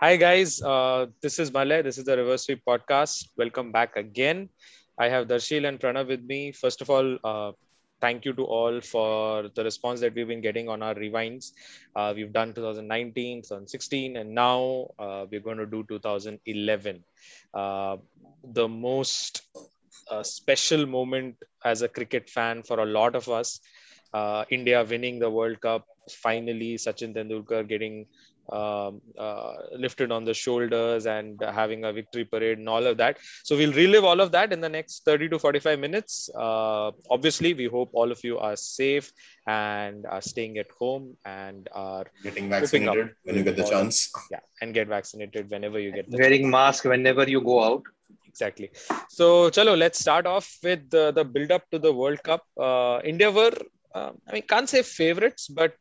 Hi, 0.00 0.16
guys. 0.16 0.62
Uh, 0.62 1.08
this 1.20 1.38
is 1.38 1.52
Malay. 1.52 1.82
This 1.82 1.98
is 1.98 2.04
the 2.04 2.16
Reverse 2.16 2.46
Sweep 2.46 2.62
podcast. 2.66 3.28
Welcome 3.36 3.70
back 3.70 3.96
again. 3.96 4.48
I 4.98 5.10
have 5.10 5.28
Darshil 5.28 5.68
and 5.68 5.78
Pranav 5.78 6.08
with 6.08 6.22
me. 6.22 6.52
First 6.52 6.80
of 6.80 6.88
all, 6.88 7.18
uh, 7.22 7.52
thank 8.00 8.24
you 8.24 8.32
to 8.32 8.44
all 8.44 8.80
for 8.80 9.50
the 9.54 9.62
response 9.62 10.00
that 10.00 10.14
we've 10.14 10.26
been 10.26 10.40
getting 10.40 10.70
on 10.70 10.82
our 10.82 10.94
rewinds. 10.94 11.52
Uh, 11.94 12.14
we've 12.16 12.32
done 12.32 12.54
2019, 12.54 13.42
2016, 13.42 14.16
and 14.16 14.34
now 14.34 14.86
uh, 14.98 15.26
we're 15.30 15.42
going 15.42 15.58
to 15.58 15.66
do 15.66 15.84
2011. 15.86 17.04
Uh, 17.52 17.98
the 18.54 18.66
most 18.66 19.42
uh, 20.10 20.22
special 20.22 20.86
moment 20.86 21.36
as 21.62 21.82
a 21.82 21.88
cricket 21.88 22.30
fan 22.30 22.62
for 22.62 22.80
a 22.80 22.86
lot 22.86 23.14
of 23.14 23.28
us. 23.28 23.60
India 24.48 24.82
winning 24.82 25.18
the 25.18 25.28
World 25.28 25.60
Cup, 25.60 25.84
finally, 26.10 26.76
Sachin 26.76 27.14
Tendulkar 27.14 27.68
getting 27.68 28.06
um, 28.52 29.00
uh, 29.18 29.54
lifted 29.76 30.12
on 30.12 30.24
the 30.24 30.34
shoulders 30.34 31.06
and 31.06 31.40
having 31.40 31.84
a 31.84 31.92
victory 31.92 32.24
parade 32.24 32.58
and 32.58 32.68
all 32.68 32.86
of 32.86 32.96
that. 32.98 33.18
So 33.44 33.56
we'll 33.56 33.72
relive 33.72 34.04
all 34.04 34.20
of 34.20 34.32
that 34.32 34.52
in 34.52 34.60
the 34.60 34.68
next 34.68 35.04
30 35.04 35.28
to 35.30 35.38
45 35.38 35.78
minutes. 35.78 36.28
Uh, 36.34 36.90
obviously, 37.10 37.54
we 37.54 37.66
hope 37.66 37.90
all 37.92 38.10
of 38.10 38.22
you 38.24 38.38
are 38.38 38.56
safe 38.56 39.12
and 39.46 40.06
are 40.06 40.22
staying 40.22 40.58
at 40.58 40.70
home 40.78 41.16
and 41.24 41.68
are 41.72 42.06
getting 42.22 42.48
vaccinated 42.48 43.14
when 43.24 43.36
you 43.36 43.42
get 43.42 43.56
the 43.56 43.64
chance. 43.64 44.10
Yeah, 44.30 44.40
and 44.60 44.74
get 44.74 44.88
vaccinated 44.88 45.50
whenever 45.50 45.78
you 45.78 45.92
get 45.92 46.10
the 46.10 46.18
wearing 46.18 46.42
chance. 46.42 46.52
mask 46.52 46.84
whenever 46.84 47.28
you 47.28 47.40
go 47.40 47.62
out. 47.64 47.82
Exactly. 48.26 48.70
So, 49.08 49.50
chalo, 49.50 49.76
let's 49.76 49.98
start 49.98 50.26
off 50.26 50.48
with 50.62 50.88
the, 50.90 51.10
the 51.10 51.24
build 51.24 51.50
up 51.50 51.68
to 51.70 51.78
the 51.78 51.92
World 51.92 52.22
Cup. 52.22 52.44
Uh, 52.58 53.00
India 53.04 53.30
were, 53.30 53.56
uh, 53.94 54.12
I 54.28 54.32
mean, 54.32 54.42
can't 54.42 54.68
say 54.68 54.82
favorites, 54.82 55.48
but 55.48 55.74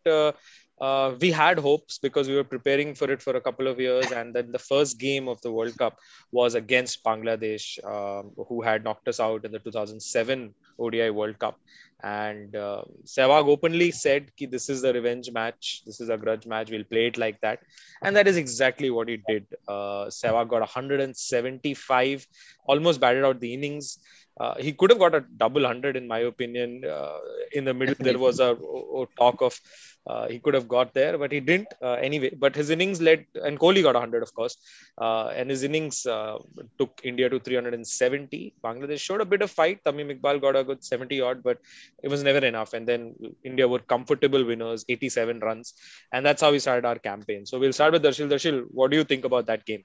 uh, 0.79 1.15
we 1.19 1.31
had 1.31 1.59
hopes 1.59 1.97
because 1.97 2.27
we 2.27 2.35
were 2.35 2.43
preparing 2.43 2.95
for 2.95 3.11
it 3.11 3.21
for 3.21 3.35
a 3.35 3.41
couple 3.41 3.67
of 3.67 3.79
years. 3.79 4.11
And 4.11 4.33
then 4.33 4.51
the 4.51 4.59
first 4.59 4.99
game 4.99 5.27
of 5.27 5.41
the 5.41 5.51
World 5.51 5.77
Cup 5.77 5.97
was 6.31 6.55
against 6.55 7.03
Bangladesh, 7.03 7.83
um, 7.85 8.31
who 8.47 8.61
had 8.61 8.83
knocked 8.83 9.07
us 9.07 9.19
out 9.19 9.45
in 9.45 9.51
the 9.51 9.59
2007 9.59 10.53
ODI 10.79 11.09
World 11.09 11.37
Cup. 11.39 11.59
And 12.01 12.55
uh, 12.55 12.83
Sehwag 13.03 13.47
openly 13.47 13.91
said, 13.91 14.33
Ki, 14.37 14.45
This 14.45 14.69
is 14.69 14.81
the 14.81 14.93
revenge 14.93 15.31
match. 15.31 15.81
This 15.85 15.99
is 15.99 16.07
a 16.07 16.17
grudge 16.17 16.45
match. 16.45 16.71
We'll 16.71 16.85
play 16.85 17.07
it 17.07 17.17
like 17.17 17.41
that. 17.41 17.59
And 18.01 18.15
that 18.15 18.27
is 18.27 18.37
exactly 18.37 18.89
what 18.89 19.09
he 19.09 19.21
did. 19.27 19.45
Uh, 19.67 20.05
Sehwag 20.05 20.47
got 20.47 20.61
175, 20.61 22.27
almost 22.65 23.01
batted 23.01 23.25
out 23.25 23.41
the 23.41 23.53
innings. 23.53 23.99
Uh, 24.39 24.55
he 24.57 24.71
could 24.71 24.89
have 24.89 24.99
got 24.99 25.15
a 25.15 25.21
double 25.37 25.65
hundred, 25.65 25.95
in 25.95 26.07
my 26.07 26.19
opinion. 26.19 26.83
Uh, 26.85 27.17
in 27.51 27.65
the 27.65 27.73
middle, 27.73 27.95
there 27.99 28.17
was 28.17 28.39
a, 28.39 28.51
a 28.53 29.05
talk 29.17 29.41
of 29.41 29.59
uh, 30.07 30.27
he 30.27 30.39
could 30.39 30.53
have 30.53 30.67
got 30.67 30.93
there, 30.93 31.17
but 31.17 31.31
he 31.31 31.39
didn't 31.39 31.67
uh, 31.81 31.93
anyway. 31.93 32.31
But 32.43 32.55
his 32.55 32.69
innings 32.69 33.01
led, 33.01 33.25
and 33.35 33.59
Kohli 33.59 33.83
got 33.83 33.95
a 33.95 33.99
100, 33.99 34.23
of 34.23 34.33
course. 34.33 34.57
Uh, 34.97 35.27
and 35.27 35.49
his 35.49 35.63
innings 35.63 36.05
uh, 36.05 36.37
took 36.79 36.99
India 37.03 37.29
to 37.29 37.39
370. 37.39 38.53
Bangladesh 38.63 38.99
showed 38.99 39.21
a 39.21 39.25
bit 39.25 39.41
of 39.41 39.51
fight. 39.51 39.83
Tamim 39.83 40.17
Iqbal 40.17 40.41
got 40.41 40.55
a 40.55 40.63
good 40.63 40.83
70 40.83 41.21
odd, 41.21 41.43
but 41.43 41.59
it 42.01 42.09
was 42.09 42.23
never 42.23 42.43
enough. 42.45 42.73
And 42.73 42.87
then 42.87 43.15
India 43.43 43.67
were 43.67 43.79
comfortable 43.79 44.43
winners, 44.43 44.85
87 44.89 45.39
runs. 45.41 45.73
And 46.11 46.25
that's 46.25 46.41
how 46.41 46.51
we 46.51 46.59
started 46.59 46.85
our 46.85 46.97
campaign. 46.97 47.45
So 47.45 47.59
we'll 47.59 47.73
start 47.73 47.93
with 47.93 48.03
Darshil. 48.03 48.29
Darshil, 48.29 48.65
what 48.71 48.91
do 48.91 48.97
you 48.97 49.03
think 49.03 49.25
about 49.25 49.47
that 49.47 49.65
game? 49.65 49.83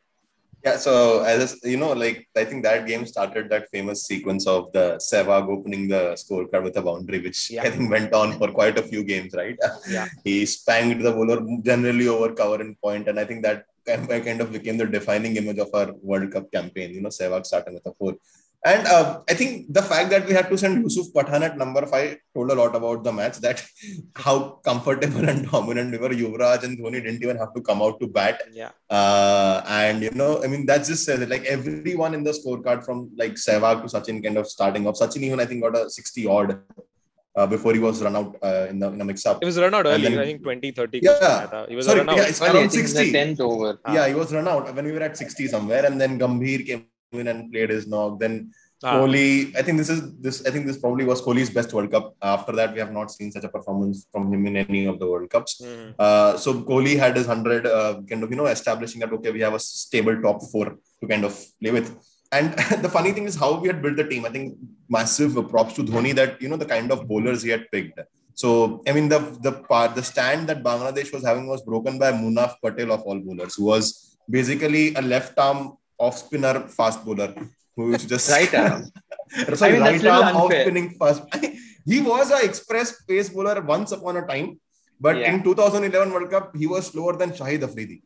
Yeah, 0.66 0.76
so 0.78 1.22
as 1.22 1.60
you 1.62 1.76
know, 1.76 1.92
like 1.92 2.26
I 2.34 2.44
think 2.44 2.62
that 2.64 2.86
game 2.86 3.04
started 3.04 3.50
that 3.50 3.68
famous 3.70 4.04
sequence 4.10 4.46
of 4.46 4.72
the 4.72 4.84
Sehwag 5.08 5.48
opening 5.54 5.88
the 5.88 6.02
scorecard 6.22 6.62
with 6.66 6.76
a 6.78 6.82
boundary, 6.88 7.20
which 7.26 7.50
Yeah. 7.50 7.64
I 7.64 7.70
think 7.70 7.90
went 7.90 8.14
on 8.14 8.38
for 8.38 8.48
quite 8.58 8.78
a 8.78 8.82
few 8.90 9.04
games, 9.04 9.34
right? 9.34 9.58
Yeah. 9.96 10.08
he 10.24 10.46
spanked 10.46 11.02
the 11.02 11.12
bowler 11.12 11.40
generally 11.62 12.08
over 12.08 12.32
cover 12.32 12.60
and 12.62 12.80
point, 12.80 13.08
and 13.08 13.20
I 13.20 13.26
think 13.26 13.42
that 13.48 13.66
kind 13.86 14.10
of- 14.10 14.24
kind 14.24 14.40
of 14.40 14.52
became 14.56 14.78
the 14.82 14.86
defining 14.86 15.36
image 15.36 15.58
of 15.58 15.70
our 15.74 15.92
World 16.10 16.32
Cup 16.32 16.50
campaign. 16.50 16.94
You 16.94 17.02
know, 17.02 17.10
Sehwag 17.20 17.44
starting 17.44 17.74
with 17.74 17.86
a 17.86 17.94
four. 17.98 18.14
And 18.64 18.86
uh, 18.86 19.20
I 19.28 19.34
think 19.34 19.72
the 19.74 19.82
fact 19.82 20.08
that 20.08 20.26
we 20.26 20.32
had 20.32 20.48
to 20.48 20.56
send 20.56 20.82
Yusuf 20.82 21.12
Pathan 21.12 21.42
at 21.42 21.58
number 21.58 21.84
five 21.84 22.16
told 22.34 22.50
a 22.50 22.54
lot 22.54 22.74
about 22.74 23.04
the 23.04 23.12
match. 23.12 23.36
That 23.38 23.62
how 24.16 24.60
comfortable 24.64 25.28
and 25.28 25.50
dominant 25.50 25.92
we 25.92 25.98
were. 25.98 26.08
Yuvraj 26.08 26.62
and 26.62 26.78
Dhoni 26.78 27.02
didn't 27.04 27.22
even 27.22 27.36
have 27.36 27.52
to 27.52 27.60
come 27.60 27.82
out 27.82 28.00
to 28.00 28.06
bat. 28.06 28.40
Yeah. 28.52 28.70
Uh, 28.88 29.62
and 29.68 30.02
you 30.02 30.12
know, 30.12 30.42
I 30.42 30.46
mean, 30.46 30.64
that 30.66 30.84
just. 30.84 31.08
Uh, 31.08 31.26
like 31.28 31.44
everyone 31.44 32.14
in 32.14 32.24
the 32.24 32.32
scorecard, 32.32 32.84
from 32.86 33.10
like 33.16 33.34
Sehwag 33.34 33.82
to 33.82 33.88
Sachin, 33.94 34.24
kind 34.24 34.38
of 34.38 34.46
starting 34.46 34.86
off. 34.86 34.94
Sachin 34.94 35.22
even 35.22 35.40
I 35.40 35.46
think 35.46 35.62
got 35.62 35.76
a 35.76 35.90
sixty 35.90 36.26
odd. 36.26 36.58
Uh, 37.36 37.48
before 37.48 37.72
he 37.74 37.80
was 37.80 38.00
run 38.00 38.14
out 38.14 38.36
uh, 38.44 38.66
in 38.70 38.78
the 38.78 38.88
in 38.92 39.00
a 39.00 39.04
mix 39.04 39.26
up. 39.26 39.42
It 39.42 39.46
was 39.46 39.58
run 39.58 39.74
out 39.74 39.86
early, 39.86 40.02
then, 40.02 40.20
I 40.20 40.24
think 40.24 40.44
20, 40.44 40.70
30. 40.70 41.00
Yeah, 41.02 41.66
he 41.68 41.74
was 41.74 41.86
Sorry, 41.86 41.98
run 41.98 42.10
out. 42.10 42.16
Yeah, 42.16 42.28
it's 42.28 42.40
around 42.40 42.70
60. 42.70 43.40
Over. 43.40 43.80
Yeah, 43.92 44.06
he 44.06 44.14
was 44.14 44.32
run 44.32 44.46
out 44.46 44.72
when 44.72 44.84
we 44.84 44.92
were 44.92 45.02
at 45.02 45.18
60 45.18 45.48
somewhere, 45.48 45.84
and 45.84 46.00
then 46.00 46.16
Gambhir 46.16 46.64
came 46.64 46.86
in 47.18 47.28
and 47.28 47.50
played 47.52 47.70
his 47.70 47.86
knock. 47.86 48.20
Then 48.20 48.52
Ah. 48.82 48.94
Kohli, 48.96 49.56
I 49.58 49.62
think 49.62 49.78
this 49.78 49.88
is 49.88 50.00
this. 50.24 50.44
I 50.46 50.50
think 50.50 50.66
this 50.66 50.78
probably 50.78 51.04
was 51.10 51.20
Kohli's 51.26 51.48
best 51.48 51.72
World 51.72 51.90
Cup. 51.90 52.06
After 52.20 52.52
that, 52.58 52.74
we 52.74 52.80
have 52.80 52.92
not 52.92 53.10
seen 53.10 53.28
such 53.32 53.44
a 53.44 53.48
performance 53.48 54.06
from 54.12 54.30
him 54.32 54.46
in 54.46 54.56
any 54.62 54.84
of 54.84 54.98
the 55.02 55.06
World 55.10 55.30
Cups. 55.34 55.52
Mhm. 55.64 55.94
Uh, 56.06 56.36
so 56.36 56.52
Kohli 56.70 56.94
had 57.02 57.16
his 57.20 57.28
hundred, 57.32 57.66
uh, 57.66 57.92
kind 58.10 58.22
of 58.24 58.30
you 58.32 58.38
know 58.40 58.48
establishing 58.56 59.00
that 59.02 59.12
okay, 59.18 59.30
we 59.36 59.40
have 59.46 59.54
a 59.54 59.62
stable 59.66 60.16
top 60.26 60.42
four 60.52 60.66
to 61.00 61.06
kind 61.12 61.24
of 61.28 61.32
play 61.62 61.72
with. 61.76 61.88
And 62.36 62.52
the 62.84 62.90
funny 62.96 63.12
thing 63.12 63.26
is 63.30 63.36
how 63.44 63.50
we 63.62 63.68
had 63.72 63.80
built 63.84 63.96
the 63.96 64.06
team. 64.12 64.26
I 64.26 64.32
think 64.36 64.58
massive 64.98 65.38
props 65.52 65.74
to 65.78 65.84
Dhoni 65.92 66.12
that 66.20 66.42
you 66.42 66.50
know 66.50 66.60
the 66.64 66.70
kind 66.74 66.92
of 66.96 67.06
bowlers 67.12 67.42
he 67.42 67.50
had 67.56 67.64
picked. 67.76 68.00
So 68.42 68.82
I 68.88 68.92
mean 68.92 69.08
the 69.14 69.20
the 69.46 69.52
part 69.70 69.94
the 69.94 70.02
stand 70.02 70.48
that 70.50 70.62
Bangladesh 70.68 71.12
was 71.16 71.24
having 71.30 71.46
was 71.54 71.62
broken 71.62 71.98
by 72.04 72.10
Munaf 72.12 72.56
Patel 72.62 72.92
of 72.98 73.02
all 73.02 73.18
bowlers, 73.28 73.54
who 73.54 73.64
was 73.64 74.18
basically 74.38 74.84
a 74.94 75.02
left 75.14 75.38
arm 75.38 75.60
off 75.98 76.18
spinner 76.18 76.60
fast 76.68 77.04
bowler 77.04 77.34
who 77.76 77.92
is 77.94 78.04
just 78.12 78.30
Right 78.30 78.54
arm. 78.54 78.84
Sorry, 79.54 79.76
I 79.80 79.92
mean, 79.92 80.02
right 80.04 80.06
arm 80.06 80.36
off 80.36 80.52
spinning 80.52 80.90
fast. 80.90 81.22
he 81.86 82.00
was 82.00 82.30
a 82.30 82.44
express 82.44 83.02
pace 83.02 83.28
bowler 83.28 83.60
once 83.60 83.92
upon 83.92 84.16
a 84.16 84.26
time, 84.26 84.60
but 85.00 85.16
Yeah. 85.16 85.34
in 85.34 85.42
2011 85.42 86.12
World 86.12 86.30
Cup 86.30 86.56
he 86.56 86.66
was 86.66 86.86
slower 86.86 87.16
than 87.16 87.30
Shahid 87.30 87.62
Afridi. 87.62 88.02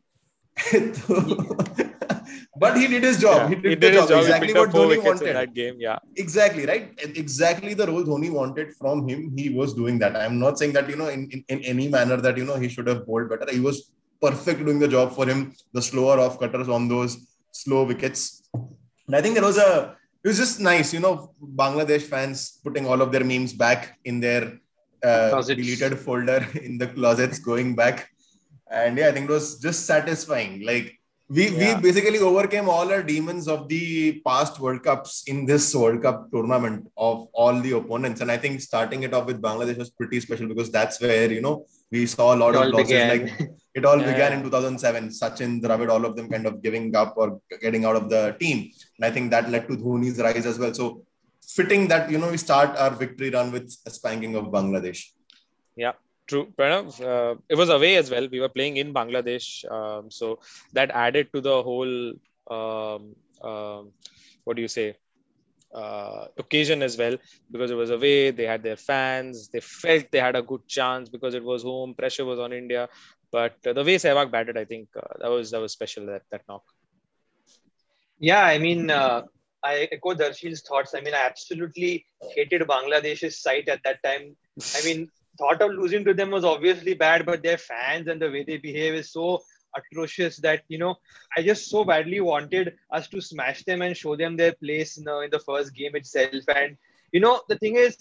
but 2.57 2.77
he 2.77 2.87
did 2.87 3.03
his 3.03 3.19
job. 3.19 3.37
Yeah. 3.37 3.49
He 3.49 3.55
did, 3.55 3.69
He 3.69 3.75
the 3.75 3.81
did 3.81 3.93
his 3.93 4.01
job. 4.01 4.09
job. 4.09 4.19
Exactly 4.21 4.53
what 4.53 4.67
up 4.67 4.71
four 4.71 4.81
Dhoni 4.85 4.89
wickets 4.89 5.05
in 5.21 5.27
wanted. 5.27 5.35
that 5.35 5.53
game. 5.53 5.75
Yeah. 5.79 5.99
Exactly 6.15 6.65
right. 6.65 6.89
Exactly 7.23 7.73
the 7.73 7.87
role 7.87 8.03
Dhoni 8.03 8.29
wanted 8.31 8.73
from 8.75 9.07
him. 9.07 9.33
He 9.37 9.49
was 9.49 9.73
doing 9.73 9.99
that. 9.99 10.15
I'm 10.15 10.39
not 10.39 10.57
saying 10.59 10.73
that 10.73 10.89
you 10.89 10.95
know 10.95 11.07
in, 11.07 11.29
in, 11.31 11.43
in 11.49 11.59
any 11.63 11.87
manner 11.87 12.17
that 12.17 12.37
you 12.37 12.45
know 12.45 12.55
he 12.55 12.69
should 12.69 12.87
have 12.87 13.05
bowled 13.05 13.29
better. 13.29 13.47
He 13.51 13.59
was 13.59 13.91
perfect 14.21 14.65
doing 14.65 14.79
the 14.79 14.87
job 14.87 15.13
for 15.13 15.25
him. 15.25 15.53
The 15.73 15.81
slower 15.81 16.19
off 16.19 16.39
cutters 16.39 16.67
on 16.69 16.87
those 16.87 17.17
slow 17.51 17.83
wickets. 17.83 18.41
And 19.07 19.15
I 19.15 19.21
think 19.21 19.35
there 19.35 19.43
was 19.43 19.57
a 19.57 19.95
it 20.23 20.27
was 20.27 20.37
just 20.37 20.59
nice, 20.59 20.93
you 20.93 20.99
know, 20.99 21.33
Bangladesh 21.41 22.01
fans 22.03 22.59
putting 22.63 22.85
all 22.85 23.01
of 23.01 23.11
their 23.11 23.23
memes 23.23 23.53
back 23.53 23.97
in 24.03 24.19
their 24.19 24.59
uh, 25.03 25.41
deleted 25.41 25.97
folder 25.97 26.45
in 26.61 26.77
the 26.77 26.87
closets, 26.87 27.39
going 27.39 27.73
back. 27.75 28.09
And 28.69 28.97
yeah, 28.97 29.07
I 29.07 29.11
think 29.13 29.29
it 29.29 29.33
was 29.33 29.59
just 29.59 29.85
satisfying. 29.85 30.65
Like 30.65 30.99
we, 31.29 31.47
Yeah. 31.49 31.75
we 31.77 31.81
basically 31.81 32.19
overcame 32.19 32.67
all 32.67 32.91
our 32.91 33.01
demons 33.01 33.47
of 33.47 33.69
the 33.69 34.19
past 34.27 34.59
World 34.59 34.83
Cups 34.83 35.23
in 35.27 35.45
this 35.45 35.73
World 35.73 36.01
Cup 36.01 36.29
tournament 36.31 36.87
of 36.97 37.29
all 37.33 37.59
the 37.61 37.71
opponents. 37.77 38.19
And 38.19 38.29
I 38.29 38.37
think 38.37 38.59
starting 38.59 39.03
it 39.03 39.13
off 39.13 39.25
with 39.25 39.41
Bangladesh 39.41 39.77
was 39.77 39.89
pretty 39.89 40.19
special 40.19 40.47
because 40.47 40.69
that's 40.69 40.99
where, 40.99 41.31
you 41.31 41.41
know, 41.41 41.65
we 41.91 42.05
saw 42.07 42.35
a 42.35 42.37
lot 42.37 42.55
It 42.55 42.61
of 42.63 42.67
losses. 42.73 42.87
began. 42.89 43.09
Like 43.09 43.49
it 43.79 43.85
all 43.89 44.01
Yeah, 44.01 44.11
began 44.11 44.33
in 44.37 44.43
2007. 44.43 45.09
Sachin, 45.19 45.61
Dravid, 45.63 45.89
all 45.95 46.05
of 46.09 46.15
them 46.17 46.29
kind 46.33 46.45
of 46.51 46.61
giving 46.67 46.95
up 47.03 47.13
or 47.17 47.27
getting 47.65 47.85
out 47.85 47.97
of 48.01 48.09
the 48.13 48.23
team. 48.39 48.59
And 48.97 49.05
I 49.09 49.11
think 49.15 49.31
that 49.31 49.49
led 49.55 49.67
to 49.69 49.77
Dhoni's 49.83 50.19
rise 50.27 50.45
as 50.45 50.59
well. 50.63 50.73
So 50.81 50.85
fitting 51.57 51.87
that, 51.93 52.11
you 52.11 52.19
know, 52.21 52.31
we 52.31 52.37
start 52.37 52.77
our 52.77 52.91
victory 53.03 53.29
run 53.37 53.51
with 53.51 53.75
a 53.85 53.91
spanking 53.99 54.35
of 54.35 54.45
Bangladesh. 54.57 55.01
Yeah, 55.75 55.93
true, 56.27 56.45
Pranav. 56.57 56.87
Uh, 57.11 57.35
it 57.49 57.55
was 57.55 57.69
away 57.69 57.95
as 57.95 58.11
well. 58.11 58.27
We 58.31 58.39
were 58.39 58.49
playing 58.57 58.77
in 58.77 58.93
Bangladesh, 58.93 59.47
um, 59.71 60.11
so 60.11 60.39
that 60.73 60.91
added 60.91 61.29
to 61.33 61.41
the 61.41 61.57
whole. 61.63 62.13
Um, 62.57 63.15
um, 63.49 63.91
what 64.43 64.55
do 64.57 64.61
you 64.61 64.67
say? 64.67 64.87
Uh, 65.81 66.25
occasion 66.43 66.81
as 66.81 66.97
well 66.97 67.15
because 67.51 67.69
it 67.69 67.75
was 67.75 67.91
away. 67.91 68.31
They 68.31 68.47
had 68.51 68.63
their 68.63 68.75
fans. 68.75 69.49
They 69.49 69.59
felt 69.59 70.05
they 70.11 70.19
had 70.19 70.35
a 70.35 70.41
good 70.41 70.67
chance 70.67 71.09
because 71.09 71.35
it 71.35 71.43
was 71.43 71.61
home. 71.61 71.93
Pressure 71.93 72.25
was 72.25 72.39
on 72.39 72.51
India, 72.53 72.89
but 73.31 73.55
uh, 73.65 73.73
the 73.73 73.83
way 73.83 73.95
Sehwag 73.95 74.31
batted, 74.31 74.57
I 74.57 74.65
think 74.65 74.89
uh, 74.95 75.01
that 75.19 75.29
was 75.29 75.51
that 75.51 75.61
was 75.61 75.71
special. 75.71 76.05
That 76.07 76.23
that 76.31 76.41
knock. 76.47 76.63
Yeah, 78.19 78.43
I 78.43 78.57
mean, 78.57 78.89
uh, 78.89 79.23
I 79.63 79.87
echo 79.91 80.13
Darshil's 80.13 80.61
thoughts. 80.61 80.93
I 80.95 81.01
mean, 81.01 81.13
I 81.13 81.25
absolutely 81.25 82.05
hated 82.35 82.61
Bangladesh's 82.61 83.41
site 83.41 83.69
at 83.69 83.81
that 83.83 84.03
time. 84.03 84.35
I 84.75 84.83
mean, 84.83 85.09
thought 85.37 85.61
of 85.61 85.71
losing 85.71 86.03
to 86.05 86.13
them 86.13 86.31
was 86.31 86.43
obviously 86.43 86.93
bad, 86.93 87.25
but 87.25 87.43
their 87.43 87.57
fans 87.57 88.07
and 88.07 88.21
the 88.21 88.29
way 88.29 88.43
they 88.43 88.57
behave 88.57 88.93
is 88.93 89.11
so 89.11 89.41
atrocious 89.75 90.37
that 90.37 90.63
you 90.67 90.79
know 90.79 90.95
I 91.37 91.43
just 91.43 91.69
so 91.69 91.83
badly 91.83 92.19
wanted 92.19 92.73
us 92.91 93.07
to 93.09 93.21
smash 93.21 93.63
them 93.63 93.81
and 93.81 93.95
show 93.95 94.15
them 94.15 94.35
their 94.35 94.53
place 94.53 94.97
in 94.97 95.03
the, 95.03 95.19
in 95.19 95.29
the 95.29 95.39
first 95.39 95.75
game 95.75 95.95
itself. 95.95 96.43
And 96.55 96.77
you 97.11 97.19
know, 97.19 97.41
the 97.47 97.57
thing 97.57 97.75
is, 97.75 97.95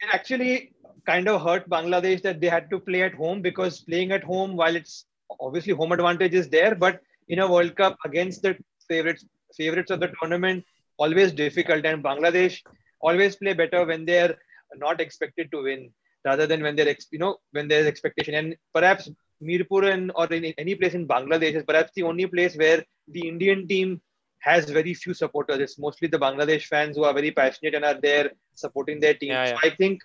it 0.00 0.08
actually 0.12 0.72
kind 1.06 1.28
of 1.28 1.42
hurt 1.42 1.68
Bangladesh 1.68 2.22
that 2.22 2.40
they 2.40 2.48
had 2.48 2.70
to 2.70 2.78
play 2.78 3.02
at 3.02 3.14
home 3.14 3.42
because 3.42 3.80
playing 3.80 4.12
at 4.12 4.24
home, 4.24 4.56
while 4.56 4.76
it's 4.76 5.06
obviously 5.40 5.72
home 5.72 5.92
advantage 5.92 6.34
is 6.34 6.48
there, 6.48 6.74
but 6.74 7.00
in 7.28 7.38
a 7.38 7.50
World 7.50 7.76
Cup 7.76 7.96
against 8.04 8.42
the 8.42 8.56
favorites 8.88 9.24
favorites 9.56 9.90
of 9.90 10.00
the 10.00 10.12
tournament 10.20 10.64
always 10.98 11.32
difficult 11.32 11.84
and 11.84 12.04
Bangladesh 12.04 12.60
always 13.00 13.36
play 13.36 13.52
better 13.52 13.84
when 13.84 14.04
they're 14.04 14.36
not 14.76 15.00
expected 15.00 15.50
to 15.50 15.62
win 15.62 15.90
rather 16.24 16.46
than 16.46 16.62
when 16.62 16.76
they're 16.76 16.94
you 17.10 17.18
know 17.18 17.36
when 17.52 17.68
there's 17.68 17.86
expectation 17.86 18.34
and 18.34 18.56
perhaps 18.74 19.10
Mirpur 19.42 19.90
and 19.92 20.12
or 20.14 20.26
in 20.26 20.44
any 20.58 20.74
place 20.74 20.94
in 20.94 21.08
Bangladesh 21.08 21.54
is 21.54 21.64
perhaps 21.64 21.92
the 21.94 22.02
only 22.02 22.26
place 22.26 22.56
where 22.56 22.84
the 23.08 23.26
Indian 23.26 23.66
team 23.66 24.00
has 24.40 24.68
very 24.68 24.94
few 24.94 25.14
supporters. 25.14 25.58
It's 25.58 25.78
mostly 25.78 26.08
the 26.08 26.18
Bangladesh 26.18 26.64
fans 26.64 26.96
who 26.96 27.04
are 27.04 27.14
very 27.14 27.30
passionate 27.30 27.74
and 27.74 27.84
are 27.84 27.98
there 28.00 28.30
supporting 28.54 29.00
their 29.00 29.14
team. 29.14 29.30
Yeah, 29.30 29.46
yeah. 29.46 29.50
So 29.52 29.56
I 29.62 29.70
think 29.76 30.00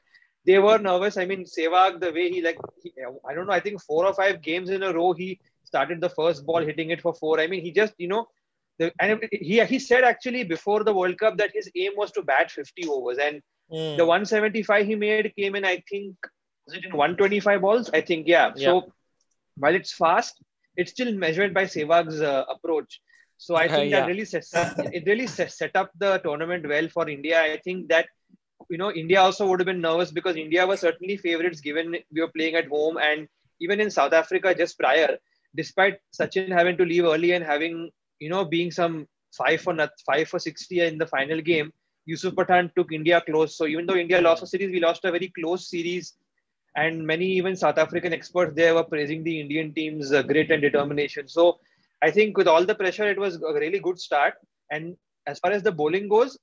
they 0.46 0.60
were 0.60 0.78
nervous. 0.78 1.18
I 1.18 1.26
mean, 1.26 1.46
Sehwag, 1.46 2.00
the 2.00 2.12
way 2.12 2.30
he 2.32 2.42
like, 2.42 2.58
he, 2.82 2.94
I 3.28 3.34
don't 3.34 3.48
know, 3.48 3.54
I 3.54 3.60
think 3.60 3.82
four 3.82 4.06
or 4.06 4.14
five 4.14 4.42
games 4.42 4.70
in 4.70 4.84
a 4.84 4.94
row, 4.94 5.14
he 5.14 5.40
started 5.64 6.02
the 6.02 6.10
first 6.10 6.46
ball 6.46 6.64
hitting 6.64 6.92
it 6.92 7.02
for 7.02 7.14
four. 7.14 7.40
I 7.40 7.48
mean, 7.48 7.62
he 7.64 7.72
just, 7.72 7.94
you 7.98 8.08
know, 8.08 8.28
the, 8.80 8.92
and 9.00 9.20
he, 9.32 9.64
he 9.66 9.80
said 9.80 10.04
actually 10.04 10.44
before 10.44 10.84
the 10.84 10.94
World 10.94 11.18
Cup 11.18 11.38
that 11.38 11.52
his 11.54 11.70
aim 11.76 11.94
was 11.96 12.12
to 12.14 12.22
bat 12.24 12.52
50 12.52 12.88
overs. 12.88 13.18
And 13.18 13.42
Mm. 13.72 13.98
the 13.98 14.06
175 14.06 14.86
he 14.86 14.94
made 14.96 15.34
came 15.36 15.56
in, 15.56 15.66
I 15.66 15.82
think, 15.90 16.16
was 16.68 16.76
it 16.76 16.86
in 16.86 16.92
125 16.96 17.62
balls? 17.62 17.90
I 17.92 18.02
think, 18.02 18.28
yeah. 18.28 18.52
Yeah. 18.56 18.66
So 18.66 18.94
while 19.58 19.74
it's 19.74 19.92
fast, 19.92 20.40
it's 20.78 20.92
still 20.92 21.12
measured 21.14 21.54
by 21.54 21.64
Sehwag's 21.66 22.22
uh, 22.22 22.44
approach. 22.48 23.02
So 23.38 23.56
I 23.56 23.68
think 23.70 23.90
Yeah. 23.90 24.02
that 24.02 24.08
really 24.08 24.26
sets, 24.26 24.54
it 24.54 25.04
really 25.08 25.26
set, 25.26 25.52
set 25.52 25.76
up 25.76 25.90
the 25.98 26.20
tournament 26.20 26.68
well 26.68 26.88
for 26.90 27.10
India. 27.10 27.42
I 27.42 27.58
think 27.64 27.90
that 27.90 28.08
you 28.70 28.78
know 28.78 28.92
India 28.92 29.20
also 29.22 29.48
would 29.48 29.60
have 29.60 29.66
been 29.66 29.82
nervous 29.82 30.12
because 30.12 30.36
India 30.36 30.66
was 30.66 30.82
certainly 30.82 31.18
favorites 31.18 31.62
given 31.62 31.96
we 32.12 32.22
were 32.22 32.32
playing 32.36 32.56
at 32.56 32.68
home 32.68 32.98
and 32.98 33.28
even 33.60 33.80
in 33.80 33.90
South 33.90 34.14
Africa 34.14 34.54
just 34.54 34.78
prior, 34.78 35.18
despite 35.56 36.00
Sachin 36.20 36.52
having 36.52 36.78
to 36.78 36.86
leave 36.86 37.06
early 37.06 37.32
and 37.34 37.44
having 37.44 37.90
you 38.20 38.30
know 38.30 38.46
being 38.46 38.72
some 38.72 39.08
five 39.38 39.62
for 39.62 39.74
not, 39.74 39.92
five 40.06 40.28
for 40.28 40.40
sixty 40.40 40.82
in 40.82 40.98
the 40.98 41.08
final 41.08 41.42
game, 41.42 41.72
Yusuf 42.06 42.34
Pathan 42.36 42.74
took 42.76 42.92
India 42.92 43.22
close. 43.22 43.58
So 43.58 43.66
even 43.66 43.86
though 43.86 43.96
India 43.96 44.22
lost 44.22 44.44
a 44.44 44.48
series, 44.48 44.72
we 44.72 44.80
lost 44.80 45.06
a 45.06 45.12
very 45.12 45.30
close 45.30 45.70
series. 45.70 46.14
And 46.78 47.08
many 47.08 47.26
even 47.26 47.56
South 47.56 47.78
African 47.78 48.12
experts 48.12 48.54
there 48.54 48.76
were 48.76 48.84
praising 48.84 49.24
the 49.24 49.40
Indian 49.40 49.74
team's 49.74 50.12
uh, 50.12 50.22
grit 50.22 50.52
and 50.52 50.62
determination. 50.62 51.28
So 51.28 51.60
I 52.02 52.12
think 52.12 52.38
with 52.38 52.48
all 52.48 52.66
the 52.66 52.76
pressure, 52.76 53.10
it 53.10 53.18
was 53.18 53.36
a 53.42 53.54
really 53.54 53.80
good 53.80 53.98
start. 53.98 54.34
And 54.72 54.98
as 55.26 55.40
far 55.40 55.52
as 55.52 55.64
the 55.64 55.72
bowling 55.72 56.10
goes, 56.10 56.38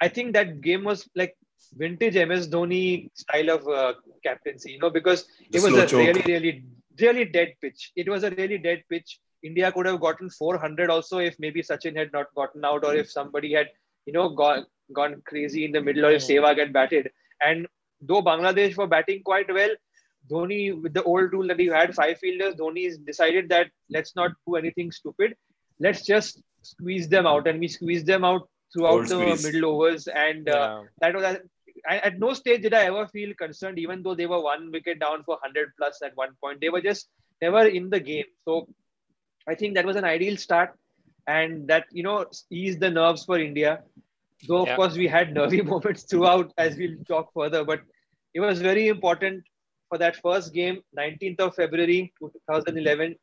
I 0.00 0.08
think 0.08 0.34
that 0.34 0.60
game 0.60 0.84
was 0.84 1.08
like 1.14 1.34
vintage 1.76 2.14
MS 2.14 2.48
Dhoni 2.48 3.10
style 3.14 3.50
of 3.50 3.68
uh, 3.68 3.94
captaincy, 4.24 4.72
you 4.72 4.78
know, 4.78 4.90
because 4.90 5.26
The 5.50 5.58
it 5.58 5.62
was 5.62 5.76
a 5.76 5.86
choke. 5.86 6.06
really, 6.06 6.22
really, 6.26 6.64
really 7.00 7.24
dead 7.26 7.54
pitch. 7.60 7.92
It 7.96 8.08
was 8.08 8.24
a 8.24 8.30
really 8.30 8.58
dead 8.58 8.82
pitch. 8.88 9.18
India 9.42 9.72
could 9.72 9.86
have 9.86 10.00
gotten 10.00 10.28
400 10.30 10.90
also 10.90 11.18
if 11.18 11.36
maybe 11.38 11.62
Sachin 11.62 11.96
had 11.96 12.12
not 12.12 12.26
gotten 12.34 12.64
out 12.64 12.84
or 12.84 12.94
if 12.94 13.10
somebody 13.10 13.54
had, 13.54 13.68
you 14.06 14.12
know, 14.12 14.28
gone 14.30 14.66
gone 14.92 15.22
crazy 15.26 15.64
in 15.64 15.72
the 15.72 15.80
middle 15.80 16.04
or 16.06 16.10
if. 16.12 16.22
Sehwag 16.22 16.58
had 16.58 16.72
batted. 16.72 17.10
And 17.40 17.66
though 18.00 18.22
Bangladesh 18.22 18.76
were 18.76 18.86
batting 18.86 19.22
quite 19.22 19.52
well, 19.52 19.70
Dhoni, 20.30 20.80
with 20.82 20.92
the 20.94 21.02
old 21.04 21.32
rule 21.32 21.46
that 21.48 21.58
you 21.58 21.72
had 21.72 21.94
five 21.94 22.18
fielders, 22.18 22.54
Dhoni 22.56 23.04
decided 23.06 23.48
that 23.48 23.68
let's 23.88 24.14
not 24.14 24.32
do 24.46 24.56
anything 24.56 24.92
stupid. 24.92 25.34
Let's 25.78 26.04
just 26.04 26.42
squeeze 26.62 27.08
them 27.08 27.26
out. 27.26 27.46
And 27.48 27.58
we 27.58 27.68
squeezed 27.68 28.06
them 28.06 28.24
out 28.24 28.48
throughout 28.72 29.08
the 29.08 29.18
middle 29.44 29.66
overs. 29.70 30.06
And 30.08 30.48
uh, 30.48 30.52
Yeah. 30.52 30.82
that 31.00 31.14
was 31.14 31.38
I, 31.88 31.98
at 31.98 32.18
no 32.18 32.32
stage 32.34 32.62
did 32.62 32.74
I 32.74 32.84
ever 32.84 33.06
feel 33.08 33.32
concerned, 33.34 33.78
even 33.78 34.02
though 34.02 34.14
they 34.14 34.26
were 34.26 34.40
one 34.40 34.70
wicket 34.70 34.98
down 35.00 35.22
for 35.24 35.34
100 35.36 35.70
plus 35.78 36.02
at 36.02 36.16
one 36.16 36.30
point. 36.42 36.60
They 36.60 36.68
were 36.68 36.80
just 36.82 37.08
never 37.40 37.66
in 37.66 37.88
the 37.90 38.00
game. 38.00 38.26
So 38.44 38.68
I 39.48 39.54
think 39.54 39.74
that 39.74 39.86
was 39.86 39.96
an 39.96 40.04
ideal 40.04 40.36
start. 40.36 40.70
And 41.26 41.68
that, 41.68 41.84
you 41.92 42.02
know, 42.02 42.26
eased 42.50 42.80
the 42.80 42.90
nerves 42.90 43.24
for 43.24 43.38
India. 43.38 43.82
Though, 44.48 44.62
of 44.62 44.68
Yeah. 44.68 44.76
course, 44.76 44.96
we 44.96 45.06
had 45.06 45.32
nervy 45.34 45.62
moments 45.72 46.02
throughout 46.04 46.52
as 46.58 46.76
we'll 46.76 46.98
talk 47.08 47.32
further. 47.34 47.64
But 47.64 47.80
it 48.34 48.40
was 48.40 48.60
very 48.60 48.88
important 48.88 49.44
for 49.88 49.98
that 49.98 50.16
first 50.16 50.52
game, 50.52 50.82
19th 50.96 51.40
of 51.40 51.54
February 51.54 52.12
2011, 52.20 53.12
to 53.12 53.18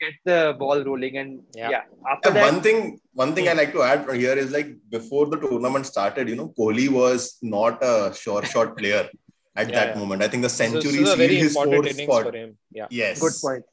get 0.00 0.14
the 0.24 0.54
ball 0.58 0.82
rolling. 0.84 1.16
And 1.18 1.42
Yeah. 1.54 1.70
yeah, 1.70 1.82
after 2.10 2.28
And 2.28 2.36
that, 2.36 2.52
one 2.52 2.60
thing, 2.62 3.00
one 3.12 3.34
thing 3.34 3.48
I 3.48 3.52
like 3.52 3.72
to 3.72 3.82
add 3.82 4.08
here 4.14 4.34
is 4.44 4.50
like 4.52 4.68
before 4.90 5.26
the 5.26 5.38
tournament 5.38 5.86
started, 5.86 6.28
you 6.28 6.36
know, 6.36 6.52
Kohli 6.58 6.88
was 6.88 7.38
not 7.42 7.82
a 7.82 8.12
sure 8.14 8.44
shot 8.44 8.76
player 8.76 9.08
at 9.56 9.68
Yeah, 9.68 9.74
that 9.78 9.88
yeah. 9.94 10.00
moment. 10.00 10.22
I 10.22 10.28
think 10.28 10.42
the 10.42 10.48
So 10.48 10.64
century 10.64 10.82
this 10.82 10.94
is 10.94 11.08
a 11.12 11.16
sealed 11.16 11.30
his 11.30 11.56
important 11.56 11.74
fourth 11.74 11.90
innings 11.94 12.12
spot. 12.12 12.24
for 12.30 12.36
him. 12.36 12.56
Yeah, 12.72 12.86
Yes. 12.90 13.20
good 13.20 13.34
point. 13.40 13.64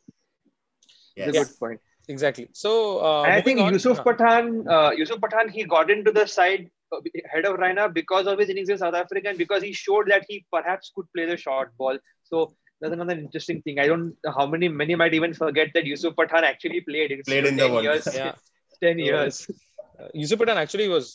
Yes. 1.16 1.32
Good 1.38 1.60
point. 1.60 1.80
exactly. 2.08 2.48
So 2.54 3.00
uh, 3.00 3.22
I 3.22 3.42
think 3.42 3.60
on- 3.60 3.74
Yusuf 3.74 4.00
uh, 4.00 4.04
Pathan, 4.04 4.46
uh, 4.76 4.92
Yusuf 4.92 5.20
Pathan, 5.20 5.50
he 5.50 5.64
got 5.66 5.90
into 5.92 6.12
the 6.12 6.26
side 6.26 6.70
uh, 6.92 7.00
head 7.34 7.46
of 7.46 7.58
Raina 7.58 7.94
because 7.94 8.28
of 8.28 8.40
his 8.40 8.50
innings 8.50 8.70
in 8.70 8.78
South 8.78 8.94
Africa 8.96 9.30
and 9.30 9.38
because 9.38 9.62
he 9.64 9.72
showed 9.74 10.08
that 10.10 10.26
he 10.28 10.46
perhaps 10.52 10.92
could 10.96 11.06
play 11.16 11.26
the 11.26 11.38
short 11.38 11.76
ball. 11.78 11.98
So 12.24 12.56
that's 12.82 12.94
another 12.94 13.14
interesting 13.14 13.62
thing. 13.62 13.80
I 13.80 13.88
don't 13.88 14.16
know 14.24 14.32
how 14.38 14.46
many 14.48 14.68
many 14.68 14.96
might 14.96 15.14
even 15.14 15.34
forget 15.34 15.70
that 15.76 15.86
Yusuf 15.86 16.16
Pathan 16.16 16.44
actually 16.44 16.82
played. 16.82 17.12
It's 17.12 17.30
Played 17.30 17.46
in 17.46 17.56
the 17.58 17.70
World 17.70 17.84
years. 17.84 18.04
Cup. 18.04 18.14
Yeah. 18.16 18.34
ten 18.84 18.98
So, 18.98 19.04
years. 19.06 19.48
Yusuf 20.14 20.40
Pathan 20.40 20.58
actually 20.64 20.88
was 20.88 21.06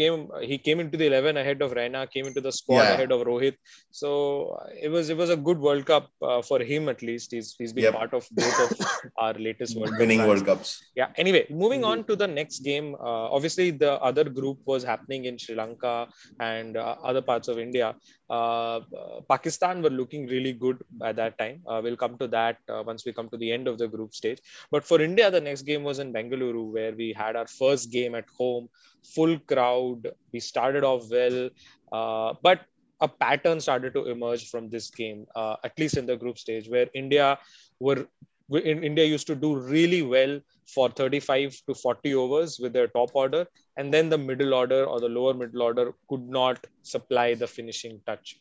came 0.00 0.28
he 0.50 0.56
came 0.58 0.80
into 0.84 0.96
the 1.00 1.06
11 1.06 1.36
ahead 1.36 1.60
of 1.62 1.72
Raina, 1.72 2.00
came 2.10 2.26
into 2.30 2.40
the 2.40 2.52
squad 2.52 2.82
Yeah. 2.82 2.92
ahead 2.94 3.12
of 3.12 3.20
Rohit. 3.30 3.56
So 3.90 4.58
it 4.86 4.90
was 4.96 5.10
it 5.10 5.16
was 5.22 5.30
a 5.30 5.36
good 5.36 5.58
World 5.58 5.84
Cup 5.86 6.08
uh, 6.22 6.42
for 6.42 6.58
him 6.60 6.88
at 6.94 7.02
least. 7.02 7.32
He's 7.32 7.54
he's 7.58 7.72
been 7.72 7.84
Yep. 7.84 7.94
part 8.00 8.14
of 8.14 8.26
both 8.40 8.58
of 8.66 8.86
our 9.24 9.34
latest 9.34 9.76
World 9.78 9.96
Winning 9.98 10.20
runs. 10.20 10.28
World 10.30 10.46
Cups. 10.50 10.68
Yeah. 11.00 11.08
Anyway, 11.16 11.46
moving 11.64 11.84
on 11.84 12.04
to 12.10 12.16
the 12.16 12.26
next 12.40 12.60
game. 12.70 12.94
Uh, 12.96 13.26
obviously, 13.36 13.70
the 13.70 13.92
other 14.10 14.24
group 14.24 14.58
was 14.66 14.82
happening 14.92 15.24
in 15.26 15.38
Sri 15.38 15.54
Lanka 15.54 16.08
and 16.40 16.76
uh, 16.76 16.96
other 17.10 17.22
parts 17.22 17.48
of 17.48 17.58
India. 17.58 17.94
Uh, 18.28 18.80
uh, 19.00 19.20
Pakistan 19.28 19.82
were 19.82 19.90
looking 20.00 20.26
really 20.26 20.52
good 20.52 20.78
at 21.08 21.14
that 21.16 21.38
time. 21.38 21.60
Uh, 21.66 21.80
we'll 21.82 21.96
come 21.96 22.18
to 22.18 22.26
that 22.28 22.56
uh, 22.68 22.82
once 22.84 23.04
we 23.06 23.12
come 23.12 23.28
to 23.28 23.36
the 23.36 23.50
end 23.52 23.68
of 23.68 23.78
the 23.78 23.86
group 23.86 24.12
stage. 24.14 24.40
But 24.72 24.84
for 24.84 25.00
India, 25.00 25.30
the 25.30 25.40
next 25.40 25.62
game 25.62 25.84
was 25.84 26.00
in 26.00 26.12
Bengaluru, 26.12 26.72
where 26.72 26.92
we 26.92 27.12
had 27.16 27.36
our 27.36 27.46
first 27.46 27.92
game 27.92 28.14
at 28.16 28.26
home, 28.38 28.68
full 29.14 29.38
crowd. 29.40 30.08
We 30.32 30.40
started 30.40 30.84
off 30.84 31.10
well, 31.10 31.50
uh, 31.92 32.34
but 32.42 32.60
a 33.00 33.08
pattern 33.08 33.60
started 33.60 33.94
to 33.94 34.06
emerge 34.06 34.48
from 34.50 34.68
this 34.70 34.90
game, 34.90 35.26
uh, 35.34 35.56
at 35.64 35.78
least 35.78 35.96
in 35.96 36.06
the 36.06 36.16
group 36.16 36.38
stage, 36.38 36.68
where 36.68 36.86
India 36.94 37.38
were 37.78 38.06
in 38.50 38.84
India 38.84 39.04
used 39.04 39.26
to 39.26 39.34
do 39.34 39.56
really 39.56 40.02
well 40.02 40.40
for 40.72 40.88
35 40.88 41.60
to 41.68 41.74
40 41.74 42.14
overs 42.14 42.58
with 42.60 42.72
their 42.72 42.86
top 42.88 43.10
order, 43.14 43.46
and 43.76 43.92
then 43.92 44.08
the 44.08 44.18
middle 44.18 44.54
order 44.54 44.84
or 44.84 45.00
the 45.00 45.08
lower 45.08 45.34
middle 45.34 45.62
order 45.62 45.92
could 46.08 46.28
not 46.28 46.64
supply 46.82 47.34
the 47.34 47.46
finishing 47.46 48.00
touch. 48.06 48.40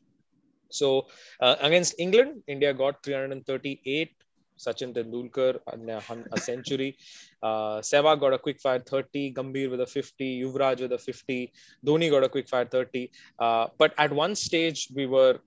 So 0.69 1.07
uh, 1.39 1.55
against 1.61 1.95
England, 1.99 2.43
India 2.47 2.73
got 2.73 3.03
338. 3.03 4.11
Sachin 4.57 4.93
Tendulkar 4.93 5.59
and 5.71 5.89
a 6.31 6.39
century. 6.39 6.97
Uh, 7.41 7.79
Sehwag 7.79 8.19
got 8.19 8.33
a 8.33 8.39
quick 8.39 8.59
fire 8.59 8.79
30. 8.79 9.33
Gambhir 9.33 9.69
with 9.69 9.81
a 9.81 9.85
50. 9.85 10.43
Yuvraj 10.43 10.81
with 10.81 10.93
a 10.93 10.97
50. 10.97 11.51
Dhoni 11.85 12.09
got 12.09 12.24
a 12.24 12.29
quick 12.29 12.47
fire 12.47 12.65
30. 12.65 13.12
Uh, 13.39 13.67
but 13.77 13.93
at 13.97 14.12
one 14.12 14.35
stage, 14.35 14.89
we 14.93 15.05
were 15.05 15.39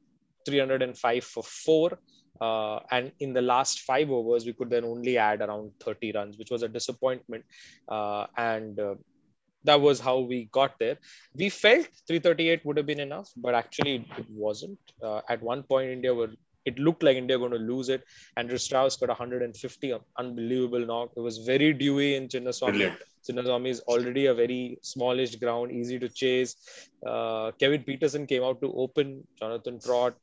305 0.47 1.25
for 1.25 1.43
four. 1.43 1.99
Uh, 2.41 2.79
and 2.91 3.11
in 3.19 3.33
the 3.33 3.43
last 3.43 3.81
five 3.81 4.11
overs, 4.11 4.47
we 4.47 4.53
could 4.53 4.71
then 4.71 4.85
only 4.85 5.19
add 5.19 5.41
around 5.41 5.73
30 5.81 6.13
runs, 6.13 6.39
which 6.39 6.51
was 6.51 6.63
a 6.63 6.69
disappointment. 6.69 7.45
Uh, 7.89 8.27
and 8.37 8.79
uh, 8.79 8.95
that 9.65 9.81
was 9.81 9.99
how 10.01 10.19
we 10.21 10.49
got 10.53 10.79
there. 10.79 10.99
We 11.35 11.49
felt 11.49 11.89
338 12.07 12.65
would 12.65 12.77
have 12.77 12.87
been 12.87 13.01
enough, 13.01 13.31
but 13.37 13.55
actually 13.55 14.07
it 14.17 14.27
wasn't. 14.31 14.79
Uh, 15.03 15.21
at 15.29 15.43
one 15.43 15.63
point, 15.65 15.91
India 15.91 16.15
were 16.15 16.31
it 16.65 16.79
looked 16.79 17.03
like 17.03 17.17
India 17.17 17.39
going 17.39 17.53
to 17.53 17.59
lose 17.59 17.89
it. 17.89 18.05
Andrew 18.37 18.59
Strauss 18.59 18.97
got 18.97 19.09
150, 19.09 19.95
unbelievable 20.19 20.85
knock. 20.85 21.11
It 21.17 21.21
was 21.21 21.39
very 21.39 21.73
dewy 21.73 22.15
in 22.17 22.29
Chinnaswamy. 22.29 22.69
Brilliant. 22.69 22.99
Chinnaswamy 23.29 23.69
is 23.69 23.81
already 23.81 24.27
a 24.27 24.35
very 24.35 24.79
smallish 24.83 25.37
ground, 25.37 25.73
easy 25.73 25.99
to 25.99 26.09
chase. 26.09 26.57
Uh, 27.07 27.53
Kevin 27.53 27.83
Pietersen 27.83 28.27
came 28.29 28.43
out 28.43 28.61
to 28.61 28.73
open. 28.75 29.27
Jonathan 29.39 29.81
Trott, 29.81 30.15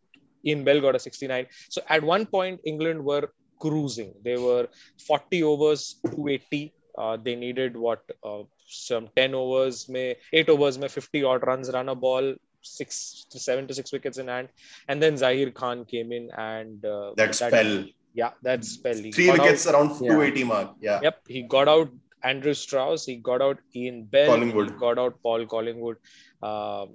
Ian 0.46 0.64
Bell 0.64 0.82
got 0.82 0.96
a 0.96 1.00
69. 1.00 1.48
So 1.70 1.82
at 1.90 2.04
one 2.04 2.26
point, 2.26 2.62
England 2.66 3.04
were 3.04 3.30
cruising. 3.60 4.14
They 4.24 4.38
were 4.38 4.68
40 5.08 5.44
overs, 5.44 6.00
280. 6.06 6.74
Uh, 6.98 7.18
they 7.18 7.36
needed 7.36 7.76
what 7.76 8.02
uh, 8.24 8.44
some 8.68 9.10
10 9.16 9.36
overs, 9.36 9.90
may 9.90 10.16
8 10.32 10.50
overs, 10.50 10.78
may 10.78 10.88
50 10.88 11.24
odd 11.24 11.46
runs, 11.46 11.70
run 11.72 11.90
a 11.90 11.96
ball, 11.96 12.36
six 12.66 13.26
to 13.32 13.40
seven 13.40 13.68
to 13.68 13.74
six 13.74 13.92
wickets 13.92 14.18
in 14.18 14.28
hand. 14.28 14.50
And 14.88 15.02
then 15.02 15.14
Zaheer 15.16 15.54
Khan 15.54 15.86
came 15.86 16.12
in 16.12 16.30
and 16.38 16.84
uh, 16.86 17.14
That 17.18 17.36
spell. 17.36 17.86
yeah, 18.14 18.32
that 18.44 18.66
spell. 18.66 18.96
He 18.96 19.12
Three 19.12 19.30
wickets 19.32 19.68
out- 19.68 19.76
around 19.76 19.90
Yeah. 20.02 20.10
280 20.14 20.44
mark. 20.44 20.76
Yeah. 20.82 21.00
Yep, 21.04 21.22
he 21.28 21.42
got 21.44 21.68
out 21.68 21.90
Andrew 22.24 22.54
Strauss, 22.56 23.06
he 23.06 23.18
got 23.18 23.42
out 23.42 23.60
Ian 23.76 24.04
Bell, 24.06 24.28
Collingwood. 24.28 24.72
he 24.72 24.78
got 24.78 24.98
out 24.98 25.22
Paul 25.22 25.46
Collingwood. 25.46 25.98
Um, 26.42 26.90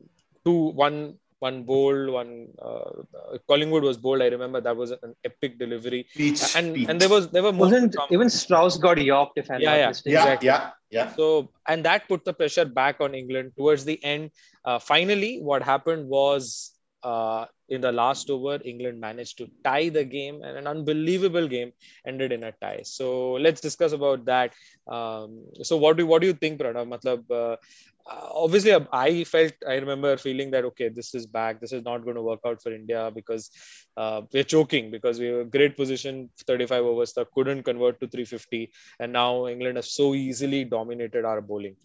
two, 0.44 0.70
one 0.86 1.14
one 1.40 1.64
bold, 1.64 2.10
one 2.10 2.48
uh, 2.62 3.38
Collingwood 3.48 3.82
was 3.82 3.98
bold. 3.98 4.22
I 4.22 4.28
remember 4.28 4.60
that 4.60 4.76
was 4.76 4.92
an 4.92 5.14
epic 5.24 5.58
delivery, 5.58 6.06
Peach, 6.16 6.42
and 6.54 6.74
peach. 6.74 6.88
and 6.88 7.00
there 7.00 7.08
was 7.08 7.28
there 7.30 7.42
were 7.42 7.52
more. 7.52 7.66
Wasn't 7.66 7.92
to 7.92 7.98
come. 7.98 8.08
even 8.12 8.30
Strauss 8.30 8.78
got 8.78 9.02
yorked 9.02 9.38
if 9.38 9.50
I'm 9.50 9.60
Yeah, 9.60 9.70
not 9.70 9.78
yeah. 9.78 9.88
mistaken. 9.88 10.12
yeah, 10.12 10.22
exactly. 10.22 10.46
yeah, 10.46 10.70
yeah. 10.90 11.12
So 11.16 11.50
and 11.66 11.84
that 11.84 12.08
put 12.08 12.24
the 12.24 12.32
pressure 12.32 12.64
back 12.64 13.00
on 13.00 13.14
England 13.14 13.52
towards 13.56 13.84
the 13.84 14.02
end. 14.04 14.30
Uh, 14.64 14.78
finally, 14.78 15.38
what 15.40 15.62
happened 15.62 16.08
was 16.08 16.72
uh, 17.02 17.46
in 17.68 17.80
the 17.80 17.92
last 17.92 18.30
over, 18.30 18.58
England 18.64 19.00
managed 19.00 19.38
to 19.38 19.48
tie 19.64 19.88
the 19.88 20.04
game, 20.04 20.42
and 20.42 20.56
an 20.58 20.66
unbelievable 20.66 21.46
game 21.48 21.72
ended 22.06 22.32
in 22.32 22.44
a 22.44 22.52
tie. 22.60 22.80
So 22.84 23.32
let's 23.32 23.60
discuss 23.60 23.92
about 23.92 24.24
that. 24.26 24.52
Um, 24.86 25.44
so 25.62 25.76
what 25.76 25.96
do 25.96 26.06
what 26.06 26.20
do 26.20 26.26
you 26.26 26.34
think, 26.34 26.60
Pranav? 26.60 26.86
Matlab, 26.88 27.24
uh, 27.30 27.56
uh, 27.99 27.99
obviously, 28.10 28.72
uh, 28.72 28.80
I 28.92 29.24
felt 29.24 29.52
I 29.66 29.74
remember 29.74 30.16
feeling 30.16 30.50
that 30.52 30.64
okay, 30.64 30.88
this 30.88 31.14
is 31.14 31.26
back. 31.26 31.60
This 31.60 31.72
is 31.72 31.84
not 31.84 32.04
going 32.04 32.16
to 32.16 32.22
work 32.22 32.40
out 32.46 32.62
for 32.62 32.72
India 32.72 33.10
because 33.14 33.50
uh, 33.96 34.22
we're 34.32 34.44
choking 34.44 34.90
because 34.90 35.18
we 35.18 35.30
were 35.30 35.44
great 35.44 35.76
position, 35.76 36.30
35 36.46 36.84
overs, 36.84 37.12
that 37.14 37.30
couldn't 37.32 37.62
convert 37.62 38.00
to 38.00 38.08
350, 38.08 38.72
and 38.98 39.12
now 39.12 39.46
England 39.46 39.76
has 39.76 39.92
so 39.92 40.14
easily 40.14 40.64
dominated 40.64 41.24
our 41.24 41.40
bowling. 41.40 41.76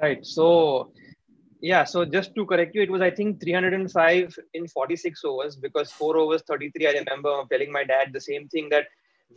Right. 0.00 0.24
So, 0.24 0.92
yeah. 1.60 1.84
So 1.84 2.04
just 2.04 2.34
to 2.36 2.46
correct 2.46 2.74
you, 2.74 2.82
it 2.82 2.90
was 2.90 3.02
I 3.02 3.10
think 3.10 3.40
305 3.40 4.38
in 4.54 4.68
46 4.68 5.24
overs 5.24 5.56
because 5.56 5.90
four 5.90 6.16
overs 6.16 6.42
33. 6.42 6.86
I 6.86 6.90
remember 6.92 7.42
telling 7.50 7.72
my 7.72 7.84
dad 7.84 8.12
the 8.12 8.20
same 8.20 8.48
thing 8.48 8.68
that 8.70 8.86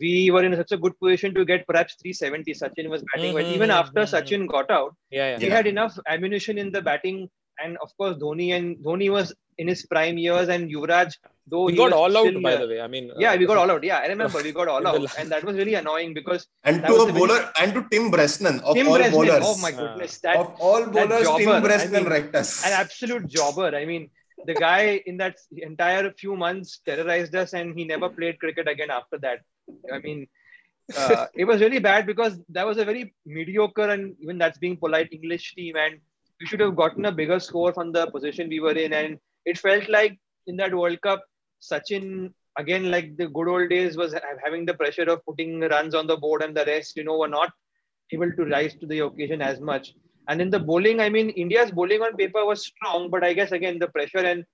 we 0.00 0.30
were 0.30 0.42
in 0.44 0.56
such 0.56 0.72
a 0.72 0.76
good 0.76 0.98
position 0.98 1.34
to 1.34 1.44
get 1.44 1.66
perhaps 1.66 1.94
370. 2.02 2.52
Sachin 2.54 2.88
was 2.88 3.02
batting 3.14 3.34
well. 3.34 3.46
Even 3.46 3.70
after 3.70 4.00
mhm, 4.00 4.10
Sachin 4.14 4.46
got 4.48 4.70
out, 4.70 4.94
Yeah, 5.10 5.30
yeah. 5.32 5.38
he 5.38 5.46
Yeah. 5.46 5.56
had 5.56 5.66
enough 5.66 5.96
ammunition 6.08 6.58
in 6.58 6.72
the 6.72 6.82
batting, 6.82 7.28
and 7.62 7.78
of 7.82 7.90
course 7.96 8.16
Dhoni 8.22 8.52
and 8.56 8.76
Dhoni 8.84 9.10
was 9.10 9.32
in 9.58 9.68
his 9.68 9.86
prime 9.86 10.18
years, 10.18 10.48
and 10.48 10.68
Yuvraj 10.68 11.16
though 11.46 11.64
We 11.66 11.72
he 11.72 11.78
got 11.78 11.84
was 11.84 11.92
all 12.00 12.16
out, 12.18 12.26
still, 12.26 12.40
by 12.42 12.54
uh, 12.54 12.60
the 12.62 12.66
way. 12.72 12.80
I 12.80 12.88
mean, 12.88 13.10
Yeah, 13.18 13.32
uh, 13.32 13.36
we 13.36 13.46
got 13.46 13.58
all 13.58 13.70
out. 13.70 13.84
Yeah, 13.84 13.98
I 13.98 14.06
remember 14.14 14.42
we 14.42 14.50
got 14.50 14.66
all 14.66 14.84
out, 14.90 15.00
la- 15.00 15.10
and 15.18 15.30
that 15.30 15.44
was 15.44 15.54
really 15.56 15.74
annoying 15.74 16.12
because 16.14 16.46
And 16.64 16.82
to 16.84 16.92
was 16.92 17.02
a 17.02 17.02
a 17.02 17.06
very- 17.06 17.18
bowler 17.20 17.50
and 17.60 17.74
to 17.74 17.86
Tim 17.92 18.10
Bresnan 18.10 18.60
of 18.62 18.74
Tim 18.74 18.88
all 18.88 18.98
Bresnan, 18.98 19.12
bowlers. 19.12 19.44
oh 19.50 19.56
my 19.58 19.70
goodness, 19.70 20.18
that 20.26 20.36
of 20.36 20.54
all 20.58 20.86
bowlers, 20.86 21.22
jobber, 21.28 21.38
Tim 21.44 21.48
I 21.50 21.60
Bresnan 21.60 21.92
mean, 22.02 22.08
wrecked 22.14 22.34
us. 22.34 22.66
an 22.66 22.72
absolute 22.72 23.26
jobber. 23.28 23.68
I 23.76 23.84
mean, 23.84 24.10
the 24.46 24.54
guy 24.54 25.02
in 25.06 25.16
that 25.18 25.36
entire 25.56 26.10
few 26.12 26.36
months 26.36 26.80
terrorized 26.86 27.34
us, 27.34 27.52
and 27.52 27.78
he 27.78 27.84
never 27.84 28.08
played 28.08 28.38
cricket 28.38 28.68
again 28.68 28.90
after 28.90 29.18
that. 29.18 29.40
I 29.92 29.98
mean, 29.98 30.26
uh, 30.96 31.26
it 31.34 31.44
was 31.44 31.60
really 31.60 31.78
bad 31.78 32.06
because 32.06 32.38
that 32.50 32.66
was 32.66 32.78
a 32.78 32.84
very 32.84 33.14
mediocre 33.24 33.88
and 33.88 34.14
even 34.20 34.38
that's 34.38 34.58
being 34.58 34.76
polite 34.76 35.12
English 35.12 35.54
team, 35.54 35.76
and 35.76 35.98
we 36.40 36.46
should 36.46 36.60
have 36.60 36.76
gotten 36.76 37.04
a 37.06 37.12
bigger 37.12 37.40
score 37.40 37.72
from 37.72 37.92
the 37.92 38.06
position 38.10 38.48
we 38.48 38.60
were 38.60 38.72
in. 38.72 38.92
And 38.92 39.18
it 39.44 39.58
felt 39.58 39.88
like 39.88 40.18
in 40.46 40.56
that 40.56 40.74
World 40.74 41.00
Cup, 41.00 41.22
Sachin 41.62 42.32
again, 42.58 42.90
like 42.90 43.16
the 43.16 43.28
good 43.28 43.48
old 43.48 43.70
days, 43.70 43.96
was 43.96 44.14
having 44.42 44.64
the 44.66 44.74
pressure 44.74 45.04
of 45.04 45.24
putting 45.24 45.60
runs 45.60 45.94
on 45.94 46.06
the 46.06 46.16
board, 46.16 46.42
and 46.42 46.56
the 46.56 46.64
rest, 46.64 46.96
you 46.96 47.04
know, 47.04 47.18
were 47.18 47.28
not 47.28 47.50
able 48.12 48.30
to 48.32 48.44
rise 48.44 48.74
to 48.76 48.86
the 48.86 49.00
occasion 49.00 49.40
as 49.40 49.60
much. 49.60 49.94
And 50.28 50.40
in 50.40 50.50
the 50.50 50.58
bowling, 50.58 51.00
I 51.00 51.08
mean, 51.08 51.30
India's 51.30 51.70
bowling 51.70 52.02
on 52.02 52.16
paper 52.16 52.44
was 52.44 52.66
strong, 52.66 53.10
but 53.10 53.22
I 53.24 53.32
guess 53.34 53.52
again 53.52 53.78
the 53.78 53.88
pressure 53.88 54.24
and 54.32 54.44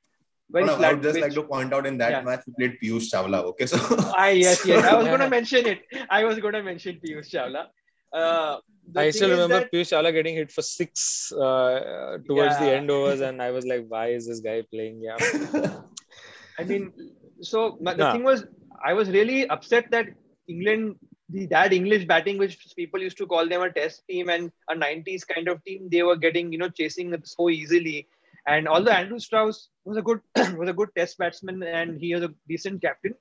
very 0.53 0.65
No, 0.67 0.77
no, 0.77 0.85
I 0.89 0.93
would 0.93 1.03
just 1.03 1.15
pitch. 1.15 1.23
like 1.25 1.33
to 1.35 1.43
point 1.45 1.73
out 1.73 1.87
in 1.87 1.97
that 1.99 2.11
Yeah. 2.11 2.23
match 2.23 2.41
we 2.47 2.53
played 2.59 2.79
Piyush 2.83 3.07
Chawla. 3.13 3.43
Okay, 3.51 3.67
so 3.67 3.79
Ah, 4.19 4.29
yes, 4.29 4.67
yes. 4.67 4.85
I 4.85 4.95
was 4.97 5.07
going 5.07 5.21
to 5.27 5.31
mention 5.31 5.67
it. 5.67 5.81
I 6.19 6.25
was 6.25 6.39
going 6.41 6.55
to 6.55 6.63
mention 6.63 6.99
Piyush 7.05 7.31
Chawla. 7.35 7.67
Uh, 8.13 8.57
I 8.97 9.11
still 9.11 9.31
remember 9.31 9.61
that- 9.61 9.71
Piyush 9.73 9.91
Chawla 9.93 10.13
getting 10.13 10.35
hit 10.35 10.51
for 10.51 10.63
six 10.63 11.31
uh, 11.33 12.19
towards 12.27 12.59
the 12.59 12.67
Yeah. 12.67 12.79
end 12.81 12.91
overs, 12.91 13.21
and 13.21 13.41
I 13.41 13.53
was 13.53 13.65
like, 13.65 13.85
why 13.89 14.07
is 14.09 14.27
this 14.27 14.41
guy 14.41 14.63
playing? 14.73 15.01
Yeah. 15.09 15.17
I 16.59 16.65
mean, 16.65 16.93
so 17.41 17.79
the 17.81 17.95
Yeah. 17.97 18.13
thing 18.13 18.25
was, 18.25 18.45
I 18.85 18.93
was 18.95 19.09
really 19.11 19.49
upset 19.49 19.91
that 19.93 20.07
England, 20.49 20.97
the 21.33 21.47
that 21.47 21.73
English 21.73 22.05
batting, 22.07 22.39
which 22.39 22.59
people 22.77 23.01
used 23.01 23.19
to 23.19 23.27
call 23.27 23.49
them 23.49 23.63
a 23.63 23.71
test 23.73 24.03
team 24.09 24.29
and 24.29 24.51
a 24.69 24.75
90s 24.75 25.27
kind 25.27 25.49
of 25.49 25.63
team, 25.65 25.89
they 25.91 26.03
were 26.03 26.17
getting, 26.17 26.53
you 26.53 26.59
know, 26.59 26.69
chasing 26.69 27.15
so 27.25 27.49
easily. 27.51 28.09
And 28.47 28.67
although 28.67 28.93
Andrew 28.93 29.19
Strauss 29.19 29.69
was 29.85 29.97
a 29.97 30.03
good 30.03 30.21
was 30.57 30.69
a 30.69 30.73
good 30.73 30.89
test 30.97 31.19
batsman 31.19 31.63
and 31.63 32.01
he 32.01 32.15
was 32.15 32.25
a 32.25 32.35
decent 32.49 32.83
captain, 32.83 33.15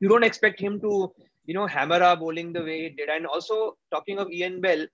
you 0.00 0.08
don't 0.08 0.24
expect 0.24 0.60
him 0.60 0.80
to, 0.80 1.12
you 1.44 1.54
know, 1.54 1.66
hammer 1.66 2.02
our 2.02 2.16
bowling 2.16 2.52
the 2.52 2.62
way 2.62 2.82
he 2.82 2.88
did. 2.90 3.08
And 3.08 3.26
also 3.26 3.76
talking 3.90 4.18
of 4.18 4.30
Ian 4.30 4.60
Bell, 4.60 4.86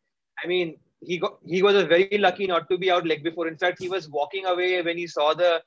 I 0.42 0.46
mean, 0.46 0.76
he 1.00 1.18
got 1.18 1.38
he 1.44 1.62
was 1.62 1.74
a 1.74 1.86
very 1.86 2.18
lucky 2.18 2.46
not 2.46 2.68
to 2.70 2.78
be 2.78 2.90
out 2.90 3.06
leg 3.06 3.22
before. 3.24 3.48
In 3.48 3.56
fact, 3.56 3.80
he 3.80 3.88
was 3.88 4.08
walking 4.08 4.46
away 4.46 4.82
when 4.82 4.98
he 4.98 5.06
saw 5.06 5.34
the 5.34 5.62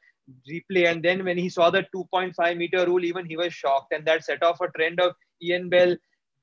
replay, 0.49 0.89
and 0.91 1.03
then 1.03 1.23
when 1.23 1.37
he 1.37 1.49
saw 1.49 1.69
the 1.69 1.85
2.5 1.95 2.57
meter 2.57 2.85
rule, 2.85 3.03
even 3.03 3.25
he 3.25 3.37
was 3.37 3.53
shocked, 3.53 3.93
and 3.93 4.05
that 4.05 4.23
set 4.23 4.43
off 4.43 4.61
a 4.61 4.69
trend 4.71 4.99
of 4.99 5.13
Ian 5.41 5.69
Bell, 5.69 5.95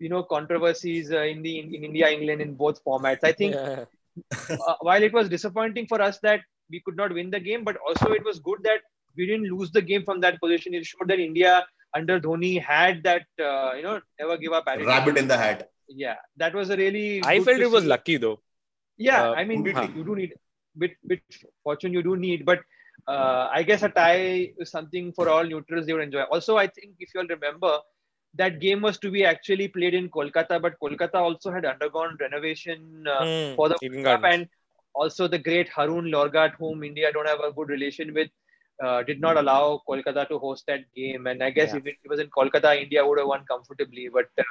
you 0.05 0.11
know, 0.13 0.23
controversies 0.35 1.13
uh, 1.13 1.23
in 1.33 1.43
the 1.47 1.53
in, 1.61 1.75
in 1.77 1.85
India, 1.91 2.09
England 2.17 2.41
in 2.47 2.55
both 2.63 2.79
formats. 2.87 3.23
I 3.31 3.33
think 3.41 3.55
Yeah. 3.55 3.85
uh, 4.69 4.75
while 4.89 5.03
it 5.09 5.13
was 5.19 5.29
disappointing 5.37 5.87
for 5.93 6.01
us 6.09 6.19
that 6.29 6.41
we 6.71 6.81
could 6.85 6.97
not 7.03 7.13
win 7.19 7.31
the 7.37 7.41
game, 7.49 7.65
but 7.69 7.77
also 7.89 8.13
it 8.19 8.25
was 8.31 8.39
good 8.49 8.61
that 8.69 8.81
we 9.17 9.27
didn't 9.31 9.49
lose 9.55 9.71
the 9.79 9.83
game 9.91 10.05
from 10.09 10.21
that 10.27 10.41
position. 10.45 10.75
It 10.81 10.87
showed 10.93 11.09
that 11.13 11.21
India 11.29 11.67
under 11.95 12.19
Dhoni 12.27 12.53
had 12.73 13.03
that 13.09 13.27
uh, 13.51 13.73
you 13.79 13.83
know 13.87 14.01
never 14.21 14.37
give 14.45 14.53
up 14.61 14.65
attitude. 14.67 14.89
rabbit 14.95 15.19
in 15.25 15.29
the 15.35 15.39
hat. 15.45 15.69
Yeah, 16.05 16.17
that 16.37 16.55
was 16.55 16.71
a 16.71 16.77
really. 16.77 17.07
I 17.25 17.37
felt 17.41 17.59
to 17.59 17.65
it 17.69 17.71
was 17.71 17.85
see. 17.85 17.89
lucky 17.97 18.17
though. 18.27 18.39
Yeah, 19.09 19.23
Uh, 19.31 19.33
I 19.41 19.45
mean, 19.45 19.65
completely. 19.65 19.99
you 19.99 20.05
do 20.11 20.15
need 20.21 20.33
bit 20.85 20.93
bit 21.07 21.21
fortune. 21.65 21.93
You 21.99 22.03
do 22.03 22.17
need, 22.17 22.45
but 22.51 22.61
uh, 23.09 23.49
I 23.59 23.63
guess 23.63 23.83
a 23.83 23.89
tie 23.89 24.53
is 24.59 24.71
something 24.71 25.13
for 25.19 25.29
all 25.29 25.45
neutrals 25.45 25.87
they 25.87 25.93
would 25.93 26.03
enjoy. 26.09 26.23
Also, 26.37 26.57
I 26.57 26.67
think 26.67 26.95
if 27.07 27.11
you'll 27.15 27.27
remember, 27.37 27.73
that 28.35 28.61
game 28.61 28.81
was 28.81 28.99
to 28.99 29.11
be 29.11 29.25
actually 29.25 29.69
played 29.69 29.95
in 29.95 30.09
Kolkata, 30.09 30.61
but 30.61 30.79
Kolkata 30.81 31.15
also 31.15 31.51
had 31.51 31.65
undergone 31.65 32.17
renovation 32.21 33.07
uh, 33.07 33.25
Hmm, 33.25 33.55
for 33.57 33.69
the 33.69 33.77
Eden 33.83 34.05
Cup, 34.05 34.25
and 34.25 34.49
also 34.95 35.29
the 35.29 35.39
great 35.39 35.69
Haroon 35.69 36.07
Lorgat, 36.07 36.55
whom 36.59 36.83
India 36.83 37.12
don't 37.12 37.27
have 37.29 37.41
a 37.41 37.53
good 37.53 37.69
relation 37.69 38.12
with, 38.15 38.31
uh, 38.83 39.03
did 39.03 39.21
not 39.21 39.37
allow 39.37 39.83
Kolkata 39.89 40.29
to 40.29 40.39
host 40.39 40.65
that 40.67 40.81
game. 40.95 41.27
And 41.27 41.43
I 41.43 41.51
guess 41.51 41.73
Yeah. 41.73 41.79
if 41.79 41.87
it 41.87 41.97
was 42.09 42.21
in 42.21 42.31
Kolkata, 42.31 42.81
India 42.81 43.07
would 43.07 43.19
have 43.19 43.29
won 43.29 43.45
comfortably. 43.45 44.09
But 44.09 44.31
uh, 44.39 44.45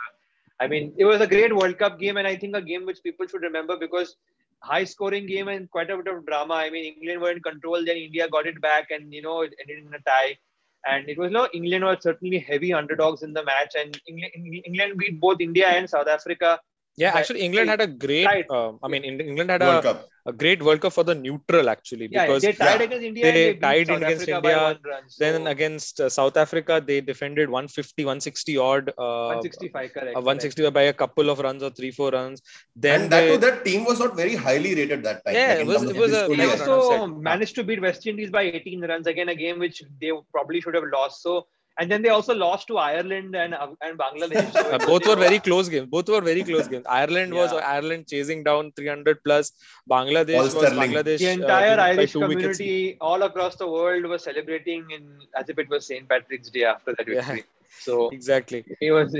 I 0.59 0.67
mean, 0.67 0.93
it 0.97 1.05
was 1.05 1.21
a 1.21 1.27
great 1.27 1.55
World 1.55 1.77
Cup 1.79 1.99
game, 1.99 2.17
and 2.17 2.27
I 2.27 2.35
think 2.35 2.55
a 2.55 2.61
game 2.61 2.85
which 2.85 3.01
people 3.03 3.27
should 3.27 3.41
remember 3.41 3.77
because 3.77 4.15
high 4.59 4.83
scoring 4.83 5.25
game 5.25 5.47
and 5.47 5.69
quite 5.71 5.89
a 5.89 5.97
bit 5.97 6.07
of 6.13 6.25
drama. 6.25 6.53
I 6.53 6.69
mean, 6.69 6.85
England 6.93 7.21
were 7.21 7.31
in 7.31 7.41
control, 7.41 7.83
then 7.83 7.97
India 7.97 8.27
got 8.29 8.45
it 8.45 8.61
back, 8.61 8.91
and 8.91 9.11
you 9.13 9.21
know, 9.23 9.41
it 9.41 9.53
ended 9.59 9.85
in 9.85 9.93
a 9.93 9.99
tie. 10.09 10.37
And 10.85 11.07
it 11.07 11.17
was 11.17 11.31
no 11.31 11.47
England 11.53 11.83
were 11.83 11.97
certainly 11.99 12.39
heavy 12.39 12.73
underdogs 12.73 13.21
in 13.23 13.33
the 13.33 13.43
match, 13.43 13.75
and 13.77 13.99
England, 14.07 14.63
England 14.65 14.97
beat 14.97 15.19
both 15.19 15.39
India 15.39 15.67
and 15.67 15.89
South 15.89 16.07
Africa. 16.07 16.59
Yeah, 16.97 17.13
actually, 17.15 17.41
England 17.41 17.69
had 17.69 17.81
a 17.81 17.87
great. 17.87 18.25
Right. 18.25 18.45
Uh, 18.49 18.73
I 18.83 18.87
mean, 18.87 19.03
England 19.03 19.49
had 19.49 19.61
a, 19.61 20.05
a 20.25 20.33
great 20.33 20.61
World 20.61 20.81
Cup 20.81 20.93
for 20.93 21.03
the 21.03 21.15
neutral 21.15 21.69
actually 21.69 22.07
Yeah, 22.11 22.25
because 22.27 22.41
they 22.41 22.51
tied 22.51 22.79
yeah, 22.79 22.83
against 22.85 23.05
India. 23.05 23.23
they 23.31 23.49
and 23.49 23.61
they 23.63 23.67
tied 23.67 23.87
South 23.87 23.97
against 23.97 24.21
Africa 24.23 24.37
India, 24.37 24.55
by 24.57 24.63
one 24.63 24.79
run. 24.85 25.09
So 25.09 25.23
then 25.23 25.47
against 25.47 26.01
uh, 26.01 26.09
South 26.09 26.37
Africa 26.37 26.83
they 26.85 26.99
defended 27.01 27.49
150, 27.49 28.03
160 28.05 28.57
odd. 28.57 28.89
Uh, 28.97 29.39
165, 29.39 29.93
correct. 29.93 30.17
uh, 30.17 30.21
160 30.21 30.69
by 30.69 30.81
a 30.83 30.93
couple 30.93 31.29
of 31.29 31.39
runs 31.39 31.63
or 31.63 31.69
three 31.69 31.91
four 31.91 32.11
runs. 32.11 32.41
Then 32.75 33.03
and 33.03 33.11
that 33.11 33.21
they, 33.21 33.29
too, 33.29 33.37
that 33.37 33.65
team 33.65 33.85
was 33.85 33.99
not 33.99 34.15
very 34.15 34.35
highly 34.35 34.75
rated 34.75 35.03
that 35.03 35.25
time. 35.25 35.35
Yeah, 35.35 35.47
like, 35.47 35.59
it 35.59 35.67
was- 35.67 35.83
it 35.83 35.95
was 35.95 36.11
a- 36.11 36.27
They 36.27 36.35
like 36.35 36.57
depth. 36.57 36.61
Pranav 36.61 36.67
also 36.67 37.07
managed 37.07 37.55
to 37.55 37.63
beat 37.63 37.81
West 37.81 38.05
Indies 38.05 38.29
by 38.29 38.43
18 38.43 38.85
runs 38.85 39.07
again, 39.07 39.29
a 39.29 39.35
game 39.35 39.59
which 39.59 39.81
they 39.99 40.11
probably 40.31 40.61
should 40.61 40.75
have 40.75 40.83
lost. 40.91 41.21
So, 41.23 41.47
and 41.78 41.90
then 41.92 42.00
they 42.04 42.08
also 42.08 42.34
lost 42.34 42.66
to 42.68 42.78
Ireland 42.78 43.34
and 43.40 43.54
and 43.86 43.98
Bangladesh. 44.02 44.46
So 44.52 44.60
uh, 44.60 44.76
it 44.76 44.80
was- 44.80 44.86
both 44.90 45.02
they 45.04 45.10
were 45.10 45.16
very 45.22 45.38
close 45.48 45.68
games. 45.74 45.88
Both 45.96 46.08
were 46.14 46.20
very 46.28 46.42
close 46.50 46.68
games. 46.74 46.86
Ireland 47.00 47.34
was 47.40 47.52
Yeah. 47.56 47.66
Ireland 47.76 48.06
chasing 48.12 48.44
down 48.48 48.70
300 48.78 49.18
plus. 49.26 49.52
Bangladesh 49.94 50.38
All 50.42 50.44
was 50.44 50.54
Sterling. 50.56 50.80
Bangladesh. 50.82 51.18
The 51.24 51.28
uh, 51.30 51.34
entire 51.40 51.76
winning 51.76 51.96
by 51.96 52.02
Irish 52.02 52.12
two 52.12 52.20
wickets. 52.30 52.58
community 52.58 52.96
all 53.10 53.22
across 53.28 53.56
the 53.64 53.68
world 53.76 54.04
was 54.14 54.24
celebrating 54.30 54.86
in 54.98 55.04
as 55.42 55.48
if 55.54 55.58
it 55.64 55.68
was 55.74 55.86
St. 55.92 56.08
Patrick's 56.14 56.50
Day 56.56 56.64
after 56.74 56.94
that 56.98 57.06
Yeah. 57.16 57.20
victory. 57.20 57.44
So 57.88 58.08
Exactly. 58.20 58.64
it 58.80 58.92
was 58.92 59.14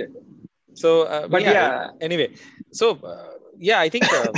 So, 0.75 1.03
uh, 1.03 1.27
But 1.29 1.43
yeah, 1.43 1.53
yeah. 1.53 1.91
Anyway, 2.07 2.29
so 2.81 2.87
uh, 3.13 3.33
yeah, 3.59 3.79
I 3.81 3.89
think 3.89 4.05
uh, 4.13 4.33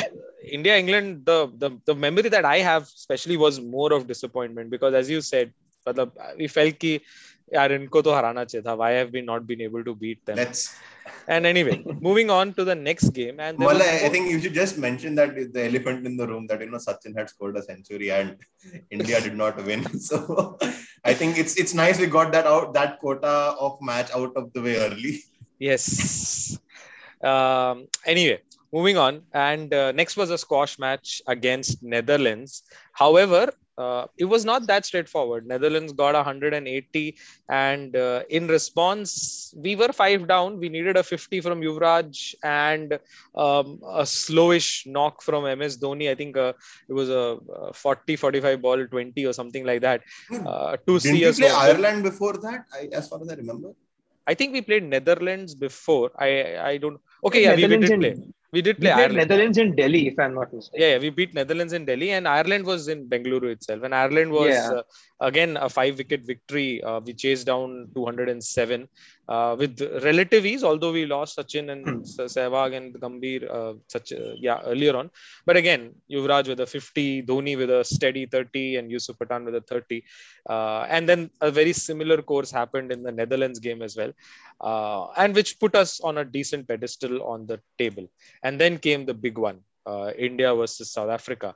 India 0.58 0.74
England 0.82 1.24
the, 1.30 1.38
the 1.62 1.70
the 1.88 1.94
memory 1.94 2.30
that 2.34 2.44
I 2.44 2.58
have 2.66 2.84
especially 2.84 3.36
was 3.36 3.60
more 3.60 3.88
of 3.96 4.06
disappointment 4.12 4.70
because 4.74 4.94
as 5.00 5.10
you 5.14 5.20
said, 5.30 5.52
मतलब, 5.88 6.12
we 6.42 6.46
felt 6.58 6.78
कि 6.84 6.92
यार 7.54 7.72
इनको 7.72 8.02
तो 8.02 8.12
हराना 8.14 8.44
चाहिए 8.44 8.62
था. 8.66 8.76
Why 8.78 8.92
have 8.92 9.12
we 9.12 9.22
not 9.22 9.46
been 9.46 9.60
able 9.60 9.84
to 9.84 9.94
beat 9.94 10.24
them? 10.26 10.36
Let's. 10.36 10.74
And 11.26 11.46
anyway, 11.46 11.82
moving 12.00 12.30
on 12.30 12.52
to 12.54 12.64
the 12.64 12.74
next 12.74 13.10
game, 13.18 13.40
and 13.40 13.58
there 13.58 13.68
was 13.68 13.78
Mala, 13.78 13.90
I 13.90 14.00
more- 14.02 14.10
think 14.10 14.30
you 14.30 14.40
should 14.40 14.54
just 14.54 14.78
mention 14.78 15.14
that 15.14 15.34
the 15.54 15.64
elephant 15.64 16.06
in 16.06 16.16
the 16.16 16.26
room 16.26 16.46
that 16.48 16.60
you 16.60 16.70
know 16.70 16.78
Sachin 16.78 17.16
had 17.16 17.30
scored 17.30 17.56
a 17.56 17.62
century 17.62 18.10
and 18.10 18.36
India 18.90 19.20
did 19.20 19.36
not 19.36 19.62
win. 19.64 19.84
So 20.08 20.58
I 21.04 21.14
think 21.14 21.38
it's 21.38 21.56
it's 21.56 21.74
nice 21.74 21.98
we 21.98 22.06
got 22.18 22.32
that 22.32 22.46
out 22.46 22.74
that 22.74 22.98
quota 22.98 23.34
of 23.68 23.78
match 23.80 24.10
out 24.20 24.36
of 24.36 24.52
the 24.52 24.62
way 24.68 24.76
early. 24.76 25.14
Yes. 25.58 26.58
Um, 27.22 27.86
anyway, 28.06 28.40
moving 28.72 28.96
on. 28.96 29.22
And 29.32 29.72
uh, 29.74 29.92
next 29.92 30.16
was 30.16 30.30
a 30.30 30.38
squash 30.38 30.78
match 30.78 31.20
against 31.26 31.82
Netherlands. 31.82 32.62
However, 32.92 33.52
uh, 33.77 34.05
it 34.17 34.25
was 34.25 34.45
not 34.45 34.67
that 34.67 34.85
straightforward. 34.85 35.47
Netherlands 35.47 35.93
got 35.93 36.13
180, 36.13 37.17
and 37.49 37.95
uh, 37.95 38.23
in 38.29 38.47
response, 38.47 39.53
we 39.57 39.75
were 39.75 39.91
five 39.91 40.27
down. 40.27 40.59
We 40.59 40.69
needed 40.69 40.97
a 40.97 41.03
50 41.03 41.41
from 41.41 41.61
Yuvraj 41.61 42.35
and 42.43 42.93
um, 43.35 43.79
a 43.85 44.03
slowish 44.03 44.85
knock 44.85 45.21
from 45.21 45.43
MS 45.57 45.77
Dhoni. 45.77 46.09
I 46.09 46.15
think 46.15 46.37
uh, 46.37 46.53
it 46.87 46.93
was 46.93 47.09
a 47.09 47.39
40 47.73 48.15
45 48.15 48.61
ball 48.61 48.85
20 48.85 49.25
or 49.25 49.33
something 49.33 49.65
like 49.65 49.81
that. 49.81 50.01
Uh, 50.31 50.77
to 50.77 50.99
Didn't 50.99 51.01
see 51.01 51.21
you 51.21 51.29
us 51.29 51.39
play 51.39 51.49
over. 51.49 51.57
Ireland 51.57 52.03
before 52.03 52.33
that? 52.33 52.65
I, 52.73 52.89
as 52.91 53.07
far 53.09 53.21
as 53.21 53.29
I 53.29 53.35
remember. 53.35 53.71
I 54.25 54.33
think 54.33 54.53
we 54.53 54.61
played 54.61 54.83
Netherlands 54.83 55.53
before. 55.55 56.11
I 56.17 56.57
I 56.57 56.77
don't. 56.77 56.99
Okay, 57.25 57.43
yeah, 57.43 57.55
we, 57.55 57.63
we 57.67 57.77
did 57.77 57.91
in- 57.91 57.99
play. 57.99 58.15
We 58.53 58.61
did 58.61 58.79
play 58.79 58.91
played 58.93 59.11
Ireland. 59.11 59.17
Netherlands 59.21 59.57
in 59.57 59.75
Delhi, 59.75 60.07
if 60.07 60.19
I'm 60.19 60.35
not 60.35 60.53
mistaken. 60.53 60.81
Yeah, 60.81 60.91
yeah, 60.93 60.99
we 60.99 61.09
beat 61.09 61.33
Netherlands 61.33 61.73
in 61.73 61.85
Delhi, 61.85 62.11
and 62.11 62.27
Ireland 62.27 62.65
was 62.65 62.87
in 62.87 62.99
Bengaluru 63.09 63.51
itself. 63.51 63.83
And 63.83 63.93
Ireland 63.95 64.31
was 64.31 64.53
Yeah. 64.55 64.71
uh, 64.79 64.83
again 65.29 65.57
a 65.57 65.69
five-wicket 65.77 66.21
victory. 66.33 66.81
Uh, 66.83 66.99
we 67.05 67.13
chased 67.13 67.47
down 67.47 67.89
207 67.95 68.87
uh, 69.27 69.55
with 69.57 69.79
relative 70.03 70.45
ease, 70.45 70.63
although 70.63 70.91
we 70.91 71.05
lost 71.05 71.37
Sachin 71.37 71.71
and 71.71 71.83
Hmm. 71.85 72.01
Sehwag 72.03 72.75
and 72.75 72.93
Gambhir 72.95 73.41
uh, 73.49 73.73
such 73.87 74.11
uh, 74.13 74.33
yeah 74.37 74.59
earlier 74.65 74.95
on. 74.95 75.09
But 75.45 75.57
again, 75.57 75.93
Yuvraj 76.11 76.47
with 76.47 76.59
a 76.59 76.65
50, 76.65 77.23
Dhoni 77.23 77.57
with 77.57 77.69
a 77.69 77.83
steady 77.83 78.25
30, 78.25 78.75
and 78.77 78.91
Yusuf 78.91 79.17
Pathan 79.17 79.45
with 79.45 79.55
a 79.55 79.61
30. 79.61 80.03
Uh, 80.49 80.85
and 80.89 81.07
then 81.07 81.29
a 81.41 81.51
very 81.51 81.73
similar 81.73 82.21
course 82.21 82.51
happened 82.51 82.91
in 82.91 83.03
the 83.03 83.11
Netherlands 83.11 83.59
game 83.59 83.81
as 83.81 83.95
well, 83.95 84.11
uh, 84.61 85.07
and 85.17 85.35
which 85.35 85.59
put 85.59 85.75
us 85.75 85.99
on 86.01 86.17
a 86.17 86.25
decent 86.25 86.67
pedestal 86.67 87.23
on 87.23 87.45
the 87.47 87.59
table. 87.77 88.07
And 88.43 88.59
then 88.59 88.77
came 88.77 89.05
the 89.05 89.13
big 89.13 89.37
one 89.37 89.61
uh, 89.85 90.11
India 90.17 90.53
versus 90.55 90.91
South 90.91 91.09
Africa. 91.09 91.55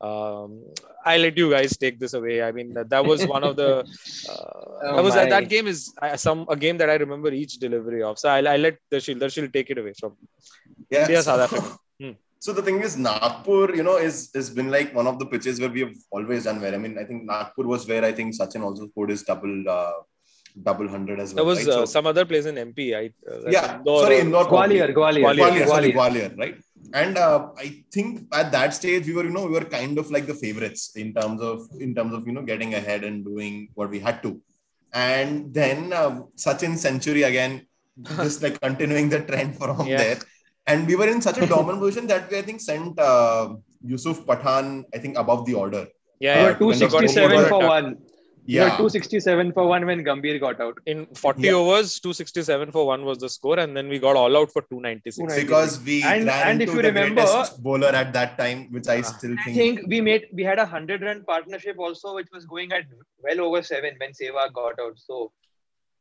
Um, 0.00 0.62
I 1.04 1.16
let 1.16 1.36
you 1.38 1.50
guys 1.50 1.76
take 1.76 1.98
this 1.98 2.12
away. 2.12 2.42
I 2.42 2.52
mean, 2.52 2.74
that, 2.74 2.90
that 2.90 3.04
was 3.04 3.26
one 3.26 3.44
of 3.44 3.56
the. 3.56 3.70
Uh, 4.28 4.52
Oh 4.88 4.96
that 4.96 5.04
was 5.04 5.14
my. 5.14 5.24
that 5.24 5.48
game 5.48 5.66
is 5.66 5.94
uh, 6.02 6.16
some 6.18 6.44
a 6.50 6.56
game 6.64 6.76
that 6.76 6.90
I 6.90 6.96
remember 6.96 7.32
each 7.32 7.54
delivery 7.54 8.02
of. 8.02 8.18
So 8.18 8.28
I'll, 8.28 8.46
I'll 8.46 8.58
let 8.60 8.76
Darshil 8.92 9.18
Darshil 9.18 9.50
take 9.50 9.70
it 9.70 9.78
away 9.78 9.94
from 9.98 10.12
Yeah. 10.90 11.02
India 11.02 11.22
so- 11.22 11.30
South 11.30 11.40
Africa. 11.46 11.76
Hmm. 12.00 12.10
So 12.40 12.52
the 12.52 12.60
thing 12.60 12.82
is, 12.82 12.98
Nagpur, 12.98 13.74
you 13.74 13.82
know, 13.82 13.96
is 13.96 14.30
has 14.34 14.50
been 14.50 14.70
like 14.70 14.94
one 14.94 15.06
of 15.06 15.18
the 15.18 15.24
pitches 15.24 15.58
where 15.60 15.70
we 15.70 15.80
have 15.80 15.94
always 16.10 16.44
done 16.44 16.60
well. 16.60 16.74
I 16.74 16.76
mean, 16.76 16.98
I 16.98 17.04
think 17.04 17.24
Nagpur 17.24 17.64
was 17.64 17.88
where 17.88 18.04
I 18.04 18.12
think 18.12 18.34
Sachin 18.38 18.62
also 18.62 18.86
scored 18.90 19.08
his 19.14 19.22
double 19.22 19.56
uh, 19.76 19.92
double 20.68 20.88
hundred 20.88 21.20
as 21.20 21.32
well. 21.32 21.36
There 21.46 21.50
was 21.54 21.60
right? 21.66 21.68
uh, 21.74 21.86
So- 21.86 21.92
some 21.96 22.06
other 22.06 22.26
place 22.26 22.44
in 22.44 22.56
MP. 22.56 22.94
I 23.00 23.04
uh, 23.32 23.48
yeah, 23.56 23.78
Indore 23.78 24.02
sorry, 24.02 24.18
or- 24.18 24.20
Indore. 24.26 24.44
Gwalior, 24.44 24.92
Gwalior, 24.94 25.24
Gwalior. 25.24 25.38
Gwalior, 25.40 25.66
Gwalior. 25.70 25.94
Gwalior, 26.00 26.38
right? 26.38 26.56
And 26.92 27.18
uh, 27.18 27.50
I 27.58 27.82
think 27.92 28.26
at 28.32 28.52
that 28.52 28.72
stage 28.74 29.06
we 29.06 29.12
were, 29.14 29.24
you 29.24 29.30
know, 29.30 29.46
we 29.46 29.52
were 29.52 29.64
kind 29.64 29.98
of 29.98 30.10
like 30.10 30.26
the 30.26 30.34
favorites 30.34 30.92
in 30.96 31.12
terms 31.12 31.40
of 31.42 31.68
in 31.80 31.94
terms 31.94 32.14
of 32.14 32.26
you 32.26 32.32
know 32.32 32.42
getting 32.42 32.74
ahead 32.74 33.02
and 33.04 33.24
doing 33.24 33.68
what 33.74 33.90
we 33.90 33.98
had 33.98 34.22
to. 34.22 34.40
And 34.92 35.52
then 35.52 35.92
um, 35.92 36.28
Sachin 36.36 36.76
century 36.76 37.24
again, 37.24 37.66
just 38.16 38.42
like 38.42 38.60
continuing 38.60 39.08
the 39.08 39.20
trend 39.20 39.56
from 39.58 39.86
Yeah. 39.86 39.96
there. 39.98 40.18
And 40.66 40.86
we 40.86 40.96
were 40.96 41.08
in 41.08 41.20
such 41.20 41.38
a 41.38 41.46
dominant 41.46 41.80
position 41.80 42.06
that 42.08 42.30
we 42.30 42.38
I 42.38 42.42
think 42.42 42.60
sent 42.60 42.98
uh, 42.98 43.54
Yusuf 43.84 44.24
Pathan 44.24 44.84
I 44.94 44.98
think 44.98 45.18
above 45.18 45.44
the 45.46 45.54
order. 45.54 45.86
Yeah, 46.18 46.36
We 46.36 46.42
yeah. 46.42 46.46
were 46.52 46.58
267 46.58 47.48
for 47.48 47.60
one. 47.66 47.98
We 48.46 48.54
were 48.60 48.66
Yeah, 48.66 48.76
267 48.76 49.52
for 49.52 49.66
one 49.66 49.86
when 49.86 50.04
Gambhir 50.04 50.38
got 50.40 50.60
out. 50.60 50.78
in 50.86 51.06
40 51.14 51.42
Yeah. 51.42 51.52
overs, 51.54 51.98
267 52.00 52.70
for 52.70 52.86
one 52.86 53.04
was 53.04 53.18
the 53.18 53.28
score, 53.28 53.58
and 53.58 53.76
then 53.76 53.88
we 53.88 53.98
got 53.98 54.14
all 54.16 54.36
out 54.36 54.52
for 54.52 54.62
296. 54.62 55.16
296. 55.16 55.44
because 55.44 55.80
we 55.84 56.02
And- 56.04 56.26
ran 56.26 56.48
and 56.50 56.62
if 56.62 56.68
you 56.68 56.76
the 56.76 56.82
remember- 56.88 57.22
greatest 57.22 57.62
bowler 57.62 57.88
at 57.88 58.12
that 58.12 58.38
time, 58.38 58.68
which 58.72 58.86
I 58.88 59.00
still 59.00 59.32
I 59.32 59.42
think. 59.44 59.56
think 59.56 59.80
we 59.88 60.00
made 60.00 60.28
we 60.32 60.44
had 60.44 60.60
a 60.60 60.66
hundred 60.66 61.02
run 61.02 61.24
partnership 61.24 61.76
also, 61.78 62.14
which 62.14 62.28
was 62.32 62.44
going 62.46 62.72
at 62.72 62.84
well 63.28 63.40
over 63.48 63.62
seven 63.62 63.94
when 63.98 64.12
Sehwag 64.12 64.52
got 64.52 64.78
out. 64.78 64.96
So 64.98 65.32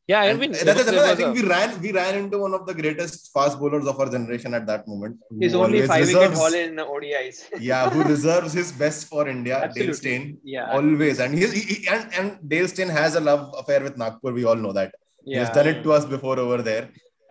Yeah, 0.07 0.21
I 0.21 0.25
And 0.31 0.39
mean, 0.39 0.51
that 0.51 0.59
is 0.67 0.85
there 0.85 0.93
another- 0.93 1.11
I 1.11 1.15
think 1.19 1.29
a- 1.29 1.37
we 1.41 1.43
ran 1.51 1.69
we 1.85 1.91
ran 1.91 2.13
into 2.21 2.37
one 2.45 2.53
of 2.57 2.63
the 2.67 2.73
greatest 2.79 3.31
fast 3.35 3.55
bowlers 3.61 3.87
of 3.91 3.99
our 4.01 4.09
generation 4.15 4.53
at 4.59 4.65
that 4.71 4.87
moment. 4.91 5.15
he's 5.43 5.55
only 5.55 5.79
always 5.79 5.87
five 5.93 6.05
wicket 6.05 6.19
reserves- 6.21 6.39
haul 6.41 6.53
in 6.65 6.75
the 6.79 6.85
ODIs. 6.95 7.37
yeah, 7.69 7.89
who 7.93 8.01
reserves 8.13 8.53
his 8.59 8.69
best 8.83 9.07
for 9.11 9.23
India, 9.35 9.57
Dale 9.77 9.95
Steyn. 10.01 10.23
Yeah. 10.43 10.67
Always. 10.77 11.19
And 11.25 11.33
he's 11.39 11.53
he, 11.57 11.61
he- 11.71 11.87
and, 11.93 12.03
and 12.19 12.27
Dale 12.53 12.67
Steyn 12.73 12.89
has 12.99 13.15
a 13.15 13.23
love 13.29 13.43
affair 13.61 13.81
with 13.87 13.97
Nagpur. 14.03 14.31
We 14.39 14.45
all 14.51 14.59
know 14.67 14.73
that. 14.79 14.91
He 15.25 15.31
yeah. 15.33 15.39
has 15.45 15.49
done 15.57 15.67
it 15.73 15.81
to 15.85 15.91
us 15.97 16.05
before 16.15 16.37
over 16.45 16.59
there. 16.69 16.85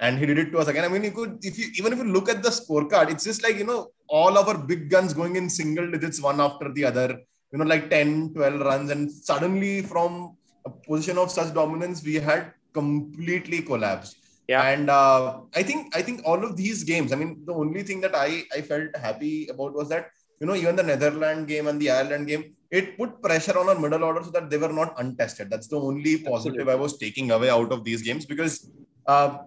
And 0.04 0.18
he 0.20 0.26
did 0.30 0.38
it 0.42 0.50
to 0.52 0.58
us 0.62 0.66
again. 0.72 0.84
I 0.84 0.88
mean, 0.94 1.04
you 1.08 1.12
could 1.18 1.32
if 1.50 1.56
you 1.60 1.66
even 1.80 1.92
if 1.94 1.98
you 2.02 2.08
look 2.16 2.28
at 2.34 2.42
the 2.46 2.52
scorecard, 2.60 3.06
it's 3.12 3.22
just 3.30 3.42
like 3.46 3.56
you 3.62 3.68
know, 3.70 3.80
all 4.18 4.36
our 4.40 4.56
big 4.72 4.82
guns 4.94 5.12
going 5.20 5.36
in 5.40 5.46
single 5.60 5.86
digits 5.94 6.20
one 6.30 6.40
after 6.46 6.72
the 6.78 6.84
other, 6.90 7.08
you 7.52 7.58
know, 7.58 7.64
like 7.74 7.84
10, 7.88 8.34
12 8.34 8.60
runs, 8.70 8.90
and 8.94 9.04
suddenly 9.30 9.74
from 9.92 10.36
a 10.66 10.70
position 10.88 11.16
of 11.22 11.30
such 11.30 11.54
dominance, 11.60 12.02
we 12.10 12.14
had 12.28 12.52
completely 12.74 13.62
collapsed. 13.62 14.16
Yeah. 14.48 14.62
And 14.68 14.90
uh, 14.90 15.40
I 15.54 15.62
think 15.62 15.96
I 15.96 16.02
think 16.02 16.20
all 16.24 16.44
of 16.44 16.56
these 16.56 16.84
games. 16.84 17.12
I 17.12 17.16
mean, 17.16 17.42
the 17.46 17.54
only 17.54 17.82
thing 17.82 18.00
that 18.02 18.14
I 18.14 18.44
I 18.54 18.60
felt 18.60 18.94
happy 18.96 19.48
about 19.48 19.72
was 19.72 19.88
that 19.88 20.10
you 20.40 20.46
know 20.46 20.54
even 20.54 20.76
the 20.76 20.82
Netherlands 20.82 21.48
game 21.48 21.66
and 21.68 21.80
the 21.80 21.90
Ireland 21.90 22.26
game, 22.26 22.44
it 22.70 22.98
put 22.98 23.22
pressure 23.22 23.58
on 23.58 23.70
our 23.70 23.78
middle 23.78 24.04
order 24.04 24.22
so 24.22 24.30
that 24.32 24.50
they 24.50 24.58
were 24.58 24.72
not 24.80 24.94
untested. 24.98 25.48
That's 25.48 25.68
the 25.68 25.80
only 25.80 26.18
positive 26.18 26.68
I 26.68 26.74
was 26.74 26.98
taking 26.98 27.30
away 27.30 27.48
out 27.48 27.72
of 27.72 27.84
these 27.84 28.02
games 28.02 28.26
because 28.26 28.68
uh, 29.06 29.38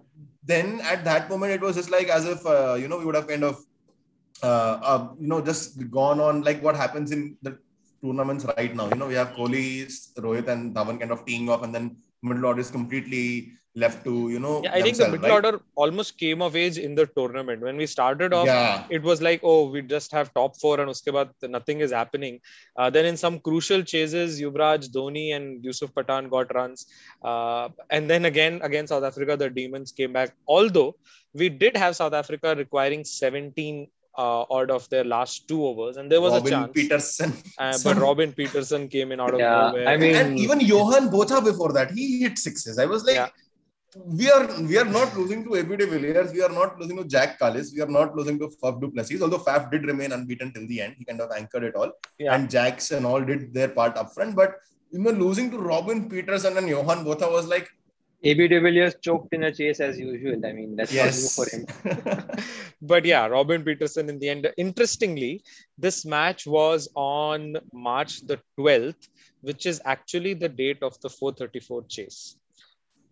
then 0.42 0.80
at 0.80 1.04
that 1.04 1.28
moment 1.30 1.52
it 1.52 1.60
was 1.60 1.76
just 1.76 1.90
like 1.90 2.08
as 2.08 2.24
if 2.24 2.44
uh, 2.44 2.74
you 2.74 2.88
know 2.88 2.98
we 2.98 3.04
would 3.04 3.14
have 3.14 3.28
kind 3.28 3.44
of 3.44 3.64
uh, 4.42 4.74
uh, 4.90 5.08
you 5.20 5.28
know 5.28 5.40
just 5.40 5.90
gone 5.90 6.18
on 6.18 6.42
like 6.42 6.60
what 6.62 6.74
happens 6.74 7.12
in 7.12 7.36
the 7.42 7.56
tournaments 8.02 8.44
right 8.56 8.74
now. 8.74 8.88
You 8.88 8.96
know 8.96 9.06
we 9.06 9.14
have 9.14 9.32
Kohli, 9.38 9.86
Rohit, 10.16 10.48
and 10.48 10.74
Dhawan 10.74 10.98
kind 10.98 11.12
of 11.12 11.24
teeing 11.24 11.48
off, 11.48 11.62
and 11.62 11.74
then 11.74 11.96
middle 12.22 12.46
order 12.46 12.60
is 12.60 12.70
completely 12.70 13.52
left 13.74 14.04
to 14.04 14.28
you 14.30 14.40
know. 14.40 14.60
yeah, 14.64 14.74
I 14.74 14.82
think 14.82 14.96
the 14.96 15.08
middle 15.08 15.28
right? 15.28 15.32
order 15.32 15.60
almost 15.76 16.18
came 16.18 16.42
of 16.42 16.56
age 16.56 16.78
in 16.78 16.94
the 16.94 17.06
tournament. 17.06 17.62
When 17.62 17.76
we 17.76 17.86
started 17.86 18.32
off, 18.32 18.46
Yeah, 18.46 18.84
it 18.90 19.02
was 19.02 19.22
like, 19.22 19.40
oh, 19.42 19.70
we 19.70 19.82
just 19.82 20.10
have 20.12 20.32
top 20.34 20.56
four, 20.62 20.80
and 20.80 20.90
uske 20.94 21.10
baad 21.18 21.30
nothing 21.56 21.80
is 21.80 21.92
happening. 21.92 22.40
Uh, 22.76 22.88
then 22.90 23.06
in 23.10 23.16
some 23.16 23.38
crucial 23.40 23.82
chases, 23.82 24.40
Yuvraj, 24.40 24.88
Dhoni, 24.96 25.26
and 25.36 25.64
Yusuf 25.64 25.92
Pathan 25.94 26.30
got 26.30 26.54
runs. 26.54 26.86
Uh, 27.22 27.68
and 27.90 28.10
then 28.10 28.24
again 28.32 28.60
against 28.70 28.90
South 28.96 29.04
Africa, 29.04 29.36
the 29.36 29.50
Demons 29.60 29.92
came 29.92 30.12
back. 30.12 30.34
Although 30.46 30.96
we 31.34 31.48
did 31.48 31.76
have 31.76 31.94
South 31.96 32.14
Africa 32.22 32.54
requiring 32.56 33.04
17 33.04 33.86
uh, 34.24 34.44
odd 34.58 34.70
of 34.76 34.88
their 34.92 35.04
last 35.14 35.48
two 35.48 35.60
overs, 35.68 35.96
and 35.96 36.10
there 36.12 36.20
was 36.26 36.32
Robin 36.34 36.52
a 36.52 36.56
chance. 36.56 36.72
Peterson. 36.78 37.32
Uh, 37.58 37.76
but 37.84 37.96
Robin 38.06 38.32
Peterson 38.32 38.88
came 38.94 39.12
in 39.12 39.20
out 39.24 39.34
of 39.34 39.40
Yeah, 39.40 39.68
nowhere. 39.68 39.88
I 39.88 39.96
mean- 39.96 40.16
and 40.22 40.38
even 40.44 40.60
Johan 40.60 41.04
Botha 41.14 41.40
before 41.50 41.72
that, 41.78 41.92
he 41.98 42.06
hit 42.24 42.36
sixes. 42.46 42.78
I 42.78 42.86
was 42.94 43.04
like, 43.10 43.16
Yeah. 43.22 43.28
we 44.20 44.26
are 44.36 44.44
we 44.70 44.74
are 44.80 44.88
not 44.96 45.10
losing 45.18 45.40
to 45.44 45.54
AB 45.60 45.70
de 45.80 45.86
Villiers, 45.92 46.32
we 46.38 46.42
are 46.46 46.54
not 46.60 46.78
losing 46.80 46.96
to 47.00 47.04
Jacques 47.14 47.38
Kallis, 47.42 47.68
we 47.76 47.80
are 47.84 47.92
not 47.98 48.10
losing 48.18 48.36
to 48.42 48.48
Faf 48.62 48.74
du 48.82 48.90
Plessis. 48.94 49.22
Although 49.26 49.42
Faf 49.48 49.70
did 49.72 49.84
remain 49.92 50.12
unbeaten 50.16 50.52
till 50.56 50.66
the 50.72 50.80
end, 50.86 50.94
he 50.98 51.04
kind 51.10 51.20
of 51.26 51.30
anchored 51.38 51.64
it 51.70 51.74
all, 51.80 51.92
Yeah. 52.24 52.34
and 52.34 52.50
Jacks 52.56 52.90
and 52.98 53.06
all 53.10 53.22
did 53.30 53.54
their 53.54 53.70
part 53.78 53.96
up 54.02 54.12
front. 54.16 54.34
But 54.42 54.52
you 54.92 55.00
know, 55.04 55.10
losing 55.24 55.50
to 55.54 55.58
Robin 55.72 56.08
Peterson 56.12 56.56
and 56.60 56.68
Johan 56.74 57.00
Botha 57.08 57.28
was 57.38 57.46
like, 57.54 57.68
AB 58.24 58.48
de 58.48 58.60
Villiers 58.60 58.94
choked 59.00 59.32
in 59.32 59.44
a 59.44 59.52
chase 59.52 59.80
as 59.80 59.98
usual. 59.98 60.44
I 60.44 60.52
mean, 60.52 60.74
that's 60.74 60.92
not 60.92 61.04
new 61.04 61.06
yes, 61.06 61.36
for 61.36 61.46
him. 61.48 61.66
but 62.82 63.04
yeah, 63.04 63.26
Robin 63.26 63.62
Peterson 63.62 64.08
in 64.08 64.18
the 64.18 64.28
end. 64.28 64.50
Interestingly, 64.56 65.44
this 65.76 66.04
match 66.04 66.46
was 66.46 66.88
on 66.96 67.56
March 67.72 68.26
the 68.26 68.40
12th, 68.58 69.08
which 69.42 69.66
is 69.66 69.80
actually 69.84 70.34
the 70.34 70.48
date 70.48 70.82
of 70.82 71.00
the 71.00 71.08
434 71.08 71.84
chase. 71.88 72.36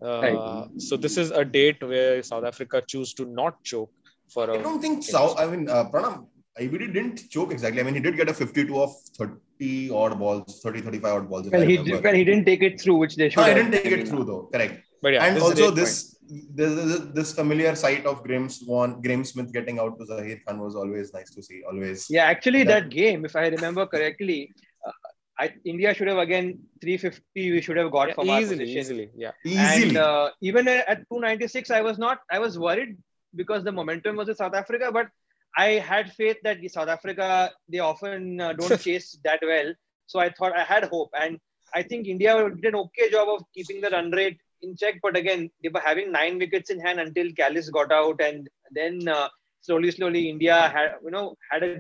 Uh, 0.03 0.21
Right. 0.21 0.69
So 0.79 0.97
this 0.97 1.17
is 1.17 1.31
a 1.31 1.45
date 1.45 1.83
where 1.83 2.23
South 2.23 2.45
Africa 2.45 2.83
choose 2.87 3.15
to 3.15 3.25
not 3.25 3.63
choke 3.63 3.93
for 4.29 4.51
I 4.51 4.57
a. 4.57 4.63
don't 4.63 4.81
think 4.81 5.05
South. 5.05 5.39
I 5.39 5.47
mean, 5.47 5.71
uh, 5.71 5.89
Pranav, 5.89 6.27
ABD 6.59 6.93
didn't 6.93 7.31
choke 7.31 7.53
exactly. 7.53 7.81
I 7.81 7.85
mean, 7.85 7.95
he 7.95 8.01
did 8.01 8.17
get 8.17 8.29
a 8.29 8.35
52 8.35 8.81
of 8.81 8.93
30 9.17 9.91
odd 9.91 10.19
balls, 10.19 10.61
30, 10.63 10.81
35 10.81 11.15
odd 11.15 11.31
balls. 11.31 11.49
Well, 11.49 11.61
he 11.63 11.79
remember. 11.79 12.03
well, 12.03 12.15
he 12.15 12.25
didn't 12.25 12.45
take 12.45 12.63
it 12.63 12.81
through, 12.81 12.97
which 12.97 13.17
they 13.17 13.29
should. 13.29 13.41
No, 13.41 13.45
I 13.45 13.55
didn't 13.55 13.73
take 13.73 13.87
it 13.87 14.09
through 14.09 14.25
though. 14.25 14.49
Correct. 14.53 14.86
But 15.03 15.13
yeah, 15.15 15.25
and 15.25 15.37
this 15.37 15.43
also 15.43 15.71
this 15.71 16.17
this, 16.29 16.75
this 16.75 17.01
this 17.19 17.33
familiar 17.35 17.75
sight 17.75 18.07
of 18.07 18.23
Graham 18.23 18.49
Swan, 18.49 19.01
Graeme 19.03 19.25
Smith 19.25 19.53
getting 19.53 19.79
out 19.79 19.99
to 19.99 20.05
Zaheer 20.07 20.39
Khan 20.45 20.59
was 20.59 20.75
always 20.75 21.13
nice 21.13 21.31
to 21.35 21.43
see. 21.43 21.63
Always. 21.71 22.07
Yeah, 22.11 22.25
actually, 22.25 22.63
That- 22.65 22.85
that 22.85 22.91
game, 22.91 23.25
if 23.25 23.37
I 23.37 23.47
remember 23.49 23.87
correctly, 23.87 24.53
uh, 24.87 24.93
I, 25.39 25.53
India 25.65 25.93
should 25.95 26.09
have 26.09 26.19
again 26.19 26.59
350. 26.81 27.53
We 27.53 27.61
should 27.61 27.77
have 27.77 27.91
got 27.93 28.09
Yeah, 28.09 28.15
from 28.15 28.31
our 28.31 28.41
easily, 28.41 28.65
position. 28.65 28.81
easily, 28.81 29.11
yeah. 29.17 29.33
Easily. 29.45 29.89
And 29.89 29.97
uh, 29.99 30.31
even 30.41 30.67
at 30.69 30.99
296, 31.13 31.71
I 31.71 31.83
was 31.83 31.99
not. 31.99 32.21
I 32.31 32.39
was 32.39 32.59
worried 32.59 32.97
because 33.35 33.63
the 33.65 33.73
momentum 33.73 34.17
was 34.17 34.29
in 34.31 34.35
South 34.35 34.55
Africa, 34.55 34.91
but 34.91 35.09
I 35.57 35.69
had 35.91 36.13
faith 36.13 36.39
that 36.43 36.59
South 36.71 36.89
Africa 36.89 37.51
they 37.69 37.79
often 37.79 38.41
uh, 38.41 38.53
don't 38.55 38.81
chase 38.89 39.19
that 39.25 39.41
well. 39.43 39.73
So 40.07 40.19
I 40.21 40.31
thought 40.31 40.57
I 40.57 40.65
had 40.65 40.85
hope, 40.85 41.11
and 41.21 41.39
I 41.75 41.83
think 41.83 42.07
India 42.09 42.35
did 42.51 42.65
an 42.75 42.81
okay 42.87 43.11
job 43.11 43.29
of 43.29 43.45
keeping 43.55 43.81
the 43.81 43.91
run 43.91 44.11
rate 44.11 44.39
in 44.63 44.77
check. 44.77 45.01
But 45.03 45.17
again, 45.17 45.51
they 45.63 45.69
were 45.69 45.81
having 45.81 46.13
nine 46.13 46.39
wickets 46.39 46.71
in 46.71 46.81
hand 46.81 47.01
until 47.01 47.27
Kallis 47.41 47.71
got 47.71 47.93
out, 47.93 48.21
and 48.21 48.49
then 48.71 49.07
uh, 49.09 49.29
slowly, 49.61 49.91
slowly, 49.91 50.29
India 50.29 50.69
had 50.75 50.95
you 51.05 51.11
know 51.11 51.37
had 51.51 51.63
a 51.63 51.73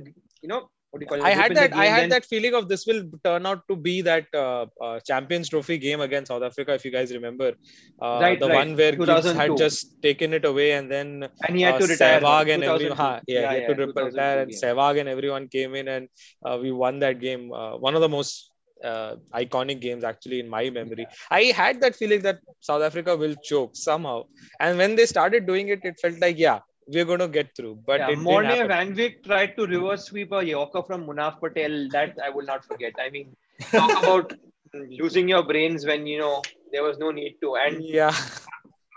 you 0.42 0.48
know 0.48 0.68
what 0.90 1.00
do 1.00 1.04
you 1.04 1.08
call 1.08 1.18
it? 1.18 1.24
I 1.24 1.30
had 1.30 1.54
that. 1.56 1.72
I 1.74 1.86
had 1.86 2.02
then- 2.02 2.08
that 2.10 2.24
feeling 2.24 2.54
of 2.54 2.68
this 2.68 2.86
will 2.86 3.02
turn 3.24 3.44
out 3.46 3.62
to 3.68 3.76
be 3.76 4.00
that 4.02 4.26
uh, 4.34 4.66
uh, 4.80 5.00
Champions 5.00 5.48
Trophy 5.48 5.78
game 5.78 6.00
against 6.00 6.28
South 6.28 6.42
Africa, 6.42 6.74
if 6.74 6.84
you 6.84 6.90
guys 6.92 7.12
remember, 7.12 7.52
uh, 8.00 8.18
Right, 8.22 8.38
the 8.40 8.48
right. 8.48 8.54
one 8.54 8.76
where 8.76 8.92
Gibbs 8.92 9.32
had 9.32 9.56
just 9.56 10.00
taken 10.02 10.32
it 10.32 10.44
away, 10.44 10.72
and 10.72 10.90
then 10.90 11.28
and 11.46 11.56
he 11.56 11.62
had 11.62 11.74
uh, 11.74 11.78
to 11.80 11.86
retire. 11.86 12.20
Sehwag 12.20 12.52
and 12.54 12.62
2002. 12.62 12.74
everyone, 12.74 12.96
ha, 12.96 13.20
yeah, 13.26 13.52
he 13.54 13.62
had 13.62 13.76
to 13.76 13.84
re- 13.86 13.92
2002 13.92 14.04
retire, 14.04 14.38
and. 14.42 14.50
Sehwag 14.52 15.00
and 15.00 15.08
everyone 15.08 15.48
came 15.48 15.74
in, 15.74 15.88
and 15.88 16.08
uh, 16.44 16.58
we 16.60 16.72
won 16.72 17.00
that 17.00 17.20
game. 17.20 17.52
Uh, 17.52 17.76
one 17.76 17.94
of 17.94 18.00
the 18.00 18.08
most 18.08 18.50
uh, 18.84 19.16
iconic 19.34 19.80
games, 19.80 20.04
actually, 20.04 20.40
in 20.40 20.48
my 20.48 20.68
memory. 20.70 21.06
I 21.30 21.44
had 21.44 21.80
that 21.80 21.96
feeling 21.96 22.22
that 22.22 22.40
South 22.60 22.82
Africa 22.82 23.16
will 23.16 23.34
choke 23.42 23.72
somehow, 23.74 24.24
and 24.60 24.78
when 24.78 24.96
they 24.96 25.06
started 25.06 25.46
doing 25.46 25.68
it, 25.68 25.80
it 25.84 25.98
felt 26.00 26.18
like, 26.20 26.38
yeah, 26.38 26.60
we're 26.88 27.04
going 27.04 27.18
to 27.20 27.28
get 27.28 27.54
through. 27.56 27.78
But 27.86 28.00
yeah, 28.00 28.06
it 28.06 28.10
didn't 28.10 28.24
Morne. 28.24 28.68
Van 28.68 28.94
Wyk 28.94 29.24
tried 29.24 29.56
to 29.56 29.66
reverse 29.66 30.04
sweep 30.06 30.30
a 30.32 30.44
Yorker 30.44 30.82
from 30.82 31.06
Munaf 31.06 31.40
Patel. 31.40 31.88
That 31.90 32.16
I 32.22 32.30
will 32.30 32.44
not 32.44 32.64
forget. 32.64 32.92
I 33.00 33.10
mean, 33.10 33.34
talk 33.72 33.90
about 34.02 34.32
losing 34.74 35.28
your 35.28 35.42
brains 35.42 35.86
when 35.86 36.06
you 36.06 36.18
know 36.18 36.42
there 36.72 36.82
was 36.84 36.98
no 36.98 37.10
need 37.10 37.36
to. 37.40 37.56
And 37.56 37.82
Yeah, 37.82 38.14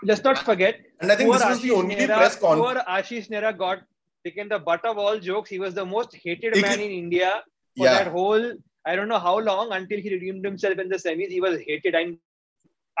let's 0.04 0.22
not 0.22 0.38
forget, 0.38 0.76
And 1.00 1.10
I 1.10 1.16
think 1.16 1.30
poor 1.30 1.38
this 1.38 1.48
was 1.48 1.60
the 1.62 1.68
Ashish 1.70 1.76
only 1.78 1.96
Nehra, 1.96 2.16
press 2.16 2.36
poor 2.36 2.56
conference. 2.56 2.84
Ashish 2.88 3.28
Nehra 3.30 3.56
got 3.56 3.78
taken 4.24 4.48
the 4.48 4.58
butt 4.58 4.84
of 4.84 4.98
all 4.98 5.18
jokes. 5.18 5.50
He 5.50 5.58
was 5.58 5.74
the 5.74 5.84
most 5.84 6.14
hated 6.14 6.54
He 6.54 6.62
man 6.62 6.72
could- 6.72 6.80
in 6.80 6.90
India 6.90 7.42
for 7.76 7.86
Yeah. 7.86 7.94
that 8.04 8.08
whole. 8.08 8.52
I 8.86 8.96
don't 8.96 9.08
know 9.08 9.18
how 9.18 9.38
long 9.38 9.72
until 9.72 9.98
he 10.00 10.10
redeemed 10.10 10.44
himself 10.44 10.78
in 10.78 10.88
the 10.88 10.96
semis. 10.96 11.28
He 11.28 11.40
was 11.40 11.58
hated 11.66 11.94
and 11.94 12.16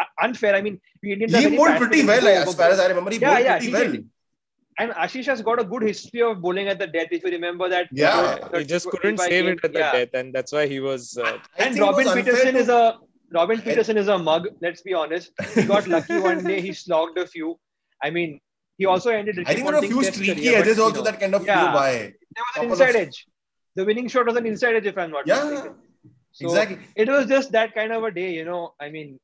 uh, 0.00 0.04
unfair. 0.22 0.54
I 0.54 0.60
mean, 0.62 0.80
we 1.02 1.12
Indians 1.14 1.34
He 1.34 1.42
very 1.44 1.56
bowled 1.56 1.76
pretty 1.78 2.04
well, 2.04 2.20
go- 2.20 2.28
as 2.28 2.54
far 2.54 2.68
as 2.70 2.80
I 2.80 2.86
remember. 2.88 3.10
He 3.10 3.18
Yeah, 3.18 3.34
bowled 3.34 3.44
yeah, 3.44 3.58
pretty 3.58 3.66
he 3.66 3.72
well. 3.72 3.92
did. 3.92 4.08
And 4.78 4.92
Ashish 4.92 5.26
has 5.26 5.42
got 5.42 5.60
a 5.60 5.64
good 5.64 5.82
history 5.82 6.22
of 6.22 6.40
bowling 6.40 6.68
at 6.68 6.78
the 6.78 6.86
death. 6.86 7.08
If 7.10 7.24
you 7.24 7.30
remember 7.30 7.68
that, 7.68 7.88
Yeah. 7.92 8.58
he 8.58 8.64
just 8.64 8.88
couldn't 8.88 9.18
save 9.18 9.46
it 9.46 9.58
at 9.64 9.72
the 9.72 9.78
Yeah. 9.78 9.92
death, 9.92 10.08
and 10.14 10.34
that's 10.34 10.52
why 10.52 10.66
he 10.66 10.80
was. 10.80 11.18
Uh, 11.18 11.38
I 11.58 11.64
And 11.64 11.74
think 11.74 11.84
Robin 11.84 12.04
was 12.06 12.14
Peterson 12.14 12.54
to- 12.54 12.60
is 12.60 12.68
a 12.68 12.98
Robin 13.32 13.60
Peterson 13.60 13.96
is 13.96 14.08
a 14.08 14.18
mug. 14.18 14.48
Let's 14.60 14.82
be 14.82 14.92
honest. 14.92 15.32
He 15.54 15.62
got 15.64 15.86
lucky 15.86 16.18
one 16.30 16.42
day. 16.44 16.60
He 16.60 16.72
slogged 16.72 17.16
a 17.18 17.26
few. 17.26 17.58
I 18.02 18.10
mean, 18.10 18.40
he 18.78 18.86
also 18.86 19.10
ended. 19.10 19.38
I 19.46 19.54
think 19.54 19.66
there 19.66 19.72
were 19.72 19.78
a 19.78 19.82
few 19.82 20.02
test 20.02 20.14
streaky 20.14 20.34
career, 20.40 20.52
but, 20.52 20.60
edges 20.62 20.76
you 20.78 20.82
also 20.84 20.96
know, 20.96 21.02
that 21.04 21.20
kind 21.20 21.34
of 21.34 21.44
yeah. 21.46 21.60
flew 21.62 21.72
by. 21.80 21.92
There 21.92 22.44
was 22.46 22.56
an 22.56 22.70
inside 22.70 22.96
of- 22.96 23.02
edge. 23.08 23.26
The 23.76 23.84
winning 23.84 24.08
shot 24.08 24.26
was 24.26 24.36
an 24.36 24.44
mm-hmm. 24.44 24.52
inside 24.52 24.76
edge, 24.76 24.86
if 24.86 24.98
I'm 24.98 25.10
not 25.10 25.26
Yeah, 25.26 25.44
mistaken. 25.44 25.74
So 26.32 26.46
exactly. 26.46 26.78
It 26.96 27.08
was 27.08 27.26
just 27.26 27.52
that 27.52 27.74
kind 27.74 27.92
of 27.92 28.02
a 28.04 28.10
day, 28.10 28.32
you 28.32 28.44
know. 28.44 28.74
I 28.80 28.90
mean, 28.90 29.18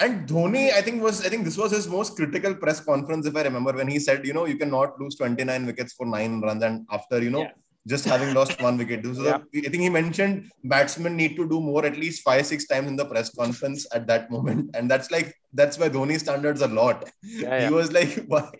And 0.00 0.26
Dhoni, 0.28 0.72
I 0.72 0.80
think 0.82 1.02
was 1.02 1.24
I 1.26 1.28
think 1.28 1.44
this 1.44 1.58
was 1.62 1.72
his 1.72 1.86
most 1.88 2.16
critical 2.16 2.54
press 2.54 2.80
conference, 2.80 3.26
if 3.26 3.36
I 3.36 3.42
remember, 3.42 3.72
when 3.72 3.88
he 3.88 3.98
said, 3.98 4.26
you 4.26 4.32
know, 4.32 4.46
you 4.46 4.56
cannot 4.56 4.98
lose 5.00 5.16
29 5.16 5.66
wickets 5.66 5.92
for 5.92 6.06
nine 6.06 6.40
runs, 6.40 6.62
and 6.62 6.86
after 6.90 7.22
you 7.22 7.30
know 7.30 7.42
Yeah. 7.46 7.52
Just 7.88 8.04
having 8.04 8.34
lost 8.34 8.60
one 8.62 8.76
wicket. 8.76 9.02
This 9.02 9.16
was 9.16 9.26
a- 9.26 9.30
I 9.66 9.68
think 9.70 9.82
he 9.82 9.88
mentioned 9.88 10.50
batsmen 10.64 11.16
need 11.16 11.36
to 11.36 11.48
do 11.48 11.60
more 11.60 11.84
at 11.86 11.96
least 11.96 12.22
five 12.22 12.44
six 12.46 12.66
times 12.66 12.88
in 12.88 12.96
the 12.96 13.06
press 13.06 13.30
conference 13.34 13.86
at 13.94 14.06
that 14.08 14.30
moment, 14.30 14.70
and 14.74 14.90
that's 14.90 15.10
like 15.10 15.34
that's 15.54 15.78
why 15.78 15.88
Dhoni 15.88 16.18
standards 16.20 16.60
a 16.62 16.68
lot. 16.68 17.08
yeah, 17.22 17.48
yeah. 17.48 17.68
He 17.68 17.74
was 17.74 17.90
like, 17.92 18.24
why? 18.28 18.50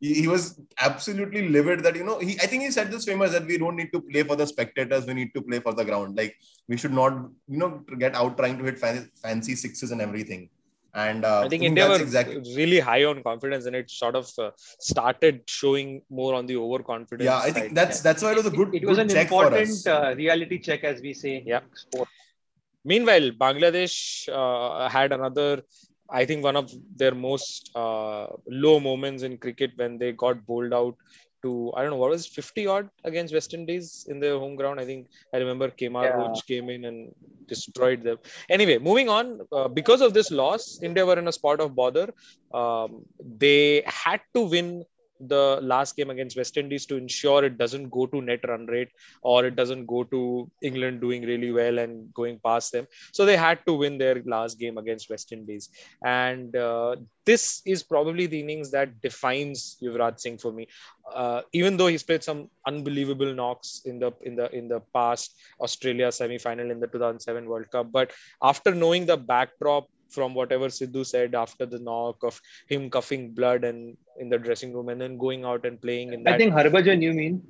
He, 0.00 0.14
he 0.22 0.28
was 0.28 0.60
absolutely 0.80 1.48
livid 1.48 1.82
that 1.84 1.96
you 1.96 2.04
know 2.04 2.18
he. 2.18 2.32
I 2.40 2.46
think 2.46 2.64
he 2.64 2.70
said 2.70 2.90
this 2.90 3.04
famous 3.04 3.32
that 3.32 3.46
we 3.46 3.58
don't 3.58 3.76
need 3.76 3.92
to 3.92 4.00
play 4.00 4.22
for 4.24 4.36
the 4.36 4.46
spectators, 4.46 5.06
we 5.06 5.14
need 5.14 5.32
to 5.34 5.42
play 5.42 5.60
for 5.60 5.72
the 5.72 5.84
ground. 5.84 6.16
Like 6.16 6.34
we 6.68 6.76
should 6.76 6.92
not, 6.92 7.12
you 7.48 7.58
know, 7.58 7.82
get 7.98 8.14
out 8.14 8.36
trying 8.36 8.58
to 8.58 8.64
hit 8.64 8.78
fancy, 8.78 9.08
fancy 9.22 9.54
sixes 9.54 9.92
and 9.92 10.00
everything. 10.02 10.50
And 10.94 11.24
uh, 11.24 11.42
I 11.44 11.48
think 11.48 11.64
India 11.64 11.88
that's 11.88 11.98
were 11.98 12.04
exactly 12.04 12.36
really 12.56 12.78
high 12.78 13.04
on 13.04 13.22
confidence, 13.22 13.66
and 13.66 13.74
it 13.74 13.90
sort 13.90 14.14
of 14.14 14.30
uh, 14.38 14.50
started 14.78 15.42
showing 15.48 16.02
more 16.08 16.34
on 16.34 16.46
the 16.46 16.56
overconfidence. 16.56 17.24
yeah. 17.24 17.38
I 17.38 17.50
think 17.50 17.66
side. 17.66 17.74
that's 17.74 18.00
that's 18.00 18.22
why 18.22 18.30
it 18.32 18.36
was 18.36 18.46
a 18.46 18.50
good, 18.50 18.74
it 18.74 18.86
was 18.86 18.98
good 18.98 19.10
an 19.10 19.16
check 19.16 19.26
important 19.26 19.86
uh, 19.88 20.14
reality 20.16 20.58
check, 20.58 20.84
as 20.84 21.00
we 21.00 21.12
say. 21.12 21.42
Yeah. 21.44 21.60
Sport. 21.74 22.08
Meanwhile, 22.84 23.30
Bangladesh 23.32 24.28
uh, 24.28 24.88
had 24.88 25.12
another, 25.12 25.62
I 26.08 26.26
think, 26.26 26.44
one 26.44 26.56
of 26.56 26.70
their 26.94 27.14
most 27.14 27.70
uh, 27.74 28.26
low 28.46 28.78
moments 28.78 29.22
in 29.24 29.38
cricket 29.38 29.72
when 29.76 29.98
they 29.98 30.12
got 30.12 30.46
bowled 30.46 30.74
out 30.74 30.96
to, 31.44 31.72
I 31.76 31.82
don't 31.82 31.92
know, 31.92 31.98
what 31.98 32.10
was 32.10 32.26
50 32.26 32.66
odd 32.66 32.90
against 33.04 33.34
West 33.34 33.54
Indies 33.54 34.06
in 34.08 34.20
their 34.20 34.38
home 34.38 34.56
ground. 34.56 34.80
I 34.80 34.86
think 34.86 35.08
I 35.34 35.38
remember 35.38 35.70
Kemar 35.70 36.08
Yeah. 36.08 36.16
Roach 36.16 36.46
came 36.48 36.70
in 36.70 36.84
and 36.84 37.14
destroyed 37.48 38.02
them. 38.04 38.18
Anyway, 38.50 38.78
moving 38.78 39.08
on, 39.08 39.40
uh, 39.52 39.68
because 39.68 40.02
of 40.02 40.14
this 40.14 40.30
loss, 40.32 40.78
India 40.82 41.06
were 41.06 41.18
in 41.18 41.28
a 41.28 41.32
spot 41.32 41.60
of 41.60 41.74
bother. 41.76 42.08
Um, 42.54 43.04
they 43.20 43.82
had 43.86 44.20
to 44.34 44.42
win 44.42 44.84
the 45.20 45.58
last 45.62 45.96
game 45.96 46.10
against 46.10 46.36
West 46.36 46.56
Indies 46.56 46.86
to 46.86 46.96
ensure 46.96 47.44
it 47.44 47.58
doesn't 47.58 47.90
go 47.90 48.06
to 48.06 48.20
net 48.20 48.40
run 48.46 48.66
rate 48.66 48.90
or 49.22 49.44
it 49.44 49.56
doesn't 49.56 49.86
go 49.86 50.04
to 50.04 50.50
England 50.62 51.00
doing 51.00 51.22
really 51.22 51.52
well 51.52 51.78
and 51.78 52.12
going 52.14 52.38
past 52.44 52.72
them. 52.72 52.86
So 53.12 53.24
they 53.24 53.36
had 53.36 53.60
to 53.66 53.74
win 53.74 53.98
their 53.98 54.22
last 54.24 54.58
game 54.58 54.78
against 54.78 55.10
West 55.10 55.32
Indies. 55.32 55.70
And 56.04 56.54
uh, 56.56 56.96
this 57.24 57.62
is 57.64 57.82
probably 57.82 58.26
the 58.26 58.40
innings 58.40 58.70
that 58.72 59.00
defines 59.00 59.76
Yuvraj 59.82 60.20
Singh 60.20 60.38
for 60.38 60.52
me. 60.52 60.68
Uh, 61.12 61.42
even 61.52 61.76
though 61.76 61.86
he's 61.86 62.02
played 62.02 62.22
some 62.22 62.48
unbelievable 62.66 63.34
knocks 63.34 63.82
in 63.84 63.98
the 63.98 64.10
in 64.22 64.36
the 64.36 64.50
in 64.56 64.68
the 64.68 64.80
past 64.94 65.34
Australia 65.60 66.10
semi-final 66.10 66.70
in 66.70 66.80
the 66.80 66.86
2007 66.86 67.46
World 67.46 67.70
Cup, 67.70 67.92
but 67.92 68.12
after 68.42 68.74
knowing 68.74 69.04
the 69.04 69.16
backdrop 69.16 69.86
from 70.08 70.34
whatever 70.34 70.68
Sidhu 70.68 71.04
said 71.04 71.34
after 71.34 71.66
the 71.66 71.78
knock 71.78 72.22
of 72.22 72.40
him 72.68 72.90
coughing 72.90 73.32
blood 73.32 73.64
and 73.64 73.96
in 74.18 74.28
the 74.28 74.38
dressing 74.38 74.72
room 74.72 74.88
and 74.88 75.00
then 75.00 75.18
going 75.18 75.44
out 75.44 75.64
and 75.66 75.80
playing 75.80 76.12
in 76.12 76.22
that. 76.24 76.34
I 76.34 76.38
think 76.38 76.54
Harbhajan, 76.54 77.02
you 77.02 77.12
mean? 77.12 77.42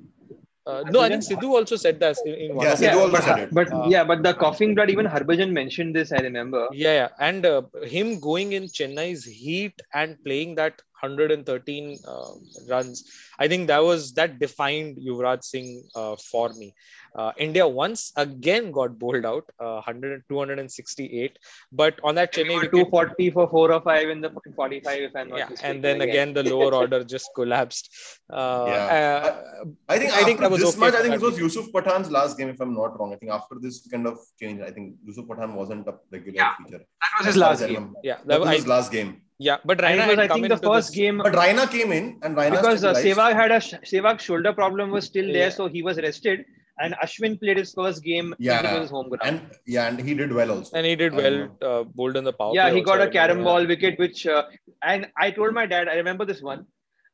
uh, 0.67 0.83
no, 0.89 1.01
I 1.01 1.09
think 1.09 1.23
Sidhu 1.23 1.49
also 1.49 1.75
said 1.75 1.99
that 1.99 2.17
in, 2.25 2.33
in 2.33 2.55
one 2.55 2.65
Yeah, 2.65 2.73
of 2.73 2.79
Sidhu 2.79 2.95
also 3.01 3.11
but, 3.11 3.23
said 3.23 3.39
it. 3.39 3.49
but 3.53 3.71
Uh, 3.71 3.85
yeah, 3.87 4.03
but 4.03 4.23
the 4.23 4.33
coughing 4.33 4.73
blood, 4.73 4.89
even 4.89 5.05
Harbhajan 5.05 5.51
mentioned 5.51 5.95
this. 5.95 6.11
I 6.11 6.17
remember. 6.21 6.67
Yeah, 6.71 6.93
yeah. 6.93 7.09
and 7.19 7.45
uh, 7.45 7.61
him 7.83 8.19
going 8.19 8.53
in 8.53 8.63
Chennai's 8.63 9.23
heat 9.25 9.79
and 9.93 10.17
playing 10.23 10.55
that 10.55 10.81
113 11.01 11.97
uh, 12.07 12.31
runs, 12.69 13.03
I 13.39 13.47
think 13.47 13.67
that 13.67 13.83
was 13.83 14.13
that 14.13 14.39
defined 14.39 14.97
Yuvraj 14.97 15.43
Singh 15.43 15.83
uh, 15.95 16.15
for 16.31 16.49
me. 16.53 16.73
Uh, 17.17 17.31
India 17.37 17.65
once 17.65 18.11
again 18.17 18.71
got 18.71 18.99
bowled 18.99 19.25
out, 19.25 19.45
uh, 19.59 19.75
100, 19.75 20.23
268, 20.29 21.39
but 21.71 21.97
on 22.03 22.15
that 22.15 22.33
Chennai 22.33 22.55
wicket, 22.55 22.71
240 22.71 23.29
for 23.31 23.47
four 23.49 23.71
or 23.71 23.81
five 23.81 24.09
in 24.09 24.19
the 24.19 24.29
45, 24.55 25.01
if 25.01 25.15
I'm 25.15 25.29
not 25.29 25.37
yeah, 25.37 25.47
mistaken. 25.49 25.75
and 25.75 25.83
then 25.83 26.01
again 26.01 26.33
the 26.33 26.43
lower 26.43 26.73
order 26.81 27.03
just 27.05 27.29
collapsed. 27.35 27.89
Uh, 28.29 28.65
Yeah. 28.67 28.85
uh, 28.85 29.63
I 29.87 29.97
think 29.97 30.11
I 30.13 30.23
think 30.25 30.39
that 30.41 30.51
was 30.51 30.59
this 30.61 30.69
okay 30.71 30.79
much, 30.85 30.93
I 30.93 31.01
think 31.03 31.13
that 31.13 31.21
it 31.21 31.25
was. 31.29 31.37
Yusuf 31.39 31.67
Pathan's 31.71 32.11
last 32.11 32.37
game, 32.37 32.49
if 32.49 32.59
I'm 32.59 32.73
not 32.73 32.99
wrong. 32.99 33.13
I 33.13 33.17
think 33.17 33.31
after 33.31 33.55
this 33.61 33.87
kind 33.89 34.07
of 34.07 34.17
change, 34.41 34.59
I 34.61 34.71
think 34.71 34.95
Yusuf 35.05 35.25
Pathan 35.25 35.53
wasn't 35.53 35.87
a 35.87 35.95
regular 36.11 36.35
Yeah. 36.35 36.53
feature. 36.57 36.79
that 36.79 37.11
was 37.19 37.27
his 37.27 37.37
last 37.37 37.65
game. 37.67 37.95
yeah, 38.03 38.17
That 38.17 38.27
that, 38.27 38.39
was 38.41 38.49
I, 38.49 38.55
his 38.55 38.67
last 38.67 38.91
game. 38.91 39.21
Yeah, 39.39 39.57
but 39.65 39.83
And 39.83 39.99
Raina 39.99 40.07
was, 40.07 40.15
had 40.17 40.19
I 40.19 40.33
think, 40.33 40.47
the 40.49 40.57
first 40.57 40.89
this- 40.89 40.95
game 40.95 41.17
But 41.17 41.33
Raina 41.33 41.69
came 41.69 41.91
in 41.91 42.19
and 42.23 42.35
Raina 42.35 42.51
because 42.51 42.83
uh, 42.83 42.93
stabilized. 42.93 43.35
Had 43.37 43.51
a 43.51 43.59
Sehwag's 43.59 44.23
shoulder 44.23 44.53
problem 44.53 44.91
was 44.91 45.05
still 45.05 45.25
there, 45.27 45.47
Yeah. 45.47 45.49
so 45.49 45.67
he 45.67 45.81
was 45.83 45.97
rested. 45.97 46.45
And 46.77 46.93
Ashwin 47.01 47.39
played 47.39 47.57
his 47.57 47.73
first 47.73 48.03
game 48.03 48.33
Yeah. 48.37 48.59
even 48.59 48.71
though 48.71 48.77
it 48.77 48.81
was 48.81 48.89
home 48.89 49.09
ground. 49.09 49.21
and 49.23 49.41
yeah, 49.65 49.87
and 49.87 49.99
he 49.99 50.13
did 50.13 50.31
well 50.33 50.51
also. 50.51 50.75
and 50.77 50.85
he 50.85 50.95
did 50.95 51.13
I 51.13 51.17
well, 51.17 51.57
uh, 51.61 51.83
bowled 51.83 52.17
in 52.17 52.25
the 52.25 52.33
power. 52.33 52.51
yeah, 52.53 52.69
he 52.69 52.81
got 52.81 52.99
a 52.99 53.03
a 53.03 53.07
I 53.07 53.11
carom 53.17 53.37
remember. 53.37 53.49
ball 53.51 53.65
wicket, 53.67 53.97
which 53.97 54.27
uh, 54.27 54.43
and 54.83 55.07
I 55.17 55.31
told 55.31 55.53
my 55.53 55.65
dad, 55.65 55.87
I 55.87 55.95
remember 55.95 56.25
this 56.25 56.41
one. 56.41 56.65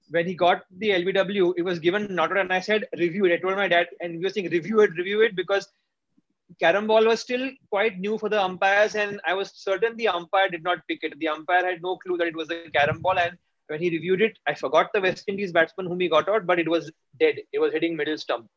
When 0.10 0.26
he 0.26 0.34
got 0.34 0.64
the 0.78 0.90
LBW, 0.90 1.54
it 1.58 1.62
was 1.62 1.78
given 1.80 2.14
not 2.16 2.36
and 2.36 2.52
I 2.52 2.60
said 2.60 2.86
review 2.98 3.26
it. 3.26 3.34
I 3.34 3.38
told 3.38 3.56
my 3.56 3.68
dad, 3.68 3.88
and 4.02 4.18
we 4.18 4.24
were 4.24 4.30
saying 4.30 4.50
review 4.50 4.80
it, 4.82 4.92
review 4.98 5.22
it 5.22 5.36
because 5.36 5.68
carom 6.60 6.88
ball 6.88 7.06
was 7.06 7.20
still 7.22 7.50
quite 7.70 8.00
new 8.00 8.18
for 8.18 8.30
the 8.30 8.42
umpires, 8.42 8.96
and 8.96 9.20
I 9.26 9.34
was 9.34 9.52
certain 9.56 9.96
the 9.98 10.08
umpire 10.10 10.50
did 10.50 10.64
not 10.64 10.80
pick 10.88 11.00
it. 11.04 11.18
The 11.20 11.28
umpire 11.30 11.66
had 11.66 11.82
no 11.82 11.98
clue 11.98 12.18
that 12.18 12.28
it 12.28 12.36
was 12.36 12.50
a 12.52 12.70
carom 12.72 13.00
ball, 13.02 13.18
and 13.20 13.38
when 13.68 13.80
he 13.80 13.90
reviewed 13.90 14.22
it, 14.22 14.38
I 14.48 14.54
forgot 14.56 14.92
the 14.94 15.02
West 15.02 15.24
Indies 15.28 15.52
batsman 15.52 15.88
whom 15.88 16.00
he 16.00 16.10
got 16.10 16.28
out, 16.30 16.46
but 16.46 16.60
it 16.60 16.70
was 16.70 16.92
dead. 17.20 17.36
It 17.54 17.60
was 17.60 17.72
hitting 17.74 17.96
middle 17.96 18.18
stump. 18.18 18.48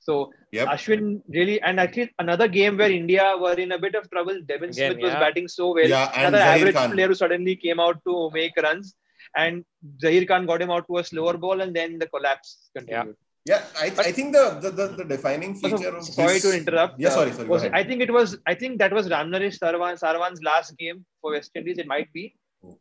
So 0.00 0.32
Yep. 0.52 0.68
Ashwin 0.68 1.22
really, 1.28 1.60
and 1.60 1.80
actually 1.80 2.10
another 2.18 2.48
game 2.48 2.76
where 2.78 2.90
India 2.90 3.34
were 3.38 3.54
in 3.54 3.72
a 3.72 3.78
bit 3.78 3.94
of 3.94 4.08
trouble. 4.10 4.40
Devin 4.46 4.70
Again, 4.70 4.92
Smith 4.92 5.02
was 5.02 5.12
yeah. 5.12 5.20
batting 5.20 5.48
so 5.48 5.74
well. 5.74 5.88
Yeah, 5.88 6.10
Another 6.14 6.38
Zaheer 6.38 6.54
average 6.60 6.74
Khan. 6.74 6.92
player 6.92 7.08
who 7.08 7.14
suddenly 7.14 7.56
came 7.56 7.80
out 7.80 8.00
to 8.06 8.30
make 8.32 8.56
runs, 8.56 8.94
and 9.36 9.64
Zaheer 10.02 10.26
Khan 10.26 10.46
got 10.46 10.62
him 10.62 10.70
out 10.70 10.86
to 10.86 10.98
a 10.98 11.04
slower 11.04 11.36
ball, 11.36 11.60
and 11.60 11.74
then 11.74 11.98
the 11.98 12.06
collapse 12.06 12.70
continued. 12.76 13.06
Yeah, 13.08 13.12
I, 13.56 13.86
I 14.08 14.12
think 14.12 14.32
the, 14.32 14.58
the, 14.60 14.70
the, 14.70 14.86
the 14.98 15.04
defining 15.04 15.56
So, 15.56 15.68
feature 15.68 15.96
of 15.96 16.04
sorry 16.04 16.34
this, 16.34 16.42
to 16.42 16.56
interrupt. 16.56 17.00
Yeah, 17.00 17.08
uh, 17.08 17.10
sorry, 17.12 17.32
sorry. 17.32 17.46
Go 17.46 17.52
was- 17.52 17.62
ahead. 17.62 17.74
I 17.74 17.84
think 17.84 18.02
it 18.02 18.12
was. 18.12 18.36
I 18.46 18.54
think 18.54 18.78
that 18.78 18.92
was 18.92 19.08
Ramnaresh 19.08 19.58
Sarwan 19.58 19.98
Sarwan's 20.02 20.42
last 20.42 20.76
game 20.76 21.04
for 21.20 21.32
West 21.32 21.50
Indies. 21.54 21.78
It 21.78 21.86
might 21.86 22.12
be. 22.12 22.34
Okay. 22.64 22.76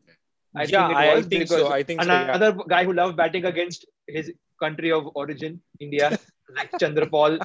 I 0.56 0.64
yeah, 0.64 0.88
think 0.88 0.92
it 0.92 0.98
I, 0.98 1.12
I 1.12 1.16
was 1.16 1.26
think 1.28 1.48
so. 1.48 1.72
I 1.72 1.84
think 1.84 2.02
so. 2.04 2.08
yeah. 2.10 2.36
another 2.36 2.58
guy 2.68 2.84
who 2.84 2.94
loved 2.94 3.16
batting 3.18 3.46
against 3.46 3.86
his 4.08 4.32
country 4.62 4.92
of 4.92 5.10
origin, 5.16 5.62
India, 5.80 6.18
like 6.56 6.72
Chanderpaul 6.74 7.40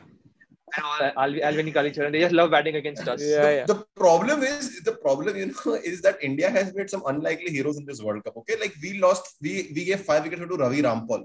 and 0.76 0.84
all, 1.16 1.28
Alvi- 1.28 1.72
Kallicharran. 1.74 2.12
They 2.12 2.20
just 2.20 2.32
love 2.32 2.50
batting 2.50 2.76
against 2.76 3.06
us. 3.06 3.20
Yeah, 3.22 3.50
yeah. 3.50 3.66
The 3.66 3.84
problem 3.94 4.42
is 4.42 4.82
the 4.82 4.92
problem, 4.92 5.36
you 5.36 5.46
know, 5.46 5.74
is 5.74 6.00
that 6.02 6.16
India 6.22 6.48
has 6.50 6.74
made 6.74 6.88
some 6.88 7.02
unlikely 7.06 7.50
heroes 7.50 7.78
in 7.78 7.84
this 7.84 8.00
World 8.00 8.24
Cup. 8.24 8.36
Okay, 8.38 8.56
like 8.58 8.74
we 8.82 8.98
lost, 8.98 9.36
we 9.40 9.70
we 9.74 9.84
gave 9.84 10.00
five 10.00 10.22
wickets 10.24 10.40
to 10.40 10.56
Ravi 10.56 10.82
Rampal. 10.82 11.24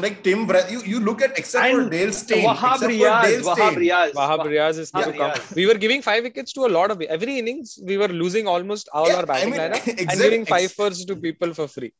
Like 0.00 0.22
Tim, 0.24 0.46
Bra- 0.46 0.66
you, 0.70 0.80
you 0.82 1.00
look 1.00 1.20
at 1.20 1.38
except 1.38 1.70
for 1.74 1.88
Dale 1.90 2.12
Steyn, 2.12 2.44
Wahab 2.44 2.74
except 2.76 2.80
for 2.80 2.88
Riaz, 2.88 3.22
Dale 3.24 3.42
Wahab 3.42 3.54
Steyn, 3.56 3.74
Riaz. 3.74 4.12
Wahab 4.14 4.38
Wah- 4.38 4.44
Riaz 4.46 4.78
is 4.78 4.90
Wahab 4.92 5.04
to 5.04 5.12
come. 5.18 5.40
We 5.54 5.66
were 5.66 5.74
giving 5.74 6.00
five 6.00 6.22
wickets 6.22 6.52
to 6.54 6.64
a 6.64 6.70
lot 6.78 6.90
of 6.90 7.02
every 7.02 7.38
innings. 7.38 7.78
We 7.84 7.98
were 7.98 8.08
losing 8.08 8.46
almost 8.46 8.88
all 8.94 9.06
Yeah, 9.08 9.16
our 9.16 9.26
batting 9.26 9.52
I 9.54 9.58
mean, 9.58 9.60
lineup 9.72 9.86
and 9.90 10.00
exact- 10.00 10.20
giving 10.22 10.40
ex- 10.42 10.50
five 10.50 10.72
first 10.72 11.06
to 11.08 11.16
people 11.16 11.52
for 11.52 11.68
free. 11.68 11.92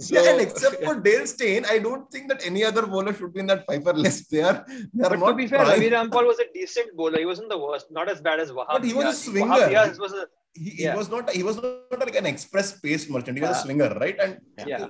So, 0.00 0.14
yeah, 0.22 0.30
and 0.32 0.40
except 0.42 0.84
for 0.84 0.94
Dale 1.00 1.26
Steyn, 1.26 1.64
I 1.70 1.78
don't 1.78 2.10
think 2.10 2.28
that 2.28 2.44
any 2.44 2.62
other 2.62 2.84
bowler 2.86 3.14
should 3.14 3.32
be 3.32 3.40
in 3.40 3.46
that 3.46 3.64
fifer 3.66 3.94
list. 3.94 4.30
They 4.30 4.42
are, 4.42 4.64
they 4.94 5.04
are 5.06 5.10
But 5.10 5.18
not 5.20 5.28
to 5.30 5.34
be 5.36 5.46
fair, 5.46 5.60
trying- 5.64 5.80
Ravi 5.80 5.90
Rampal 5.96 6.26
was 6.32 6.38
a 6.40 6.46
decent 6.52 6.94
bowler. 6.94 7.18
He 7.18 7.24
wasn't 7.24 7.48
the 7.48 7.58
worst, 7.58 7.86
not 7.90 8.10
as 8.10 8.20
bad 8.20 8.38
as 8.40 8.50
Wahab. 8.52 8.72
But 8.76 8.84
he 8.84 8.92
was 8.92 9.04
a 9.06 9.08
Riaz. 9.08 9.24
swinger. 9.30 9.46
Wahab 9.54 9.68
Riaz 9.72 9.98
was 9.98 10.12
a 10.12 10.26
he, 10.54 10.70
he 10.70 10.82
Yeah. 10.82 10.96
was 10.96 11.08
not 11.08 11.30
he 11.30 11.42
was 11.42 11.56
not 11.56 12.00
like 12.06 12.16
an 12.16 12.26
express 12.26 12.78
pace 12.80 13.08
merchant. 13.08 13.38
He 13.38 13.42
was 13.42 13.56
a 13.56 13.60
swinger, 13.64 13.90
right? 14.04 14.18
And 14.20 14.38
Yeah. 14.66 14.88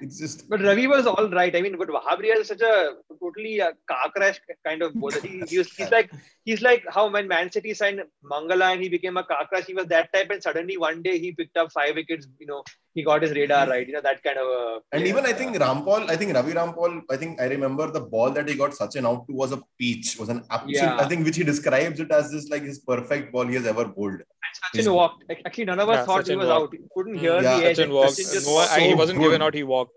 It's 0.00 0.18
just 0.18 0.48
But 0.48 0.62
Ravi 0.62 0.86
was 0.86 1.06
all 1.06 1.28
right. 1.28 1.54
I 1.54 1.60
mean, 1.60 1.76
but 1.78 1.88
Wahab 1.88 2.20
Riaz 2.20 2.40
is 2.40 2.48
such 2.48 2.62
a 2.62 2.94
totally 3.20 3.60
uh, 3.60 3.72
car 3.86 4.10
crash 4.14 4.40
kind 4.66 4.82
of 4.82 4.94
bowler. 4.94 5.20
He, 5.20 5.42
he 5.48 5.58
was, 5.58 5.72
he's 5.72 5.90
like 5.96 6.10
he's 6.44 6.62
like 6.62 6.84
how 6.88 7.10
when 7.10 7.28
Man 7.28 7.50
City 7.52 7.74
signed 7.74 8.02
Mangala 8.24 8.72
and 8.72 8.82
he 8.82 8.88
became 8.88 9.16
a 9.16 9.24
car 9.24 9.46
crash. 9.48 9.66
He 9.66 9.74
was 9.74 9.86
that 9.86 10.12
type, 10.12 10.30
and 10.30 10.42
suddenly 10.42 10.76
one 10.76 11.02
day 11.02 11.18
he 11.18 11.32
picked 11.32 11.56
up 11.56 11.72
five 11.72 11.94
wickets. 11.94 12.26
You 12.38 12.46
know, 12.46 12.64
he 13.00 13.04
got 13.10 13.22
his 13.26 13.32
radar 13.38 13.66
right. 13.72 13.86
You 13.90 13.94
know 13.96 14.02
that 14.08 14.22
kind 14.26 14.38
of. 14.44 14.46
A 14.46 14.80
and 14.92 15.06
even 15.10 15.26
I 15.30 15.34
think 15.40 15.56
Rampal, 15.64 16.08
I 16.14 16.16
think 16.22 16.34
Ravi 16.38 16.52
Rampal, 16.60 16.96
I 17.14 17.16
think 17.22 17.40
I 17.44 17.46
remember 17.54 17.86
the 17.98 18.02
ball 18.14 18.30
that 18.38 18.48
he 18.52 18.56
got 18.62 18.72
Sachin 18.80 19.06
out 19.10 19.26
to 19.28 19.34
was 19.42 19.52
a 19.58 19.60
peach, 19.78 20.10
was 20.22 20.28
an 20.34 20.42
absolute. 20.50 20.76
Yeah. 20.82 20.96
I 21.04 21.08
think 21.12 21.24
which 21.30 21.36
he 21.42 21.44
describes 21.52 22.00
it 22.06 22.10
as 22.20 22.30
this 22.34 22.48
like 22.54 22.64
his 22.70 22.78
perfect 22.92 23.32
ball 23.32 23.46
he 23.46 23.56
has 23.60 23.66
ever 23.74 23.86
bowled. 23.96 24.20
And 24.20 24.84
Sachin 24.84 24.94
walked. 25.00 25.24
Actually, 25.30 25.66
none 25.72 25.80
of 25.86 25.88
us 25.88 25.98
Yeah, 26.00 26.04
thought 26.10 26.26
he 26.34 26.36
was 26.44 26.48
walked. 26.54 26.74
out. 26.74 26.78
He 26.80 26.86
couldn't 26.96 27.18
hear 27.24 27.34
Yeah, 27.40 27.58
the 27.58 27.66
edge. 27.66 27.76
Sachin 27.78 27.82
and 27.84 27.92
walked. 28.00 28.18
Sachin 28.20 28.32
just 28.36 28.46
No, 28.52 28.56
I- 28.58 28.80
he 28.86 28.90
so 28.90 28.96
wasn't 29.02 29.20
given 29.26 29.42
out. 29.48 29.54
He 29.62 29.62
walked. 29.74 29.96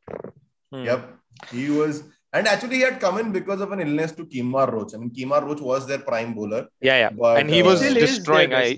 Hmm. 0.71 0.83
Yep, 0.89 1.09
he 1.51 1.69
was. 1.69 2.03
And 2.35 2.47
actually, 2.47 2.77
he 2.77 2.81
had 2.81 2.99
come 2.99 3.19
in 3.19 3.31
because 3.31 3.61
of 3.61 3.71
an 3.73 3.79
illness 3.79 4.11
to 4.13 4.25
Kemar 4.25 4.71
Roach. 4.75 4.93
I 4.95 4.97
mean, 4.97 5.11
Kemar 5.17 5.41
Roach 5.47 5.61
was 5.61 5.85
their 5.89 5.99
prime 5.99 6.33
bowler. 6.33 6.61
Yeah, 6.81 6.97
yeah. 7.03 7.09
But, 7.11 7.37
and 7.39 7.49
he 7.49 7.61
uh, 7.61 7.65
was 7.65 7.79
Still 7.79 7.95
is 7.95 7.99
their 7.99 8.07
destroying. 8.07 8.53
I. 8.53 8.77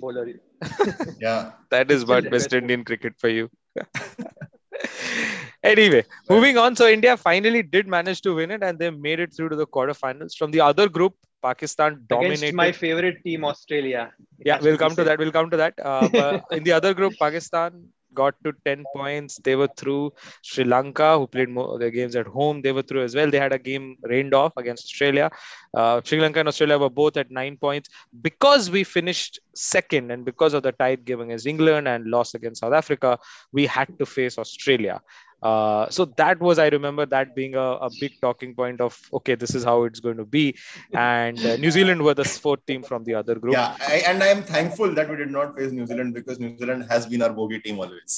Yeah, 1.20 1.52
that 1.70 1.92
is 1.92 2.06
what 2.06 2.24
West 2.24 2.32
best 2.32 2.54
Indian 2.54 2.84
cricket 2.84 3.14
for 3.18 3.30
you. 3.30 3.50
anyway, 5.64 6.04
moving 6.30 6.58
on. 6.58 6.76
So 6.76 6.88
India 6.88 7.18
finally 7.18 7.64
did 7.64 7.88
manage 7.88 8.22
to 8.22 8.36
win 8.36 8.52
it, 8.52 8.64
and 8.64 8.80
they 8.80 8.90
made 8.90 9.20
it 9.20 9.34
through 9.36 9.50
to 9.50 9.56
the 9.56 9.68
quarterfinals. 9.68 10.36
From 10.36 10.52
the 10.52 10.62
other 10.62 10.88
group, 10.90 11.16
Pakistan 11.42 12.04
dominated. 12.08 12.44
Against 12.44 12.56
my 12.56 12.72
favorite 12.72 13.24
team, 13.24 13.46
Australia. 13.46 14.12
It 14.40 14.48
yeah 14.48 14.60
we'll 14.62 14.78
come 14.78 14.92
to 14.92 14.96
said. 14.96 15.08
that 15.08 15.20
we'll 15.20 15.36
come 15.38 15.50
to 15.50 15.58
that 15.58 15.74
uh, 15.92 16.40
in 16.58 16.64
the 16.64 16.74
other 16.80 16.94
group 17.00 17.14
pakistan 17.20 17.86
got 18.22 18.36
to 18.44 18.54
10 18.66 18.84
points. 18.96 19.38
They 19.44 19.56
were 19.56 19.70
through 19.82 20.14
sri 20.42 20.64
lanka 20.64 21.10
who 21.18 21.28
played 21.28 21.50
more 21.50 21.78
their 21.80 21.92
games 21.92 22.16
at 22.16 22.28
home. 22.28 22.62
They 22.62 22.72
were 22.72 22.82
through 22.82 23.04
as 23.04 23.16
well. 23.16 23.30
They 23.30 23.44
had 23.46 23.54
a 23.54 23.60
game 23.70 23.98
rained 24.14 24.34
off 24.34 24.54
against 24.58 24.86
australia. 24.86 25.30
Uh, 25.74 26.02
sri 26.04 26.20
lanka 26.20 26.40
and 26.40 26.48
australia 26.54 26.78
were 26.86 26.94
both 27.02 27.18
at 27.18 27.32
9 27.32 27.58
points. 27.58 27.90
Because 28.30 28.70
we 28.78 28.84
finished 28.84 29.40
second 29.56 30.12
and 30.12 30.26
because 30.26 30.54
of 30.54 30.64
the 30.64 30.72
tight 30.74 31.06
game 31.06 31.22
against 31.22 31.48
england 31.48 31.88
and 31.88 32.08
loss 32.08 32.34
against 32.34 32.62
south 32.62 32.74
africa 32.74 33.18
we 33.54 33.66
had 33.66 33.88
to 34.00 34.06
face 34.06 34.38
australia 34.38 35.02
uh, 35.50 35.84
so 35.98 36.06
that 36.22 36.38
was 36.48 36.58
i 36.66 36.68
remember 36.76 37.06
that 37.16 37.36
being 37.40 37.56
a, 37.56 37.68
a 37.88 37.90
big 38.02 38.14
talking 38.26 38.52
point 38.60 38.80
of 38.88 38.94
okay 39.20 39.36
this 39.44 39.54
is 39.60 39.64
how 39.70 39.78
it's 39.88 40.02
going 40.08 40.18
to 40.24 40.26
be 40.38 40.46
and 40.94 41.40
uh, 41.46 41.56
new 41.64 41.72
zealand 41.78 42.02
were 42.08 42.16
the 42.22 42.26
fourth 42.46 42.64
team 42.72 42.82
from 42.90 43.04
the 43.10 43.14
other 43.22 43.36
group 43.44 43.54
yeah. 43.60 43.76
I, 43.96 43.98
and 44.10 44.24
I 44.28 44.28
am 44.36 44.44
thankful 44.54 44.94
that 45.00 45.10
we 45.12 45.16
did 45.24 45.32
not 45.38 45.56
face 45.58 45.72
New 45.80 45.86
Zealand 45.92 46.14
because 46.20 46.40
New 46.40 46.58
Zealand 46.62 46.86
has 46.90 47.06
been 47.12 47.22
our 47.22 47.34
bogey 47.40 47.60
team 47.66 47.80
always. 47.80 48.14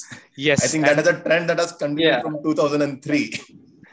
yes 0.48 0.64
I 0.64 0.68
think 0.72 0.86
and- 0.86 0.98
that 0.98 1.02
is 1.06 1.08
a 1.14 1.20
trend 1.26 1.50
that 1.50 1.58
has 1.64 1.72
continued 1.72 2.08
Yeah. 2.12 2.20
from 2.22 2.42
2003. 2.42 3.32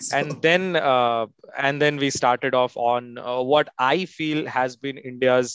So- 0.06 0.18
and 0.18 0.42
then 0.46 0.64
uh, 0.76 1.26
and 1.66 1.82
then 1.82 1.96
we 2.04 2.10
started 2.10 2.54
off 2.62 2.74
on 2.76 3.18
uh, 3.18 3.42
what 3.52 3.70
i 3.80 4.04
feel 4.16 4.46
has 4.56 4.76
been 4.86 4.98
india's 5.12 5.52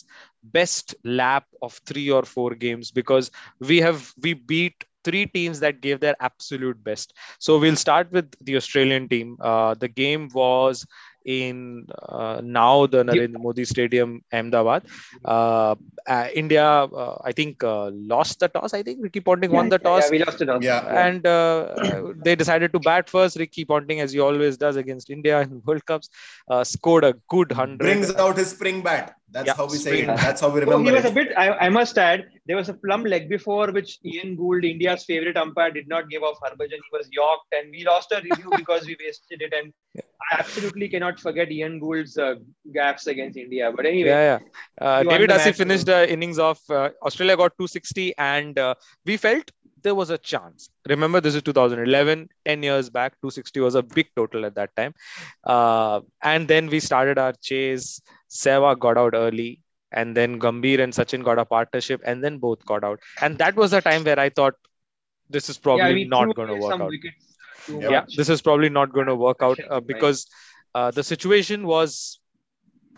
best 0.57 0.95
lap 1.05 1.45
of 1.61 1.75
three 1.91 2.07
or 2.19 2.23
four 2.23 2.55
games 2.55 2.91
because 3.01 3.31
we 3.73 3.77
have 3.87 4.01
we 4.27 4.33
beat 4.53 4.87
three 5.05 5.27
teams 5.27 5.61
that 5.61 5.81
gave 5.81 6.01
their 6.01 6.17
absolute 6.21 6.83
best 6.85 7.15
so 7.39 7.59
we'll 7.59 7.77
start 7.77 8.11
with 8.13 8.31
the 8.45 8.57
australian 8.57 9.09
team 9.09 9.37
uh, 9.41 9.75
the 9.75 9.89
game 9.89 10.29
was 10.35 10.87
in 11.25 11.87
uh, 12.09 12.41
now 12.43 12.87
the 12.87 13.05
Narendra 13.05 13.41
Modi 13.41 13.65
Stadium, 13.65 14.23
Ahmedabad. 14.33 14.85
Uh, 15.25 15.75
uh, 16.07 16.29
India, 16.35 16.65
uh, 16.65 17.19
I 17.25 17.33
think, 17.33 17.63
uh, 17.63 17.91
lost 17.91 18.41
the 18.41 18.49
toss. 18.49 18.75
I 18.75 18.83
think 18.83 19.01
Ricky 19.03 19.21
Ponting 19.21 19.53
won 19.53 19.69
the 19.69 19.79
toss 19.79 20.05
Yeah, 20.05 20.11
we 20.11 20.19
lost 20.25 20.41
it 20.41 20.49
also. 20.49 20.67
Yeah. 20.67 21.07
and 21.07 21.27
uh, 21.27 22.13
they 22.25 22.35
decided 22.35 22.73
to 22.73 22.79
bat 22.81 23.09
first. 23.09 23.37
Ricky 23.37 23.65
Ponting, 23.65 24.01
as 24.01 24.13
he 24.13 24.21
always 24.21 24.57
does 24.57 24.77
against 24.77 25.11
India 25.11 25.41
in 25.41 25.63
World 25.65 25.85
Cups, 25.87 26.09
uh, 26.49 26.65
scored 26.65 27.05
a 27.05 27.15
good 27.29 27.53
hundred. 27.53 27.79
brings 27.79 28.15
out 28.15 28.37
his 28.37 28.51
spring 28.51 28.83
bat. 28.83 29.17
That's 29.33 29.47
Yeah, 29.47 29.55
how 29.55 29.67
we 29.67 29.77
say 29.79 30.01
it. 30.03 30.07
That's 30.07 30.41
how 30.41 30.49
we 30.49 30.61
Oh, 30.61 30.65
remember 30.65 30.91
he 30.91 30.95
was 30.97 31.05
it. 31.05 31.11
a 31.11 31.15
bit. 31.15 31.33
I, 31.37 31.51
I 31.67 31.69
must 31.69 31.97
add, 31.99 32.27
there 32.47 32.57
was 32.57 32.69
a 32.69 32.75
plumb 32.75 33.05
leg 33.05 33.29
before 33.29 33.71
which 33.71 33.99
Ian 34.05 34.35
Gould, 34.37 34.65
India's 34.65 35.05
favorite 35.05 35.37
umpire, 35.37 35.71
did 35.71 35.89
not 35.89 36.09
give 36.11 36.23
off 36.23 36.39
Harbhajan. 36.45 36.81
He 36.87 36.91
was 36.93 37.09
yorked, 37.13 37.53
and 37.53 37.71
we 37.71 37.85
lost 37.85 38.13
a 38.13 38.21
review 38.23 38.51
because 38.57 38.87
we 38.87 38.97
wasted 39.05 39.43
it. 39.43 39.53
And 39.53 39.73
I 40.33 40.39
absolutely 40.41 40.89
cannot 40.89 41.21
forget 41.21 41.51
Ian 41.51 41.79
Gould's 41.79 42.19
uh, 42.19 42.35
gaps 42.75 43.07
against 43.07 43.37
India. 43.39 43.73
But 43.75 43.87
anyway, 43.87 44.11
Yeah, 44.11 44.39
yeah. 44.39 44.85
Uh, 44.87 45.03
David 45.05 45.31
the 45.31 45.35
Hussey 45.35 45.53
finished 45.53 45.87
the 45.87 46.11
innings 46.13 46.39
of 46.39 46.59
uh, 46.69 46.91
Australia 47.03 47.37
got 47.37 47.53
260, 47.59 48.15
and 48.19 48.59
uh, 48.59 48.75
we 49.05 49.17
felt 49.17 49.51
there 49.83 49.95
was 49.95 50.11
a 50.11 50.19
chance. 50.19 50.69
Remember, 50.89 51.21
this 51.21 51.35
is 51.35 51.43
2011, 51.43 52.29
10 52.45 52.63
years 52.63 52.91
back. 52.91 53.13
260 53.23 53.61
was 53.61 53.75
a 53.75 53.83
big 53.83 54.09
total 54.15 54.45
at 54.45 54.55
that 54.57 54.75
time. 54.77 54.93
Uh, 55.45 56.01
and 56.23 56.47
then 56.49 56.67
we 56.67 56.81
started 56.81 57.17
our 57.19 57.33
chase. 57.41 58.01
Sehwag 58.31 58.79
got 58.79 58.97
out 58.97 59.15
early, 59.15 59.61
and 59.93 60.17
then 60.17 60.39
Gambhir 60.39 60.81
and 60.81 60.93
Sachin 60.93 61.25
got 61.25 61.39
a 61.39 61.45
partnership, 61.45 62.01
and 62.05 62.23
then 62.23 62.39
both 62.39 62.65
got 62.65 62.85
out. 62.85 63.01
And 63.21 63.39
that 63.39 63.57
was 63.57 63.73
the 63.73 63.81
time 63.81 64.05
where 64.05 64.19
I 64.19 64.29
thought 64.29 64.55
this 65.29 65.49
is 65.49 65.59
probably 65.59 65.89
yeah, 65.89 65.95
we 65.95 66.05
not 66.05 66.35
going 66.35 66.49
to 66.49 66.57
work 66.57 66.81
out. 66.81 66.93
Yeah, 67.69 67.79
yeah 67.79 68.01
much. 68.01 68.17
this 68.17 68.29
is 68.29 68.43
probably 68.43 68.69
not 68.69 68.93
going 68.93 69.07
to 69.07 69.15
work 69.15 69.43
out 69.43 69.59
uh, 69.69 69.81
because 69.81 70.27
uh, 70.75 70.91
the 70.91 71.03
situation 71.03 71.67
was 71.67 72.21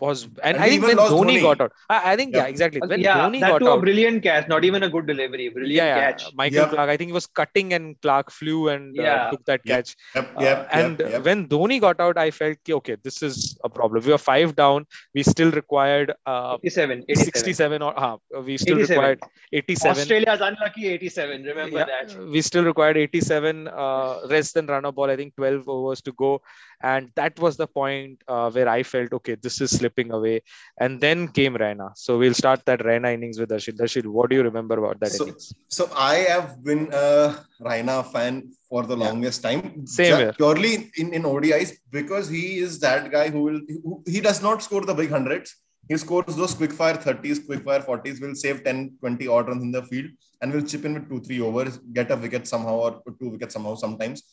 was 0.03 0.23
and, 0.47 0.55
And 0.55 0.63
I 0.65 0.69
think 0.69 0.83
when 0.89 0.97
lost 0.97 1.13
Dhoni, 1.13 1.35
Dhoni. 1.37 1.41
got 1.47 1.61
out 1.65 1.71
I, 1.89 2.13
I 2.13 2.15
think 2.19 2.35
yeah, 2.35 2.45
Yeah. 2.45 2.53
exactly 2.53 2.81
when 2.93 3.03
yeah, 3.07 3.17
Dhoni 3.17 3.39
that 3.41 3.49
got 3.53 3.59
too 3.59 3.69
a 3.71 3.77
brilliant 3.85 4.23
catch, 4.23 4.47
not 4.47 4.63
even 4.69 4.83
a 4.83 4.89
good 4.95 5.05
delivery. 5.07 5.49
Brilliant 5.49 5.89
yeah, 5.89 5.95
yeah 5.95 6.11
catch. 6.11 6.25
Michael 6.41 6.65
Yep. 6.65 6.69
Clarke 6.73 6.89
I 6.89 6.97
think 6.97 7.09
he 7.13 7.17
was 7.21 7.27
cutting 7.41 7.73
and 7.73 7.99
Clarke 8.01 8.31
flew 8.39 8.69
and 8.69 8.99
uh, 8.99 9.17
took 9.31 9.43
that 9.51 9.61
Yep. 9.65 9.75
catch 9.75 9.95
Yep, 10.15 10.27
Uh, 10.37 10.47
yep, 10.47 10.67
and 10.81 10.99
yep, 10.99 11.11
yep. 11.15 11.23
when 11.29 11.47
Dhoni 11.47 11.79
got 11.87 11.99
out 11.99 12.17
I 12.17 12.29
felt 12.31 12.57
ki, 12.65 12.73
okay 12.81 12.97
this 13.03 13.21
is 13.29 13.57
a 13.63 13.69
problem 13.69 14.03
we 14.03 14.11
were 14.17 14.23
five 14.31 14.55
down 14.55 14.85
we 15.13 15.23
still 15.23 15.51
required 15.51 16.13
uh, 16.25 16.57
87, 16.63 17.03
87. 17.09 17.25
67 17.43 17.81
or 17.81 17.93
uh, 17.99 18.17
we 18.45 18.57
still 18.57 18.79
87. 18.79 18.89
required 18.95 19.19
87 19.53 19.91
Australia's 19.91 20.41
unlucky 20.41 20.87
87. 20.87 21.43
Remember 21.43 21.79
Yeah, 21.79 21.85
that. 21.85 22.15
we 22.35 22.41
still 22.41 22.63
required 22.65 22.97
87 22.97 23.67
uh, 23.67 24.19
less 24.25 24.51
than 24.53 24.65
run 24.67 24.85
of 24.85 24.95
ball. 24.95 25.09
I 25.09 25.15
think 25.15 25.35
12 25.35 25.67
overs 25.67 26.01
to 26.03 26.11
go, 26.13 26.41
and 26.81 27.09
that 27.15 27.39
was 27.39 27.57
the 27.57 27.67
point 27.67 28.21
uh, 28.27 28.49
where 28.51 28.67
I 28.67 28.83
felt 28.83 29.13
okay, 29.13 29.35
this 29.35 29.61
is 29.61 29.81
slipping 29.93 30.11
away. 30.11 30.41
And 30.77 30.99
then 30.99 31.27
came 31.27 31.55
Raina. 31.55 31.91
So 31.95 32.17
we'll 32.17 32.33
start 32.33 32.65
that 32.65 32.79
Raina 32.79 33.13
innings 33.13 33.39
with 33.39 33.49
Darshil. 33.49 33.77
Darshil, 33.77 34.05
what 34.07 34.29
do 34.29 34.35
you 34.35 34.43
remember 34.43 34.77
about 34.83 34.99
that 34.99 35.11
So- 35.11 35.25
innings? 35.25 35.53
So 35.67 35.89
I 35.95 36.15
have 36.33 36.63
been 36.63 36.89
a 36.93 37.35
Raina 37.61 37.97
fan 38.11 38.51
for 38.69 38.83
the 38.91 38.97
Yeah. 38.97 39.05
longest 39.07 39.41
time. 39.43 39.85
Same 39.85 40.15
here. 40.17 40.33
Purely 40.33 40.73
in, 40.97 41.13
in 41.13 41.23
ODIs 41.23 41.73
because 41.91 42.29
he 42.29 42.45
is 42.59 42.79
that 42.79 43.11
guy 43.11 43.29
who 43.29 43.41
will 43.47 43.59
who, 43.83 44.03
he 44.05 44.21
does 44.21 44.41
not 44.41 44.61
score 44.67 44.81
the 44.91 44.93
big 45.01 45.09
hundreds. 45.09 45.55
He 45.89 45.97
scores 45.97 46.35
those 46.41 46.53
quick 46.59 46.71
fire 46.71 46.97
30s, 47.05 47.45
quick 47.45 47.63
fire 47.63 47.81
40s, 47.81 48.21
will 48.21 48.35
save 48.35 48.63
10, 48.63 48.77
20 49.01 49.27
odd 49.27 49.49
runs 49.49 49.63
in 49.63 49.71
the 49.77 49.83
field 49.89 50.11
and 50.41 50.53
will 50.53 50.61
chip 50.61 50.85
in 50.85 50.93
with 50.93 51.09
two, 51.09 51.19
three 51.25 51.41
overs, 51.41 51.77
get 51.97 52.09
a 52.09 52.15
wicket 52.15 52.47
somehow 52.47 52.75
or 52.85 52.91
two 53.19 53.29
wickets 53.33 53.53
somehow 53.53 53.75
sometimes. 53.75 54.23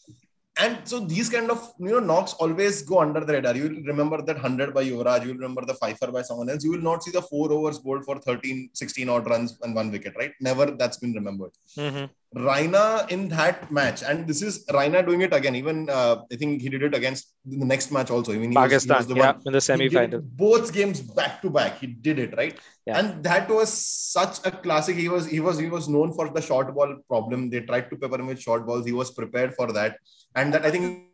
And 0.58 0.86
so 0.86 1.00
these 1.00 1.30
kind 1.30 1.50
of 1.50 1.72
you 1.78 1.90
know 1.92 2.00
knocks 2.00 2.34
always 2.34 2.82
go 2.82 3.00
under 3.00 3.20
the 3.24 3.32
radar. 3.34 3.56
You 3.56 3.62
will 3.64 3.82
remember 3.92 4.20
that 4.22 4.36
100 4.36 4.74
by 4.74 4.84
Yuvraj, 4.84 5.22
you 5.22 5.28
will 5.28 5.40
remember 5.42 5.64
the 5.64 5.74
fifer 5.74 6.08
by 6.10 6.22
someone 6.22 6.50
else. 6.50 6.64
You 6.64 6.72
will 6.72 6.82
not 6.82 7.02
see 7.02 7.10
the 7.10 7.22
four 7.22 7.50
overs 7.52 7.78
bowled 7.78 8.04
for 8.04 8.18
13, 8.18 8.70
16 8.74 9.08
odd 9.08 9.26
runs 9.28 9.58
and 9.62 9.74
one 9.74 9.90
wicket, 9.90 10.14
right? 10.18 10.32
Never 10.40 10.66
that's 10.72 10.98
been 10.98 11.12
remembered. 11.12 11.52
Mhm. 11.76 12.10
Raina 12.36 13.10
in 13.10 13.28
that 13.30 13.72
match, 13.72 14.04
and 14.04 14.24
this 14.26 14.40
is 14.40 14.64
Raina 14.66 15.04
doing 15.04 15.20
it 15.22 15.32
again. 15.34 15.56
Even 15.56 15.90
uh, 15.90 16.22
I 16.32 16.36
think 16.36 16.62
he 16.62 16.68
did 16.68 16.82
it 16.84 16.94
against 16.94 17.32
the 17.44 17.64
next 17.64 17.90
match 17.90 18.08
also. 18.10 18.32
I 18.32 18.36
mean, 18.38 18.52
he 18.52 18.56
was- 18.56 18.86
was 18.86 19.06
the 19.08 19.16
yeah, 19.16 19.32
one- 19.32 19.42
in 19.46 19.52
the 19.52 19.60
semi-final. 19.60 20.20
both 20.22 20.72
games 20.72 21.00
back 21.00 21.42
to 21.42 21.50
back. 21.50 21.80
He 21.80 21.88
did 21.88 22.20
it 22.20 22.36
right, 22.36 22.56
Yeah. 22.86 22.98
and 23.00 23.24
that 23.24 23.48
was 23.48 23.72
such 23.72 24.38
a 24.46 24.52
classic. 24.52 24.96
He 24.96 25.08
was 25.08 25.26
he 25.26 25.40
was 25.40 25.58
he 25.58 25.68
was 25.68 25.88
known 25.88 26.12
for 26.12 26.28
the 26.28 26.40
short 26.40 26.72
ball 26.72 26.94
problem. 27.08 27.50
They 27.50 27.60
tried 27.62 27.90
to 27.90 27.96
pepper 27.96 28.20
him 28.20 28.28
with 28.28 28.40
short 28.40 28.64
balls. 28.64 28.86
He 28.86 28.92
was 28.92 29.10
prepared 29.10 29.54
for 29.56 29.72
that, 29.72 29.98
and 30.36 30.54
that 30.54 30.64
I 30.64 30.70
think 30.70 31.06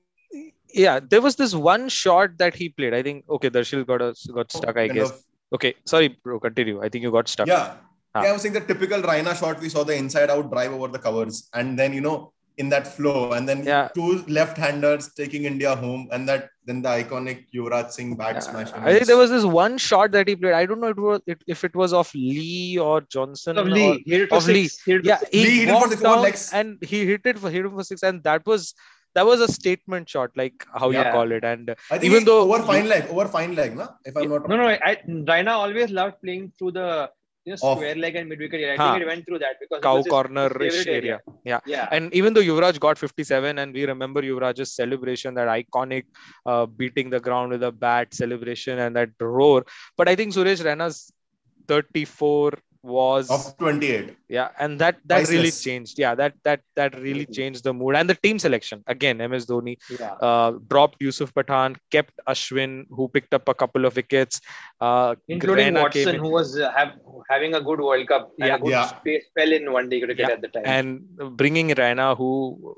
Yeah, 0.75 1.01
there 1.01 1.23
was 1.23 1.37
this 1.37 1.55
one 1.55 1.89
shot 1.89 2.37
that 2.41 2.55
he 2.55 2.69
played. 2.69 2.93
I 2.93 3.03
think 3.03 3.25
okay, 3.37 3.49
Darshil 3.49 3.87
got 3.87 4.03
us 4.03 4.27
got 4.39 4.53
stuck. 4.53 4.77
I 4.77 4.89
guess. 4.89 5.11
of- 5.11 5.23
Okay, 5.57 5.75
sorry, 5.91 6.09
bro. 6.25 6.39
Continue. 6.41 6.83
I 6.83 6.89
think 6.91 7.03
you 7.05 7.11
got 7.17 7.29
stuck. 7.33 7.47
Yeah. 7.47 7.77
Ah. 8.17 8.23
Yeah, 8.25 8.31
I 8.31 8.33
was 8.33 8.43
saying 8.43 8.55
the 8.55 8.61
typical 8.73 9.01
Raina 9.11 9.35
shot. 9.43 9.61
We 9.61 9.69
saw 9.69 9.85
the 9.85 9.95
inside 10.05 10.31
out 10.31 10.51
drive 10.55 10.73
over 10.73 10.89
the 10.89 10.99
covers. 10.99 11.49
And 11.55 11.79
then, 11.79 11.93
you 11.99 12.01
know, 12.01 12.17
in 12.63 12.71
that 12.73 12.87
flow, 12.97 13.33
and 13.37 13.47
then 13.49 13.59
Yeah. 13.65 13.89
two 13.97 14.11
left-handers 14.37 15.09
taking 15.19 15.43
India 15.49 15.73
home, 15.81 16.09
and 16.11 16.27
that 16.31 16.49
then 16.69 16.79
the 16.87 16.89
iconic 17.01 17.41
Yuvraj 17.57 17.91
Singh 17.97 18.13
bat 18.21 18.43
smash. 18.43 18.71
I 18.73 18.95
think 18.95 19.07
there 19.11 19.19
was 19.19 19.31
this 19.35 19.45
one 19.45 19.77
shot 19.89 20.13
that 20.13 20.27
he 20.27 20.37
played. 20.37 20.55
I 20.61 20.65
don't 20.71 20.81
know 20.81 20.89
it 20.95 21.03
was 21.09 21.21
it, 21.27 21.43
if 21.47 21.65
it 21.69 21.77
was 21.77 21.93
of 21.93 22.13
Lee 22.15 22.79
or 22.79 23.03
Johnson. 23.17 23.59
Of 23.59 23.67
or- 23.67 23.71
Lee, 23.71 24.03
he 24.07 24.13
hit 24.13 24.23
it 24.23 24.29
for 24.31 24.37
of 24.37 24.45
six. 24.45 24.83
He 24.87 24.93
hit 24.93 25.01
it 25.01 25.03
for 25.03 25.09
yeah, 25.09 25.19
he 25.31 25.45
Lee 25.45 25.59
hit 25.59 25.69
it 25.69 25.73
for 25.73 25.81
walked 25.89 26.03
down 26.03 26.23
legs. 26.23 26.51
and 26.61 26.79
he 26.93 27.05
hit 27.11 27.27
it 27.27 27.39
for 27.39 27.51
hit 27.51 27.67
it 27.67 27.71
for 27.81 27.85
six, 27.85 28.03
and 28.03 28.25
that 28.25 28.47
was 28.47 28.75
that 29.15 29.27
was 29.27 29.41
a 29.41 29.49
statement 29.49 30.09
shot, 30.09 30.31
like 30.37 30.67
how 30.75 30.91
you 30.91 31.03
call 31.19 31.31
it. 31.33 31.45
And 31.45 31.71
I 31.91 31.99
think 31.99 32.05
even 32.05 32.25
though 32.25 32.41
over 32.51 32.63
fine 32.63 32.89
leg, 32.89 33.05
over 33.11 33.29
fine 33.37 33.55
leg, 33.55 33.77
na? 33.77 33.89
If 34.07 34.17
I'm 34.17 34.31
not 34.31 34.49
No, 34.49 34.57
no, 34.57 34.69
I, 34.69 34.97
Raina 35.31 35.53
always 35.53 35.91
loved 35.91 36.23
playing 36.23 36.53
through 36.59 36.73
the 36.73 37.11
you 37.47 37.53
know, 37.53 37.57
square 37.57 37.95
leg 37.95 38.17
and 38.17 38.29
mid 38.29 38.39
wicket 38.41 38.61
area. 38.61 38.75
I 38.75 38.77
Huh. 38.77 38.93
think 38.93 39.03
it 39.03 39.07
went 39.07 39.27
through 39.27 39.39
that 39.39 39.57
because 39.61 39.83
cow 39.83 40.03
corner 40.03 40.49
favorite 40.51 40.89
area. 40.89 41.21
Yeah. 41.45 41.61
Yeah. 41.67 41.89
And 41.93 42.13
even 42.15 42.35
though 42.35 42.43
Yuvraj 42.43 42.81
got 42.81 42.99
57, 42.99 43.59
and 43.59 43.73
we 43.73 43.87
remember 43.87 44.23
Yuvraj's 44.23 44.73
celebration, 44.75 45.35
that 45.35 45.49
iconic 45.49 46.05
uh, 46.45 46.67
beating 46.67 47.11
the 47.11 47.21
ground 47.21 47.53
with 47.53 47.63
a 47.63 47.73
bat 47.73 48.13
celebration 48.15 48.79
and 48.79 48.97
that 48.97 49.11
roar. 49.21 49.65
But 49.97 50.09
I 50.09 50.17
think 50.17 50.35
Suresh 50.35 50.65
Raina's 50.65 51.13
34 51.69 52.53
was 52.87 53.31
of 53.31 53.57
28. 53.59 54.17
yeah 54.29 54.49
and 54.59 54.79
that 54.83 54.97
that 55.05 55.29
really 55.29 55.51
changed 55.51 55.99
yeah 55.99 56.15
that 56.21 56.35
that 56.45 56.61
that 56.79 56.95
really 57.07 57.27
changed 57.39 57.65
the 57.65 57.73
mood 57.73 57.97
and 57.97 58.09
the 58.11 58.15
team 58.27 58.39
selection 58.39 58.83
again 58.95 59.19
ms 59.33 59.47
dhoni 59.51 59.75
Yeah. 60.01 60.13
uh, 60.29 60.51
dropped 60.73 61.01
yusuf 61.07 61.33
pathan 61.39 61.77
kept 61.97 62.15
ashwin 62.35 62.73
who 62.97 63.09
picked 63.17 63.35
up 63.39 63.49
a 63.49 63.55
couple 63.63 63.85
of 63.91 63.97
wickets 63.97 64.41
uh, 64.81 65.15
Including 65.29 65.75
Raina 65.75 65.91
came 65.97 66.07
Watson, 66.07 66.15
in 66.17 66.21
who 66.21 66.31
was 66.39 66.59
uh, 66.59 66.71
have, 66.79 66.93
having 67.31 67.55
a 67.55 67.61
good 67.61 67.81
World 67.81 68.07
Cup 68.09 68.31
and 68.41 68.49
Yeah. 68.49 68.57
a 68.57 68.59
good 68.59 68.71
Yeah. 68.77 68.87
space 68.87 69.25
spell 69.31 69.53
in 69.59 69.73
one 69.73 69.89
day 69.89 70.01
cricket 70.01 70.27
Yeah. 70.29 70.35
at 70.37 70.41
the 70.43 70.49
time. 70.49 70.65
and 70.75 71.37
bringing 71.43 71.69
Raina, 71.81 72.17
who 72.17 72.31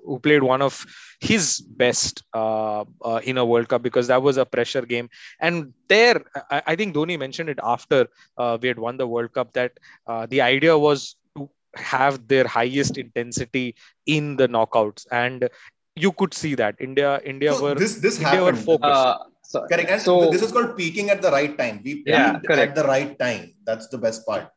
who 0.06 0.18
played 0.26 0.42
one 0.42 0.62
of 0.68 0.84
his 1.20 1.60
best 1.82 2.22
uh, 2.34 2.84
uh, 3.10 3.20
in 3.24 3.36
a 3.38 3.44
World 3.44 3.68
Cup 3.68 3.82
because 3.82 4.06
that 4.12 4.22
was 4.22 4.36
a 4.36 4.46
pressure 4.46 4.82
game. 4.94 5.08
And 5.40 5.72
there, 5.88 6.22
I, 6.50 6.62
I 6.68 6.76
think 6.76 6.94
Dhoni 6.94 7.18
mentioned 7.18 7.48
it 7.48 7.58
after 7.62 8.06
uh, 8.36 8.58
we 8.60 8.68
had 8.68 8.78
won 8.78 8.96
the 8.96 9.06
World 9.06 9.32
Cup 9.32 9.52
that 9.54 9.72
uh, 10.06 10.26
the 10.26 10.40
idea 10.40 10.76
was 10.78 11.16
to 11.36 11.48
have 11.76 12.26
their 12.28 12.46
highest 12.46 12.96
intensity 12.98 13.74
in 14.06 14.36
the 14.36 14.48
knockouts, 14.48 15.06
and 15.10 15.48
you 15.96 16.12
could 16.12 16.34
see 16.34 16.54
that 16.54 16.76
India 16.80 17.20
India 17.24 17.54
So 17.54 17.62
were 17.62 17.74
this 17.74 17.96
this 17.96 18.20
India 18.20 18.42
were 18.42 18.54
focused. 18.54 19.06
Uh, 19.06 19.18
so, 19.42 19.66
Correct. 19.66 19.88
And 19.90 20.00
so 20.00 20.30
this 20.30 20.42
is 20.42 20.52
called 20.52 20.76
peaking 20.76 21.10
at 21.10 21.22
the 21.22 21.30
right 21.30 21.56
time. 21.56 21.80
We 21.84 21.96
peaked 21.96 22.06
Yeah, 22.06 22.40
at 22.52 22.74
the 22.74 22.84
right 22.84 23.18
time. 23.18 23.54
That's 23.64 23.88
the 23.88 23.98
best 23.98 24.26
part. 24.26 24.50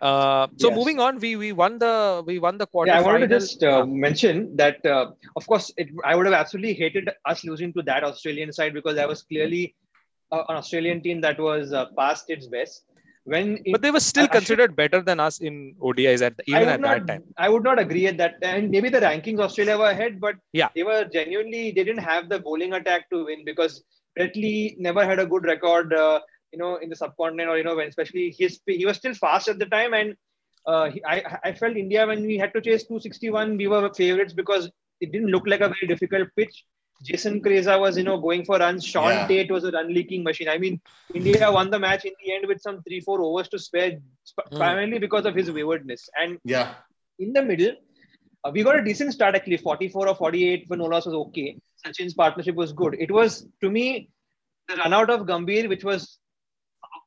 Uh, 0.00 0.48
so 0.56 0.68
Yes. 0.68 0.76
moving 0.76 0.98
on, 1.00 1.18
we 1.18 1.36
we 1.36 1.52
won 1.52 1.78
the 1.78 2.22
we 2.26 2.38
won 2.38 2.58
the 2.58 2.66
quarter. 2.66 2.90
yeah, 2.90 2.98
I 2.98 3.02
wanted 3.02 3.28
to 3.28 3.38
just 3.38 3.62
uh, 3.62 3.84
mention 3.86 4.56
that, 4.56 4.84
uh, 4.84 5.12
of 5.36 5.46
course, 5.46 5.72
it, 5.76 5.88
I 6.04 6.16
would 6.16 6.26
have 6.26 6.34
absolutely 6.34 6.74
hated 6.74 7.08
us 7.24 7.44
losing 7.44 7.72
to 7.74 7.82
that 7.82 8.02
Australian 8.02 8.52
side 8.52 8.74
because 8.74 8.96
that 8.96 9.08
was 9.08 9.22
clearly 9.22 9.74
uh, 10.32 10.42
an 10.48 10.56
Australian 10.56 11.02
team 11.02 11.20
that 11.20 11.38
was 11.38 11.72
uh, 11.72 11.86
past 11.96 12.30
its 12.30 12.46
best. 12.48 12.84
When 13.24 13.58
it, 13.64 13.72
but 13.72 13.82
they 13.82 13.90
were 13.92 14.00
still 14.00 14.24
I- 14.24 14.24
I 14.24 14.26
should- 14.26 14.38
considered 14.38 14.76
better 14.76 15.00
than 15.00 15.20
us 15.20 15.40
in 15.40 15.76
ODIs 15.80 16.22
at 16.22 16.34
even 16.46 16.68
at 16.68 16.80
not, 16.80 17.06
that 17.06 17.06
time. 17.06 17.24
I 17.36 17.48
would 17.48 17.62
not 17.62 17.78
agree 17.78 18.06
at 18.08 18.16
that 18.18 18.40
time. 18.42 18.70
Maybe 18.70 18.88
the 18.88 19.00
rankings 19.00 19.38
Australia 19.38 19.78
were 19.78 19.90
ahead, 19.90 20.20
but 20.20 20.36
Yeah. 20.52 20.70
they 20.74 20.82
were 20.82 21.04
genuinely 21.04 21.70
they 21.70 21.84
didn't 21.84 22.02
have 22.02 22.28
the 22.28 22.40
bowling 22.40 22.72
attack 22.72 23.08
to 23.10 23.24
win 23.26 23.44
because 23.44 23.84
Brett 24.16 24.34
Lee 24.34 24.76
never 24.78 25.04
had 25.04 25.20
a 25.20 25.26
good 25.26 25.44
record, 25.44 25.94
uh, 25.94 26.20
you 26.52 26.58
know, 26.58 26.76
in 26.76 26.88
the 26.90 26.96
subcontinent 26.96 27.48
or 27.48 27.56
you 27.58 27.64
know 27.64 27.76
when 27.76 27.88
especially 27.88 28.34
his 28.38 28.60
he 28.66 28.84
was 28.84 28.96
still 28.96 29.14
fast 29.14 29.48
at 29.48 29.58
the 29.58 29.66
time 29.66 29.94
and. 29.94 30.14
Uh, 30.64 30.88
he, 30.90 31.02
I, 31.04 31.38
I 31.42 31.52
felt 31.54 31.76
India 31.76 32.06
when 32.06 32.24
we 32.24 32.38
had 32.38 32.52
to 32.54 32.60
chase 32.60 32.84
261, 32.84 33.56
we 33.56 33.66
were 33.66 33.92
favorites 33.94 34.32
because 34.32 34.70
it 35.00 35.10
didn't 35.10 35.32
look 35.34 35.44
like 35.44 35.60
a 35.60 35.66
very 35.66 35.88
difficult 35.88 36.28
pitch. 36.36 36.64
Jason 37.02 37.40
Krejza 37.42 37.78
was, 37.80 37.96
you 37.98 38.04
know, 38.04 38.18
going 38.18 38.44
for 38.44 38.58
runs. 38.58 38.84
Shaun 38.84 39.10
Yeah. 39.10 39.26
Tait 39.28 39.50
was 39.50 39.64
a 39.64 39.70
run 39.72 39.92
leaking 39.92 40.22
machine. 40.22 40.48
I 40.48 40.58
mean, 40.58 40.80
India 41.14 41.50
won 41.50 41.70
the 41.70 41.78
match 41.78 42.04
in 42.04 42.12
the 42.24 42.32
end 42.34 42.46
with 42.46 42.60
some 42.60 42.82
three, 42.82 43.00
four 43.00 43.20
overs 43.20 43.48
to 43.48 43.58
spare, 43.58 43.98
sp- 44.28 44.48
Hmm. 44.50 44.56
primarily 44.56 44.98
because 44.98 45.26
of 45.26 45.34
his 45.34 45.50
waywardness. 45.50 46.08
And 46.22 46.38
Yeah. 46.44 46.74
in 47.18 47.32
the 47.32 47.42
middle, 47.42 47.74
uh, 48.44 48.50
we 48.54 48.62
got 48.62 48.78
a 48.78 48.84
decent 48.84 49.12
start 49.12 49.34
actually. 49.34 49.56
44 49.56 50.08
or 50.08 50.14
48 50.14 50.66
for 50.68 50.76
Nolas 50.76 51.06
was 51.06 51.14
okay. 51.26 51.58
Sachin's 51.84 52.14
partnership 52.14 52.54
was 52.54 52.72
good. 52.72 52.94
It 52.98 53.10
was, 53.10 53.46
to 53.60 53.70
me, 53.70 54.08
the 54.68 54.76
run 54.76 54.92
out 54.92 55.10
of 55.10 55.26
Gambhir, 55.26 55.68
which 55.68 55.84
was 55.84 56.18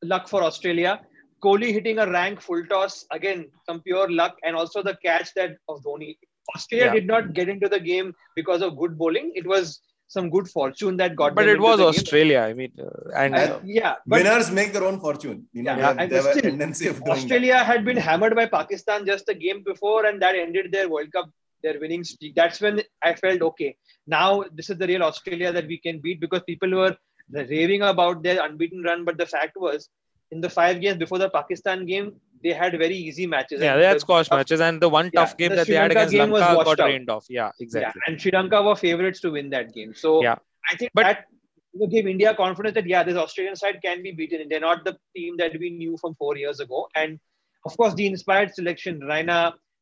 luck 0.03 0.27
for 0.27 0.43
Australia. 0.43 0.99
Kohli 1.43 1.71
hitting 1.71 1.99
a 1.99 2.09
rank 2.09 2.41
full 2.41 2.65
toss, 2.65 3.05
again, 3.11 3.49
some 3.65 3.81
pure 3.81 4.09
luck, 4.09 4.35
and 4.43 4.55
also 4.55 4.81
the 4.83 4.97
catch 5.05 5.33
that 5.35 5.57
of 5.69 5.83
Dhoni. 5.83 6.17
Australia 6.55 6.85
Yeah. 6.87 6.93
did 6.99 7.07
not 7.07 7.33
get 7.33 7.49
into 7.49 7.67
the 7.69 7.79
game 7.79 8.13
because 8.35 8.61
of 8.61 8.77
good 8.77 8.97
bowling. 8.97 9.31
It 9.35 9.45
was 9.47 9.81
some 10.07 10.29
good 10.29 10.47
fortune 10.47 10.97
that 10.97 11.15
got 11.15 11.33
But 11.33 11.41
them 11.43 11.49
it 11.49 11.53
into 11.53 11.63
was 11.67 11.77
the 11.77 11.83
game. 11.85 11.89
Australia. 11.89 12.39
I 12.49 12.53
mean, 12.53 12.71
uh, 12.79 12.89
and 13.21 13.35
And- 13.35 13.51
uh, 13.53 13.59
yeah, 13.65 13.95
but 14.05 14.17
Winners 14.23 14.51
make 14.51 14.71
their 14.73 14.83
own 14.89 14.99
fortune. 14.99 15.47
You 15.53 15.63
know, 15.63 15.71
Yeah, 15.71 15.75
they 15.77 15.81
have, 15.87 15.97
and 15.97 16.11
they 16.11 16.21
still, 16.21 16.41
tendency 16.49 16.87
of 16.91 16.97
doing 17.03 17.11
Australia 17.17 17.57
had 17.71 17.83
been 17.89 17.97
hammered 17.97 18.35
by 18.35 18.45
Pakistan 18.45 19.05
just 19.11 19.27
a 19.29 19.33
game 19.45 19.63
before, 19.71 20.05
and 20.05 20.21
that 20.21 20.35
ended 20.35 20.71
their 20.71 20.87
World 20.89 21.11
Cup, 21.11 21.31
their 21.63 21.79
winning 21.79 22.03
streak. 22.03 22.35
That's 22.35 22.61
when 22.61 22.81
I 23.01 23.15
felt 23.15 23.41
okay. 23.49 23.75
Now 24.05 24.43
this 24.53 24.69
is 24.69 24.77
the 24.77 24.87
real 24.93 25.03
Australia 25.09 25.51
that 25.51 25.65
we 25.73 25.79
can 25.79 25.99
beat 25.99 26.19
because 26.19 26.43
people 26.51 26.69
were 26.81 26.95
raving 27.31 27.81
about 27.81 28.21
their 28.21 28.45
unbeaten 28.45 28.83
run, 28.83 29.03
but 29.05 29.17
the 29.17 29.25
fact 29.25 29.57
was, 29.57 29.89
in 30.31 30.39
the 30.41 30.49
five 30.49 30.81
games 30.81 30.97
before 30.97 31.17
the 31.17 31.29
Pakistan 31.29 31.85
game, 31.87 32.07
they 32.45 32.53
had 32.61 32.77
very 32.85 32.95
easy 33.09 33.25
matches. 33.35 33.61
yeah, 33.67 33.75
they 33.77 33.85
had 33.89 33.97
the- 33.97 34.05
squash 34.07 34.29
matches, 34.37 34.61
and 34.69 34.81
the 34.85 34.89
one 34.95 35.07
Yeah, 35.13 35.19
tough 35.21 35.35
game 35.41 35.49
the 35.51 35.55
that 35.57 35.65
Sri 35.67 35.73
they 35.75 35.81
had 35.81 35.91
Lanka 35.91 35.99
against 36.01 36.13
game 36.19 36.29
was 36.37 36.41
Lanka 36.41 36.57
washed 36.57 36.69
got 36.71 36.79
out. 36.85 36.89
rained 36.93 37.09
off. 37.15 37.25
Yeah, 37.37 37.51
exactly. 37.67 38.01
Yeah, 38.01 38.11
and 38.11 38.21
Sri 38.25 38.31
Lanka 38.37 38.61
were 38.67 38.75
favorites 38.87 39.19
to 39.25 39.31
win 39.37 39.49
that 39.55 39.73
game. 39.77 39.93
So 40.03 40.21
Yeah. 40.27 40.35
I 40.71 40.75
think 40.77 40.91
But- 40.99 41.07
that 41.11 41.89
gave 41.95 42.07
India 42.15 42.33
confidence 42.43 42.75
that 42.75 42.87
yeah, 42.93 43.03
this 43.03 43.17
Australian 43.25 43.55
side 43.61 43.79
can 43.85 44.01
be 44.07 44.11
beaten. 44.19 44.41
And 44.41 44.49
they're 44.51 44.65
not 44.71 44.85
the 44.85 44.97
team 45.15 45.35
that 45.43 45.57
we 45.63 45.69
knew 45.81 45.97
from 46.03 46.15
four 46.23 46.37
years 46.37 46.59
ago. 46.65 46.87
And 46.95 47.19
of 47.65 47.75
course, 47.77 47.93
the 47.95 48.07
inspired 48.07 48.53
selection, 48.59 49.01
Raina 49.01 49.39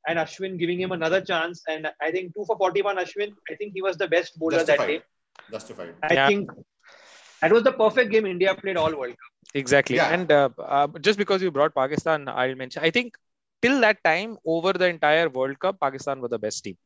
and 0.08 0.20
Ashwin 0.24 0.58
giving 0.64 0.80
him 0.82 0.92
another 0.92 1.22
chance. 1.22 1.62
And 1.68 1.90
I 2.02 2.12
think 2.12 2.34
two 2.36 2.46
for 2.48 2.58
41 2.58 2.98
Ashwin, 2.98 3.32
I 3.52 3.56
think 3.60 3.74
he 3.80 3.82
was 3.90 3.98
the 3.98 4.08
best 4.16 4.38
bowler 4.40 4.64
that 4.64 4.80
day. 4.88 5.02
Justified. 5.52 5.52
Justified. 5.52 5.94
I 6.10 6.14
Yeah. 6.14 6.28
think 6.28 6.50
that 7.42 7.52
was 7.52 7.64
the 7.64 7.74
perfect 7.84 8.12
game 8.12 8.26
India 8.26 8.56
played 8.56 8.78
all 8.78 8.94
World 9.04 9.16
Cup. 9.22 9.33
Exactly. 9.54 9.98
Yeah. 9.98 10.10
And 10.10 10.32
uh, 10.32 10.50
uh, 10.60 10.88
just 11.02 11.18
because 11.18 11.42
you 11.42 11.52
brought 11.52 11.76
Pakistan, 11.76 12.28
I'll 12.28 12.56
mention. 12.56 12.84
I 12.84 12.92
think 12.92 13.16
till 13.62 13.80
that 13.82 14.04
time, 14.04 14.38
over 14.46 14.74
the 14.74 14.88
entire 14.88 15.30
World 15.30 15.60
Cup, 15.60 15.80
Pakistan 15.80 16.22
were 16.22 16.28
the 16.28 16.40
best 16.40 16.64
team. 16.64 16.78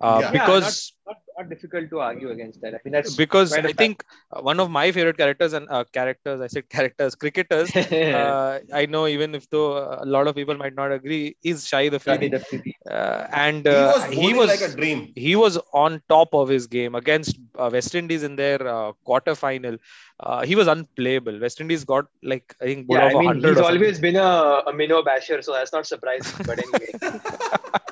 Uh, 0.00 0.18
Yeah. 0.22 0.30
Because 0.30 0.92
Not, 1.06 1.16
not 1.38 1.48
difficult 1.50 1.90
to 1.90 2.00
argue 2.00 2.30
against 2.30 2.60
that. 2.62 2.74
I 2.74 2.78
mean, 2.84 2.92
that's 2.92 3.14
because 3.14 3.52
I 3.52 3.58
a 3.58 3.68
I 3.68 3.72
think 3.72 4.04
uh, 4.32 4.40
one 4.40 4.60
of 4.60 4.70
my 4.70 4.90
favorite 4.92 5.18
characters 5.18 5.52
and 5.52 5.68
uh, 5.70 5.84
characters, 5.92 6.40
I 6.40 6.46
said 6.46 6.68
characters, 6.68 7.14
cricketers. 7.24 7.74
uh, 7.76 8.60
I 8.72 8.86
know 8.86 9.06
even 9.06 9.34
if 9.34 9.48
though 9.50 9.76
uh, 9.76 9.98
a 10.00 10.06
lot 10.06 10.26
of 10.26 10.34
people 10.34 10.56
might 10.56 10.74
not 10.74 10.92
agree, 10.92 11.36
is 11.42 11.64
Shahid 11.64 11.94
Afridi. 11.94 12.30
Shahid 12.30 12.34
Afridi. 12.40 12.76
Uh, 12.90 13.26
and 13.32 13.66
He 13.66 13.72
uh, 13.72 13.92
was 13.92 14.04
he 14.04 14.34
was 14.34 14.48
like 14.48 14.70
a 14.70 14.74
dream. 14.76 15.12
he 15.14 15.36
was 15.36 15.58
on 15.72 16.02
top 16.08 16.34
of 16.34 16.48
his 16.48 16.66
game 16.66 16.94
against 16.94 17.38
uh, 17.58 17.70
West 17.72 17.94
Indies 17.94 18.22
in 18.22 18.36
their 18.36 18.66
uh, 18.66 18.92
quarter 19.04 19.34
final. 19.34 19.76
Uh, 20.20 20.44
he 20.44 20.54
was 20.54 20.68
unplayable. 20.68 21.38
West 21.40 21.60
Indies 21.60 21.84
got 21.84 22.06
like 22.22 22.54
I 22.60 22.64
think 22.64 22.86
Yeah, 22.88 22.98
yeah, 22.98 23.04
I 23.06 23.14
mean, 23.14 23.24
100 23.24 23.48
he's 23.48 23.58
always 23.58 23.98
been 23.98 24.16
a, 24.16 24.62
a 24.66 24.72
minnow 24.72 25.02
basher, 25.02 25.42
so 25.42 25.52
that's 25.52 25.72
not 25.72 25.86
surprising. 25.86 26.44
But 26.46 26.58
anyway, 26.58 26.92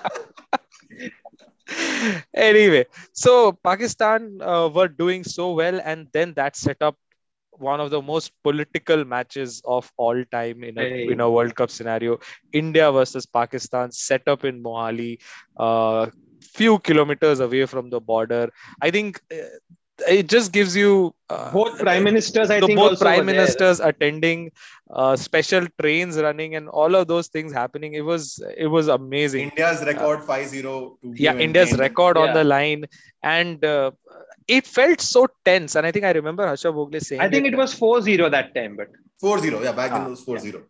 anyway, 2.34 2.86
so 3.12 3.52
Pakistan 3.52 4.38
uh, 4.40 4.68
were 4.74 4.88
doing 4.88 5.24
so 5.24 5.52
well, 5.52 5.80
and 5.84 6.08
then 6.12 6.32
that 6.34 6.56
set 6.56 6.76
up 6.80 6.96
one 7.52 7.80
of 7.80 7.90
the 7.90 8.00
most 8.00 8.32
political 8.42 9.04
matches 9.04 9.62
of 9.64 9.90
all 9.96 10.22
time 10.32 10.62
in 10.64 10.78
a 10.78 10.86
Hey. 10.86 11.06
in 11.06 11.20
a 11.20 11.30
World 11.30 11.54
Cup 11.54 11.70
scenario. 11.70 12.18
India 12.52 12.90
versus 12.92 13.26
Pakistan, 13.26 13.92
set 13.92 14.26
up 14.28 14.44
in 14.44 14.62
Mohali, 14.62 15.18
uh, 15.56 16.06
few 16.40 16.78
kilometers 16.78 17.40
away 17.40 17.66
from 17.66 17.90
the 17.90 18.00
border. 18.00 18.48
I 18.80 18.90
think 18.90 19.20
uh, 19.32 19.36
it 20.08 20.28
just 20.28 20.52
gives 20.52 20.74
you 20.76 21.14
uh, 21.30 21.50
both 21.52 21.78
prime 21.78 22.04
ministers, 22.04 22.50
I 22.50 22.60
the 22.60 22.66
think, 22.66 22.78
both 22.78 22.90
also 22.92 23.04
prime 23.04 23.20
were 23.26 23.32
there. 23.32 23.34
ministers 23.42 23.80
attending 23.80 24.50
uh, 24.90 25.16
special 25.16 25.66
trains 25.80 26.16
running 26.18 26.54
and 26.56 26.68
all 26.68 26.94
of 26.94 27.08
those 27.08 27.28
things 27.28 27.52
happening 27.52 27.94
it 27.94 28.02
was 28.02 28.42
it 28.56 28.66
was 28.66 28.88
amazing 28.88 29.48
India's 29.50 29.82
record 29.84 30.20
5-0 30.20 30.96
yeah 31.14 31.34
india's 31.46 31.70
and- 31.72 31.80
record 31.80 32.16
on 32.18 32.34
the 32.34 32.44
line 32.44 32.84
and 33.22 33.64
uh, 33.64 33.90
it 34.48 34.66
felt 34.66 35.00
so 35.00 35.26
tense 35.46 35.74
and 35.76 35.86
i 35.86 35.92
think 35.92 36.04
i 36.04 36.10
remember 36.12 36.46
harsha 36.46 36.70
Bogle 36.72 37.00
saying 37.00 37.20
I 37.22 37.30
think 37.30 37.46
it 37.46 37.56
was 37.56 37.74
4-0 37.78 38.30
that 38.30 38.54
time, 38.54 38.76
but 38.76 38.88
4-0. 39.22 39.62
Yeah, 39.64 39.72
back 39.72 39.90
then 39.92 40.02
Ah, 40.02 40.06
it 40.06 40.10
was 40.10 40.24
4-0. 40.26 40.62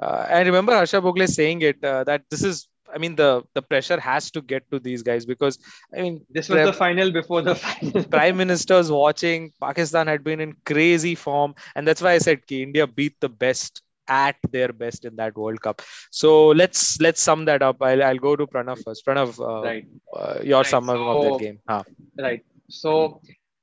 uh, 0.00 0.26
I 0.30 0.40
remember 0.42 0.72
Harsha 0.74 1.00
Bogle 1.00 1.26
saying 1.26 1.60
it 1.62 1.82
uh, 1.84 2.04
that 2.04 2.22
this 2.30 2.42
is, 2.44 2.68
I 2.92 2.98
mean, 2.98 3.16
the 3.16 3.42
the 3.54 3.62
pressure 3.62 3.98
has 4.00 4.30
to 4.32 4.40
get 4.42 4.70
to 4.70 4.78
these 4.78 5.02
guys 5.02 5.26
because 5.26 5.58
I 5.96 6.02
mean, 6.02 6.24
this 6.30 6.48
was 6.48 6.62
the 6.62 6.72
final 6.72 7.12
before 7.12 7.42
the 7.42 7.54
final. 7.54 8.04
prime 8.10 8.36
ministers 8.36 8.90
watching. 8.90 9.52
Pakistan 9.60 10.06
had 10.06 10.24
been 10.24 10.40
in 10.40 10.54
crazy 10.64 11.14
form, 11.14 11.54
and 11.74 11.86
that's 11.86 12.02
why 12.02 12.12
I 12.12 12.18
said 12.18 12.46
ki 12.46 12.62
India 12.62 12.86
beat 12.86 13.20
the 13.20 13.28
best 13.28 13.82
at 14.08 14.36
their 14.50 14.72
best 14.72 15.04
in 15.04 15.16
that 15.16 15.36
World 15.36 15.60
Cup. 15.60 15.82
So 16.10 16.48
let's 16.48 17.00
let's 17.00 17.20
sum 17.20 17.44
that 17.46 17.62
up. 17.62 17.82
I'll, 17.82 18.02
I'll 18.02 18.18
go 18.18 18.36
to 18.36 18.46
Pranav 18.46 18.82
first. 18.84 19.04
Pranav, 19.06 19.38
uh, 19.40 19.68
right. 19.68 19.84
uh, 20.16 20.40
your 20.42 20.64
Right, 20.64 20.66
summary 20.66 21.06
of 21.06 21.20
that 21.20 21.38
game. 21.38 21.60
Huh. 21.68 21.82
Right. 22.18 22.44
So, 22.68 23.20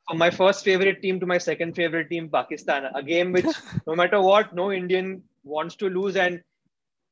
from 0.07 0.17
my 0.17 0.29
first 0.29 0.63
favorite 0.63 1.01
team 1.01 1.19
to 1.19 1.25
my 1.25 1.37
second 1.37 1.75
favorite 1.75 2.09
team, 2.09 2.29
Pakistan, 2.29 2.85
a 2.93 3.03
game 3.03 3.31
which, 3.31 3.51
no 3.87 3.95
matter 3.95 4.21
what, 4.21 4.53
no 4.53 4.71
Indian 4.71 5.23
wants 5.43 5.75
to 5.77 5.89
lose, 5.89 6.15
and 6.15 6.41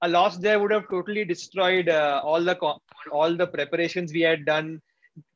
a 0.05 0.07
loss 0.15 0.37
there 0.45 0.59
would 0.61 0.71
have 0.77 0.85
totally 0.95 1.23
destroyed 1.33 1.87
uh, 1.89 2.21
all 2.29 2.41
the 2.49 2.55
all 3.19 3.31
the 3.41 3.47
preparations 3.55 4.13
we 4.17 4.23
had 4.29 4.41
done 4.53 4.67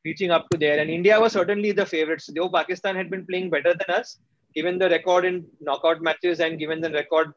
reaching 0.05 0.31
up 0.37 0.45
to 0.51 0.57
there. 0.63 0.77
And 0.81 0.89
India 0.89 1.19
was 1.23 1.33
certainly 1.39 1.71
the 1.81 1.85
favorites. 1.85 2.29
Though 2.35 2.49
Pakistan 2.59 2.95
had 3.01 3.09
been 3.15 3.25
playing 3.31 3.49
better 3.55 3.73
than 3.81 3.89
us, 3.99 4.17
given 4.55 4.79
the 4.83 4.89
record 4.95 5.25
in 5.29 5.45
knockout 5.67 6.01
matches 6.01 6.39
and 6.39 6.59
given 6.63 6.81
the 6.85 6.91
record 6.91 7.27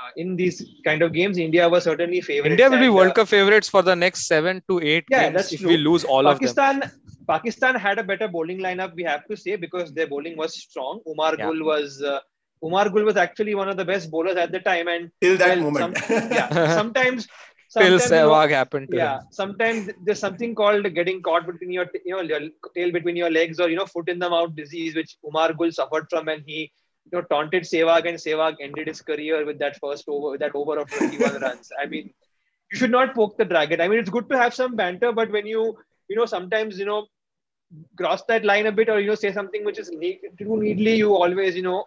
uh, 0.00 0.10
in 0.16 0.34
these 0.40 0.56
kind 0.88 1.02
of 1.02 1.12
games, 1.12 1.38
India 1.38 1.68
was 1.74 1.84
certainly 1.90 2.20
favorites. 2.20 2.52
India 2.56 2.68
will 2.70 2.84
be 2.86 2.88
World 2.98 3.12
uh, 3.12 3.14
Cup 3.20 3.28
favorites 3.28 3.68
for 3.68 3.82
the 3.90 3.94
next 4.04 4.26
seven 4.26 4.62
to 4.68 4.80
eight 4.80 5.04
Yeah, 5.10 5.24
games 5.24 5.34
that's 5.36 5.52
if 5.52 5.60
true. 5.60 5.68
we 5.70 5.76
lose 5.76 6.04
all 6.04 6.26
of 6.26 6.32
them. 6.32 6.38
Pakistan, 6.40 6.82
Pakistan 7.28 7.74
had 7.86 7.98
a 7.98 8.04
better 8.12 8.28
bowling 8.28 8.58
lineup, 8.58 8.94
we 8.94 9.04
have 9.04 9.24
to 9.28 9.36
say, 9.36 9.56
because 9.56 9.92
their 9.92 10.08
bowling 10.08 10.36
was 10.36 10.56
strong. 10.66 11.00
Umar 11.06 11.36
Yeah. 11.38 11.44
Gul 11.46 11.64
was 11.64 12.02
uh, 12.02 12.18
Umar 12.62 12.88
Gul 12.88 13.04
was 13.04 13.16
actually 13.16 13.54
one 13.54 13.68
of 13.68 13.76
the 13.76 13.84
best 13.84 14.10
bowlers 14.10 14.36
at 14.36 14.52
the 14.52 14.60
time, 14.60 14.88
and 14.88 15.10
Till 15.20 15.36
that 15.38 15.58
well, 15.58 15.70
moment. 15.70 15.98
some- 15.98 16.30
yeah, 16.32 16.48
sometimes, 16.74 17.26
Till 17.78 17.98
sometimes 17.98 18.10
you 18.10 18.16
know, 18.16 18.28
Sehwag 18.30 18.50
happened 18.50 18.90
to 18.90 18.96
yeah, 18.96 19.16
him. 19.18 19.26
sometimes 19.30 19.90
there's 20.04 20.18
something 20.18 20.54
called 20.54 20.92
getting 20.94 21.20
caught 21.22 21.46
between 21.46 21.70
your 21.72 21.86
you 22.04 22.14
know 22.16 22.22
your 22.22 22.40
tail 22.74 22.92
between 22.92 23.16
your 23.16 23.30
legs 23.30 23.58
or 23.60 23.68
you 23.68 23.76
know 23.76 23.86
foot 23.86 24.08
in 24.08 24.18
the 24.18 24.28
mouth 24.30 24.54
disease, 24.54 24.94
which 24.94 25.16
Umar 25.26 25.52
Gul 25.52 25.72
suffered 25.72 26.06
from, 26.10 26.28
and 26.28 26.42
he 26.46 26.72
you 27.10 27.18
know 27.18 27.22
taunted 27.22 27.64
Sehwag, 27.64 28.08
and 28.08 28.16
Sehwag 28.18 28.56
ended 28.60 28.86
his 28.88 29.02
career 29.02 29.44
with 29.44 29.58
that 29.58 29.76
first 29.78 30.04
over, 30.08 30.30
with 30.30 30.40
that 30.40 30.54
over 30.54 30.78
of 30.78 30.88
21 30.90 31.40
runs. 31.46 31.70
I 31.82 31.86
mean, 31.86 32.12
you 32.70 32.78
should 32.78 32.90
not 32.92 33.14
poke 33.14 33.36
the 33.36 33.44
dragon. 33.44 33.80
I 33.80 33.88
mean, 33.88 33.98
it's 33.98 34.10
good 34.10 34.28
to 34.30 34.38
have 34.38 34.54
some 34.54 34.76
banter, 34.76 35.12
but 35.12 35.30
when 35.30 35.46
you 35.46 35.76
you 36.08 36.16
know 36.16 36.26
sometimes 36.26 36.78
you 36.78 36.86
know 36.86 37.06
cross 37.96 38.22
that 38.24 38.44
line 38.44 38.66
a 38.66 38.72
bit 38.72 38.88
or 38.88 39.00
you 39.00 39.08
know 39.08 39.14
say 39.14 39.32
something 39.32 39.64
which 39.64 39.78
is 39.78 39.90
ne- 39.90 40.20
too 40.38 40.56
neatly, 40.62 40.96
you 40.96 41.14
always 41.14 41.56
you 41.56 41.62
know 41.62 41.84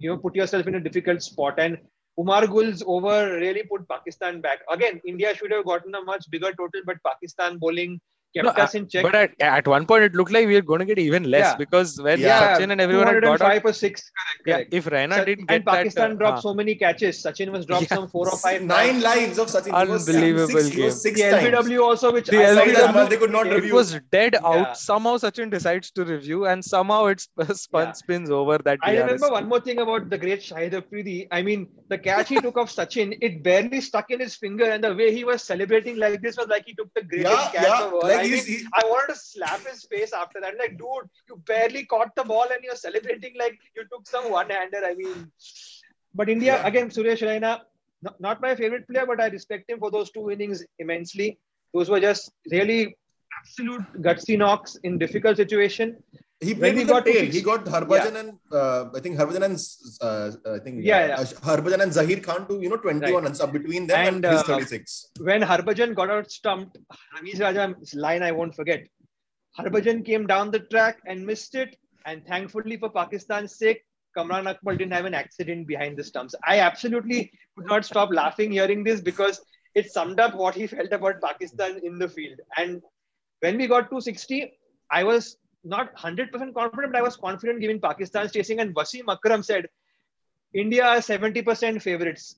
you 0.00 0.10
know 0.10 0.18
put 0.18 0.34
yourself 0.34 0.66
in 0.66 0.74
a 0.76 0.80
difficult 0.80 1.22
spot 1.22 1.58
and. 1.58 1.78
Umar 2.18 2.46
Gul's 2.46 2.82
over 2.86 3.36
really 3.36 3.62
put 3.62 3.88
Pakistan 3.88 4.40
back. 4.42 4.58
Again, 4.70 5.00
India 5.06 5.34
should 5.34 5.52
have 5.52 5.64
gotten 5.64 5.94
a 5.94 6.02
much 6.02 6.24
bigger 6.30 6.52
total, 6.52 6.82
but 6.84 6.98
Pakistan 7.06 7.56
bowling 7.56 7.98
kept 8.34 8.44
No, 8.46 8.62
us 8.64 8.74
in 8.74 8.88
check. 8.88 9.02
But 9.02 9.14
at, 9.14 9.30
at 9.40 9.66
one 9.66 9.86
point, 9.86 10.04
it 10.04 10.14
looked 10.14 10.30
like 10.32 10.46
we 10.46 10.54
were 10.54 10.62
going 10.62 10.80
to 10.80 10.84
get 10.86 10.98
even 10.98 11.24
less 11.30 11.52
Yeah. 11.52 11.56
because 11.56 12.00
when 12.00 12.20
Yeah. 12.20 12.58
Sachin 12.58 12.70
and 12.72 12.80
everyone 12.80 13.06
had 13.08 13.22
got 13.22 13.32
out, 13.32 13.38
205 13.38 13.64
or 13.64 13.72
6. 13.72 14.02
Correct, 14.46 14.70
yeah, 14.70 14.78
if 14.78 14.84
Raina 14.86 15.14
Sa- 15.16 15.24
didn't 15.24 15.50
and 15.50 15.64
get 15.64 15.72
Pakistan 15.74 16.10
that, 16.10 16.14
uh, 16.14 16.18
dropped 16.18 16.36
huh. 16.36 16.42
so 16.42 16.54
many 16.54 16.74
catches. 16.74 17.22
Sachin 17.22 17.50
was 17.50 17.66
dropped 17.66 17.88
Yeah. 17.90 17.96
some 17.96 18.08
four 18.08 18.28
or 18.28 18.36
five. 18.38 18.62
Nine 18.62 19.00
times. 19.00 19.02
lives 19.04 19.38
of 19.38 19.48
Sachin. 19.48 19.72
Unbelievable 19.74 20.48
six, 20.60 20.68
he 20.68 20.76
game. 20.82 20.90
six 20.90 21.20
The. 21.20 21.26
LBW 21.26 21.82
also, 21.82 22.12
which 22.12 22.26
The 22.28 22.38
I 22.44 22.54
saw 22.54 22.60
LBW 22.62 22.92
that 22.94 23.10
they 23.10 23.16
could 23.16 23.30
not 23.32 23.46
it 23.46 23.52
it 23.52 23.56
review. 23.56 23.74
was 23.74 23.98
dead 24.12 24.34
Yeah. 24.40 24.48
out. 24.48 24.76
Somehow 24.76 25.16
Sachin 25.16 25.50
decides 25.50 25.90
to 25.92 26.04
review, 26.04 26.46
and 26.46 26.64
somehow 26.64 27.06
it's 27.06 27.28
spun 27.64 27.86
Yeah. 27.86 27.92
spins 27.92 28.30
over 28.30 28.58
that. 28.58 28.78
I 28.82 28.94
DRS. 28.94 29.02
remember 29.04 29.30
one 29.30 29.48
more 29.48 29.60
thing 29.60 29.78
about 29.80 30.08
the 30.10 30.18
great 30.18 30.40
Shahid 30.40 30.72
Afridi. 30.74 31.26
I 31.32 31.42
mean, 31.42 31.68
the 31.88 31.98
catch 31.98 32.28
he 32.28 32.40
took 32.40 32.56
of 32.56 32.68
Sachin, 32.78 33.16
it 33.20 33.42
barely 33.42 33.80
stuck 33.80 34.10
in 34.10 34.20
his 34.20 34.36
finger, 34.36 34.64
and 34.64 34.84
the 34.84 34.94
way 34.94 35.12
he 35.12 35.24
was 35.24 35.42
celebrating 35.42 35.96
like 35.98 36.20
this 36.22 36.36
was 36.36 36.46
like 36.48 36.64
he 36.66 36.74
took 36.74 36.88
the 36.94 37.02
greatest 37.02 37.32
Yeah, 37.32 37.50
catch 37.60 37.68
yeah. 37.68 37.86
of 37.86 37.92
all. 37.94 38.00
Like 38.20 38.32
I, 38.32 38.36
he's, 38.36 38.48
mean, 38.48 38.58
he, 38.58 38.66
I 38.74 38.82
wanted 38.84 39.14
to 39.14 39.20
slap 39.20 39.66
his 39.66 39.84
face 39.84 40.12
after 40.12 40.40
that. 40.40 40.58
Like, 40.58 40.78
dude, 40.78 41.08
you 41.28 41.36
barely 41.46 41.84
caught 41.86 42.14
the 42.16 42.24
ball 42.24 42.46
and 42.52 42.62
you're 42.62 42.76
celebrating 42.76 43.34
like 43.38 43.58
you 43.76 43.84
took 43.92 44.08
some 44.08 44.30
one-hander. 44.30 44.82
I 44.84 44.94
mean, 44.94 45.30
but 46.14 46.28
India 46.28 46.54
Yeah. 46.54 46.66
again, 46.66 46.90
Suresh 46.90 47.22
Raina, 47.22 47.60
not, 48.02 48.20
not 48.20 48.40
my 48.40 48.54
favorite 48.54 48.88
player, 48.88 49.06
but 49.06 49.20
I 49.20 49.28
respect 49.28 49.70
him 49.70 49.78
for 49.78 49.90
those 49.90 50.10
two 50.10 50.30
innings 50.30 50.64
immensely. 50.78 51.38
Those 51.74 51.90
were 51.90 52.00
just 52.00 52.32
really 52.50 52.96
absolute 53.40 53.84
gutsy 54.02 54.36
knocks 54.38 54.76
in 54.82 54.98
difficult 54.98 55.36
situation. 55.36 56.02
He 56.42 56.54
played 56.54 56.76
the 56.76 56.84
got 56.86 57.04
tail. 57.04 57.30
He 57.30 57.42
got 57.42 57.66
Harbhajan 57.66 58.16
and 58.20 58.38
uh, 58.50 58.88
I 58.94 59.00
think 59.00 59.18
Harbhajan 59.18 59.42
and 59.48 59.56
uh, 60.00 60.52
I 60.54 60.58
think 60.58 60.82
Yeah, 60.82 60.96
uh, 60.96 61.06
yeah. 61.08 61.24
Harbhajan 61.48 61.80
and 61.82 61.92
Zaheer 61.92 62.22
Khan 62.22 62.48
to 62.48 62.54
you 62.62 62.70
know 62.70 62.76
21 62.76 63.24
Right. 63.24 63.40
up 63.40 63.52
between 63.52 63.86
them 63.86 63.98
and, 64.06 64.24
And, 64.24 64.24
uh, 64.24 64.42
36. 64.42 65.10
when 65.20 65.42
Harbhajan 65.42 65.94
got 65.94 66.08
out 66.10 66.30
stumped, 66.30 66.78
Rameez 67.14 67.40
Raja's 67.40 67.94
line 67.94 68.22
I 68.22 68.32
won't 68.32 68.54
forget. 68.54 68.86
Harbhajan 69.58 70.04
came 70.04 70.26
down 70.26 70.50
the 70.50 70.60
track 70.60 70.98
and 71.06 71.26
missed 71.26 71.54
it. 71.54 71.76
And 72.06 72.26
thankfully 72.26 72.78
for 72.78 72.88
Pakistan's 72.88 73.56
sake, 73.56 73.84
Kamran 74.16 74.46
Akmal 74.46 74.78
didn't 74.78 74.92
have 74.92 75.04
an 75.04 75.12
accident 75.14 75.66
behind 75.66 75.98
the 75.98 76.04
stumps. 76.04 76.34
I 76.46 76.60
absolutely 76.60 77.30
could 77.56 77.66
not 77.66 77.84
stop 77.84 78.10
laughing 78.10 78.50
hearing 78.50 78.82
this 78.82 79.02
because 79.02 79.42
it 79.74 79.92
summed 79.92 80.18
up 80.18 80.34
what 80.34 80.54
he 80.54 80.66
felt 80.66 80.90
about 80.92 81.20
Pakistan 81.20 81.80
in 81.84 81.98
the 81.98 82.08
field. 82.08 82.38
And 82.56 82.80
when 83.40 83.58
we 83.58 83.66
got 83.66 83.90
to 83.90 84.00
60, 84.00 84.52
I 84.90 85.04
was 85.04 85.36
not 85.64 85.94
100% 85.96 86.30
confident, 86.54 86.92
but 86.92 86.96
I 86.96 87.02
was 87.02 87.16
confident 87.16 87.60
given 87.60 87.80
Pakistan's 87.80 88.32
chasing. 88.32 88.60
And 88.60 88.74
Wasim 88.74 89.04
Akram 89.08 89.42
said, 89.42 89.66
India 90.54 90.84
are 90.84 90.96
70% 90.96 91.80
favorites 91.80 92.36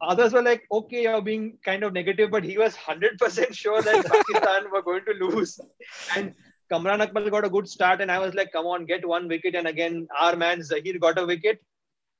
others 0.00 0.32
were 0.32 0.42
like, 0.42 0.64
okay, 0.70 1.02
you're 1.02 1.22
being 1.22 1.58
kind 1.64 1.82
of 1.82 1.92
negative, 1.92 2.30
but 2.30 2.44
he 2.44 2.58
was 2.58 2.76
100% 2.76 3.52
sure 3.62 3.82
that 3.82 4.04
Pakistan 4.04 4.70
were 4.72 4.82
going 4.82 5.04
to 5.04 5.26
lose. 5.26 5.58
And 6.16 6.34
Kamran 6.70 7.00
Akmal 7.00 7.30
got 7.30 7.44
a 7.44 7.50
good 7.50 7.68
start, 7.68 8.00
and 8.00 8.10
I 8.10 8.18
was 8.18 8.34
like, 8.34 8.52
come 8.52 8.66
on, 8.66 8.86
get 8.86 9.06
one 9.06 9.28
wicket. 9.28 9.54
And 9.54 9.66
again, 9.66 10.08
our 10.18 10.36
man 10.36 10.60
Zaheer 10.60 11.00
got 11.00 11.18
a 11.18 11.26
wicket. 11.26 11.60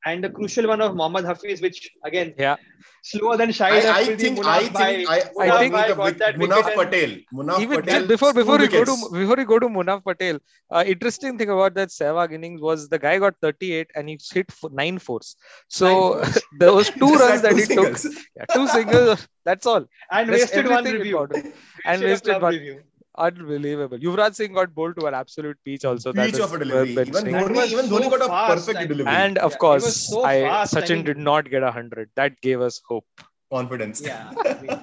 And 0.06 0.22
the 0.22 0.28
crucial 0.28 0.66
one 0.68 0.80
of 0.82 0.94
Mohammad 0.94 1.24
Hafiz, 1.24 1.60
which 1.62 1.90
again, 2.04 2.34
Yeah. 2.38 2.56
slower 3.02 3.36
than 3.38 3.48
I, 3.48 3.52
Shahid 3.58 3.84
I 3.92 4.00
Afridi, 4.02 4.22
think 4.24 4.38
I 4.44 4.68
Bhai- 4.68 4.96
think 4.96 5.10
I, 5.10 5.16
I 5.16 5.20
for 5.50 5.58
think- 5.60 5.74
me, 5.74 5.82
the 5.92 6.18
that 6.24 6.36
Munaf 6.42 6.74
Patel. 6.78 7.10
Munaf 7.38 7.60
Even 7.64 7.80
Patel. 7.80 7.94
just 8.00 8.08
before 8.08 8.32
before 8.38 8.58
two 8.58 8.64
we 8.64 8.68
go 8.68 8.84
to 8.90 8.96
before 9.20 9.36
we 9.42 9.44
go 9.52 9.58
to 9.64 9.68
Munaf 9.78 10.04
Patel, 10.04 10.40
uh, 10.70 10.84
interesting 10.94 11.38
thing 11.38 11.48
about 11.56 11.74
that 11.80 11.88
Sehwag 11.88 12.34
innings 12.38 12.60
was 12.60 12.88
the 12.90 12.98
guy 12.98 13.18
got 13.18 13.34
38 13.40 13.90
and 13.94 14.08
he 14.10 14.18
hit 14.34 14.52
for 14.52 14.70
nine 14.70 14.98
fours. 14.98 15.36
So 15.68 15.90
Nine 16.22 16.32
those 16.66 16.90
two 16.90 17.12
runs 17.14 17.40
that 17.42 17.52
two 17.52 17.56
he 17.56 17.66
took, 17.74 17.98
yeah, 18.36 18.44
two 18.54 18.66
singles. 18.68 19.26
That's 19.46 19.64
all. 19.66 19.84
and 20.10 20.28
That's 20.28 20.40
wasted 20.42 20.66
one 20.68 20.78
everything 20.78 20.98
review. 21.00 21.18
important. 21.22 21.54
And 21.86 22.02
Wasted 22.02 22.08
a 22.08 22.12
wasted 22.12 22.28
club 22.30 22.42
one. 22.42 22.54
review. 22.54 22.80
Unbelievable. 23.16 23.98
Yuvraj 23.98 24.34
Singh 24.34 24.52
got 24.54 24.74
bowled 24.74 24.96
to 24.98 25.06
an 25.06 25.14
absolute 25.14 25.56
peach 25.64 25.84
also. 25.84 26.12
Peach 26.12 26.34
is 26.34 26.40
of 26.40 26.52
a 26.52 26.58
delivery. 26.58 26.90
Even 26.92 27.12
mentioning. 27.12 27.32
That 27.34 27.44
Dhoni, 27.46 27.66
even 27.70 27.86
so 27.86 27.98
Dhoni 27.98 28.10
got 28.10 28.22
a 28.22 28.26
fast, 28.26 28.54
perfect 28.66 28.78
and- 28.80 28.88
delivery. 28.88 29.12
And 29.14 29.38
of 29.38 29.52
Yeah, 29.52 29.58
course, 29.58 29.96
so 30.08 30.24
I 30.24 30.40
fast, 30.42 30.76
I 30.76 30.80
Sachin 30.82 30.96
mean- 30.96 31.04
did 31.04 31.18
not 31.18 31.48
get 31.50 31.62
a 31.62 31.70
hundred. 31.70 32.10
That 32.16 32.40
gave 32.40 32.60
us 32.60 32.80
hope. 32.88 33.06
confidence. 33.52 34.00
Yeah. 34.04 34.32
I 34.44 34.54
mean, 34.62 34.80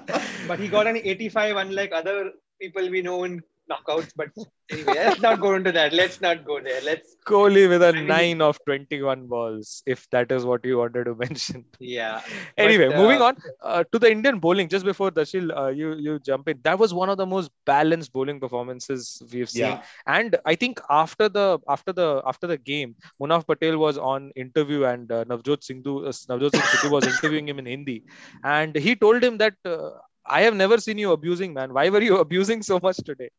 but 0.47 0.57
he 0.59 0.67
got 0.69 0.88
an 0.88 0.95
85, 0.95 1.57
unlike 1.57 1.91
other 1.91 2.32
people 2.61 2.89
we 2.89 3.01
know 3.01 3.23
in 3.25 3.41
knockouts. 3.70 4.12
But 4.16 4.30
anyway, 4.72 4.93
let's 4.95 5.22
not 5.22 5.39
go 5.39 5.55
into 5.55 5.72
that. 5.72 5.93
Let's 5.93 6.22
not 6.22 6.45
go 6.45 6.59
there. 6.62 6.82
Let's, 6.82 7.16
Kohli 7.26 7.68
with 7.70 7.82
a 7.84 7.91
nine 7.93 8.41
of 8.41 8.57
21 8.66 9.28
balls, 9.28 9.84
if 9.86 10.09
that 10.12 10.32
is 10.32 10.45
what 10.45 10.64
you 10.66 10.78
wanted 10.78 11.05
to 11.05 11.16
mention. 11.26 11.66
yeah. 11.80 12.22
Anyway, 12.57 12.89
But, 12.89 12.97
moving 12.97 13.22
uh, 13.22 13.26
on 13.26 13.38
uh, 13.62 13.84
to 13.91 13.99
the 13.99 14.12
Indian 14.12 14.39
bowling. 14.39 14.70
Just 14.70 14.86
before 14.86 15.12
Darshil, 15.12 15.55
uh, 15.55 15.68
you 15.70 15.93
you 15.95 16.20
jump 16.20 16.47
in. 16.47 16.59
That 16.64 16.80
was 16.80 16.93
one 16.93 17.09
of 17.09 17.18
the 17.18 17.26
most 17.26 17.51
balanced 17.66 18.12
bowling 18.14 18.39
performances 18.39 19.22
we've 19.32 19.49
seen. 19.49 19.64
Yeah. 19.64 19.84
And 20.07 20.36
I 20.45 20.55
think 20.55 20.80
after 20.89 21.30
the 21.30 21.59
after 21.68 21.91
the 21.93 22.22
after 22.26 22.47
the 22.47 22.57
game, 22.57 22.95
Munaf 23.22 23.45
Patel 23.47 23.78
was 23.78 23.97
on 23.97 24.32
interview, 24.36 24.86
and 24.86 25.12
uh, 25.12 25.24
Navjot 25.26 25.64
Singh 25.64 25.84
uh, 25.86 26.12
Navjot 26.34 26.55
Singh 26.55 26.91
was 26.91 27.07
interviewing 27.07 27.47
him 27.47 27.59
in 27.59 27.66
Hindi, 27.66 28.03
and 28.43 28.76
he 28.76 28.95
told 28.95 29.24
him 29.24 29.38
that. 29.38 29.55
Uh, 29.66 29.91
I 30.26 30.41
have 30.41 30.53
never 30.55 30.78
seen 30.80 30.99
you 30.99 31.12
abusing, 31.14 31.53
man. 31.53 31.74
Why 31.74 31.89
were 31.89 32.01
you 32.01 32.18
abusing 32.26 32.62
so 32.62 32.80
much 32.82 32.97
today? 32.97 33.30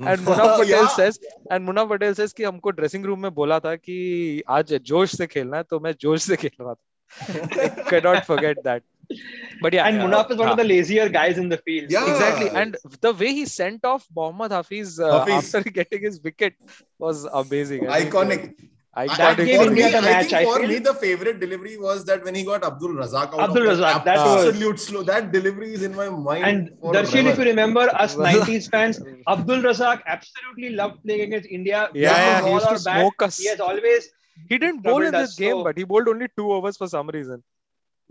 And 0.00 0.20
Muna 0.28 0.46
Patel 0.58 0.86
says 0.96 1.18
and 1.52 1.64
Muna 1.64 1.84
Patel 1.94 2.14
says 2.14 2.32
कि 2.32 2.44
हमको 2.44 2.70
dressing 2.70 3.04
room 3.04 3.22
में 3.22 3.34
बोला 3.34 3.58
था 3.60 3.74
कि 3.76 4.42
आज 4.48 4.74
जोश 4.92 5.16
से 5.16 5.26
खेलना 5.26 5.56
है 5.56 5.62
तो 5.70 5.80
मैं 5.80 5.94
जोश 6.00 6.22
से 6.22 6.36
खेल 6.36 6.56
रहा 6.60 6.74
था. 6.74 6.82
Can 7.90 8.02
not 8.04 8.24
forget 8.24 8.58
that 8.58 8.82
But 9.62 9.74
yeah, 9.74 9.86
and 9.86 9.96
yeah, 9.96 10.04
Munaf 10.04 10.30
is 10.30 10.38
one 10.38 10.46
yeah. 10.46 10.52
of 10.52 10.58
the 10.58 10.64
lazier 10.64 11.08
guys 11.14 11.38
in 11.40 11.48
the 11.52 11.56
field. 11.64 11.90
Yeah. 11.94 12.06
Exactly, 12.10 12.46
and 12.60 12.76
the 13.06 13.10
way 13.22 13.32
he 13.38 13.44
sent 13.54 13.84
off 13.84 14.06
Mohammad 14.18 14.54
Hafiz, 14.56 14.94
uh, 14.98 15.10
Hafiz. 15.14 15.54
after 15.54 15.72
getting 15.78 16.06
his 16.06 16.16
wicket 16.28 16.54
was 16.98 17.24
amazing. 17.40 17.84
Iconic. 17.96 18.46
I- 18.94 19.06
iconic. 19.08 19.36
gave 19.46 19.60
India 19.62 19.84
me, 19.86 19.90
the 19.92 19.98
I 19.98 20.22
think 20.22 20.32
I 20.34 20.44
for 20.44 20.58
feel. 20.60 20.68
me, 20.68 20.78
the 20.78 20.92
favorite 20.94 21.40
delivery 21.40 21.78
was 21.78 22.04
that 22.04 22.22
when 22.24 22.34
he 22.34 22.42
got 22.44 22.62
Abdul 22.64 22.90
Razak 22.90 23.32
out 23.34 23.40
Abdul 23.44 23.62
Razak, 23.68 24.04
that 24.04 24.16
was- 24.18 24.46
absolute 24.48 24.80
slow. 24.80 25.02
That 25.02 25.32
delivery 25.32 25.72
is 25.72 25.82
in 25.82 25.94
my 25.94 26.08
mind. 26.10 26.44
And 26.44 26.70
Darshil, 26.96 27.24
if 27.32 27.38
you 27.38 27.44
remember, 27.44 27.84
us 28.06 28.16
90s 28.28 28.68
fans, 28.70 29.00
Abdul 29.28 29.62
Razak 29.68 30.02
absolutely 30.06 30.70
loved 30.70 31.02
playing 31.04 31.22
against 31.22 31.48
India. 31.48 31.88
Yeah, 31.94 32.10
yeah, 32.10 32.44
he 32.46 32.52
used 32.52 32.68
to 32.68 32.78
smoke 32.78 33.22
us. 33.22 33.38
He 33.38 33.48
has 33.48 33.60
always, 33.60 34.10
He 34.50 34.58
didn't 34.58 34.82
bowl 34.82 35.02
in 35.02 35.12
this 35.12 35.34
game, 35.36 35.56
so- 35.58 35.64
but 35.64 35.78
he 35.78 35.84
bowled 35.84 36.08
only 36.08 36.28
two 36.36 36.52
overs 36.52 36.76
for 36.76 36.88
some 36.88 37.08
reason. 37.08 37.42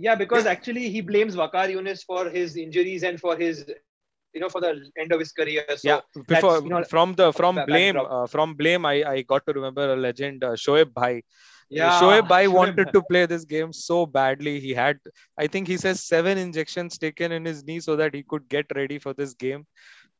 yeah, 0.04 0.16
because 0.16 0.46
actually 0.52 0.90
he 0.90 1.02
blames 1.02 1.36
Waqar 1.36 1.64
Younis 1.72 2.04
for 2.04 2.22
his 2.36 2.56
injuries 2.58 3.04
and 3.04 3.20
for 3.20 3.38
his, 3.38 3.66
you 4.34 4.42
know, 4.42 4.50
for 4.50 4.62
the 4.62 4.90
end 4.98 5.12
of 5.12 5.20
his 5.20 5.32
career. 5.32 5.64
So 5.68 5.76
yeah, 5.84 6.00
before 6.28 6.62
you 6.62 6.70
know, 6.70 6.84
from 6.84 7.14
the 7.14 7.32
from 7.34 7.60
blame 7.66 7.98
uh, 7.98 8.28
from 8.28 8.56
blame, 8.56 8.86
I 8.86 9.04
I 9.04 9.22
got 9.22 9.46
to 9.48 9.54
remember 9.54 9.94
a 9.94 9.96
legend, 9.96 10.44
uh, 10.44 10.52
Shoaib 10.52 10.94
Bhai. 10.94 11.24
Yeah, 11.70 12.00
Shoaib 12.02 12.28
Bhai 12.28 12.46
Shoaib 12.46 12.54
wanted 12.54 12.86
Bhai. 12.86 12.92
to 12.94 13.02
play 13.04 13.26
this 13.26 13.46
game 13.46 13.72
so 13.72 14.06
badly. 14.06 14.60
He 14.60 14.74
had, 14.74 15.00
I 15.38 15.48
think 15.48 15.68
he 15.68 15.78
says 15.78 16.04
seven 16.04 16.38
injections 16.38 16.98
taken 16.98 17.32
in 17.32 17.46
his 17.46 17.64
knee 17.64 17.80
so 17.80 17.96
that 17.96 18.14
he 18.14 18.24
could 18.24 18.50
get 18.50 18.66
ready 18.76 19.00
for 19.00 19.14
this 19.14 19.34
game. 19.34 19.66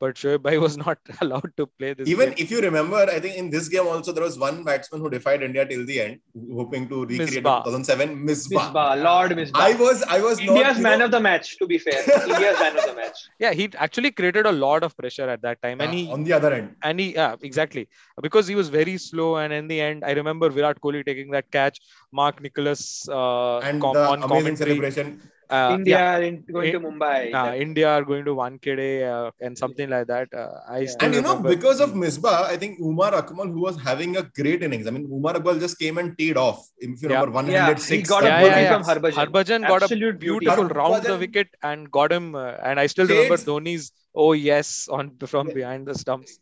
But 0.00 0.16
Shoaib 0.16 0.42
Bhai 0.42 0.58
was 0.58 0.76
not 0.76 0.98
allowed 1.20 1.52
to 1.56 1.66
play 1.78 1.94
this 1.94 2.08
Even 2.08 2.30
game. 2.30 2.38
if 2.38 2.50
you 2.50 2.60
remember, 2.60 2.96
I 2.96 3.20
think 3.20 3.36
in 3.36 3.50
this 3.50 3.68
game 3.68 3.86
also 3.86 4.10
there 4.12 4.24
was 4.24 4.38
one 4.38 4.64
batsman 4.64 5.00
who 5.00 5.08
defied 5.08 5.42
India 5.42 5.64
till 5.64 5.86
the 5.86 6.00
end, 6.00 6.18
hoping 6.52 6.88
to 6.88 7.02
recreate 7.06 7.44
Misbah. 7.44 7.64
2007 7.64 8.26
Misbah. 8.26 8.72
Misbah, 8.72 9.02
Lord 9.02 9.30
Misbah. 9.32 9.60
I 9.60 9.74
was, 9.74 10.02
I 10.04 10.20
was 10.20 10.40
not. 10.40 10.48
India's 10.48 10.76
you 10.78 10.82
man 10.82 10.98
know, 10.98 11.04
of 11.04 11.10
the 11.12 11.20
match, 11.20 11.56
to 11.58 11.66
be 11.66 11.78
fair. 11.78 12.00
India's 12.02 12.58
man 12.58 12.76
of 12.78 12.84
the 12.84 12.94
match. 12.94 13.16
Yeah, 13.38 13.52
he 13.52 13.70
actually 13.76 14.10
created 14.10 14.46
a 14.46 14.52
lot 14.52 14.82
of 14.82 14.96
pressure 14.96 15.28
at 15.28 15.42
that 15.42 15.62
time. 15.62 15.80
And 15.80 15.90
uh, 15.90 15.94
he 15.94 16.10
on 16.10 16.24
the 16.24 16.32
other 16.32 16.52
end. 16.52 16.74
and 16.82 16.98
he 16.98 17.14
yeah 17.14 17.36
exactly 17.42 17.88
because 18.20 18.46
he 18.46 18.54
was 18.54 18.68
very 18.68 18.96
slow 18.98 19.36
and 19.36 19.52
in 19.52 19.66
the 19.72 19.78
end 19.80 20.04
i 20.04 20.12
remember 20.18 20.48
virat 20.56 20.80
kohli 20.84 21.00
taking 21.08 21.30
that 21.36 21.46
catch 21.56 21.76
mark 22.20 22.40
nicholas 22.46 22.82
uh, 23.08 23.58
and 23.58 23.80
com- 23.84 23.94
the 23.94 24.04
on 24.12 24.22
amazing 24.22 24.28
commentary 24.28 24.70
celebration. 24.70 25.08
Uh, 25.56 25.70
India 25.76 25.96
yeah, 25.98 26.26
in, 26.28 26.34
going 26.56 26.72
to 26.76 26.80
Mumbai. 26.84 27.16
uh, 27.28 27.32
That- 27.46 27.60
india 27.64 27.88
are 27.94 28.04
going 28.10 28.24
to 28.28 28.32
Wankhede 28.40 28.88
uh, 29.14 29.30
and 29.46 29.58
something 29.62 29.88
like 29.94 30.06
that 30.12 30.28
uh, 30.42 30.52
i 30.76 30.78
Yeah. 30.80 30.92
still 30.92 31.06
And 31.08 31.14
you 31.18 31.22
know, 31.26 31.34
because 31.54 31.80
of 31.86 31.90
Misbah, 32.02 32.36
I 32.54 32.56
think 32.62 32.80
Umar 32.90 33.10
Akmal, 33.20 33.48
who 33.56 33.62
was 33.68 33.76
having 33.88 34.12
a 34.22 34.24
great 34.40 34.62
innings. 34.68 34.86
I 34.90 34.92
mean, 34.96 35.06
Umar 35.18 35.34
Akmal 35.40 35.58
just 35.64 35.78
came 35.82 35.98
and 36.02 36.10
teed 36.20 36.36
off. 36.46 36.60
If 36.88 37.02
you 37.02 37.10
Yeah. 37.14 37.24
remember, 37.26 37.52
yeah, 37.56 37.66
106. 37.72 37.90
he 37.96 37.98
got 38.14 38.24
Yeah, 38.28 38.36
a 38.36 38.42
beauty 38.42 38.54
yeah, 38.56 38.62
yeah. 38.66 38.72
from 38.76 38.84
Harbhajan. 38.90 39.18
Harbhajan 39.22 39.68
got 39.72 39.80
a 39.82 39.88
Absolute 39.88 40.18
beauty. 40.26 40.46
beautiful 40.46 40.68
round 40.80 41.02
the 41.10 41.18
wicket 41.24 41.48
and 41.72 41.90
got 41.98 42.16
him 42.18 42.26
uh, 42.44 42.46
and 42.70 42.84
i 42.84 42.86
still 42.94 43.08
remember 43.14 43.38
Shades- 43.42 43.48
dhoni's 43.50 43.86
oh 44.24 44.30
yes 44.50 44.72
on 44.98 45.12
from 45.34 45.48
Yeah. 45.52 45.58
behind 45.60 45.92
the 45.92 45.98
stumps 46.04 46.32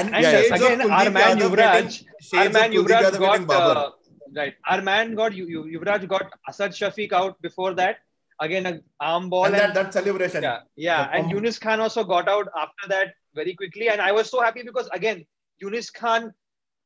And 0.00 0.08
And 0.16 0.22
Yeah, 0.24 0.32
yeah. 0.32 0.40
shades 0.42 0.50
of 0.50 0.66
again, 0.66 0.80
our 0.96 1.04
Kuldeep 1.06 1.14
man 1.20 1.38
Yuvraj, 1.44 1.72
getting- 1.86 2.38
our 2.40 2.50
man 2.56 2.68
Yuvraj 2.76 3.06
got 3.22 3.40
Babar. 3.52 3.72
uh, 3.80 3.88
right. 4.36 4.54
Our 4.72 4.82
man 4.88 5.06
got 5.20 5.32
you, 5.38 5.46
you 5.54 5.62
Yuvraj 5.74 6.02
got 6.12 6.26
Asad 6.50 6.76
Shafiq 6.80 7.12
out 7.20 7.32
before 7.46 7.72
that. 7.80 7.96
Again, 8.40 8.66
a 8.66 8.80
arm 9.00 9.28
ball 9.30 9.44
and 9.46 9.54
and, 9.54 9.62
that, 9.62 9.74
that 9.74 9.92
celebration. 9.92 10.42
yeah, 10.42 10.60
yeah. 10.76 11.06
the 11.06 11.14
And 11.16 11.30
com- 11.30 11.32
Younis 11.44 11.60
Khan 11.60 11.80
also 11.80 12.04
got 12.04 12.28
out 12.28 12.48
after 12.56 12.88
that 12.88 13.08
very 13.34 13.54
quickly. 13.54 13.88
And 13.90 14.00
I 14.00 14.12
was 14.12 14.30
so 14.30 14.40
happy 14.40 14.62
because 14.62 14.88
again, 14.92 15.24
Younis 15.62 15.92
Khan, 15.92 16.32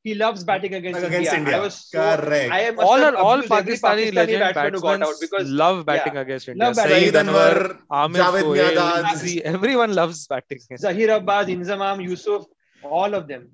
he 0.03 0.15
loves 0.15 0.43
batting 0.45 0.75
against, 0.75 0.99
Against 1.03 1.33
India. 1.33 1.39
India. 1.39 1.57
I 1.57 1.61
was 1.61 1.77
so, 1.91 1.99
Correct. 2.17 2.53
I 2.53 2.71
must 2.73 2.87
all 2.87 2.99
have 2.99 3.15
are 3.15 3.17
all 3.29 3.39
abused 3.39 3.53
every 3.53 3.77
pakistani, 3.77 4.15
legend 4.15 4.41
batsman 4.41 4.75
who 4.75 4.81
got 4.81 5.03
out 5.03 5.15
because 5.21 5.49
love 5.63 5.87
batting 5.87 6.15
yeah, 6.17 6.21
against 6.27 6.49
india 6.49 6.65
love 6.67 6.77
batting. 6.77 6.97
Saeed 7.05 7.15
Saeed 7.15 7.27
Anwar, 7.27 7.55
Anwar, 7.63 8.05
Amir 8.05 8.23
Javed 8.25 8.41
Sohail, 8.43 8.75
Miandad. 8.75 9.13
Easy, 9.15 9.45
everyone 9.45 9.95
loves 9.95 10.27
batting 10.27 10.61
Zaheer 10.85 11.17
Abbas, 11.17 11.47
Inzamam, 11.47 12.03
Yusuf, 12.09 12.45
all 12.83 13.15
of 13.15 13.29
them. 13.29 13.49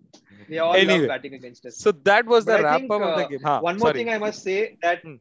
They 0.49 0.59
all 0.59 0.75
Anyway. 0.75 0.99
love 1.01 1.09
batting 1.09 1.35
against 1.35 1.67
us. 1.67 1.77
so 1.77 1.93
that 2.11 2.25
was 2.27 2.45
the 2.47 2.53
But 2.53 2.61
I 2.61 2.65
wrap 2.65 2.81
think, 2.81 2.93
up 2.93 3.03
of 3.03 3.17
the 3.19 3.25
uh, 3.27 3.29
game 3.29 3.41
huh, 3.45 3.61
One 3.61 3.77
more 3.79 3.89
sorry. 3.91 3.99
thing 4.01 4.09
I 4.09 4.19
must 4.19 4.43
say 4.43 4.77
that 4.83 5.03
Hmm. 5.03 5.17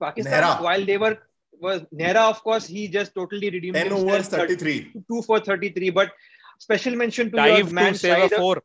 Pakistan, 0.00 0.42
Nehra. 0.42 0.62
while 0.62 0.84
they 0.84 0.98
were 0.98 1.16
was 1.60 1.82
Nehra, 1.94 2.28
of 2.30 2.42
course, 2.42 2.66
he 2.66 2.88
just 2.88 3.14
totally 3.14 3.50
redeemed 3.50 3.74
10 3.74 3.86
himself. 3.86 4.08
overs, 4.08 4.28
thir- 4.28 4.38
33. 4.38 4.92
two 5.08 5.22
for 5.22 5.40
33. 5.40 5.90
But 5.90 6.12
special 6.58 6.96
mention 6.96 7.30
to 7.30 7.36
dive 7.36 7.58
your 7.58 7.70
man 7.70 7.92
to 7.92 7.98
save 7.98 8.32
a 8.32 8.36
four 8.36 8.62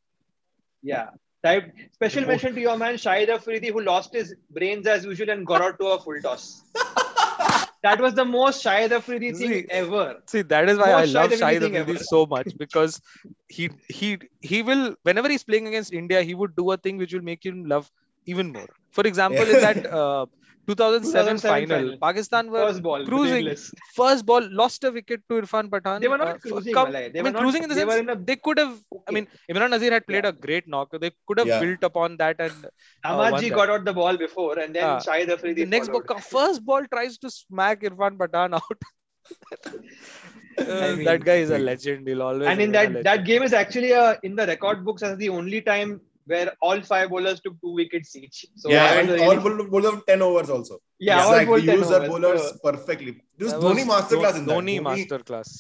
Yeah. 0.82 1.10
Type, 1.44 1.72
special 1.92 2.22
The 2.22 2.28
mention 2.28 2.56
to 2.56 2.62
your 2.62 2.76
man 2.76 2.96
Shahid 2.96 3.30
Afridi, 3.30 3.70
who 3.70 3.82
lost 3.82 4.14
his 4.14 4.34
brains 4.50 4.88
as 4.88 5.06
usual 5.06 5.30
and 5.30 5.46
got 5.46 5.62
out 5.62 5.80
to 5.80 5.88
a 5.88 6.00
full 6.00 6.20
toss. 6.20 6.64
that 7.84 8.02
was 8.02 8.16
the 8.16 8.26
most 8.26 8.64
Shahid 8.66 8.90
Afridi 8.90 9.32
thing 9.32 9.52
See, 9.52 9.66
ever. 9.70 10.16
See, 10.26 10.42
that 10.42 10.68
is 10.70 10.80
why 10.80 10.92
I 10.94 11.06
love 11.06 11.30
Shahid 11.32 11.40
Shahid 11.42 11.62
Afridi 11.62 11.78
Afridi 11.78 12.00
so 12.00 12.26
much 12.26 12.58
because 12.58 13.00
he 13.48 13.70
he 13.90 14.18
he 14.42 14.64
will 14.64 14.96
whenever 15.04 15.30
he's 15.30 15.44
playing 15.44 15.68
against 15.68 15.94
India, 15.94 16.24
he 16.24 16.34
would 16.34 16.56
do 16.56 16.72
a 16.72 16.78
thing 16.78 16.98
which 16.98 17.14
will 17.14 17.22
make 17.22 17.46
you 17.46 17.54
love 17.76 17.92
even 18.26 18.52
more. 18.52 18.68
For 18.90 19.06
example, 19.06 19.48
in 19.48 19.62
that 19.68 19.86
uh, 19.86 20.26
2007, 20.68 21.38
2007 21.38 21.38
final, 21.40 21.78
final. 21.78 21.98
Pakistan 22.02 22.50
were 22.52 22.62
First 22.68 22.82
ball. 22.84 23.06
cruising. 23.06 23.34
brainless. 23.46 23.72
first 23.96 24.26
ball 24.26 24.48
lost 24.62 24.84
a 24.84 24.92
wicket 24.92 25.22
to 25.30 25.42
Irfan 25.42 25.70
Pathan. 25.70 26.02
They 26.02 26.08
were 26.08 26.22
uh, 26.22 26.26
not 26.26 26.42
for 26.42 26.50
cruising, 26.50 26.74
come-. 26.74 26.92
They 26.92 27.06
I 27.06 27.10
were 27.18 27.24
mean, 27.24 27.34
not, 27.34 27.42
cruising 27.42 27.64
in 27.64 27.70
the 27.70 27.76
they 27.76 27.82
sense 27.82 27.96
in 28.06 28.10
a 28.10 28.16
they 28.16 28.36
could 28.36 28.58
have. 28.58 28.74
I 29.08 29.12
mean, 29.12 29.28
Imran 29.52 29.70
Nazir 29.76 29.92
had 29.92 30.08
played 30.08 30.24
Yeah. 30.26 30.30
a 30.30 30.34
great 30.48 30.68
knock. 30.68 30.90
They 31.06 31.12
could 31.28 31.40
have 31.40 31.48
Yeah. 31.48 31.60
built 31.60 31.84
upon 31.84 32.18
that 32.18 32.38
and 32.40 32.66
uh, 33.04 33.10
Ahmadji 33.12 33.52
got 33.60 33.70
out 33.70 33.86
the 33.86 33.94
ball 33.94 34.18
before, 34.18 34.58
and 34.60 34.74
then 34.76 34.84
Ah. 34.84 35.00
Shahid 35.00 35.28
Afridi. 35.38 35.62
the 35.64 35.66
next 35.66 35.90
ball, 35.92 36.04
first 36.36 36.66
ball 36.66 36.84
tries 36.96 37.18
to 37.20 37.30
smack 37.30 37.82
Irfan 37.82 38.18
Pathan 38.18 38.56
out. 38.62 38.82
Uh, 40.58 40.96
mean, 40.96 41.04
that 41.04 41.24
guy 41.26 41.36
is 41.46 41.50
a 41.50 41.58
legend. 41.58 42.08
He'll 42.08 42.22
always 42.22 42.48
and 42.48 42.62
in 42.62 42.72
that 42.72 43.04
that 43.04 43.26
game 43.26 43.44
is 43.44 43.52
actually 43.52 43.92
uh, 43.94 44.16
in 44.24 44.36
the 44.38 44.46
record 44.48 44.86
books 44.86 45.04
as 45.04 45.18
the 45.18 45.28
only 45.28 45.60
time 45.62 46.00
where 46.26 46.52
all 46.62 46.82
five 46.82 47.10
bowlers 47.10 47.40
took 47.42 47.54
two 47.62 47.74
wickets 47.80 48.16
each. 48.16 48.46
So 48.56 48.70
yeah, 48.70 48.84
that 48.96 49.00
and 49.00 49.10
was 49.12 49.22
a 49.22 49.26
all 49.26 49.40
bowlers 49.46 49.70
bowlers 49.70 50.02
10 50.08 50.22
overs 50.22 50.50
also. 50.50 50.80
yeah, 51.00 51.24
all 51.24 51.34
exactly. 51.34 51.46
bowled 51.46 51.66
10 51.66 51.78
Use 51.80 51.90
their 51.90 51.98
overs. 51.98 52.10
bowlers 52.10 52.42
So- 52.50 52.58
perfectly. 52.72 53.22
This 53.38 53.52
That 53.54 53.62
Dhoni 53.62 53.86
was 53.88 53.94
masterclass 53.94 54.38
in 54.40 54.46
that. 54.46 54.56
Dhoni 54.56 54.80
Dhoni 54.80 54.86
masterclass. 54.90 55.52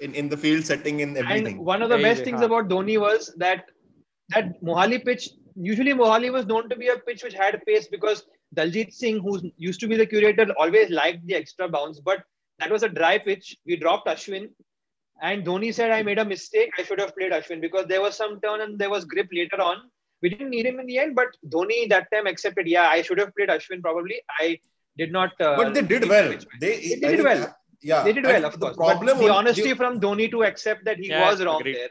in, 0.00 0.14
in 0.14 0.28
the 0.28 0.36
field 0.36 0.64
setting 0.64 1.00
in 1.00 1.16
everything. 1.16 1.46
and 1.58 1.66
one 1.72 1.82
of 1.82 1.88
the 1.88 1.96
Very, 1.96 2.08
best 2.08 2.18
very 2.18 2.24
things 2.26 2.40
hard. 2.40 2.50
about 2.66 2.68
Dhoni 2.72 2.98
was 3.00 3.32
that 3.38 3.64
that 4.34 4.60
Mohali 4.62 5.04
pitch. 5.04 5.30
Usually, 5.56 5.92
Mohali 5.92 6.32
was 6.32 6.46
known 6.46 6.68
to 6.70 6.76
be 6.76 6.88
a 6.88 6.96
pitch 7.06 7.22
which 7.24 7.34
had 7.34 7.60
pace 7.66 7.88
because 7.88 8.22
Daljit 8.56 8.92
Singh, 8.92 9.18
who 9.20 9.32
used 9.56 9.80
to 9.80 9.88
be 9.88 9.96
the 9.96 10.06
curator, 10.06 10.46
always 10.58 10.90
liked 10.90 11.26
the 11.26 11.34
extra 11.34 11.68
bounce. 11.68 12.00
But 12.00 12.22
that 12.60 12.70
was 12.70 12.82
a 12.82 12.88
dry 12.88 13.18
pitch. 13.18 13.56
We 13.66 13.76
dropped 13.76 14.06
Ashwin, 14.06 14.48
and 15.22 15.44
Dhoni 15.44 15.74
said, 15.74 15.90
"I 15.90 16.02
made 16.02 16.18
a 16.18 16.24
mistake. 16.24 16.70
I 16.78 16.82
should 16.84 17.00
have 17.00 17.14
played 17.16 17.32
Ashwin 17.32 17.60
because 17.60 17.86
there 17.86 18.00
was 18.00 18.16
some 18.16 18.40
turn 18.40 18.60
and 18.60 18.78
there 18.78 18.90
was 18.90 19.04
grip 19.04 19.28
later 19.32 19.60
on. 19.60 19.82
We 20.22 20.28
didn't 20.28 20.50
need 20.50 20.66
him 20.66 20.78
in 20.80 20.86
the 20.86 20.98
end, 20.98 21.14
but 21.14 21.28
Dhoni 21.48 21.88
that 21.88 22.08
time 22.12 22.26
accepted. 22.26 22.66
Yeah, 22.66 22.88
I 22.88 23.02
should 23.02 23.18
have 23.18 23.34
played 23.36 23.48
Ashwin. 23.48 23.80
Probably 23.82 24.20
I 24.38 24.58
did 24.98 25.12
not. 25.12 25.30
Uh, 25.40 25.56
but 25.56 25.72
they 25.74 25.82
did 25.82 26.08
well. 26.08 26.28
They, 26.60 26.76
They 26.76 26.96
did 26.96 27.00
think, 27.00 27.24
well. 27.24 27.56
Yeah, 27.82 28.02
They 28.02 28.12
did 28.12 28.24
and 28.26 28.32
well, 28.34 28.44
of 28.44 28.60
the 28.60 28.66
course. 28.66 28.76
Problem 28.76 29.06
but 29.16 29.22
the 29.22 29.22
only- 29.24 29.36
honesty 29.38 29.72
from 29.74 30.00
Dhoni 30.00 30.30
to 30.30 30.42
accept 30.44 30.84
that 30.84 30.98
he 30.98 31.08
Yeah, 31.08 31.30
was 31.30 31.42
wrong 31.44 31.60
agreed. 31.60 31.76
there. 31.76 31.88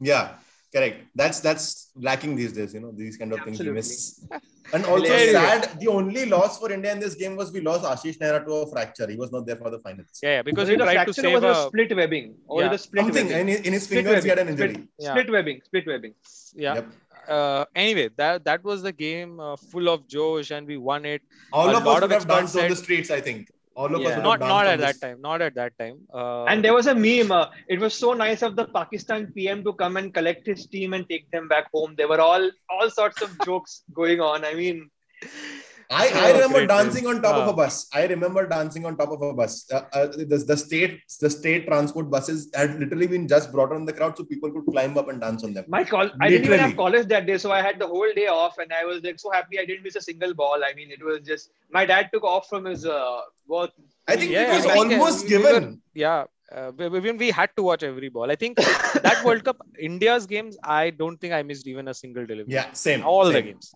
Yeah, 0.00 0.34
correct. 0.76 0.96
That's 1.20 1.38
that's 1.46 1.64
lacking 2.08 2.32
these 2.40 2.52
days. 2.58 2.74
You 2.76 2.80
know, 2.84 2.92
these 3.02 3.16
kind 3.20 3.32
of 3.34 3.40
things 3.44 3.58
we 3.66 3.70
miss. 3.78 3.92
And 4.74 4.84
also 4.92 5.04
Anyway. 5.16 5.32
sad. 5.32 5.66
The 5.82 5.88
only 5.98 6.22
loss 6.34 6.58
for 6.60 6.68
India 6.76 6.92
in 6.96 7.00
this 7.04 7.14
game 7.22 7.34
was 7.40 7.52
we 7.56 7.60
lost 7.68 7.84
Ashish 7.92 8.18
Nehra 8.22 8.40
to 8.46 8.52
a 8.62 8.66
fracture. 8.72 9.06
He 9.14 9.16
was 9.24 9.30
not 9.36 9.46
there 9.48 9.58
for 9.64 9.70
the 9.74 9.78
finals. 9.86 10.08
Yeah, 10.22 10.30
yeah, 10.36 10.42
because 10.48 10.68
was 10.68 10.68
he 10.70 10.74
it 10.74 10.80
a 10.80 10.84
tried 10.92 11.04
to 11.10 11.14
save 11.20 11.34
was 11.36 11.44
it 11.44 11.50
a 11.50 11.56
a 11.58 11.66
split 11.68 11.96
webbing? 12.00 12.26
Or 12.48 12.60
Yeah. 12.62 12.70
was 12.70 12.80
it 12.80 12.80
a 12.80 12.84
split 12.88 13.04
Something 13.04 13.26
webbing? 13.28 13.40
in 13.42 13.48
his, 13.54 13.60
in 13.68 13.72
his 13.78 13.84
Split 13.84 14.04
fingers 14.04 14.24
he 14.24 14.30
had 14.34 14.38
an 14.44 14.48
webbing, 14.48 14.68
injury. 14.74 14.88
Yeah. 14.98 15.10
Split 15.12 15.30
webbing. 15.36 15.60
Split 15.70 15.86
webbing. 15.92 16.14
yeah. 16.66 16.74
Yep. 16.80 16.86
Uh, 17.36 17.64
anyway, 17.84 18.08
that 18.16 18.44
that 18.48 18.62
was 18.70 18.82
the 18.88 18.92
game 18.92 19.40
uh, 19.40 19.56
full 19.70 19.88
of 19.94 20.06
Josh, 20.14 20.50
and 20.56 20.64
we 20.72 20.76
won 20.90 21.04
it. 21.04 21.22
All 21.52 21.70
A 21.70 21.76
of 21.78 21.84
lot 21.84 21.96
us 21.98 22.02
of 22.04 22.10
would 22.10 22.12
have 22.12 22.12
experts 22.22 22.52
danced 22.52 22.56
on 22.64 22.68
the 22.74 22.76
streets. 22.84 23.10
I 23.10 23.20
think 23.20 23.48
all 23.76 23.94
of 23.96 24.00
us 24.08 24.16
Yeah. 24.16 24.16
would 24.16 24.24
Not 24.30 24.40
have 24.42 24.48
not 24.54 24.66
at 24.66 24.72
on 24.74 24.78
the 24.78 24.86
that 24.86 25.00
time. 25.04 25.20
Not 25.28 25.42
at 25.46 25.54
that 25.60 25.72
time. 25.78 25.96
Uh, 26.12 26.44
and 26.52 26.64
there 26.64 26.74
was 26.78 26.86
a 26.86 26.94
meme. 26.94 27.32
Uh, 27.40 27.46
it 27.68 27.78
was 27.86 27.94
so 27.94 28.12
nice 28.14 28.42
of 28.48 28.56
the 28.60 28.66
Pakistan 28.78 29.26
PM 29.36 29.62
to 29.64 29.72
come 29.82 29.96
and 30.02 30.12
collect 30.18 30.46
his 30.52 30.66
team 30.66 30.94
and 30.98 31.08
take 31.08 31.30
them 31.30 31.48
back 31.54 31.68
home. 31.74 31.94
There 32.00 32.08
were 32.14 32.20
all 32.28 32.50
all 32.76 32.90
sorts 33.00 33.22
of 33.28 33.38
jokes 33.50 33.82
going 34.02 34.20
on. 34.30 34.44
I 34.52 34.54
mean, 34.62 34.78
I, 35.90 36.08
I 36.14 36.32
remember 36.32 36.58
great 36.58 36.68
dancing 36.68 37.04
days. 37.04 37.14
on 37.14 37.22
top 37.22 37.36
of 37.36 37.48
a 37.48 37.52
bus. 37.52 37.88
I 37.94 38.06
remember 38.06 38.46
dancing 38.48 38.84
on 38.86 38.96
top 38.96 39.10
of 39.10 39.22
a 39.22 39.32
bus. 39.32 39.70
Uh, 39.72 39.82
uh, 39.92 40.06
the, 40.08 40.38
the 40.46 40.56
state 40.56 41.00
the 41.20 41.30
state 41.30 41.66
transport 41.66 42.10
buses 42.10 42.50
had 42.54 42.78
literally 42.80 43.06
been 43.06 43.28
just 43.28 43.52
brought 43.52 43.72
on 43.72 43.84
the 43.84 43.92
crowd 43.92 44.16
so 44.16 44.24
people 44.24 44.50
could 44.50 44.66
climb 44.72 44.98
up 44.98 45.08
and 45.08 45.20
dance 45.20 45.44
on 45.44 45.54
them. 45.54 45.64
my 45.68 45.84
call. 45.84 46.10
I 46.20 46.28
didn't 46.28 46.46
even 46.46 46.58
have 46.60 46.76
college 46.76 47.06
that 47.08 47.26
day, 47.26 47.38
so 47.38 47.52
I 47.52 47.62
had 47.62 47.78
the 47.78 47.86
whole 47.86 48.12
day 48.16 48.26
off, 48.26 48.58
and 48.58 48.72
I 48.72 48.84
was 48.84 49.02
like 49.02 49.18
so 49.20 49.30
happy 49.30 49.58
I 49.60 49.64
didn't 49.64 49.84
miss 49.84 49.96
a 49.96 50.00
single 50.02 50.34
ball. 50.34 50.60
I 50.68 50.74
mean, 50.74 50.90
it 50.90 51.04
was 51.04 51.20
just 51.20 51.50
my 51.70 51.84
dad 51.86 52.10
took 52.12 52.24
off 52.24 52.48
from 52.48 52.64
his 52.64 52.84
uh, 52.84 53.20
work. 53.46 53.70
I 54.08 54.16
think 54.16 54.30
Yeah, 54.32 54.52
it 54.52 54.56
was 54.56 54.66
I 54.66 54.70
uh, 54.74 54.78
almost 54.78 55.28
we 55.28 55.36
were- 55.36 55.42
given. 55.44 55.80
yeah, 55.94 56.24
uh, 56.52 56.72
we- 56.76 56.88
we, 56.88 57.12
we 57.12 57.30
had 57.30 57.50
to 57.56 57.62
watch 57.62 57.82
every 57.82 58.08
ball. 58.08 58.30
I 58.30 58.36
think 58.36 58.56
that 58.56 59.22
World 59.24 59.44
Cup, 59.44 59.58
India's 59.78 60.26
games, 60.26 60.56
I 60.64 60.90
don't 60.90 61.16
think 61.20 61.32
I 61.32 61.42
missed 61.42 61.66
even 61.66 61.88
a 61.88 61.94
single 61.94 62.24
delivery. 62.26 62.52
Yeah, 62.52 62.72
same. 62.72 63.04
all 63.04 63.30
the 63.30 63.42
games. 63.42 63.72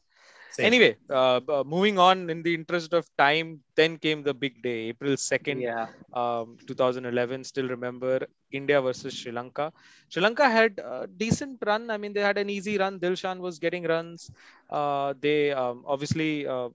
Same. 0.51 0.71
Anyway, 0.71 0.97
uh, 1.11 1.41
uh, 1.49 1.65
moving 1.67 1.99
on. 1.99 2.29
In 2.31 2.43
the 2.43 2.55
interest 2.55 2.93
of 2.93 3.07
time, 3.17 3.61
then 3.77 3.99
came 3.99 4.23
the 4.23 4.35
big 4.35 4.63
day, 4.63 4.89
April 4.93 5.17
second. 5.17 5.67
Yeah, 5.67 5.89
um, 6.13 6.59
2011 6.67 7.45
still 7.45 7.69
remember 7.69 8.15
india 8.59 8.79
versus 8.87 9.15
sri 9.19 9.31
lanka 9.37 9.67
sri 10.13 10.21
lanka 10.25 10.47
had 10.57 10.73
a 10.79 11.07
decent 11.23 11.59
run 11.69 11.91
i 11.91 11.97
mean 12.03 12.13
they 12.17 12.25
had 12.29 12.39
an 12.43 12.49
easy 12.55 12.75
run 12.83 12.99
dilshan 13.05 13.39
was 13.47 13.59
getting 13.65 13.85
runs 13.93 14.31
uh, 14.79 15.15
they 15.25 15.53
um, 15.53 15.85
obviously 15.87 16.47
uh, 16.47 16.69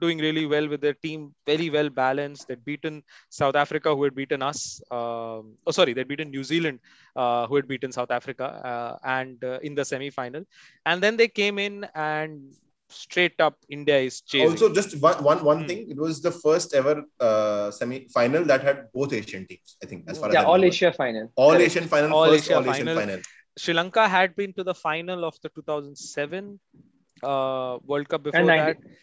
doing 0.00 0.18
really 0.18 0.46
well 0.46 0.66
with 0.68 0.80
their 0.80 0.94
team 1.06 1.34
very 1.46 1.68
well 1.70 1.88
balanced 1.88 2.48
they'd 2.48 2.64
beaten 2.64 3.02
south 3.28 3.56
africa 3.56 3.94
who 3.94 4.02
had 4.04 4.14
beaten 4.14 4.42
us 4.42 4.80
um, 4.90 5.56
oh 5.66 5.72
sorry 5.78 5.92
they'd 5.92 6.08
beaten 6.12 6.30
new 6.30 6.44
zealand 6.44 6.78
uh, 7.16 7.46
who 7.46 7.56
had 7.56 7.68
beaten 7.68 7.92
south 7.92 8.10
africa 8.10 8.46
uh, 8.70 8.94
and 9.18 9.42
uh, 9.44 9.58
in 9.62 9.74
the 9.74 9.84
semi 9.84 10.10
final 10.10 10.44
and 10.86 11.02
then 11.02 11.16
they 11.16 11.28
came 11.28 11.58
in 11.58 11.86
and 11.94 12.54
straight 12.90 13.38
up 13.46 13.56
india 13.68 13.98
is 14.08 14.20
chasing 14.22 14.50
Also, 14.50 14.68
just 14.78 14.92
one 15.00 15.22
one, 15.24 15.40
one 15.44 15.60
Hmm. 15.62 15.66
thing. 15.70 15.80
It 15.94 15.96
was 16.04 16.20
the 16.26 16.30
first 16.44 16.74
ever 16.80 16.94
uh, 17.28 17.70
semi 17.70 17.98
final 18.16 18.44
that 18.50 18.62
had 18.68 18.78
both 18.92 19.12
Asian 19.12 19.46
teams. 19.50 19.76
I 19.82 19.86
think, 19.86 20.04
as 20.08 20.18
far 20.18 20.28
as 20.30 20.34
yeah, 20.34 20.44
all 20.44 20.54
remember. 20.54 20.74
Asia 20.74 20.92
final. 21.00 21.26
all 21.36 21.52
Correct. 21.52 21.66
Asian 21.70 21.88
final, 21.94 22.12
All 22.18 22.28
first 22.32 22.46
Asia 22.46 22.56
all 22.56 22.70
Asian 22.72 22.86
final. 22.86 23.00
final. 23.02 23.20
Sri 23.62 23.74
Lanka 23.74 24.08
had 24.08 24.36
been 24.36 24.52
to 24.54 24.64
the 24.70 24.74
final 24.74 25.24
of 25.24 25.36
the 25.42 25.50
2007 25.50 26.60
uh, 27.22 27.78
World 27.84 28.08
Cup 28.08 28.22
before 28.22 28.40
And 28.40 28.48
that. 28.48 28.78
90 28.78 28.96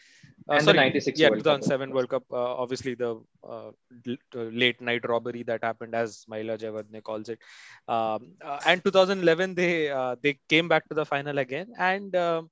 Uh, 0.48 0.56
And 0.56 0.62
the 0.62 0.66
sorry, 0.66 0.78
96 0.80 1.20
yeah, 1.20 1.30
World 1.30 1.44
Cup, 1.44 1.60
2007 1.62 1.92
World. 1.96 2.10
Cup. 2.10 2.24
Uh, 2.32 2.54
obviously, 2.64 2.94
the 3.04 3.12
uh, 3.54 3.70
l- 4.08 4.50
late 4.64 4.80
night 4.90 5.08
robbery 5.12 5.44
that 5.44 5.64
happened, 5.64 5.96
as 6.02 6.26
Mahela 6.32 6.58
Jayawardene 6.64 7.02
calls 7.10 7.30
it. 7.34 7.40
Um, 7.88 8.28
uh, 8.50 8.60
and 8.72 8.84
2011, 8.84 9.56
they 9.62 9.90
uh, 9.90 10.16
they 10.26 10.34
came 10.56 10.68
back 10.74 10.88
to 10.90 10.96
the 11.02 11.06
final 11.14 11.40
again. 11.46 11.74
And 11.92 12.16
um 12.16 12.50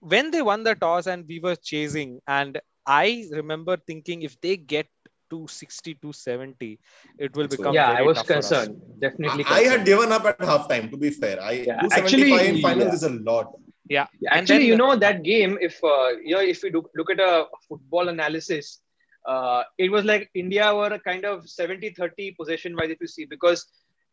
when 0.00 0.30
they 0.30 0.42
won 0.42 0.62
the 0.64 0.74
toss 0.74 1.06
and 1.06 1.26
we 1.28 1.38
were 1.40 1.56
chasing, 1.56 2.20
and 2.26 2.60
I 2.86 3.26
remember 3.30 3.76
thinking 3.76 4.22
if 4.22 4.40
they 4.40 4.56
get 4.56 4.86
to 5.30 5.46
60 5.46 5.94
to 6.02 6.12
70, 6.12 6.78
it 7.18 7.36
will 7.36 7.46
become 7.46 7.74
Yeah, 7.74 7.90
I 7.90 8.02
was 8.02 8.16
tough 8.18 8.26
concerned. 8.26 8.80
Definitely. 9.00 9.44
I, 9.44 9.58
I 9.58 9.62
had 9.62 9.84
given 9.84 10.10
up 10.12 10.24
at 10.24 10.38
halftime. 10.38 10.90
To 10.90 10.96
be 10.96 11.10
fair, 11.10 11.40
I 11.40 11.52
Yeah, 11.52 11.82
actually, 11.92 12.32
in 12.48 12.60
finals 12.60 12.88
yeah. 12.88 12.94
is 12.94 13.02
a 13.04 13.10
lot. 13.10 13.52
Yeah, 13.88 14.06
Yeah, 14.20 14.34
actually, 14.34 14.58
then- 14.58 14.66
you 14.66 14.76
know 14.76 14.96
that 14.96 15.22
game. 15.22 15.58
If 15.60 15.82
uh, 15.84 16.08
you 16.24 16.34
know, 16.34 16.40
if 16.40 16.62
we 16.62 16.70
look, 16.72 16.90
look 16.96 17.10
at 17.10 17.20
a 17.20 17.44
football 17.68 18.08
analysis, 18.08 18.80
uh, 19.26 19.62
it 19.78 19.90
was 19.92 20.04
like 20.04 20.30
India 20.34 20.74
were 20.74 20.92
a 20.92 20.98
kind 20.98 21.24
of 21.24 21.44
70-30 21.44 22.36
possession 22.36 22.74
wise, 22.76 22.90
if 22.90 23.00
you 23.00 23.06
see, 23.06 23.26
because 23.26 23.66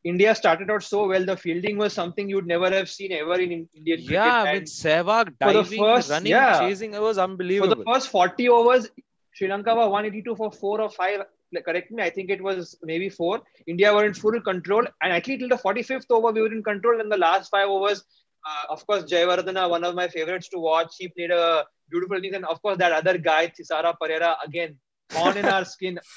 India 0.03 0.33
started 0.35 0.69
out 0.71 0.83
so 0.83 1.07
well. 1.07 1.25
The 1.25 1.35
fielding 1.35 1.77
was 1.77 1.93
something 1.93 2.29
you'd 2.29 2.47
never 2.47 2.69
have 2.69 2.89
seen 2.89 3.11
ever 3.11 3.35
in 3.35 3.51
in 3.51 3.67
Indian 3.75 3.97
cricket. 3.99 4.11
yeah, 4.11 4.53
with 4.53 4.65
Sehwag 4.65 5.33
diving, 5.39 5.79
first- 5.79 6.09
running, 6.09 6.31
yeah. 6.31 6.59
chasing, 6.59 6.93
it 6.93 7.01
was 7.01 7.17
unbelievable. 7.17 7.71
for 7.71 7.75
the 7.75 7.85
first 7.93 8.09
40 8.09 8.49
overs, 8.49 8.89
Sri 9.33 9.47
Lanka 9.47 9.73
were 9.75 9.89
182 9.89 10.35
for 10.35 10.51
four 10.51 10.81
or 10.81 10.89
five. 10.89 11.21
Correct 11.65 11.91
me, 11.91 12.03
I 12.03 12.09
think 12.09 12.29
it 12.29 12.41
was 12.43 12.77
maybe 12.83 13.09
four. 13.09 13.41
India 13.67 13.93
were 13.93 14.05
in 14.05 14.13
full 14.13 14.39
control, 14.41 14.85
and 15.01 15.13
actually 15.13 15.37
till 15.37 15.49
the 15.49 15.55
45th 15.55 16.05
over, 16.09 16.31
we 16.31 16.41
were 16.41 16.51
in 16.51 16.63
control. 16.63 16.99
And 16.99 17.11
the 17.11 17.17
last 17.17 17.49
five 17.49 17.69
overs, 17.69 18.03
uh, 18.45 18.73
of 18.73 18.85
course, 18.85 19.03
Jayawardena, 19.03 19.69
one 19.69 19.83
of 19.83 19.95
my 19.95 20.07
favorites 20.09 20.49
to 20.49 20.59
watch, 20.59 20.95
he 20.97 21.07
played 21.07 21.31
a 21.31 21.65
beautiful 21.89 22.17
innings, 22.17 22.35
and 22.35 22.45
of 22.45 22.61
course 22.61 22.77
that 22.79 22.91
other 22.91 23.17
guy, 23.17 23.47
Thisara 23.47 23.95
Perera, 24.01 24.35
again 24.45 24.77
on 25.15 25.37
in 25.37 25.45
our 25.45 25.65
skin. 25.65 25.99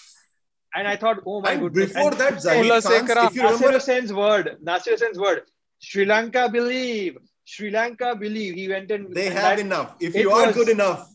And 0.74 0.86
I 0.86 0.96
thought, 0.96 1.18
oh 1.26 1.40
my 1.40 1.52
And 1.52 1.60
goodness. 1.62 1.92
before 1.92 2.10
and 2.12 2.20
that, 2.20 2.34
Zaheer 2.34 2.62
Kula 2.64 2.82
Khan, 2.82 2.92
Sekera, 3.08 3.26
if 3.28 3.34
you 3.34 3.42
Nasser 3.42 3.54
remember, 3.56 3.72
Hussain's 3.78 4.12
word, 4.12 4.56
Nasser 4.62 4.90
Hussain's 4.92 5.18
word, 5.18 5.42
Sri 5.80 6.04
Lanka 6.04 6.48
believe, 6.48 7.18
Sri 7.44 7.70
Lanka 7.70 8.14
believe. 8.14 8.54
He 8.54 8.68
went 8.68 8.90
and 8.92 9.12
they 9.14 9.26
and 9.26 9.34
have 9.34 9.56
that- 9.56 9.58
enough. 9.58 9.94
If 10.00 10.14
you 10.14 10.30
are 10.30 10.46
was- 10.46 10.54
good 10.54 10.68
enough, 10.68 11.08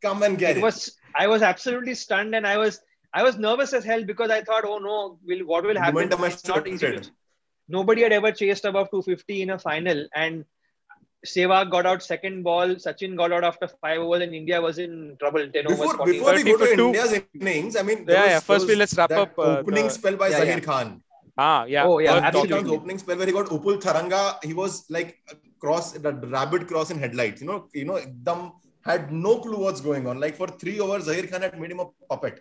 come 0.00 0.22
and 0.22 0.38
get 0.38 0.52
it 0.56 0.58
it. 0.58 0.62
was 0.62 0.96
I 1.14 1.26
was 1.26 1.42
absolutely 1.42 1.94
stunned 1.94 2.34
and 2.34 2.46
I 2.46 2.56
was 2.56 2.80
I 3.12 3.22
was 3.22 3.36
nervous 3.38 3.72
as 3.72 3.84
hell 3.84 4.04
because 4.04 4.30
I 4.30 4.42
thought, 4.42 4.64
oh 4.66 4.78
no, 4.78 5.18
will 5.26 5.44
what 5.46 5.64
will 5.64 5.76
happen? 5.76 5.94
Momentum 5.94 6.24
It's 6.24 6.46
not 6.46 6.66
easy. 6.68 7.00
Nobody 7.68 8.02
had 8.02 8.12
ever 8.12 8.32
chased 8.32 8.64
above 8.64 8.90
250 8.90 9.42
in 9.42 9.50
a 9.50 9.58
final, 9.58 10.06
and 10.14 10.44
Sehwag 11.26 11.70
got 11.70 11.84
out 11.86 12.02
second 12.02 12.42
ball. 12.44 12.68
Sachin 12.76 13.16
got 13.16 13.32
out 13.32 13.42
after 13.44 13.66
five 13.80 13.98
overs, 14.00 14.22
and 14.22 14.34
India 14.34 14.60
was 14.60 14.78
in 14.78 15.16
trouble. 15.18 15.48
10 15.50 15.66
overs, 15.66 15.78
Before, 15.78 15.96
40 15.96 16.12
before 16.12 16.34
we 16.34 16.42
go 16.44 16.56
to 16.58 16.76
two. 16.76 16.86
India's 16.86 17.20
innings, 17.34 17.76
I 17.76 17.82
mean, 17.82 18.04
Yeah, 18.08 18.22
was- 18.22 18.30
yeah. 18.30 18.40
First, 18.40 18.66
there 18.66 18.74
we 18.76 18.78
let's 18.78 18.96
wrap 18.96 19.10
up, 19.10 19.38
uh, 19.38 19.58
opening 19.58 19.84
the- 19.84 19.90
spell 19.90 20.16
by 20.16 20.28
Yeah, 20.28 20.40
Zaheer 20.40 20.46
yeah. 20.46 20.60
Khan. 20.60 21.02
Ah, 21.36 21.64
yeah. 21.64 21.84
Oh, 21.86 21.98
yeah, 21.98 22.14
worth 22.14 22.22
Zaheer 22.22 22.32
talking 22.32 22.52
absolutely. 22.52 22.76
opening 22.76 22.98
spell 22.98 23.16
where 23.16 23.26
he 23.26 23.32
got 23.32 23.46
Upul 23.46 23.80
Tharanga. 23.82 24.22
He 24.44 24.54
was 24.54 24.84
like 24.90 25.18
a 25.30 25.34
cross, 25.60 25.92
the 25.92 26.12
rabbit 26.12 26.66
cross 26.68 26.90
in 26.90 26.98
headlights. 26.98 27.40
You 27.40 27.48
know, 27.48 27.68
you 27.72 27.84
know, 27.84 27.94
Ekdam 27.94 28.52
had 28.84 29.12
no 29.12 29.38
clue 29.38 29.58
what's 29.58 29.80
going 29.80 30.06
on. 30.06 30.20
Like 30.20 30.36
for 30.36 30.46
three 30.46 30.78
overs, 30.80 31.06
Zaheer 31.08 31.30
Khan 31.30 31.42
had 31.42 31.58
made 31.60 31.72
him 31.72 31.80
a 31.80 31.86
puppet. 32.08 32.40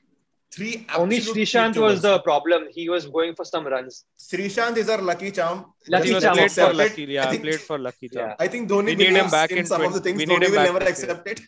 Three 0.56 0.88
Only 0.96 1.18
absolute 1.18 1.38
Sreesanth 1.38 1.78
was 1.78 1.78
overs. 1.78 2.02
the 2.02 2.20
problem. 2.20 2.68
He 2.72 2.90
was 2.90 3.06
going 3.08 3.36
for 3.36 3.46
some 3.46 3.66
runs. 3.68 4.06
Sreesanth 4.18 4.78
is 4.78 4.90
our 4.90 5.02
lucky 5.02 5.32
charm. 5.32 5.66
Lucky 5.90 6.08
He 6.08 6.14
was 6.14 6.24
Just 6.24 6.36
charm, 6.36 6.38
played 6.38 6.52
for 6.52 6.74
lucky. 6.74 7.04
Yeah, 7.04 7.26
I 7.28 7.30
think, 7.32 7.44
played 7.44 7.60
for 7.62 7.78
lucky. 7.78 8.10
charm. 8.10 8.30
Yeah. 8.30 8.36
I 8.40 8.48
think 8.48 8.70
Dhoni 8.70 8.86
We 8.86 8.96
need 8.96 9.16
him 9.16 9.30
back 9.30 9.52
in, 9.52 9.58
in 9.60 9.66
some 9.66 9.82
of 9.84 9.94
the 9.94 10.00
things. 10.00 10.18
we 10.18 10.26
need 10.26 10.38
Dhoni 10.40 10.46
him 10.46 10.52
will 10.54 10.64
never 10.74 10.84
accept 10.92 11.28
it. 11.28 11.42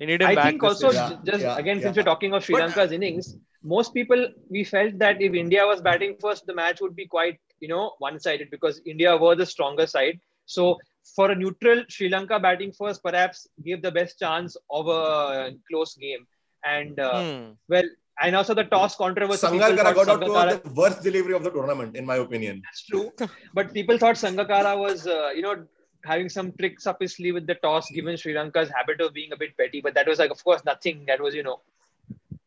We 0.00 0.06
need 0.06 0.20
him 0.22 0.28
I 0.28 0.34
back 0.34 0.44
think 0.50 0.62
also 0.62 0.90
year. 0.92 1.00
Yeah, 1.02 1.16
just 1.24 1.42
yeah, 1.42 1.56
again 1.56 1.76
yeah. 1.78 1.82
since 1.84 1.96
we're 1.96 2.02
talking 2.12 2.34
of 2.34 2.44
Sri 2.44 2.54
But- 2.54 2.62
Lanka's 2.62 2.92
innings, 2.92 3.36
most 3.62 3.94
people 3.94 4.28
we 4.50 4.64
felt 4.64 4.98
that 4.98 5.22
if 5.22 5.32
India 5.34 5.64
was 5.66 5.80
batting 5.80 6.16
first, 6.20 6.46
the 6.46 6.54
match 6.54 6.80
would 6.80 6.94
be 6.96 7.06
quite 7.06 7.38
you 7.60 7.68
know 7.68 7.92
one-sided 7.98 8.50
because 8.50 8.80
India 8.84 9.16
were 9.16 9.34
the 9.36 9.46
stronger 9.46 9.86
side. 9.86 10.18
So 10.46 10.78
for 11.14 11.30
a 11.30 11.34
neutral 11.36 11.84
Sri 11.88 12.08
Lanka 12.08 12.38
batting 12.40 12.72
first, 12.72 13.02
perhaps 13.02 13.46
gave 13.64 13.80
the 13.82 13.90
best 13.92 14.18
chance 14.18 14.56
of 14.68 14.88
a 14.88 15.52
close 15.70 15.94
game. 15.94 16.26
And 16.64 16.98
uh, 16.98 17.22
Hmm. 17.22 17.52
well, 17.68 17.88
and 18.20 18.34
also 18.34 18.54
the 18.54 18.64
toss 18.64 18.96
controversy. 18.96 19.46
Sangakkara 19.46 19.94
got 19.94 20.08
out 20.08 20.20
to 20.20 20.60
the 20.62 20.74
worst 20.74 21.02
delivery 21.02 21.34
of 21.34 21.42
the 21.44 21.50
tournament, 21.50 21.96
in 21.96 22.06
my 22.06 22.16
opinion. 22.16 22.62
That's 22.64 22.84
true. 22.84 23.12
But 23.54 23.72
people 23.74 23.98
thought 23.98 24.16
Sangakkara 24.16 24.78
was, 24.78 25.06
uh, 25.06 25.30
you 25.34 25.42
know, 25.42 25.66
having 26.04 26.28
some 26.28 26.52
tricks 26.52 26.86
up 26.86 27.00
his 27.00 27.16
sleeve 27.16 27.34
with 27.34 27.46
the 27.46 27.56
toss, 27.56 27.90
given 27.90 28.16
Sri 28.16 28.32
Lanka's 28.34 28.70
habit 28.70 29.00
of 29.00 29.12
being 29.12 29.32
a 29.32 29.36
bit 29.36 29.56
petty. 29.56 29.80
But 29.80 29.94
that 29.94 30.06
was 30.06 30.18
like, 30.18 30.30
of 30.30 30.42
course, 30.42 30.64
nothing. 30.64 31.04
That 31.06 31.20
was, 31.20 31.34
you 31.34 31.42
know, 31.42 31.60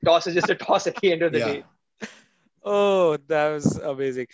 toss 0.05 0.27
is 0.27 0.35
just 0.35 0.49
a 0.49 0.55
toss 0.55 0.87
at 0.87 0.95
the 0.97 1.11
end 1.11 1.21
of 1.23 1.33
the 1.33 1.39
Yeah. 1.39 1.45
day. 1.47 1.63
Oh, 2.63 3.17
that 3.27 3.49
was 3.49 3.77
amazing. 3.77 4.27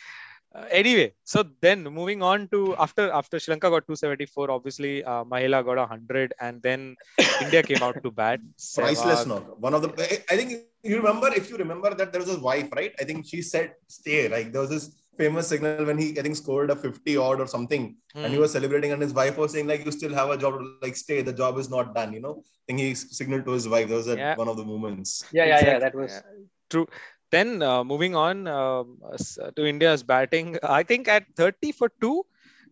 Uh, 0.55 0.65
anyway, 0.71 1.11
so 1.31 1.43
then 1.61 1.83
moving 1.83 2.21
on 2.31 2.47
to 2.53 2.59
after 2.85 3.05
after 3.11 3.39
Sri 3.39 3.51
Lanka 3.53 3.69
got 3.69 3.85
274, 3.87 4.49
obviously 4.51 5.03
uh, 5.03 5.23
Mahela 5.31 5.59
got 5.69 5.77
100, 5.77 6.33
and 6.39 6.61
then 6.67 6.95
India 7.41 7.61
came 7.69 7.83
out 7.87 7.97
to 8.03 8.11
bat. 8.19 8.39
Priceless 8.75 9.23
Sehwag- 9.23 9.27
knock. 9.27 9.61
One 9.67 9.73
of 9.73 9.81
the. 9.85 9.89
I- 10.05 10.23
I 10.33 10.37
think 10.37 10.53
you 10.91 10.95
remember 11.01 11.27
if 11.41 11.49
you 11.49 11.57
remember 11.57 11.93
that 11.93 12.11
there 12.13 12.21
was 12.21 12.29
his 12.29 12.39
wife, 12.39 12.69
right? 12.79 12.93
I 13.01 13.03
think 13.03 13.25
she 13.31 13.41
said 13.41 13.73
stay. 13.87 14.21
Like 14.35 14.51
there 14.53 14.61
was 14.61 14.69
this 14.75 14.85
famous 15.17 15.47
signal 15.53 15.85
when 15.89 15.97
he 15.97 16.07
I 16.19 16.21
think 16.21 16.35
scored 16.43 16.69
a 16.71 16.75
50 16.75 17.17
odd 17.27 17.41
or 17.41 17.47
something, 17.47 17.83
and 18.15 18.27
he 18.31 18.35
Hmm. 18.37 18.41
was 18.45 18.53
celebrating, 18.57 18.91
and 18.93 19.01
his 19.01 19.13
wife 19.21 19.37
was 19.43 19.51
saying 19.57 19.67
like 19.73 19.83
you 19.85 19.91
still 19.99 20.13
have 20.21 20.29
a 20.29 20.37
job. 20.45 20.61
Like 20.87 20.95
stay, 21.05 21.21
the 21.21 21.33
job 21.43 21.57
is 21.65 21.69
not 21.77 21.93
done. 21.99 22.13
You 22.13 22.21
know. 22.27 22.35
I 22.45 22.63
think 22.67 22.79
he 22.79 22.95
signaled 22.95 23.45
to 23.45 23.51
his 23.59 23.67
wife. 23.75 23.89
That 23.89 23.95
was 24.03 24.07
at 24.07 24.17
Yeah. 24.25 24.35
one 24.43 24.47
of 24.47 24.57
the 24.61 24.65
moments. 24.73 25.23
Yeah, 25.39 25.45
yeah, 25.53 25.65
yeah. 25.71 25.79
That 25.87 25.95
was. 26.03 26.11
Yeah. 26.11 26.21
True. 26.73 26.87
Then 27.34 27.62
uh, 27.62 27.84
moving 27.84 28.14
on 28.16 28.46
um, 28.48 28.98
s- 29.14 29.38
to 29.56 29.66
India's 29.66 30.02
batting, 30.02 30.58
I 30.62 30.82
think 30.82 31.08
at 31.08 31.24
30 31.36 31.72
for 31.72 31.90
two, 32.00 32.24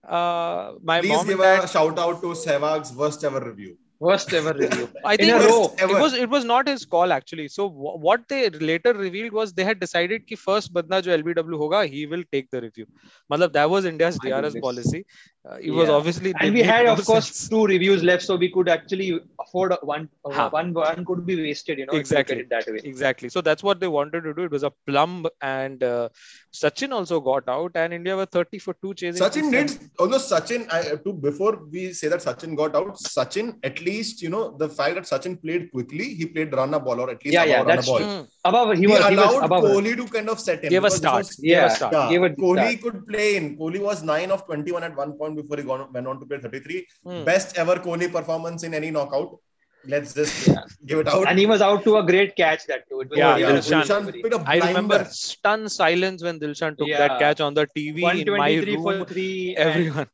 uh, 0.08 0.72
my 0.82 1.00
Please 1.00 1.10
mom 1.10 1.26
give 1.26 1.40
and 1.40 1.42
dad 1.42 1.64
a 1.64 1.68
shout 1.68 1.98
out 1.98 2.20
to 2.22 2.28
Sehwag's 2.28 2.92
worst 2.94 3.24
ever 3.24 3.40
review. 3.40 3.76
Worst 4.00 4.32
ever 4.32 4.52
review. 4.52 4.88
I 5.04 5.14
In 5.14 5.18
think 5.20 5.32
a 5.32 5.44
it 5.44 5.48
row. 5.50 5.60
was, 5.60 5.72
it 5.72 5.82
Ever. 5.82 6.00
was 6.00 6.12
it 6.14 6.28
was 6.30 6.44
not 6.44 6.68
his 6.68 6.84
call 6.84 7.12
actually. 7.12 7.48
So 7.48 7.68
wh- 7.68 7.98
what 8.08 8.28
they 8.28 8.48
later 8.50 8.92
revealed 8.92 9.32
was 9.32 9.52
they 9.52 9.64
had 9.64 9.80
decided 9.80 10.26
कि 10.28 10.36
first 10.38 10.72
बंदा 10.72 11.00
जो 11.06 11.12
LBW 11.16 11.58
होगा 11.64 11.82
he 11.94 12.06
will 12.06 12.22
take 12.32 12.50
the 12.52 12.60
review. 12.60 12.86
मतलब 13.32 13.52
that 13.52 13.68
was 13.70 13.84
India's 13.84 14.18
My 14.22 14.30
DRS 14.30 14.54
goodness. 14.54 14.62
policy. 14.68 15.04
uh, 15.45 15.57
it 15.61 15.71
was 15.71 15.89
obviously 15.89 16.33
And 16.39 16.53
we 16.53 16.61
had, 16.61 16.85
of 16.85 17.03
course, 17.05 17.25
sense. 17.25 17.49
two 17.49 17.65
reviews 17.65 18.01
left, 18.01 18.23
so 18.23 18.37
we 18.37 18.49
could 18.49 18.69
actually 18.69 19.19
afford 19.41 19.73
one. 19.81 20.07
Uh, 20.23 20.31
Huh. 20.31 20.49
one 20.51 20.73
one 20.73 21.03
could 21.03 21.25
be 21.25 21.35
wasted, 21.35 21.79
you 21.79 21.85
know, 21.85 21.93
Exactly. 22.01 22.35
if 22.35 22.37
you 22.37 22.43
look 22.43 22.53
at 22.53 22.61
it 22.61 22.65
that 22.67 22.73
way. 22.83 22.89
exactly. 22.91 23.27
So 23.27 23.41
that's 23.41 23.61
what 23.61 23.81
they 23.81 23.89
wanted 23.89 24.21
to 24.27 24.33
do. 24.33 24.43
It 24.43 24.51
was 24.51 24.63
a 24.63 24.71
plumb, 24.87 25.25
and 25.41 25.83
uh, 25.83 26.07
Sachin 26.53 26.93
also 26.93 27.19
got 27.19 27.49
out, 27.49 27.71
and 27.75 27.93
India 27.93 28.15
were 28.15 28.25
30 28.25 28.57
for 28.59 28.73
two 28.81 28.93
chasing. 28.93 29.21
Sachin 29.21 29.51
did, 29.51 29.77
although 29.99 30.17
Sachin, 30.29 30.65
I, 30.71 30.95
to 31.03 31.11
before 31.11 31.59
we 31.69 31.91
say 31.91 32.07
that 32.07 32.21
Sachin 32.21 32.55
got 32.55 32.73
out, 32.81 32.95
Sachin 32.95 33.51
at 33.63 33.81
least 33.81 34.21
you 34.21 34.29
know 34.29 34.55
the 34.63 34.69
fact 34.69 34.95
that 34.95 35.03
Sachin 35.11 35.41
played 35.41 35.69
quickly, 35.73 36.13
he 36.21 36.25
played 36.25 36.53
run 36.53 36.73
a 36.73 36.79
ball 36.79 37.01
or 37.01 37.09
at 37.09 37.21
least 37.25 37.33
Yeah, 37.33 37.43
yeah, 37.43 37.57
run 37.57 37.67
that's 37.67 37.85
ball. 37.87 37.97
true. 37.99 38.27
Above, 38.45 38.73
he 38.77 38.81
He, 38.81 38.87
was, 38.87 38.97
he 39.09 39.15
was 39.17 39.25
allowed 39.25 39.43
above. 39.43 39.63
Kohli 39.65 39.95
to 39.97 40.05
kind 40.15 40.29
of 40.29 40.39
set 40.39 40.63
him. 40.63 40.69
Gave 40.69 40.85
a 40.85 40.91
start. 40.91 41.17
was- 41.25 41.35
Gave 41.35 41.51
a 41.51 41.61
Yeah. 41.61 41.67
start. 41.67 41.93
Yeah, 41.93 42.09
Gave 42.13 42.23
a 42.23 42.29
Kohli 42.29 42.69
start. 42.77 42.81
could 42.81 43.07
play 43.11 43.35
in. 43.35 43.57
Kohli 43.57 43.81
was 43.89 44.03
9 44.03 44.31
of 44.31 44.45
21 44.45 44.83
at 44.83 44.95
one 44.95 45.13
point 45.13 45.32
before 45.35 45.57
he 45.57 45.63
gone, 45.63 45.91
went 45.93 46.07
on 46.07 46.19
to 46.19 46.25
play 46.25 46.39
33. 46.39 46.87
Hmm. 47.05 47.23
Best 47.23 47.57
ever 47.57 47.75
Kohli 47.77 48.11
performance 48.11 48.63
in 48.63 48.73
any 48.73 48.91
knockout. 48.91 49.37
Let's 49.85 50.13
just 50.13 50.49
give 50.85 50.99
it 50.99 51.07
out. 51.09 51.27
And 51.27 51.37
he 51.37 51.45
was 51.45 51.61
out 51.61 51.83
to 51.83 51.97
a 51.97 52.03
great 52.05 52.35
catch 52.37 52.65
that 52.67 52.87
too. 52.89 53.01
It 53.01 53.09
was 53.09 53.17
Yeah, 53.19 53.35
yeah, 53.37 53.51
Dilshan. 53.51 53.63
good 53.63 53.73
Dilshan 53.73 53.99
delivery. 53.99 54.21
picked 54.23 54.35
a 54.35 54.43
I 54.47 54.67
remember 54.67 55.05
stunned 55.05 55.71
silence 55.71 56.23
when 56.23 56.39
Dilshan 56.39 56.77
took 56.77 56.87
Yeah. 56.87 56.99
that 57.07 57.19
catch 57.19 57.41
on 57.41 57.53
the 57.53 57.67
TV 57.77 58.21
in 58.21 58.37
my 58.37 58.53
room. 58.55 58.83
for 58.83 59.05
three. 59.13 59.55
and- 59.57 59.69
everyone 59.69 60.07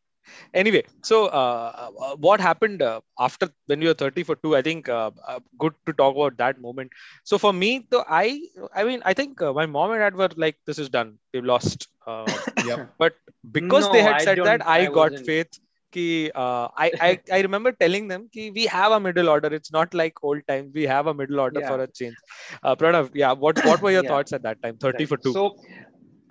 anyway 0.53 0.81
so 1.09 1.25
uh, 1.27 1.89
uh, 2.05 2.15
what 2.25 2.39
happened 2.39 2.81
uh, 2.81 2.99
after 3.19 3.47
when 3.67 3.81
you 3.81 3.87
were 3.89 3.93
30 4.01 4.23
for 4.23 4.35
2 4.35 4.55
i 4.55 4.61
think 4.67 4.89
uh, 4.97 5.11
uh, 5.27 5.39
good 5.63 5.73
to 5.87 5.93
talk 6.01 6.15
about 6.15 6.37
that 6.37 6.59
moment 6.65 6.91
so 7.23 7.37
for 7.43 7.51
me 7.61 7.69
though 7.89 8.03
i 8.07 8.39
i 8.75 8.83
mean 8.89 9.01
i 9.05 9.13
think 9.19 9.41
uh, 9.41 9.53
my 9.59 9.65
mom 9.65 9.91
and 9.91 9.99
dad 10.05 10.15
were 10.15 10.29
like 10.45 10.57
this 10.67 10.79
is 10.83 10.89
done 10.97 11.17
we've 11.33 11.45
lost 11.53 11.87
uh, 12.07 12.25
Yep. 12.59 12.81
but 12.99 13.13
because 13.51 13.87
No, 13.87 13.89
they 13.89 14.01
had 14.03 14.19
I 14.19 14.25
said 14.25 14.43
that 14.43 14.61
i, 14.67 14.79
I 14.79 14.87
got 14.87 15.17
wasn't. 15.17 15.27
faith 15.27 15.47
ki, 15.91 16.31
uh, 16.35 16.67
I, 16.77 16.91
I 17.07 17.19
i 17.33 17.39
remember 17.41 17.71
telling 17.71 18.07
them 18.07 18.29
ki 18.33 18.51
we 18.51 18.65
have 18.65 18.91
a 18.91 18.99
middle 18.99 19.29
order 19.29 19.51
it's 19.59 19.71
not 19.71 19.93
like 19.93 20.23
old 20.23 20.41
times 20.47 20.71
we 20.73 20.83
have 20.93 21.07
a 21.07 21.13
middle 21.13 21.39
order 21.39 21.61
Yeah. 21.61 21.71
for 21.71 21.79
a 21.83 21.87
change 22.01 22.17
uh, 22.63 22.75
pranav 22.75 23.11
yeah 23.23 23.33
what 23.33 23.63
what 23.63 23.81
were 23.81 23.91
your 23.97 24.03
Yeah. 24.07 24.13
thoughts 24.13 24.33
at 24.33 24.43
that 24.43 24.61
time 24.63 24.77
30 24.77 25.05
for 25.05 25.17
2 25.17 25.37
So 25.37 25.55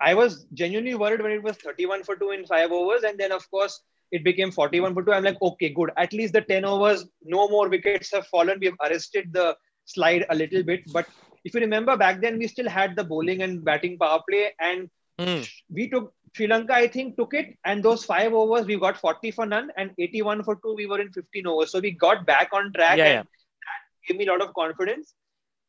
I 0.01 0.13
was 0.13 0.45
genuinely 0.53 0.95
worried 0.95 1.21
when 1.21 1.31
it 1.31 1.43
was 1.43 1.57
31 1.57 2.03
for 2.03 2.15
2 2.15 2.31
in 2.31 2.45
five 2.45 2.71
overs. 2.71 3.03
And 3.03 3.17
then, 3.19 3.31
of 3.31 3.49
course, 3.49 3.81
it 4.11 4.23
became 4.23 4.51
41 4.51 4.93
for 4.93 5.03
2. 5.03 5.13
I'm 5.13 5.23
like, 5.23 5.41
okay, 5.41 5.69
good. 5.69 5.91
At 5.97 6.13
least 6.13 6.33
the 6.33 6.41
10 6.41 6.65
overs, 6.65 7.05
no 7.23 7.47
more 7.49 7.69
wickets 7.69 8.03
have 8.05 8.19
fallen. 8.19 8.51
We've 8.53 8.69
arrested 8.75 9.23
the 9.25 9.49
slide 9.79 10.19
a 10.23 10.29
little 10.29 10.57
bit. 10.57 10.81
But 10.87 11.05
if 11.43 11.53
you 11.53 11.59
remember 11.61 11.95
back 11.95 12.21
then, 12.21 12.37
we 12.37 12.47
still 12.47 12.69
had 12.69 12.95
the 12.95 13.03
bowling 13.03 13.41
and 13.41 13.63
batting 13.63 13.97
power 13.97 14.21
play. 14.29 14.53
And 14.59 14.89
Hmm. 15.19 15.43
we 15.69 15.89
took 15.89 16.13
Sri 16.35 16.47
Lanka, 16.47 16.73
I 16.73 16.87
think, 16.87 17.17
took 17.17 17.33
it. 17.33 17.55
And 17.65 17.83
those 17.83 18.03
five 18.05 18.33
overs, 18.33 18.65
we 18.65 18.77
got 18.79 18.97
40 18.97 19.31
for 19.31 19.45
none 19.45 19.71
and 19.77 19.91
81 19.97 20.43
for 20.43 20.55
2. 20.55 20.75
We 20.75 20.85
were 20.85 20.99
in 21.01 21.11
15 21.11 21.47
overs. 21.47 21.71
So 21.71 21.79
we 21.79 21.91
got 21.91 22.25
back 22.25 22.49
on 22.53 22.71
track. 22.73 22.97
Yeah, 22.97 23.05
and 23.05 23.27
that 23.27 24.07
gave 24.07 24.17
me 24.17 24.27
a 24.27 24.31
lot 24.31 24.41
of 24.41 24.53
confidence. 24.53 25.13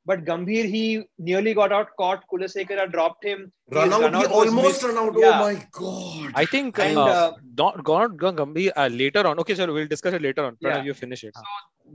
But 0.07 0.25
Gambhir, 0.25 0.65
he 0.65 1.03
nearly 1.19 1.53
got 1.55 1.73
out 1.73 1.89
caught. 1.99 2.25
Kulasekara 2.33 2.91
dropped 2.91 3.23
him. 3.25 3.53
Run 3.71 3.91
His 3.93 4.01
out, 4.01 4.15
he 4.17 4.25
almost 4.27 4.67
missed. 4.67 4.83
run 4.83 4.97
out. 4.97 5.15
Yeah. 5.17 5.41
Oh 5.41 5.53
my 5.53 5.67
god. 5.73 6.33
I 6.35 6.47
think 6.47 6.79
And, 6.79 6.97
uh, 6.97 7.03
uh, 7.05 7.33
not 7.57 7.87
not 7.87 8.17
Gambhir 8.17 8.73
uh, 8.77 8.87
later 8.89 9.27
on. 9.27 9.39
Okay, 9.41 9.55
sir, 9.55 9.71
we'll 9.71 9.87
discuss 9.87 10.15
it 10.15 10.23
later 10.23 10.45
on. 10.47 10.57
Pranav, 10.57 10.77
Yeah. 10.79 10.83
you 10.85 10.95
finish 10.95 11.23
it. 11.23 11.35
So 11.37 11.43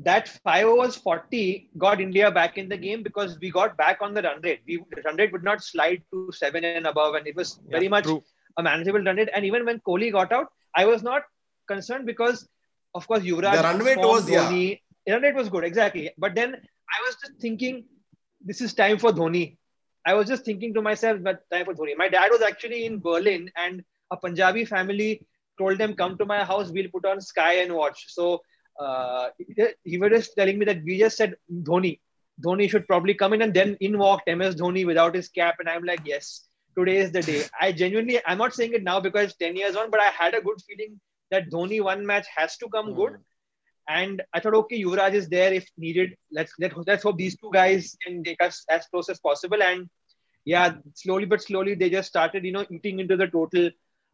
that 0.03 0.27
5 0.43 0.67
overs 0.67 0.95
40 0.97 1.71
got 1.79 1.99
India 1.99 2.29
back 2.29 2.57
in 2.59 2.69
the 2.69 2.77
game 2.77 3.01
because 3.01 3.39
we 3.39 3.49
got 3.49 3.75
back 3.75 3.97
on 4.01 4.13
the 4.13 4.21
run 4.21 4.39
rate. 4.41 4.61
We, 4.67 4.77
the 4.95 5.01
run 5.01 5.15
rate 5.15 5.31
would 5.31 5.43
not 5.43 5.63
slide 5.63 6.03
to 6.11 6.31
seven 6.31 6.63
and 6.63 6.85
above, 6.85 7.15
and 7.15 7.25
it 7.25 7.35
was 7.35 7.59
very 7.69 7.87
much 7.87 8.03
true. 8.03 8.23
A 8.57 8.63
manageable 8.63 9.01
run 9.01 9.17
rate. 9.17 9.29
And 9.35 9.45
even 9.45 9.65
when 9.65 9.79
Kohli 9.81 10.11
got 10.11 10.31
out, 10.31 10.47
I 10.75 10.85
was 10.85 11.03
not 11.03 11.23
concerned 11.67 12.05
because, 12.05 12.47
of 12.93 13.07
course, 13.07 13.23
Yuvraj. 13.23 13.55
The 13.57 13.63
run 13.63 13.79
rate 13.79 13.97
was- 13.97 14.25
Dhoni. 14.49 14.79
The 15.05 15.13
run 15.13 15.21
rate 15.21 15.35
was 15.35 15.49
good, 15.49 15.63
exactly. 15.63 16.11
But 16.17 16.35
then 16.35 16.55
I 16.55 17.01
was 17.05 17.15
just 17.23 17.39
thinking, 17.39 17.85
this 18.41 18.61
is 18.61 18.73
time 18.73 18.97
for 18.97 19.11
Dhoni. 19.11 19.57
I 20.05 20.13
was 20.13 20.27
just 20.27 20.45
thinking 20.45 20.73
to 20.75 20.81
myself, 20.81 21.21
but 21.21 21.43
time 21.51 21.65
for 21.65 21.73
Dhoni. 21.73 21.93
My 21.97 22.07
dad 22.09 22.29
was 22.31 22.41
actually 22.41 22.85
in 22.85 22.99
Berlin, 22.99 23.51
and 23.55 23.83
a 24.11 24.17
Punjabi 24.17 24.65
family 24.65 25.25
told 25.59 25.77
them, 25.79 25.95
"Come 25.95 26.17
to 26.19 26.25
my 26.25 26.43
house. 26.43 26.71
We'll 26.71 26.89
put 26.95 27.05
on 27.11 27.21
Sky 27.21 27.53
and 27.63 27.73
watch." 27.73 28.05
So 28.17 28.41
uh, 28.79 29.29
he- 29.37 29.73
he 29.91 29.97
was 29.97 30.11
just 30.11 30.35
telling 30.37 30.59
me 30.59 30.65
that 30.65 30.83
we 30.83 30.99
just 30.99 31.17
said 31.17 31.35
Dhoni. 31.69 31.93
Dhoni 32.45 32.69
should 32.69 32.85
probably 32.87 33.13
come 33.21 33.33
in, 33.33 33.41
and 33.41 33.53
then 33.53 33.77
in 33.79 33.97
walked 33.97 34.27
MS 34.27 34.55
Dhoni 34.61 34.85
without 34.85 35.15
his 35.15 35.29
cap, 35.29 35.55
and 35.59 35.69
I'm 35.73 35.83
like, 35.91 36.01
yes, 36.05 36.47
today 36.77 36.97
is 36.97 37.11
the 37.11 37.21
day. 37.21 37.43
I 37.59 37.71
genuinely, 37.71 38.19
I'm 38.25 38.37
not 38.37 38.53
saying 38.53 38.73
it 38.73 38.83
now 38.83 38.99
because 38.99 39.35
10 39.35 39.55
years 39.55 39.75
on, 39.75 39.89
but 39.91 39.99
I 39.99 40.05
had 40.09 40.33
a 40.33 40.41
good 40.41 40.57
feeling 40.67 40.99
that 41.31 41.49
Dhoni 41.49 41.81
one 41.83 42.05
match 42.05 42.27
has 42.35 42.57
to 42.57 42.69
come 42.69 42.93
good. 42.93 43.13
And 43.87 44.21
I 44.33 44.39
thought, 44.39 44.55
okay, 44.55 44.81
Yuvraj 44.83 45.13
is 45.13 45.27
there 45.29 45.53
if 45.53 45.67
needed. 45.77 46.15
Let's 46.31 46.51
let, 46.59 46.73
let's 46.87 47.03
hope 47.03 47.17
these 47.17 47.37
two 47.37 47.51
guys 47.53 47.95
can 48.05 48.23
take 48.23 48.41
us 48.41 48.63
as 48.69 48.85
close 48.87 49.09
as 49.09 49.19
possible. 49.19 49.61
And 49.61 49.89
yeah, 50.43 50.73
slowly 50.95 51.25
but 51.25 51.41
slowly 51.41 51.75
they 51.75 51.89
just 51.89 52.07
started, 52.07 52.43
you 52.45 52.51
know, 52.51 52.65
eating 52.71 52.99
into 52.99 53.15
the 53.15 53.27
total. 53.27 53.69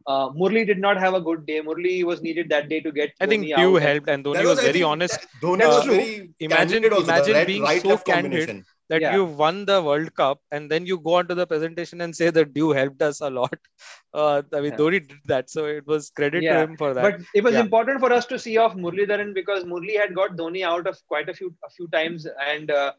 Uh, 0.06 0.28
Murli 0.30 0.66
did 0.66 0.78
not 0.78 0.98
have 0.98 1.14
a 1.14 1.20
good 1.20 1.46
day. 1.46 1.60
Murli 1.60 2.04
was 2.04 2.20
needed 2.22 2.48
that 2.50 2.68
day 2.68 2.80
to 2.80 2.90
get. 2.90 3.12
I 3.20 3.26
think 3.26 3.44
Dhoni 3.46 3.54
Pew 3.54 3.76
out. 3.76 3.82
helped, 3.82 4.08
and 4.08 4.24
Dhoni 4.24 4.34
That 4.34 4.44
was, 4.46 4.60
very 4.60 4.72
think, 4.72 4.84
honest 4.86 5.20
that- 5.20 5.28
Dhoni 5.40 5.62
Uh, 5.62 5.68
was 5.68 5.84
very 5.86 6.30
imagine- 6.40 6.68
candid 6.82 6.92
also, 6.92 7.04
imagine 7.04 7.34
right- 7.34 7.46
being 7.46 7.62
right 7.62 7.82
so 7.82 7.88
left 7.88 8.06
candid. 8.06 8.64
That 8.92 9.02
Yeah. 9.02 9.10
you 9.10 9.24
won 9.24 9.66
the 9.66 9.82
World 9.82 10.14
Cup, 10.14 10.42
and 10.52 10.70
then 10.70 10.86
you 10.86 10.98
go 11.00 11.14
on 11.16 11.28
to 11.28 11.34
the 11.34 11.46
presentation 11.46 12.00
and 12.02 12.16
say 12.16 12.30
that 12.30 12.56
you 12.56 12.70
helped 12.72 13.02
us 13.02 13.20
a 13.20 13.30
lot. 13.30 13.54
Uh, 14.14 14.42
I 14.54 14.60
mean, 14.60 14.72
Yeah. 14.72 14.76
Dhoni 14.76 15.00
did 15.08 15.20
that, 15.26 15.50
so 15.50 15.66
it 15.66 15.86
was 15.86 16.10
credit 16.10 16.44
Yeah, 16.44 16.50
to 16.50 16.58
him 16.58 16.76
for 16.76 16.94
that. 16.94 17.16
But 17.16 17.20
it 17.34 17.44
was 17.44 17.56
Yeah. 17.56 17.64
important 17.64 18.00
for 18.00 18.12
us 18.12 18.26
to 18.26 18.38
see 18.38 18.56
off 18.58 18.74
Muralidharan 18.74 19.34
because 19.34 19.64
Murli 19.64 19.98
had 19.98 20.14
got 20.14 20.36
Dhoni 20.36 20.62
out 20.64 20.86
of 20.86 20.98
quite 21.08 21.28
a 21.28 21.34
few 21.34 21.54
a 21.64 21.70
few 21.70 21.88
times, 21.88 22.26
and 22.46 22.70
uh, 22.70 22.92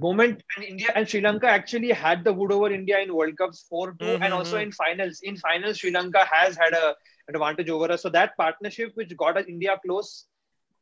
moment 0.00 0.42
and 0.56 0.64
India 0.66 0.88
and 0.94 1.08
Sri 1.08 1.20
Lanka 1.20 1.48
actually 1.48 1.92
had 1.92 2.24
the 2.24 2.32
wood 2.32 2.52
over 2.52 2.70
India 2.72 3.00
in 3.00 3.14
World 3.14 3.36
Cups 3.38 3.66
four 3.68 3.94
2 4.00 4.18
Mhm, 4.18 4.22
and 4.22 4.32
also 4.34 4.58
mhm. 4.58 4.66
in 4.66 4.72
finals. 4.72 5.20
In 5.22 5.36
finals, 5.36 5.78
Sri 5.78 5.90
Lanka 5.90 6.24
has 6.32 6.56
had 6.56 6.74
a 6.74 6.94
advantage 7.28 7.70
over 7.70 7.92
us. 7.92 8.02
So 8.02 8.10
that 8.10 8.36
partnership 8.38 8.92
which 8.94 9.16
got 9.16 9.38
us 9.38 9.46
India 9.48 9.78
close. 9.86 10.27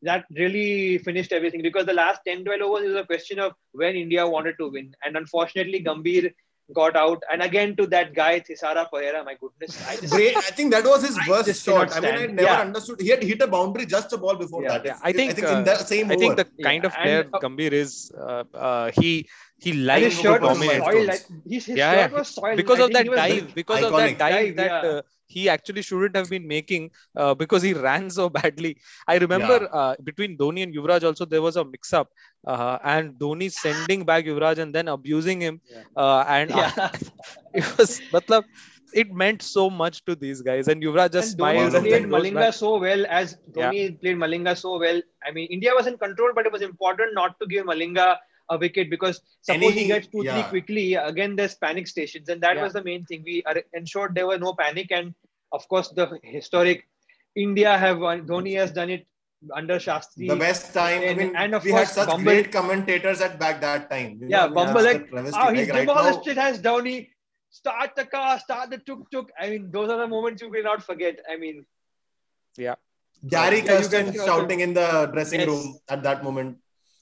That 0.02 0.24
really 0.36 0.98
finished 0.98 1.32
everything 1.32 1.62
because 1.62 1.86
the 1.86 1.94
last 1.94 2.20
10 2.26 2.44
12 2.44 2.60
overs 2.60 2.88
is 2.90 2.96
a 2.96 3.04
question 3.04 3.38
of 3.38 3.52
when 3.72 3.96
India 3.96 4.26
wanted 4.28 4.56
to 4.58 4.68
win. 4.70 4.94
And 5.04 5.16
unfortunately, 5.16 5.82
Gambhir 5.82 6.32
got 6.74 6.96
out. 6.96 7.22
And 7.32 7.42
again, 7.42 7.76
to 7.76 7.86
that 7.88 8.14
guy, 8.14 8.40
Thisara 8.40 8.88
Perera, 8.92 9.24
my 9.24 9.36
goodness. 9.40 9.80
I 9.88 9.96
just, 9.96 10.12
Great. 10.12 10.36
I 10.36 10.50
think 10.50 10.72
that 10.72 10.84
was 10.84 11.06
his 11.06 11.16
I 11.16 11.28
worst 11.30 11.64
shot. 11.64 11.96
I 11.96 12.00
mean, 12.00 12.14
I 12.14 12.26
never 12.26 12.42
Yeah. 12.42 12.60
understood. 12.60 13.00
He 13.00 13.08
had 13.08 13.22
hit 13.22 13.40
a 13.40 13.46
boundary 13.46 13.86
just 13.86 14.12
a 14.12 14.18
ball 14.18 14.34
before 14.36 14.62
Yeah, 14.64 14.72
that. 14.72 14.84
yeah, 14.84 14.98
I 15.02 15.12
think, 15.12 15.30
I 15.30 15.34
think 15.34 15.46
uh, 15.48 15.52
in 15.58 15.64
that 15.64 15.88
same 15.88 16.06
I 16.10 16.16
think 16.16 16.32
over. 16.32 16.42
the 16.44 16.62
kind 16.62 16.82
Yeah, 16.82 16.88
of 16.88 16.94
player 16.94 17.20
and, 17.20 17.34
uh, 17.34 17.38
Gambhir 17.38 17.72
is, 17.72 18.12
uh, 18.18 18.44
uh, 18.52 18.90
he 19.00 19.28
he 19.58 19.72
likes 19.72 20.04
his 20.04 20.22
to 20.22 20.22
shirt 20.22 20.42
was 20.42 20.58
soiled. 20.58 21.06
Like, 21.06 21.26
his 21.48 21.66
his 21.66 21.76
Yeah, 21.76 21.92
shirt 21.92 22.12
yeah. 22.12 22.18
was 22.18 22.28
soiled. 22.28 22.56
because 22.56 22.80
of 22.80 22.92
that 22.92 23.06
dive, 23.14 23.54
because 23.54 23.82
of 23.82 23.94
that 23.96 24.18
dive 24.18 24.56
that 24.56 24.74
yeah. 24.82 24.90
uh, 24.90 25.02
he 25.26 25.48
actually 25.48 25.82
shouldn't 25.82 26.14
have 26.16 26.28
been 26.28 26.46
making 26.46 26.90
uh, 27.16 27.34
because 27.34 27.62
he 27.62 27.72
ran 27.72 28.10
so 28.10 28.28
badly. 28.38 28.76
I 29.06 29.16
remember 29.18 29.68
uh, 29.72 29.94
between 30.02 30.36
Dhoni 30.36 30.62
and 30.62 30.74
Yuvraj 30.74 31.04
also 31.04 31.24
there 31.24 31.42
was 31.42 31.56
a 31.56 31.64
mix-up, 31.64 32.08
uh, 32.46 32.78
and 32.84 33.14
Dhoni 33.14 33.50
sending 33.50 34.04
back 34.04 34.24
Yuvraj 34.24 34.58
and 34.58 34.74
then 34.74 34.88
abusing 34.88 35.40
him, 35.40 35.60
Yeah. 35.70 35.82
uh, 35.96 36.24
and 36.28 36.50
Yeah. 36.50 36.72
it 37.54 37.78
was, 37.78 38.02
matlab, 38.12 38.44
it 38.92 39.12
meant 39.12 39.42
so 39.42 39.68
much 39.70 40.04
to 40.04 40.14
these 40.14 40.42
guys, 40.42 40.68
and 40.68 40.82
Yuvraj 40.82 41.12
just 41.12 41.32
and 41.32 41.38
smiles 41.38 41.74
and 41.74 41.84
played 41.84 42.04
Malinga 42.04 42.52
so 42.54 42.78
well 42.78 43.04
as 43.08 43.36
Dhoni 43.52 44.00
played 44.00 44.16
Malinga 44.16 44.56
so 44.56 44.78
well. 44.78 45.00
I 45.26 45.32
mean, 45.32 45.48
India 45.50 45.72
was 45.74 45.86
in 45.86 45.96
control, 45.98 46.30
but 46.34 46.46
it 46.46 46.52
was 46.52 46.62
important 46.62 47.14
not 47.14 47.38
to 47.40 47.46
give 47.46 47.66
Malinga 47.66 48.16
a 48.50 48.58
wicket 48.58 48.90
because 48.90 49.20
suppose 49.42 49.62
Any- 49.72 49.72
he 49.82 49.86
gets 49.86 50.06
two, 50.06 50.22
three 50.22 50.42
quickly, 50.44 50.94
again 50.94 51.36
there's 51.36 51.54
panic 51.56 51.86
stations, 51.86 52.28
and 52.28 52.40
that 52.42 52.56
Yeah. 52.56 52.62
was 52.64 52.72
the 52.74 52.84
main 52.84 53.04
thing. 53.06 53.22
We 53.24 53.42
are 53.44 53.56
ensured 53.72 54.14
there 54.14 54.26
was 54.26 54.40
no 54.40 54.54
panic, 54.54 54.92
and 54.92 55.14
of 55.52 55.68
course 55.68 55.88
the 55.88 56.18
historic 56.22 56.86
India 57.34 57.76
have 57.76 57.98
won. 57.98 58.26
Dhoni 58.26 58.56
has 58.56 58.72
done 58.72 58.90
it 58.90 59.06
under 59.54 59.76
Shastri. 59.78 60.28
The 60.28 60.36
best 60.36 60.72
time. 60.74 61.02
I 61.02 61.12
mean, 61.14 61.34
and 61.36 61.54
of 61.54 61.64
we 61.64 61.72
had 61.72 61.88
such 61.88 62.08
Bumble- 62.08 62.24
great 62.32 62.50
commentators 62.52 63.20
at 63.20 63.38
back 63.38 63.60
that 63.60 63.90
time. 63.90 64.18
You 64.20 64.28
Yeah, 64.30 64.44
I 64.46 64.48
Bumble, 64.48 64.82
like. 64.82 65.02
Oh, 65.12 65.22
he 65.22 65.30
ah, 65.34 65.48
Like, 65.48 65.68
right 65.72 65.86
demolished 65.86 66.26
now, 66.26 66.32
it 66.32 66.38
as 66.38 66.60
Dhoni. 66.62 67.10
Start 67.50 67.94
the 67.96 68.04
car, 68.06 68.38
start 68.40 68.70
the 68.70 68.78
tuk 68.78 69.10
tuk. 69.10 69.30
I 69.38 69.50
mean, 69.50 69.70
those 69.70 69.88
are 69.90 69.98
the 69.98 70.08
moments 70.08 70.42
you 70.42 70.50
will 70.50 70.62
not 70.62 70.82
forget. 70.82 71.20
I 71.30 71.36
mean, 71.36 71.64
Yeah, 72.58 72.76
Gary 73.28 73.58
Yeah, 73.58 73.66
Kirsten 73.66 74.12
shouting 74.14 74.60
in 74.60 74.72
the 74.74 74.88
dressing 75.12 75.40
Yes. 75.40 75.48
room 75.48 75.78
at 75.88 76.02
that 76.02 76.24
moment. 76.24 76.58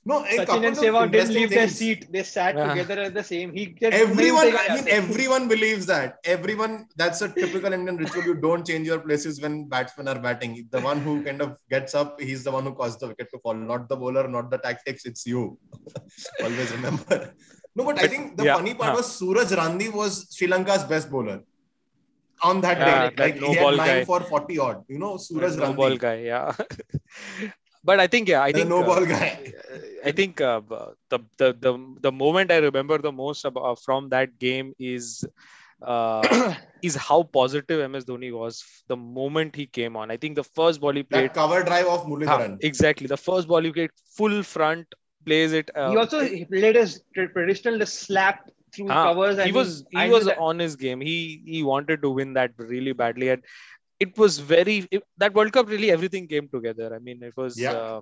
No, 0.07 0.23
a 0.23 0.29
Sachin 0.29 0.47
couple 0.47 0.67
and 0.67 0.77
Sehwag 0.77 1.13
didn't 1.13 1.31
interesting 1.31 1.35
leave 1.35 1.51
their 1.51 1.69
seat. 1.69 2.13
They 2.13 2.23
sat 2.23 2.57
Yeah. 2.59 2.69
together 2.69 3.01
at 3.03 3.15
the 3.15 3.23
same. 3.25 3.53
He 3.55 3.75
said, 3.81 3.95
Everyone, 3.95 4.55
I 4.55 4.75
mean, 4.75 4.89
everyone 4.89 5.49
believes 5.49 5.87
that. 5.87 6.17
Everyone, 6.25 6.87
that's 6.97 7.23
a 7.23 7.29
typical 7.29 7.73
Indian 7.73 7.97
ritual. 7.97 8.23
You 8.25 8.35
don't 8.35 8.67
change 8.67 8.87
your 8.87 8.99
places 9.01 9.41
when 9.41 9.67
batsmen 9.67 10.09
are 10.09 10.19
batting. 10.19 10.69
The 10.71 10.81
one 10.81 11.01
who 11.01 11.23
kind 11.25 11.41
of 11.41 11.57
gets 11.71 11.95
up, 11.95 12.21
he's 12.21 12.45
the 12.45 12.51
one 12.51 12.65
who 12.65 12.75
caused 12.75 13.01
the 13.01 13.09
wicket 13.09 13.29
to 13.33 13.39
fall. 13.39 13.55
Not 13.55 13.89
the 13.89 13.97
bowler, 13.97 14.29
not 14.29 14.51
the 14.51 14.59
tactics. 14.59 15.07
It's 15.07 15.25
you. 15.25 15.59
Always 16.43 16.71
remember. 16.73 17.33
No, 17.75 17.85
but 17.85 17.99
I 17.99 18.07
think 18.07 18.37
the 18.37 18.45
Yeah, 18.45 18.57
funny 18.57 18.75
part 18.75 18.91
huh. 18.91 18.97
was 18.99 19.17
Suraj 19.19 19.51
Randiv 19.53 19.95
was 19.95 20.29
Sri 20.37 20.47
Lanka's 20.47 20.85
best 20.85 21.11
bowler 21.11 21.41
on 22.43 22.61
that 22.61 22.79
Yeah, 22.79 23.09
day. 23.09 23.15
that 23.17 23.19
Like 23.19 23.41
no 23.41 23.49
he 23.49 23.55
ball 23.55 23.71
had 23.71 23.77
nine 23.79 23.87
guy. 24.01 24.05
for 24.05 24.21
40 24.21 24.59
odd. 24.59 24.85
You 24.89 24.99
know, 24.99 25.17
Suraj 25.17 25.57
no 25.57 25.63
Randiv. 25.65 25.77
ball 25.77 25.97
guy. 25.97 26.17
Yeah, 26.25 26.53
but 27.85 28.01
I 28.01 28.07
think 28.07 28.29
yeah, 28.29 28.43
I 28.43 28.53
The 28.53 28.53
think 28.53 28.67
no 28.67 28.83
uh, 28.83 28.85
ball 28.85 29.05
guy. 29.07 29.53
I 30.05 30.13
think 30.13 30.41
uh, 30.41 30.61
the, 31.11 31.19
the 31.39 31.53
the 31.61 31.97
the 32.01 32.13
moment 32.13 32.51
I 32.51 32.59
remember 32.59 32.99
the 32.99 33.13
most 33.13 33.45
about, 33.45 33.81
from 33.81 34.09
that 34.11 34.39
game 34.39 34.73
is 34.79 35.25
uh, 35.83 36.29
is 36.83 36.95
how 36.97 37.23
positive 37.25 37.81
MS 37.81 38.05
Dhoni 38.05 38.33
was 38.33 38.65
the 38.89 38.97
moment 38.97 39.57
he 39.57 39.67
came 39.67 39.97
on. 39.97 40.11
I 40.11 40.17
think 40.17 40.37
the 40.37 40.45
first 40.45 40.81
ball 40.81 40.93
he 40.93 41.03
played, 41.03 41.31
That 41.31 41.35
cover 41.35 41.63
drive 41.63 41.87
of 41.87 42.05
Ha, 42.27 42.41
Muralidharan. 42.41 42.61
exactly 42.61 43.07
the 43.07 43.17
first 43.17 43.49
ball 43.49 43.63
he 43.63 43.73
played 43.73 43.91
full 44.17 44.43
front, 44.43 44.87
plays 45.25 45.53
it. 45.53 45.71
Uh, 45.77 45.91
he 45.91 45.97
also 45.97 46.21
he 46.25 46.45
played 46.45 46.77
his 46.77 47.03
tra- 47.15 47.33
traditional 47.33 47.85
slap 47.87 48.49
through 48.75 48.95
Ah, 48.95 49.05
covers. 49.05 49.39
And 49.39 49.47
he 49.47 49.53
was 49.53 49.85
he 49.91 50.07
and 50.07 50.11
was 50.11 50.29
on 50.29 50.59
his 50.59 50.77
game. 50.77 51.01
He 51.01 51.43
he 51.47 51.63
wanted 51.63 52.03
to 52.03 52.11
win 52.11 52.35
that 52.35 52.53
really 52.59 52.93
badly, 52.93 53.29
and 53.31 53.43
it 54.01 54.17
was 54.19 54.39
very 54.39 54.87
it, 54.91 55.03
that 55.19 55.35
World 55.35 55.53
Cup. 55.53 55.69
Really, 55.69 55.91
everything 55.91 56.27
came 56.27 56.49
together. 56.49 56.95
I 56.95 56.99
mean, 56.99 57.23
it 57.23 57.37
was 57.37 57.59
Yeah. 57.59 57.73
uh, 57.73 58.01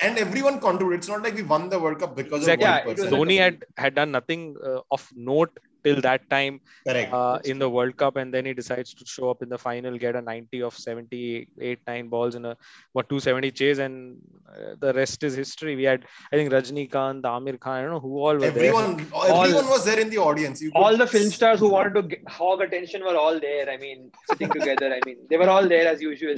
And 0.00 0.18
everyone 0.18 0.60
contributed. 0.60 1.00
It's 1.00 1.08
not 1.08 1.22
like 1.22 1.34
we 1.34 1.42
won 1.42 1.68
the 1.68 1.78
World 1.78 1.98
Cup 2.00 2.16
because 2.16 2.42
exactly. 2.42 2.66
of 2.66 2.70
one 2.70 2.78
Yeah, 2.78 2.94
person. 2.94 3.10
Dhoni 3.12 3.38
had 3.38 3.64
had 3.76 3.94
done 3.94 4.10
nothing 4.12 4.56
uh, 4.70 4.80
of 4.90 5.08
note 5.14 5.58
till 5.84 6.00
that 6.00 6.28
time 6.30 6.60
Correct. 6.86 7.12
uh, 7.12 7.38
in 7.44 7.58
the 7.58 7.68
World 7.68 7.96
Cup, 7.96 8.16
and 8.16 8.32
then 8.32 8.46
he 8.46 8.54
decides 8.54 8.94
to 8.94 9.04
show 9.06 9.30
up 9.30 9.42
in 9.42 9.48
the 9.48 9.58
final, 9.58 9.98
get 9.98 10.16
a 10.16 10.22
90 10.22 10.62
of 10.62 10.74
78, 10.74 11.78
9 11.86 12.08
balls 12.08 12.34
in 12.34 12.44
a 12.44 12.56
what 12.92 13.08
270 13.08 13.50
chase, 13.50 13.78
and 13.78 14.16
uh, 14.48 14.74
the 14.80 14.92
rest 14.94 15.22
is 15.22 15.34
history. 15.34 15.76
We 15.76 15.84
had, 15.84 16.04
I 16.32 16.36
think, 16.36 16.50
Rajnikant, 16.50 17.24
Amir 17.24 17.58
Khan, 17.58 17.78
I 17.78 17.82
don't 17.82 17.90
know 17.90 18.00
who 18.00 18.18
all 18.18 18.34
were 18.34 18.46
everyone, 18.46 19.00
everyone 19.00 19.68
was 19.68 19.84
there 19.84 20.00
in 20.00 20.10
the 20.10 20.18
audience. 20.18 20.62
You 20.62 20.72
all 20.74 20.96
the 20.96 21.06
film 21.06 21.30
stars 21.30 21.60
who 21.60 21.70
wanted 21.70 21.94
to 21.94 22.02
get, 22.02 22.28
hog 22.28 22.60
attention 22.60 23.02
were 23.02 23.16
all 23.16 23.38
there. 23.38 23.68
I 23.70 23.76
mean, 23.76 24.10
sitting 24.30 24.50
together. 24.50 24.92
I 24.92 25.00
mean, 25.06 25.18
they 25.28 25.36
were 25.36 25.48
all 25.48 25.68
there 25.68 25.86
as 25.88 26.00
usual. 26.00 26.36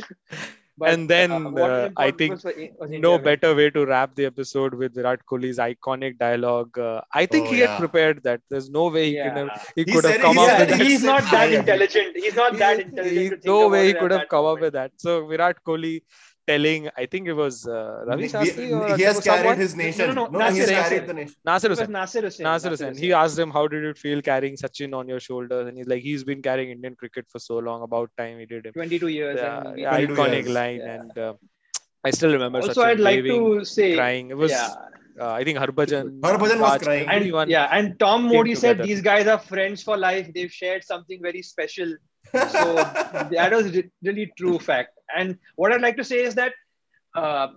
And 0.85 1.09
then, 1.09 1.53
what 1.53 1.71
uh, 1.71 1.91
I 1.97 2.11
think 2.11 2.33
was 2.33 2.45
was. 2.45 2.55
No 2.91 3.15
India, 3.15 3.19
better 3.19 3.55
way 3.55 3.71
to 3.71 3.87
wrap 3.87 4.15
the 4.15 4.27
episode 4.27 4.75
with 4.75 4.95
Virat 4.95 5.21
Kohli's 5.27 5.59
iconic 5.59 6.19
dialogue. 6.19 6.77
Uh, 6.79 7.01
I 7.15 7.25
think 7.27 7.49
Oh, 7.49 7.53
he 7.53 7.61
yeah. 7.61 7.73
had 7.73 7.79
prepared 7.79 8.23
that. 8.25 8.41
There's 8.51 8.69
no 8.71 8.89
way 8.89 9.11
he 9.11 9.17
could 9.23 9.37
have, 9.37 9.73
he 9.75 9.85
He 9.85 9.93
could 9.93 10.05
have 10.05 10.15
said 10.15 10.21
come 10.21 10.39
up 10.39 10.59
with 10.59 10.69
that. 10.69 10.81
He's 10.81 11.03
not 11.03 11.23
that 11.31 11.53
intelligent. 11.53 12.17
He's 12.17 12.35
not 12.35 12.59
that 12.59 12.81
intelligent. 12.81 13.17
he- 13.23 13.31
to 13.31 13.37
think 13.37 13.45
no 13.45 13.69
way 13.69 13.87
he 13.89 13.95
could 13.95 14.11
have 14.11 14.29
come 14.29 14.45
up 14.45 14.61
with 14.61 14.75
that. 14.75 14.93
So 14.97 15.27
Virat 15.27 15.57
Kohli 15.65 16.03
telling, 16.47 16.89
I 16.97 17.07
think 17.07 17.29
it 17.29 17.33
was 17.35 17.67
uh, 17.67 18.05
Ravi 18.07 18.23
he, 18.23 18.29
Shastri 18.33 18.67
or 18.81 18.97
he 18.97 19.03
has 19.03 19.23
someone? 19.25 19.43
carried 19.43 19.59
his 19.59 19.75
nation. 19.77 20.09
No, 20.09 20.15
No, 20.15 20.27
no, 20.27 20.39
no, 20.39 20.51
he 20.51 20.59
has 20.61 20.71
Nasser, 20.71 20.89
carried 20.89 21.09
the 21.09 21.15
nation. 21.15 21.35
Nasser 21.45 21.67
It 21.67 21.71
was 21.71 21.79
Hussain. 21.81 21.93
Nasser 21.93 22.21
Hussain. 22.23 22.45
Nasser 22.45 22.69
Hussain. 22.71 22.97
He 22.97 23.13
asked 23.13 23.39
him, 23.39 23.51
"How 23.51 23.67
did 23.69 23.85
it 23.85 23.99
feel 23.99 24.23
carrying 24.31 24.57
Sachin 24.57 24.95
on 25.01 25.09
your 25.09 25.21
shoulders?" 25.29 25.67
And 25.69 25.77
he's 25.79 25.87
like, 25.95 26.03
"He's 26.03 26.25
been 26.25 26.43
carrying 26.49 26.71
Indian 26.77 26.97
cricket 26.97 27.27
for 27.29 27.39
so 27.39 27.59
long. 27.59 27.83
About 27.83 28.11
time 28.19 28.39
he 28.39 28.47
did 28.47 28.67
it." 28.67 28.75
22 28.75 29.09
years. 29.09 29.39
Yeah, 29.43 29.61
and 29.61 29.75
we- 29.75 29.83
yeah, 29.83 29.97
22 29.97 30.15
iconic 30.21 30.43
years. 30.43 30.49
line, 30.61 30.81
Yeah. 30.81 30.95
and 31.01 31.19
uh, 31.19 31.33
I 32.05 32.11
still 32.11 32.33
remember 32.33 32.59
Also, 32.61 32.73
Sachin 32.83 32.87
I'd 32.91 33.01
like 33.01 33.17
waving, 33.17 33.45
to 33.59 33.65
say, 33.65 33.95
crying. 34.03 34.31
It 34.31 34.37
was 34.45 34.53
yeah, 34.59 34.75
Uh, 35.25 35.33
I 35.41 35.43
think 35.49 35.59
Harbhajan, 35.59 36.09
Harbhajan 36.25 36.59
was 36.63 36.71
Raj, 36.71 36.83
crying. 36.87 37.07
And 37.13 37.51
yeah, 37.51 37.69
and 37.77 37.99
Tom 38.03 38.25
came 38.29 38.33
Moody 38.37 38.55
said 38.63 38.83
these 38.89 39.01
guys 39.07 39.27
are 39.35 39.39
friends 39.53 39.83
for 39.87 39.97
life. 39.97 40.27
They've 40.35 40.53
shared 40.63 40.85
something 40.85 41.23
very 41.29 41.43
special. 41.55 41.95
So 42.55 42.63
that 43.37 43.53
was 43.59 43.67
really 44.09 44.27
true 44.41 44.59
fact. 44.59 44.91
And 45.15 45.39
what 45.57 45.73
I'd 45.73 45.81
like 45.83 45.97
to 45.97 46.05
say 46.05 46.23
is 46.23 46.35
that 46.35 46.53
uh, 47.15 47.49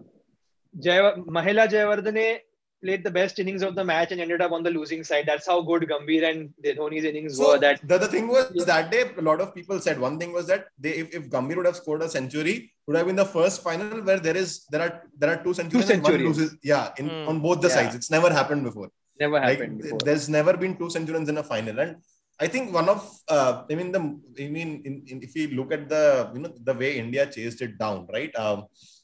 Jaya, 0.80 1.16
Mahela 1.18 1.68
Jayawardene 1.68 2.39
played 2.84 3.04
the 3.04 3.12
best 3.12 3.39
innings 3.39 3.62
of 3.62 3.76
the 3.76 3.84
match 3.84 4.12
and 4.14 4.22
ended 4.22 4.41
up 4.41 4.52
on 4.54 4.64
the 4.64 4.70
losing 4.72 5.04
side. 5.04 5.26
That's 5.28 5.45
how 5.45 5.62
good 5.62 5.82
Gambhir 5.84 6.30
and 6.30 6.54
Dhoni's 6.64 7.04
innings 7.04 7.38
So 7.38 7.50
were. 7.54 7.60
That 7.60 7.86
the, 7.86 7.97
the 7.97 8.08
thing 8.08 8.28
was 8.28 8.52
that 8.66 8.89
day, 8.91 9.04
a 9.18 9.22
lot 9.22 9.41
of 9.41 9.54
people 9.54 9.80
said 9.82 10.00
one 10.00 10.18
thing 10.20 10.32
was 10.32 10.47
that 10.47 10.68
they 10.80 10.91
if, 10.91 11.14
if 11.14 11.30
Gambhir 11.30 11.58
would 11.58 11.66
have 11.66 11.76
scored 11.76 12.02
a 12.04 12.10
century, 12.10 12.72
would 12.88 12.95
have 12.95 13.08
been 13.08 13.18
the 13.18 13.26
first 13.26 13.64
final 13.64 14.02
where 14.02 14.20
there 14.20 14.38
is 14.38 14.66
there 14.72 14.82
are 14.82 15.04
there 15.18 15.32
are 15.32 15.43
two 15.43 15.54
centuries 15.54 15.89
and 15.89 16.02
one 16.04 16.12
centuries. 16.14 16.38
loses. 16.38 16.58
Yeah, 16.64 16.91
in 16.97 17.10
Hmm. 17.10 17.28
on 17.30 17.39
both 17.41 17.60
the 17.62 17.68
Yeah. 17.68 17.74
sides. 17.76 17.95
It's 17.95 18.12
never 18.12 18.32
happened 18.32 18.64
before. 18.64 18.89
never 19.20 19.34
Like 19.41 19.60
happened 19.60 19.82
before. 19.82 20.00
there's 20.06 20.30
never 20.30 20.56
been 20.56 20.78
two 20.78 20.89
centuries 20.89 21.28
in 21.28 21.38
a 21.38 21.43
final. 21.43 21.78
And 21.80 21.97
I 22.42 22.48
think 22.48 22.74
one 22.80 22.88
of 22.94 23.02
uh, 23.28 23.64
I 23.70 23.76
mean 23.80 23.92
the 23.96 24.02
I 24.44 24.48
mean 24.58 24.70
in, 24.88 24.94
in, 25.08 25.18
if 25.28 25.36
you 25.36 25.46
look 25.60 25.72
at 25.78 25.84
the 25.94 26.04
you 26.34 26.40
know 26.44 26.54
the 26.70 26.74
way 26.82 26.98
India 26.98 27.26
chased 27.36 27.62
it 27.62 27.78
down, 27.78 28.08
right? 28.18 28.34
Um, 28.44 28.60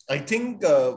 I 0.10 0.20
think 0.20 0.64
uh, 0.64 0.92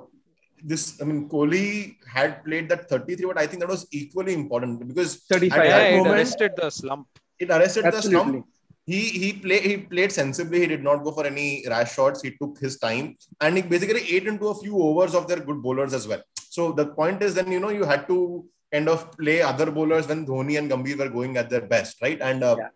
this 0.70 0.82
I 1.00 1.04
mean 1.08 1.28
Kohli 1.28 1.96
had 2.16 2.44
played 2.44 2.68
that 2.68 2.88
33, 2.88 3.26
but 3.26 3.38
I 3.38 3.46
think 3.46 3.60
that 3.62 3.68
was 3.68 3.86
equally 3.92 4.34
important 4.34 4.86
because 4.86 5.16
35. 5.30 5.58
at 5.58 5.64
Yeah, 5.66 5.70
that 5.78 5.90
it 5.92 5.96
moment- 5.98 6.14
arrested 6.16 6.52
the 6.60 6.70
slump. 6.70 7.06
it 7.38 7.50
arrested 7.50 7.84
the 7.96 8.02
slump. 8.02 8.46
He 8.92 9.00
he 9.22 9.28
played 9.44 9.64
he 9.70 9.76
played 9.92 10.12
sensibly. 10.20 10.60
He 10.60 10.68
did 10.74 10.82
not 10.88 11.02
go 11.06 11.10
for 11.16 11.24
any 11.32 11.48
rash 11.72 11.90
shots. 11.96 12.22
He 12.26 12.30
took 12.40 12.58
his 12.66 12.78
time 12.78 13.06
and 13.40 13.56
he 13.58 13.62
basically 13.74 14.02
ate 14.16 14.26
into 14.32 14.46
a 14.48 14.54
few 14.62 14.76
overs 14.88 15.14
of 15.18 15.26
their 15.28 15.40
good 15.48 15.60
bowlers 15.66 15.92
as 15.98 16.06
well. 16.12 16.22
So 16.56 16.72
the 16.72 16.86
point 17.00 17.22
is 17.26 17.34
then 17.34 17.50
you 17.56 17.60
know 17.64 17.68
you 17.80 17.84
had 17.84 18.06
to 18.12 18.18
kind 18.72 18.88
of 18.88 19.10
play 19.16 19.40
other 19.42 19.70
bowlers 19.70 20.06
when 20.08 20.26
Dhoni 20.26 20.58
and 20.58 20.70
Gambhir 20.70 20.96
were 20.98 21.08
going 21.08 21.36
at 21.36 21.48
their 21.50 21.62
best, 21.62 22.00
right? 22.02 22.20
And 22.20 22.42
uh, 22.44 22.56
Yeah. 22.58 22.68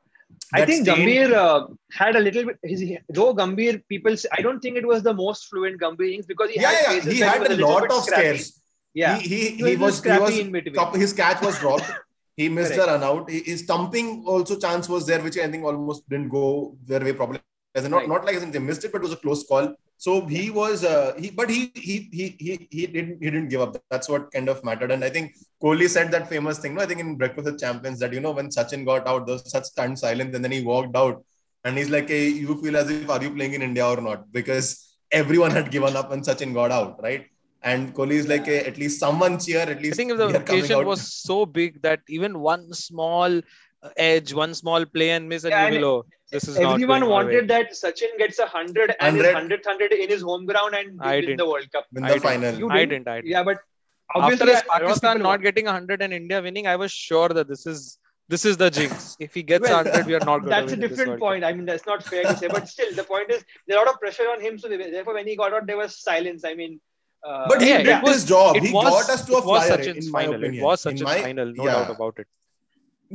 I 0.54 0.64
think 0.64 0.84
stain- 0.86 0.96
Gambhir 1.06 1.32
uh, 1.32 1.66
had 1.92 2.16
a 2.16 2.20
little 2.20 2.44
bit. 2.46 2.58
His, 2.62 2.82
though 3.08 3.34
Gambhir, 3.34 3.82
people, 3.88 4.16
say, 4.16 4.28
I 4.32 4.40
don't 4.42 4.60
think 4.60 4.76
it 4.76 4.86
was 4.86 5.02
the 5.02 5.14
most 5.14 5.48
fluent 5.48 5.80
Gambhir 5.80 6.08
innings 6.08 6.26
because 6.26 6.50
he 6.50 6.60
Yeah, 6.60 6.70
had 6.70 7.04
yeah, 7.04 7.12
he 7.12 7.20
had 7.20 7.40
was 7.40 7.50
a 7.50 7.56
lot 7.66 7.90
of 7.90 8.02
scares. 8.04 8.60
Yeah, 8.94 9.16
he 9.18 9.28
he, 9.28 9.48
He 9.50 9.70
he 9.70 9.76
was 9.76 10.02
was 10.02 10.04
he 10.04 10.18
was 10.18 10.38
in 10.38 10.52
between. 10.52 11.00
his 11.00 11.12
catch 11.12 11.40
was 11.42 11.58
dropped. 11.58 11.90
He 12.34 12.48
missed 12.48 12.72
Correct. 12.72 12.86
the 12.86 12.92
run 12.92 13.02
out. 13.02 13.30
His 13.30 13.60
stumping 13.64 14.24
also 14.26 14.58
chance 14.58 14.88
was 14.88 15.06
there, 15.06 15.20
which 15.24 15.36
I 15.38 15.48
think 15.50 15.64
almost 15.64 16.08
didn't 16.08 16.30
go 16.30 16.74
their 16.90 17.00
way. 17.00 17.12
Probably 17.12 17.40
as 17.74 17.84
in 17.84 17.90
not 17.90 17.98
Right. 17.98 18.08
not 18.12 18.24
like 18.24 18.36
as 18.36 18.42
in 18.42 18.50
they 18.50 18.58
missed 18.68 18.84
it, 18.86 18.92
but 18.92 18.98
it 19.02 19.04
was 19.08 19.12
a 19.12 19.16
close 19.24 19.42
call. 19.50 19.66
So 20.04 20.12
he 20.26 20.44
was 20.50 20.78
uh, 20.92 21.14
he, 21.22 21.28
but 21.30 21.48
he 21.48 21.60
he 21.86 21.94
he 22.18 22.24
he 22.44 22.52
he 22.76 22.86
didn't 22.94 23.18
he 23.22 23.28
didn't 23.34 23.50
give 23.50 23.60
up. 23.64 23.76
That's 23.92 24.08
what 24.12 24.32
kind 24.32 24.48
of 24.52 24.64
mattered. 24.68 24.90
And 24.94 25.04
I 25.08 25.10
think 25.16 25.36
Kohli 25.62 25.88
said 25.88 26.10
that 26.14 26.28
famous 26.28 26.58
thing. 26.58 26.74
No, 26.74 26.80
I 26.82 26.86
think 26.86 27.02
in 27.04 27.14
Breakfast 27.20 27.46
with 27.48 27.60
Champions 27.60 28.00
that 28.00 28.12
you 28.12 28.22
know 28.24 28.32
when 28.38 28.48
Sachin 28.56 28.84
got 28.84 29.06
out, 29.06 29.26
there 29.26 29.34
was 29.36 29.48
such 29.48 29.66
stunned 29.66 29.96
silence, 30.00 30.34
and 30.34 30.44
then 30.44 30.50
he 30.56 30.60
walked 30.70 30.96
out, 31.02 31.22
and 31.64 31.78
he's 31.78 31.92
like, 31.96 32.08
"Hey, 32.08 32.24
you 32.46 32.56
feel 32.62 32.78
as 32.80 32.90
if 32.90 33.08
are 33.16 33.22
you 33.26 33.30
playing 33.36 33.54
in 33.58 33.62
India 33.68 33.86
or 33.86 34.00
not?" 34.08 34.24
Because 34.32 34.66
everyone 35.12 35.52
had 35.52 35.70
given 35.76 35.94
up 35.94 36.10
when 36.10 36.22
Sachin 36.30 36.52
got 36.52 36.72
out, 36.72 37.00
right? 37.00 37.28
And 37.62 37.94
Kohli 37.94 38.18
is 38.22 38.26
like, 38.26 38.48
at 38.48 38.76
least 38.76 38.98
someone 38.98 39.38
cheer. 39.38 39.60
At 39.60 39.76
I 39.76 39.80
least 39.82 39.96
think 39.96 40.10
if 40.10 40.18
the 40.18 40.30
occasion 40.42 40.84
was 40.84 41.02
so 41.12 41.46
big 41.46 41.80
that 41.82 42.00
even 42.08 42.40
one 42.40 42.72
small 42.72 43.40
edge, 43.96 44.32
one 44.32 44.54
small 44.54 44.84
play 44.86 45.10
and 45.10 45.28
miss, 45.28 45.44
and 45.44 45.50
Yeah, 45.50 45.68
you 45.68 45.74
and 45.76 45.84
will, 45.84 46.06
this 46.30 46.46
is 46.48 46.56
Everyone 46.56 47.00
going 47.00 47.10
wanted 47.10 47.48
that 47.48 47.72
Sachin 47.72 48.16
gets 48.18 48.38
a 48.38 48.46
hundred 48.46 48.94
and 49.00 49.16
his 49.16 49.32
hundredth 49.32 49.66
hundred 49.66 49.92
in 49.92 50.08
his 50.08 50.22
home 50.22 50.46
ground 50.46 50.74
and 50.74 51.00
I 51.00 51.16
win 51.16 51.20
didn't. 51.22 51.36
the 51.38 51.46
World 51.46 51.70
Cup. 51.72 51.86
win 51.92 52.04
I 52.04 52.08
the 52.08 52.14
didn't. 52.14 52.22
final. 52.24 52.54
You 52.58 52.70
I 52.70 52.76
didn't? 52.78 52.88
didn't. 52.90 53.08
I 53.08 53.14
didn't. 53.16 53.30
Yeah, 53.30 53.42
but 53.42 53.58
obviously, 54.14 54.46
this 54.46 54.62
a 54.62 54.64
Pakistan 54.78 55.16
people 55.16 55.30
not 55.30 55.42
getting 55.42 55.66
100 55.66 56.00
and 56.02 56.12
India 56.12 56.40
winning, 56.40 56.66
I 56.66 56.76
was 56.76 56.92
sure 56.92 57.28
that 57.30 57.48
this 57.48 57.66
is 57.66 57.98
this 58.28 58.44
is 58.46 58.56
the 58.56 58.70
jinx. 58.70 59.16
If 59.26 59.34
he 59.34 59.42
gets 59.42 59.62
Well, 59.68 59.84
100, 59.84 60.06
we 60.06 60.14
are 60.14 60.20
not 60.20 60.38
going 60.38 60.50
that's 60.50 60.72
to 60.72 60.78
a 60.78 60.80
different 60.88 61.08
World 61.10 61.20
Cup. 61.20 61.28
point. 61.28 61.44
I 61.44 61.52
mean, 61.52 61.66
that's 61.66 61.84
not 61.86 62.02
fair 62.04 62.22
to 62.22 62.36
say, 62.36 62.48
but 62.48 62.68
still, 62.68 62.94
the 62.94 63.04
point 63.04 63.30
is 63.30 63.44
there's 63.66 63.76
a 63.80 63.84
lot 63.84 63.92
of 63.92 64.00
pressure 64.00 64.28
on 64.34 64.40
him. 64.40 64.58
So 64.58 64.68
therefore, 64.68 65.14
when 65.14 65.26
he 65.26 65.36
got 65.36 65.52
out, 65.52 65.66
there 65.66 65.76
was 65.76 65.98
silence. 66.00 66.44
I 66.46 66.54
mean, 66.54 66.80
uh, 67.26 67.46
But 67.48 67.60
he 67.62 67.68
Yeah, 67.68 67.78
did 67.78 67.88
it 67.98 68.02
was- 68.04 68.14
his 68.14 68.24
job. 68.26 68.56
It 68.56 68.62
He 68.62 68.72
was, 68.72 68.84
got 69.06 69.10
us 69.16 69.24
to 69.26 69.34
a 69.34 69.38
it 69.38 69.44
was 69.44 69.66
flyer. 69.66 69.76
Sachin's 69.76 70.06
in 70.06 70.12
my 70.12 70.22
final. 70.22 70.36
opinion. 70.36 70.62
It 70.62 70.66
was 70.66 70.86
In 70.86 70.92
Sachin's 70.96 71.02
my- 71.02 71.22
final, 71.22 71.52
no 71.52 71.64
yeah. 71.66 71.72
doubt 71.72 71.90
about 71.96 72.18
it. 72.20 72.26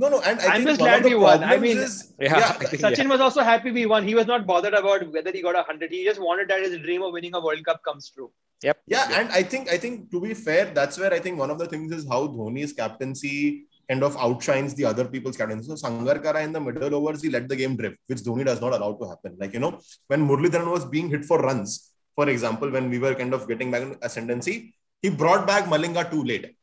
No, 0.02 0.10
no, 0.14 0.18
and 0.22 0.40
I 0.40 0.46
I'm 0.48 0.58
think 0.58 0.70
just 0.70 0.80
glad 0.80 1.04
we 1.04 1.16
won. 1.16 1.44
I 1.44 1.58
mean, 1.58 1.78
is 1.86 2.14
Yeah, 2.20 2.38
yeah, 2.40 2.56
I 2.62 2.66
think- 2.66 2.82
Sachin 2.84 3.10
was 3.14 3.22
also 3.28 3.42
happy 3.52 3.72
we 3.78 3.86
won. 3.94 4.08
He 4.08 4.16
was 4.20 4.28
not 4.28 4.46
bothered 4.52 4.76
about 4.82 5.12
whether 5.14 5.32
he 5.38 5.42
got 5.48 5.56
a 5.62 5.64
hundred. 5.70 5.92
He 5.92 6.04
just 6.10 6.20
wanted 6.28 6.50
that 6.50 6.62
his 6.62 6.78
dream 6.86 7.02
of 7.08 7.14
winning 7.14 7.36
a 7.36 7.42
World 7.48 7.64
Cup 7.66 7.82
comes 7.84 8.10
true. 8.16 8.32
Yep. 8.64 8.78
Yeah, 8.88 9.10
Yep. 9.10 9.20
and 9.20 9.30
I 9.40 9.44
think 9.44 9.72
I 9.76 9.78
think 9.78 10.12
to 10.12 10.22
be 10.22 10.34
fair, 10.34 10.66
that's 10.80 11.00
where 11.00 11.14
I 11.14 11.20
think 11.20 11.40
one 11.46 11.52
of 11.56 11.60
the 11.60 11.68
things 11.74 11.92
is 11.92 12.08
how 12.14 12.22
Dhoni's 12.28 12.74
captaincy 12.74 13.66
kind 13.90 14.04
of 14.04 14.18
outshines 14.18 14.74
the 14.76 14.86
other 14.86 15.06
people's 15.06 15.38
captaincy. 15.38 15.68
So 15.70 15.76
Sangakkara 15.88 16.44
in 16.44 16.52
the 16.54 16.60
middle 16.60 16.94
overs, 16.96 17.22
he 17.24 17.30
let 17.30 17.48
the 17.50 17.56
game 17.56 17.76
drift, 17.78 17.98
which 18.08 18.20
Dhoni 18.20 18.46
does 18.46 18.60
not 18.62 18.74
allow 18.74 18.94
to 19.02 19.08
happen. 19.10 19.38
Like 19.40 19.54
you 19.54 19.60
know, 19.60 19.80
when 20.08 20.28
Muralidharan 20.28 20.70
was 20.78 20.86
being 20.86 21.10
hit 21.10 21.24
for 21.26 21.40
runs, 21.40 21.94
for 22.16 22.28
example, 22.30 22.70
when 22.70 22.90
we 22.90 23.00
were 23.00 23.16
kind 23.16 23.34
of 23.34 23.48
getting 23.48 23.72
back 23.72 23.84
in 23.84 23.96
ascendancy, 24.02 24.74
he 25.02 25.10
brought 25.10 25.48
back 25.48 25.66
Malinga 25.66 26.10
too 26.12 26.24
late. 26.24 26.57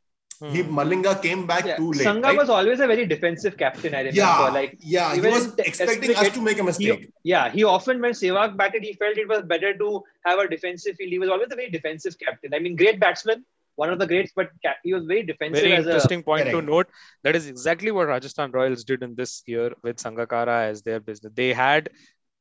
He 0.52 0.62
Hmm. 0.62 0.78
Malinga 0.78 1.22
came 1.22 1.46
back 1.46 1.64
Yeah. 1.64 1.76
too 1.76 1.92
late. 1.92 2.06
Sangha 2.06 2.24
right? 2.24 2.36
was 2.36 2.50
always 2.50 2.80
a 2.80 2.86
very 2.86 3.06
defensive 3.06 3.56
captain. 3.56 3.94
I 3.94 3.98
remember. 4.00 4.18
yeah, 4.20 4.48
Like 4.58 4.76
yeah, 4.80 5.14
he 5.14 5.20
was 5.20 5.46
expecting 5.58 6.10
us 6.10 6.18
cricket, 6.18 6.34
to 6.34 6.42
make 6.42 6.58
a 6.58 6.64
mistake. 6.64 7.10
yeah, 7.22 7.50
he 7.50 7.64
often 7.64 8.00
when 8.00 8.12
Sehwag 8.12 8.56
batted, 8.56 8.82
he 8.82 8.92
felt 8.94 9.16
it 9.16 9.28
was 9.28 9.42
better 9.42 9.72
to 9.78 10.02
have 10.26 10.38
a 10.38 10.48
defensive 10.48 10.96
field. 10.96 11.12
He 11.12 11.18
was 11.18 11.30
always 11.30 11.48
a 11.50 11.56
very 11.56 11.70
defensive 11.70 12.18
captain. 12.18 12.52
I 12.52 12.58
mean, 12.58 12.76
great 12.76 13.00
batsman, 13.00 13.44
one 13.76 13.90
of 13.90 13.98
the 13.98 14.06
greats, 14.06 14.32
but 14.36 14.50
he 14.82 14.92
was 14.92 15.06
very 15.06 15.22
defensive 15.22 15.62
Very 15.62 15.76
as 15.76 15.86
a 15.86 15.90
interesting 15.90 16.22
point 16.22 16.46
to 16.50 16.60
note. 16.60 16.88
That 17.22 17.36
is 17.36 17.48
exactly 17.48 17.90
what 17.90 18.08
Rajasthan 18.08 18.50
Royals 18.52 18.84
did 18.84 19.02
in 19.02 19.14
this 19.14 19.42
year 19.46 19.72
with 19.82 19.96
Sangakkara 19.96 20.68
as 20.70 20.82
their 20.82 21.00
business. 21.00 21.32
They 21.34 21.52
had 21.52 21.90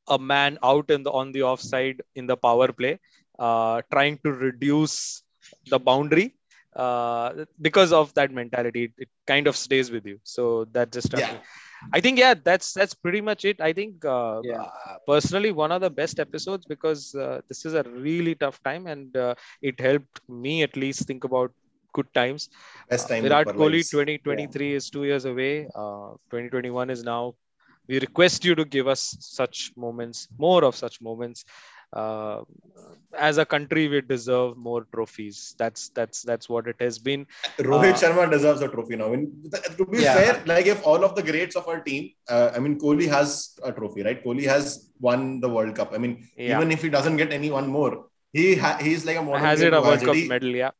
a 0.08 0.18
man 0.18 0.58
out 0.62 0.90
in 0.90 1.02
the 1.02 1.10
on 1.10 1.32
the 1.32 1.42
offside 1.42 2.02
in 2.14 2.26
the 2.26 2.36
power 2.36 2.72
play, 2.72 2.98
uh, 3.38 3.82
trying 3.90 4.18
to 4.24 4.32
reduce 4.32 5.22
the 5.70 5.78
boundary. 5.78 6.34
Uh, 6.76 7.44
because 7.60 7.92
of 7.92 8.12
that 8.14 8.30
mentality, 8.32 8.92
it, 8.98 9.08
kind 9.26 9.46
of 9.46 9.56
stays 9.56 9.90
with 9.90 10.06
you. 10.06 10.18
So 10.24 10.66
that 10.72 10.92
just 10.92 11.06
struck 11.08 11.20
Yeah. 11.22 11.32
me. 11.32 11.38
I 11.92 12.00
think 12.00 12.18
yeah, 12.18 12.34
that's 12.34 12.72
that's 12.72 12.94
pretty 12.94 13.20
much 13.20 13.44
it. 13.44 13.60
I 13.60 13.72
think 13.72 14.04
uh, 14.04 14.40
Yeah. 14.42 14.62
uh, 14.62 14.96
personally 15.06 15.52
one 15.52 15.72
of 15.72 15.80
the 15.80 15.90
best 15.90 16.18
episodes 16.18 16.66
because 16.66 17.14
uh, 17.14 17.40
this 17.48 17.64
is 17.64 17.74
a 17.74 17.82
really 17.84 18.34
tough 18.34 18.62
time 18.62 18.86
and 18.86 19.16
uh, 19.16 19.34
it 19.62 19.80
helped 19.80 20.20
me 20.28 20.62
at 20.62 20.76
least 20.76 21.06
think 21.06 21.24
about 21.24 21.52
good 21.92 22.12
times. 22.14 22.48
Best 22.88 23.08
time. 23.08 23.22
Virat 23.22 23.46
of 23.46 23.56
Kohli 23.56 23.82
lives. 23.82 23.90
2023 23.90 24.74
is 24.74 24.90
two 24.90 25.04
years 25.04 25.24
away. 25.24 25.66
Uh, 25.74 26.14
2021 26.30 26.90
is 26.90 27.02
now. 27.04 27.34
We 27.88 27.98
request 28.00 28.44
you 28.44 28.54
to 28.54 28.64
give 28.64 28.86
us 28.88 29.16
such 29.20 29.72
moments, 29.76 30.28
more 30.38 30.64
of 30.64 30.74
such 30.76 31.00
moments. 31.00 31.44
Uh, 31.94 32.42
as 33.16 33.38
a 33.38 33.44
country, 33.46 33.86
we 33.88 34.00
deserve 34.00 34.56
more 34.56 34.86
trophies. 34.92 35.54
That's 35.56 35.82
that's 35.90 36.22
that's 36.22 36.48
what 36.48 36.66
it 36.66 36.74
has 36.80 36.98
been. 36.98 37.26
Rohit 37.58 37.92
Uh, 37.94 37.98
Sharma 38.02 38.24
deserves 38.30 38.60
a 38.62 38.68
trophy 38.68 38.96
now. 38.96 39.06
I 39.06 39.10
mean, 39.16 39.26
to 39.78 39.84
be 39.92 39.98
Yeah. 40.02 40.14
fair, 40.16 40.32
like 40.52 40.66
if 40.66 40.80
all 40.92 41.04
of 41.08 41.14
the 41.18 41.22
greats 41.22 41.54
of 41.60 41.68
our 41.68 41.80
team, 41.88 42.10
uh, 42.28 42.50
I 42.56 42.58
mean, 42.64 42.74
Kohli 42.80 43.06
has 43.16 43.36
a 43.62 43.70
trophy, 43.78 44.02
right? 44.08 44.24
Kohli 44.24 44.44
has 44.54 44.90
won 44.98 45.38
the 45.44 45.48
World 45.48 45.76
Cup. 45.76 45.92
I 45.94 45.98
mean, 45.98 46.16
Yeah, 46.36 46.56
even 46.56 46.72
if 46.72 46.82
he 46.82 46.88
doesn't 46.96 47.16
get 47.22 47.32
any 47.32 47.50
one 47.58 47.68
more, 47.68 47.92
he 48.32 48.56
ha- 48.56 48.78
he's 48.88 49.04
like 49.10 49.16
a 49.16 49.22
modern 49.22 49.44
has 49.50 49.60
it 49.68 49.72
a 49.72 49.80
World 49.80 50.04
Cup 50.10 50.16
medal? 50.34 50.56
Yeah, 50.62 50.72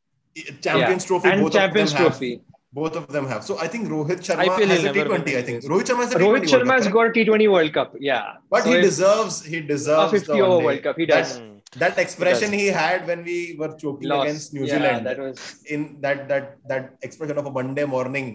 Champions 0.61 1.05
Trophy, 1.05 1.29
and 1.29 1.43
both 1.43 1.53
Champions 1.53 1.93
of 1.93 1.99
them 1.99 2.07
Trophy. 2.11 2.33
have. 2.35 2.54
Both 2.79 2.97
of 3.01 3.07
them 3.15 3.27
have. 3.33 3.43
So 3.49 3.57
I 3.65 3.67
think 3.73 3.89
Rohit 3.89 4.21
Sharma 4.29 4.45
IPL 4.47 4.67
has 4.75 4.85
a 4.85 4.93
never 4.93 5.11
win 5.11 5.23
T20. 5.23 5.37
I 5.39 5.43
think. 5.49 5.65
Rohit 5.73 5.85
Sharma 5.91 6.05
has 6.05 6.15
a 6.15 6.19
Rohit 6.19 6.43
T20 6.45 6.53
Sharma 6.55 6.73
has 6.79 6.89
got 6.97 7.07
a 7.09 7.11
T20 7.19 7.51
World 7.53 7.73
Cup. 7.77 7.95
Yeah, 8.01 8.25
but 8.51 8.65
So 8.65 8.71
he 8.73 8.81
deserves 8.81 9.45
he 9.45 9.59
a 9.59 9.63
deserves 9.73 10.13
50 10.13 10.27
the 10.27 10.41
over. 10.47 10.65
World 10.67 10.83
Cup. 10.87 10.97
He 11.03 11.07
That- 11.07 11.19
does. 11.25 11.37
Hmm. 11.39 11.51
That 11.83 11.99
expression 11.99 12.51
does. 12.53 12.61
he 12.61 12.67
had 12.79 13.07
when 13.11 13.23
we 13.29 13.37
were 13.61 13.71
choking 13.83 14.09
Lost. 14.09 14.25
against 14.29 14.55
New 14.57 14.65
Yeah, 14.65 14.75
Zealand. 14.75 15.07
that 15.07 15.19
was 15.27 15.39
in 15.77 15.87
that 16.07 16.29
that 16.33 16.45
that 16.73 16.85
expression 17.09 17.39
of 17.43 17.47
a 17.47 17.53
Monday 17.59 17.85
morning 17.95 18.29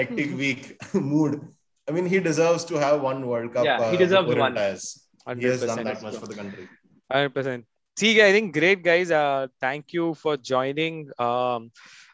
hectic 0.00 0.28
Mm-hmm. 0.28 0.42
week 0.44 0.94
mood. 1.12 1.36
I 1.88 1.92
mean, 1.96 2.06
he 2.14 2.18
deserves 2.30 2.64
to 2.72 2.78
have 2.84 3.00
one 3.10 3.26
World 3.26 3.52
Cup. 3.54 3.64
Yeah, 3.70 3.78
he 3.90 3.96
uh, 3.96 4.02
deserves 4.04 4.34
one. 4.46 4.56
He 4.56 5.46
has 5.52 5.62
done 5.70 5.84
that 5.90 6.02
much 6.08 6.16
for 6.16 6.26
the 6.32 6.38
country. 6.42 6.68
Hundred 7.10 7.34
percent. 7.38 7.64
See, 7.98 8.12
I 8.26 8.30
think 8.32 8.52
great 8.60 8.82
guys. 8.82 9.10
Uh, 9.10 9.48
thank 9.60 9.92
you 9.92 10.14
for 10.14 10.36
joining. 10.52 11.10
Um, 11.18 11.70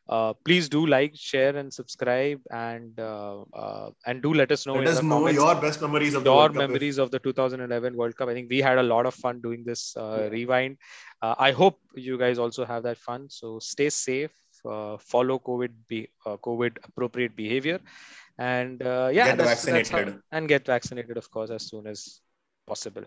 uh, 0.09 0.33
please 0.45 0.69
do 0.69 0.87
like, 0.87 1.13
share, 1.15 1.57
and 1.57 1.73
subscribe, 1.73 2.41
and 2.51 2.99
uh, 2.99 3.43
uh, 3.53 3.91
and 4.07 4.23
do 4.23 4.33
let 4.35 4.51
us 4.53 4.67
know 4.67 4.75
Let 4.75 4.83
in 4.83 4.89
us 4.89 4.97
the 5.01 5.03
know 5.05 5.19
comments 5.21 5.41
your 5.43 5.55
best 5.67 5.83
memories 5.83 6.15
of 6.15 6.25
the 6.25 6.31
your 6.31 6.37
World 6.39 6.55
Cup. 6.55 6.61
memories 6.69 6.99
of 6.99 7.11
the 7.11 7.19
2011 7.19 7.97
World 7.97 8.17
Cup. 8.17 8.29
I 8.29 8.35
think 8.35 8.49
we 8.51 8.61
had 8.61 8.79
a 8.79 8.83
lot 8.83 9.07
of 9.07 9.15
fun 9.15 9.41
doing 9.41 9.65
this 9.65 9.95
uh, 9.97 10.29
rewind. 10.33 10.79
Uh, 11.21 11.35
I 11.39 11.51
hope 11.53 11.79
you 11.95 12.17
guys 12.19 12.39
also 12.39 12.65
have 12.65 12.83
that 12.85 12.97
fun. 12.99 13.29
So 13.29 13.59
stay 13.59 13.91
safe. 13.91 14.33
Uh, 14.65 14.97
follow 14.99 15.39
COVID 15.39 15.71
be 15.89 16.09
uh, 16.27 16.37
COVID 16.39 16.79
appropriate 16.85 17.37
behavior, 17.37 17.79
and 18.39 18.83
uh, 18.83 19.09
yeah, 19.13 19.27
Get 19.27 19.39
that's- 19.39 19.65
that's 19.65 19.89
how- 19.91 19.99
vaccinated. 19.99 20.23
and 20.33 20.49
get 20.49 20.67
vaccinated, 20.67 21.17
of 21.17 21.31
course, 21.31 21.51
as 21.51 21.69
soon 21.69 21.87
as 21.87 22.21
possible. 22.67 23.05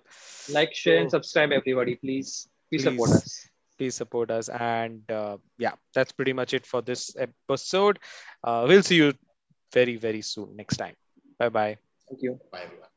like, 0.53 0.73
share, 0.73 0.99
and 1.01 1.11
subscribe, 1.11 1.51
everybody. 1.51 1.95
Please, 1.95 2.47
please 2.69 2.83
support 2.83 3.09
us. 3.11 3.47
Please 3.81 3.95
support 3.95 4.29
us. 4.29 4.49
And 4.49 5.09
uh, 5.09 5.37
yeah, 5.57 5.73
that's 5.95 6.11
pretty 6.13 6.33
much 6.33 6.53
it 6.53 6.67
for 6.67 6.81
this 6.81 7.15
episode. 7.17 7.97
Uh, 8.43 8.65
we'll 8.67 8.83
see 8.83 8.97
you 8.97 9.13
very, 9.73 9.97
very 9.97 10.21
soon 10.21 10.55
next 10.55 10.77
time. 10.77 10.95
Bye 11.39 11.49
bye. 11.49 11.77
Thank 12.09 12.21
you. 12.21 12.39
Bye 12.51 12.61
everyone. 12.65 12.90